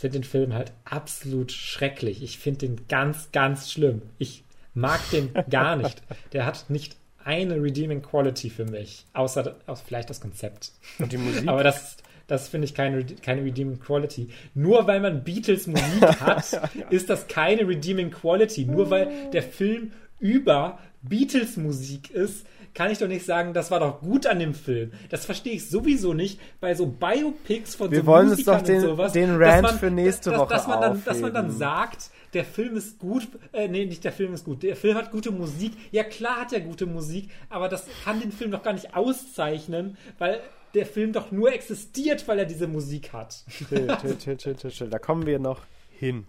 finde 0.00 0.20
den 0.20 0.24
Film 0.24 0.54
halt 0.54 0.72
absolut 0.84 1.52
schrecklich. 1.52 2.22
Ich 2.22 2.38
finde 2.38 2.66
den 2.66 2.88
ganz, 2.88 3.32
ganz 3.32 3.70
schlimm. 3.70 4.00
Ich 4.16 4.44
mag 4.72 4.98
den 5.10 5.30
gar 5.50 5.76
nicht. 5.76 6.02
Der 6.32 6.46
hat 6.46 6.70
nicht 6.70 6.96
eine 7.22 7.62
redeeming 7.62 8.00
Quality 8.00 8.48
für 8.48 8.64
mich, 8.64 9.04
außer, 9.12 9.56
außer 9.66 9.84
vielleicht 9.86 10.08
das 10.08 10.22
Konzept. 10.22 10.72
Und 10.98 11.12
die 11.12 11.18
Musik? 11.18 11.46
Aber 11.46 11.62
das, 11.62 11.98
das 12.26 12.48
finde 12.48 12.64
ich 12.64 12.74
keine, 12.74 13.04
keine 13.04 13.44
redeeming 13.44 13.78
Quality. 13.78 14.30
Nur 14.54 14.86
weil 14.86 15.00
man 15.00 15.22
Beatles 15.22 15.66
Musik 15.66 16.02
hat, 16.20 16.70
ist 16.88 17.10
das 17.10 17.28
keine 17.28 17.68
redeeming 17.68 18.10
Quality. 18.10 18.64
Nur 18.64 18.88
weil 18.88 19.30
der 19.34 19.42
Film 19.42 19.92
über 20.20 20.78
Beatles 21.02 21.56
Musik 21.56 22.10
ist, 22.10 22.46
kann 22.74 22.90
ich 22.90 22.98
doch 22.98 23.08
nicht 23.08 23.24
sagen, 23.26 23.52
das 23.52 23.70
war 23.70 23.80
doch 23.80 24.00
gut 24.00 24.26
an 24.26 24.38
dem 24.38 24.54
Film. 24.54 24.92
Das 25.08 25.24
verstehe 25.24 25.54
ich 25.54 25.68
sowieso 25.68 26.14
nicht 26.14 26.40
bei 26.60 26.74
so 26.74 26.86
Biopics 26.86 27.74
von 27.74 27.90
Wir 27.90 28.00
so 28.00 28.06
wollen 28.06 28.28
Musikern 28.28 28.54
uns 28.54 28.62
doch 28.62 28.72
den, 28.72 28.80
sowas, 28.80 29.12
den 29.12 29.42
Rant 29.42 29.62
man, 29.62 29.78
für 29.78 29.90
nächste 29.90 30.30
dass, 30.30 30.38
Woche 30.38 30.54
dass 30.54 30.66
man, 30.68 30.80
dann, 30.80 31.04
dass 31.04 31.20
man 31.20 31.34
dann 31.34 31.50
sagt, 31.50 32.10
der 32.32 32.44
Film 32.44 32.76
ist 32.76 32.98
gut, 32.98 33.26
äh, 33.52 33.66
nee, 33.66 33.86
nicht 33.86 34.04
der 34.04 34.12
Film 34.12 34.34
ist 34.34 34.44
gut, 34.44 34.62
der 34.62 34.76
Film 34.76 34.96
hat 34.96 35.10
gute 35.10 35.32
Musik. 35.32 35.72
Ja, 35.90 36.04
klar 36.04 36.42
hat 36.42 36.52
er 36.52 36.60
gute 36.60 36.86
Musik, 36.86 37.30
aber 37.48 37.68
das 37.68 37.86
kann 38.04 38.20
den 38.20 38.30
Film 38.30 38.52
doch 38.52 38.62
gar 38.62 38.72
nicht 38.72 38.94
auszeichnen, 38.94 39.96
weil 40.18 40.40
der 40.74 40.86
Film 40.86 41.12
doch 41.12 41.32
nur 41.32 41.52
existiert, 41.52 42.28
weil 42.28 42.38
er 42.38 42.44
diese 42.44 42.68
Musik 42.68 43.12
hat. 43.12 43.44
Chill, 43.48 43.88
chill, 44.00 44.36
chill, 44.36 44.56
chill, 44.56 44.70
chill. 44.70 44.88
Da 44.88 45.00
kommen 45.00 45.26
wir 45.26 45.40
noch 45.40 45.62
hin. 45.90 46.26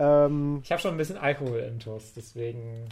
Ähm, 0.00 0.60
ich 0.64 0.72
habe 0.72 0.82
schon 0.82 0.92
ein 0.92 0.96
bisschen 0.96 1.16
Alkohol 1.16 1.60
im 1.60 1.78
Toast, 1.78 2.16
deswegen. 2.16 2.88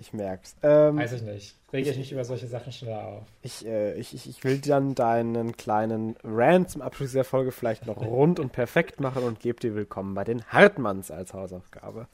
Ich 0.00 0.14
merk's. 0.14 0.56
Ähm, 0.62 0.96
Weiß 0.96 1.12
ich 1.12 1.20
nicht. 1.20 1.56
Rege 1.74 1.90
ich 1.90 1.98
mich 1.98 2.10
über 2.10 2.24
solche 2.24 2.46
Sachen 2.46 2.72
schneller 2.72 3.06
auf. 3.06 3.22
Ich, 3.42 3.66
äh, 3.66 3.92
ich, 4.00 4.14
ich 4.14 4.42
will 4.44 4.58
dann 4.58 4.94
deinen 4.94 5.54
kleinen 5.58 6.16
Rant 6.24 6.70
zum 6.70 6.80
Abschluss 6.80 7.12
der 7.12 7.24
Folge 7.24 7.52
vielleicht 7.52 7.86
noch 7.86 7.98
rund 7.98 8.40
und 8.40 8.50
perfekt 8.50 8.98
machen 8.98 9.22
und 9.24 9.40
gebe 9.40 9.60
dir 9.60 9.74
willkommen 9.74 10.14
bei 10.14 10.24
den 10.24 10.42
Hartmanns 10.46 11.10
als 11.10 11.34
Hausaufgabe. 11.34 12.08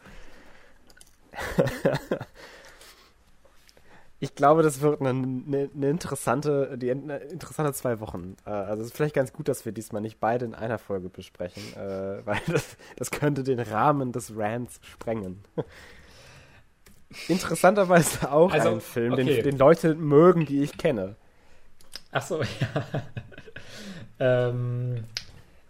ich 4.18 4.34
glaube, 4.34 4.64
das 4.64 4.80
wird 4.80 5.00
eine, 5.00 5.10
eine, 5.10 5.70
eine 5.72 5.90
interessante, 5.90 6.76
die, 6.76 6.90
eine 6.90 7.18
interessante 7.18 7.72
zwei 7.72 8.00
Wochen. 8.00 8.36
Äh, 8.46 8.50
also 8.50 8.82
es 8.82 8.88
ist 8.88 8.96
vielleicht 8.96 9.14
ganz 9.14 9.32
gut, 9.32 9.46
dass 9.46 9.64
wir 9.64 9.70
diesmal 9.70 10.02
nicht 10.02 10.18
beide 10.18 10.44
in 10.44 10.56
einer 10.56 10.78
Folge 10.78 11.08
besprechen, 11.08 11.62
äh, 11.76 12.20
weil 12.26 12.40
das, 12.48 12.76
das 12.96 13.12
könnte 13.12 13.44
den 13.44 13.60
Rahmen 13.60 14.10
des 14.10 14.36
Rants 14.36 14.80
sprengen. 14.82 15.44
Interessanterweise 17.28 18.30
auch 18.30 18.52
also, 18.52 18.70
ein 18.70 18.80
Film, 18.80 19.12
okay. 19.12 19.24
den, 19.24 19.44
den, 19.44 19.58
Leute 19.58 19.94
mögen, 19.94 20.44
die 20.46 20.62
ich 20.62 20.76
kenne. 20.76 21.16
Ach 22.10 22.22
so, 22.22 22.42
ja. 22.60 23.02
ähm, 24.18 25.04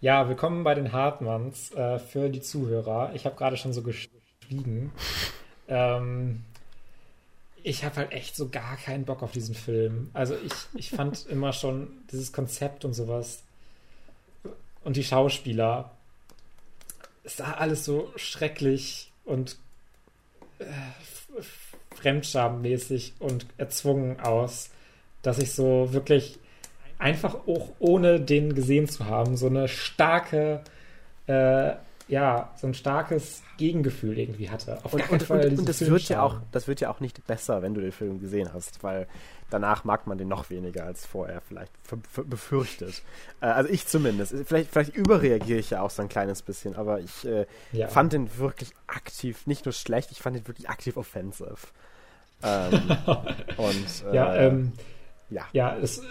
ja, 0.01 0.29
willkommen 0.29 0.65
bei 0.65 0.75
den 0.75 0.93
Hartmanns 0.93 1.73
äh, 1.73 1.99
für 1.99 2.29
die 2.29 2.41
Zuhörer. 2.41 3.13
Ich 3.15 3.27
habe 3.27 3.37
gerade 3.37 3.57
schon 3.57 3.73
so 3.73 3.83
geschwiegen. 3.83 4.93
Ähm, 5.69 6.45
ich 7.63 7.85
habe 7.85 7.97
halt 7.97 8.13
echt 8.13 8.37
so 8.37 8.49
gar 8.49 8.77
keinen 8.77 9.05
Bock 9.05 9.23
auf 9.23 9.33
diesen 9.33 9.55
Film. 9.55 10.11
Also 10.15 10.37
ich, 10.37 10.53
ich 10.75 10.91
fand 10.91 11.27
immer 11.29 11.53
schon 11.53 11.89
dieses 12.13 12.33
Konzept 12.33 12.85
und 12.85 12.95
sowas 12.95 13.43
und 14.85 14.97
die 14.97 15.05
Schauspieler. 15.05 15.91
Es 17.25 17.39
sah 17.39 17.55
alles 17.55 17.85
so 17.85 18.13
schrecklich 18.15 19.11
und 19.25 19.57
äh, 20.61 20.65
fremdschammäßig 21.95 23.15
und 23.19 23.47
erzwungen 23.57 24.21
aus, 24.21 24.71
dass 25.23 25.39
ich 25.39 25.53
so 25.53 25.93
wirklich 25.93 26.39
einfach 26.99 27.35
auch 27.47 27.71
ohne 27.79 28.21
den 28.21 28.55
gesehen 28.55 28.89
zu 28.89 29.07
haben, 29.07 29.37
so 29.37 29.47
eine 29.47 29.69
starke, 29.69 30.63
äh, 31.27 31.73
ja, 32.09 32.53
so 32.57 32.67
ein 32.69 32.75
starkes 32.75 33.43
Gegengefühl 33.59 34.19
irgendwie 34.19 34.49
hatte. 34.51 34.79
Auf 34.85 34.95
und, 34.95 35.11
und, 35.11 35.31
und, 35.31 35.59
und 35.59 35.69
das 35.69 35.81
wird 35.81 36.09
ja 36.09 36.23
auch, 36.23 36.37
das 36.53 36.69
wird 36.69 36.81
ja 36.81 36.91
auch 36.91 37.01
nicht 37.01 37.27
besser, 37.27 37.63
wenn 37.63 37.75
du 37.75 37.81
den 37.81 37.93
Film 37.93 38.21
gesehen 38.21 38.53
hast, 38.53 38.83
weil 38.83 39.07
danach 39.51 39.85
mag 39.85 40.07
man 40.07 40.19
den 40.19 40.29
noch 40.29 40.51
weniger 40.51 40.85
als 40.85 41.07
vorher 41.07 41.41
vielleicht 41.41 41.73
befürchtet. 42.29 43.03
Äh, 43.41 43.47
also 43.47 43.71
ich 43.71 43.87
zumindest. 43.87 44.35
Vielleicht, 44.47 44.71
vielleicht 44.71 44.97
überreagiere 44.97 45.59
ich 45.59 45.71
ja 45.71 45.83
auch 45.83 45.91
so 45.91 46.03
ein 46.03 46.09
kleines 46.09 46.43
bisschen, 46.43 46.77
aber 46.77 47.01
ich 47.01 47.25
äh, 47.25 47.47
ja. 47.73 47.89
fand 47.89 48.13
den 48.13 48.39
wirklich 48.39 48.73
aktiv, 48.87 49.47
nicht 49.47 49.65
nur 49.65 49.73
schlecht, 49.73 50.11
ich 50.11 50.21
fand 50.21 50.37
den 50.37 50.47
wirklich 50.49 50.69
aktiv 50.69 50.97
offensive. 50.97 51.57
Ähm, 52.43 52.73
und 53.57 54.05
äh, 54.11 54.15
ja, 54.15 54.35
ähm, 54.37 54.73
ja, 55.31 55.47
ja, 55.53 55.77
es, 55.77 56.03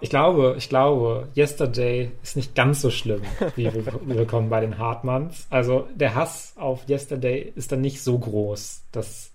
ich 0.00 0.10
glaube, 0.10 0.54
ich 0.58 0.68
glaube, 0.68 1.28
Yesterday 1.36 2.12
ist 2.22 2.36
nicht 2.36 2.54
ganz 2.54 2.80
so 2.80 2.90
schlimm 2.90 3.22
wie 3.56 3.70
Willkommen 3.74 4.48
bei 4.48 4.60
den 4.60 4.78
Hartmanns. 4.78 5.46
Also 5.50 5.88
der 5.94 6.14
Hass 6.14 6.54
auf 6.56 6.88
Yesterday 6.88 7.52
ist 7.54 7.72
dann 7.72 7.80
nicht 7.80 8.02
so 8.02 8.18
groß, 8.18 8.82
dass 8.92 9.30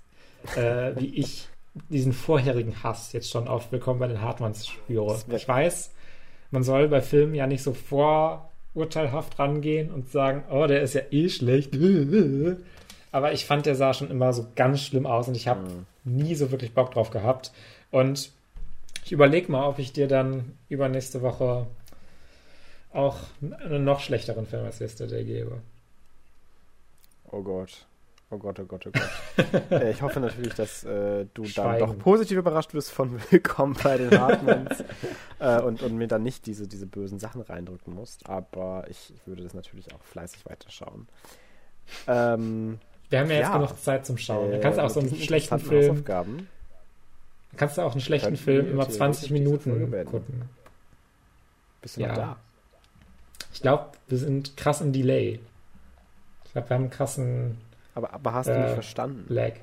äh, 0.56 0.96
wie 0.96 1.16
ich 1.16 1.50
diesen 1.90 2.14
vorherigen 2.14 2.84
Hass 2.84 3.14
jetzt 3.14 3.30
schon 3.30 3.48
auf 3.48 3.72
Willkommen 3.72 4.00
bei 4.00 4.08
den 4.08 4.22
Hartmanns 4.22 4.68
spüre. 4.68 5.20
Ich 5.34 5.48
weiß, 5.48 5.92
man 6.52 6.64
soll 6.64 6.88
bei 6.88 7.02
Filmen 7.02 7.36
ja 7.36 7.48
nicht 7.48 7.64
so 7.64 7.74
vorurteilhaft 7.74 9.40
rangehen 9.40 9.92
und 9.92 10.12
sagen, 10.12 10.44
oh, 10.52 10.68
der 10.68 10.82
ist 10.82 10.94
ja 10.94 11.02
eh 11.12 11.30
schlecht. 11.30 11.76
Aber 13.12 13.34
ich 13.34 13.46
fand, 13.46 13.66
der 13.66 13.76
sah 13.76 13.94
schon 13.94 14.12
immer 14.12 14.34
so 14.34 14.48
ganz 14.56 14.82
schlimm 14.82 15.06
aus 15.06 15.28
und 15.28 15.36
ich 15.36 15.48
habe 15.48 15.62
mhm. 15.62 15.86
nie 16.04 16.36
so 16.36 16.52
wirklich 16.52 16.74
Bock 16.74 16.92
drauf 16.92 17.10
gehabt. 17.10 17.52
Und 17.92 18.32
ich 19.06 19.12
überlege 19.12 19.52
mal, 19.52 19.68
ob 19.68 19.80
ich 19.80 19.94
dir 19.94 20.08
dann 20.08 20.58
übernächste 20.70 21.22
Woche 21.22 21.68
auch 22.94 23.18
einen 23.42 23.84
noch 23.84 24.00
schlechteren 24.00 24.46
Film 24.46 24.66
als 24.66 24.80
Yesterday 24.80 25.24
gebe. 25.24 25.62
Oh 27.32 27.42
Gott. 27.42 27.86
Oh 28.32 28.38
Gott, 28.38 28.60
oh 28.60 28.66
Gott, 28.66 28.86
oh 28.86 28.92
Gott. 28.92 29.72
äh, 29.72 29.90
ich 29.90 30.04
hoffe 30.04 30.20
natürlich, 30.20 30.54
dass 30.54 30.84
äh, 30.84 31.26
du 31.34 31.46
Schweigen. 31.46 31.80
dann 31.80 31.90
doch 31.90 31.98
positiv 31.98 32.38
überrascht 32.38 32.76
wirst 32.76 32.92
von 32.92 33.20
Willkommen 33.32 33.76
bei 33.82 33.98
den 33.98 34.12
Hartmanns 34.20 34.84
äh, 35.40 35.60
und, 35.62 35.82
und 35.82 35.98
mir 35.98 36.08
dann 36.08 36.22
nicht 36.22 36.46
diese, 36.46 36.68
diese 36.68 36.86
bösen 36.86 37.18
Sachen 37.18 37.42
reindrücken 37.42 37.96
musst. 37.96 38.30
Aber 38.30 38.86
ich, 38.88 39.12
ich 39.16 39.26
würde 39.26 39.42
das 39.42 39.56
natürlich 39.56 39.92
auch 39.96 40.04
fleißig 40.04 40.46
weiterschauen. 40.46 41.08
Ähm, 42.08 42.78
wir 43.10 43.20
haben 43.20 43.30
ja 43.32 43.38
jetzt 43.38 43.48
ja, 43.48 43.58
genug 43.58 43.80
Zeit 43.80 44.06
zum 44.06 44.20
Schauen. 44.20 44.52
Dann 44.52 44.62
kannst 44.62 44.78
du 44.78 44.84
auch 44.84 44.90
so 44.92 45.00
einen 45.00 45.16
schlechten 45.16 45.60
Film. 45.60 46.06
Dann 46.06 46.46
kannst 47.58 47.80
du 47.80 47.82
auch 47.82 47.94
einen 47.94 48.02
schlechten 48.02 48.38
Film 48.38 48.70
immer 48.70 48.88
20 48.88 49.32
Minuten 49.32 49.92
gucken. 50.06 50.44
Bist 51.82 51.98
du 51.98 52.02
ja. 52.02 52.10
noch 52.10 52.16
da? 52.16 52.38
Ich 53.52 53.62
glaube, 53.64 53.88
wir 54.08 54.20
sind 54.20 54.56
krass 54.56 54.82
im 54.82 54.94
Delay. 54.94 55.40
Ich 56.46 56.52
glaube, 56.52 56.70
wir 56.70 56.76
haben 56.76 56.84
einen 56.84 56.92
krassen 56.92 57.58
aber, 58.00 58.14
aber 58.14 58.34
hast 58.34 58.48
äh, 58.48 58.54
du 58.54 58.60
mich 58.60 58.72
verstanden? 58.72 59.26
Lag. 59.34 59.54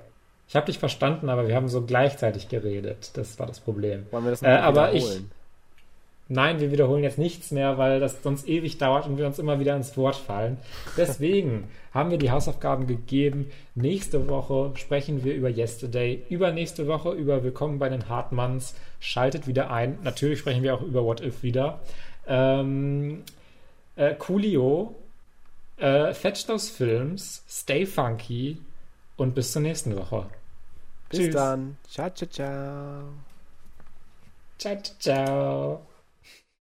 Ich 0.49 0.55
habe 0.55 0.67
dich 0.67 0.79
verstanden, 0.79 1.29
aber 1.29 1.49
wir 1.49 1.57
haben 1.57 1.69
so 1.69 1.83
gleichzeitig 1.83 2.49
geredet. 2.49 3.11
Das 3.15 3.39
war 3.39 3.47
das 3.47 3.61
Problem. 3.61 4.07
Wollen 4.11 4.25
wir 4.25 4.31
das 4.31 4.43
noch 4.43 4.49
äh, 4.49 4.53
aber 4.53 4.93
wiederholen? 4.93 5.31
Ich, 5.31 6.29
nein, 6.29 6.61
wir 6.61 6.71
wiederholen 6.71 7.03
jetzt 7.03 7.19
nichts 7.19 7.51
mehr, 7.51 7.79
weil 7.79 7.99
das 7.99 8.23
sonst 8.23 8.47
ewig 8.47 8.79
dauert 8.79 9.07
und 9.07 9.19
wir 9.19 9.27
uns 9.27 9.41
immer 9.41 9.59
wieder 9.59 9.75
ins 9.75 9.97
Wort 9.97 10.15
fallen. 10.15 10.59
Deswegen 10.97 11.65
haben 11.93 12.11
wir 12.11 12.19
die 12.19 12.31
Hausaufgaben 12.31 12.87
gegeben. 12.87 13.51
Nächste 13.75 14.29
Woche 14.29 14.71
sprechen 14.77 15.25
wir 15.25 15.35
über 15.35 15.49
Yesterday. 15.49 16.23
Übernächste 16.29 16.87
Woche 16.87 17.11
über 17.11 17.43
Willkommen 17.43 17.81
bei 17.81 17.89
den 17.89 18.09
Hartmanns. 18.09 18.77
Schaltet 19.01 19.49
wieder 19.49 19.71
ein. 19.73 19.99
Natürlich 20.05 20.39
sprechen 20.39 20.63
wir 20.63 20.75
auch 20.75 20.83
über 20.83 21.05
What 21.05 21.23
If 21.23 21.43
wieder. 21.43 21.81
Ähm, 22.29 23.25
äh, 23.97 24.15
Coolio 24.15 24.95
äh, 25.77 26.15
Fetch 26.15 26.47
those 26.47 26.71
Films, 26.71 27.43
stay 27.49 27.87
funky 27.87 28.59
und 29.17 29.35
bis 29.35 29.53
zur 29.53 29.63
nächsten 29.63 29.97
Woche. 29.97 30.27
Bis 31.09 31.21
Tschüss. 31.21 31.35
dann. 31.35 31.77
Ciao, 31.89 32.11
ciao, 32.11 32.29
ciao. 32.29 33.03
Ciao, 34.59 34.77
ciao. 34.99 35.87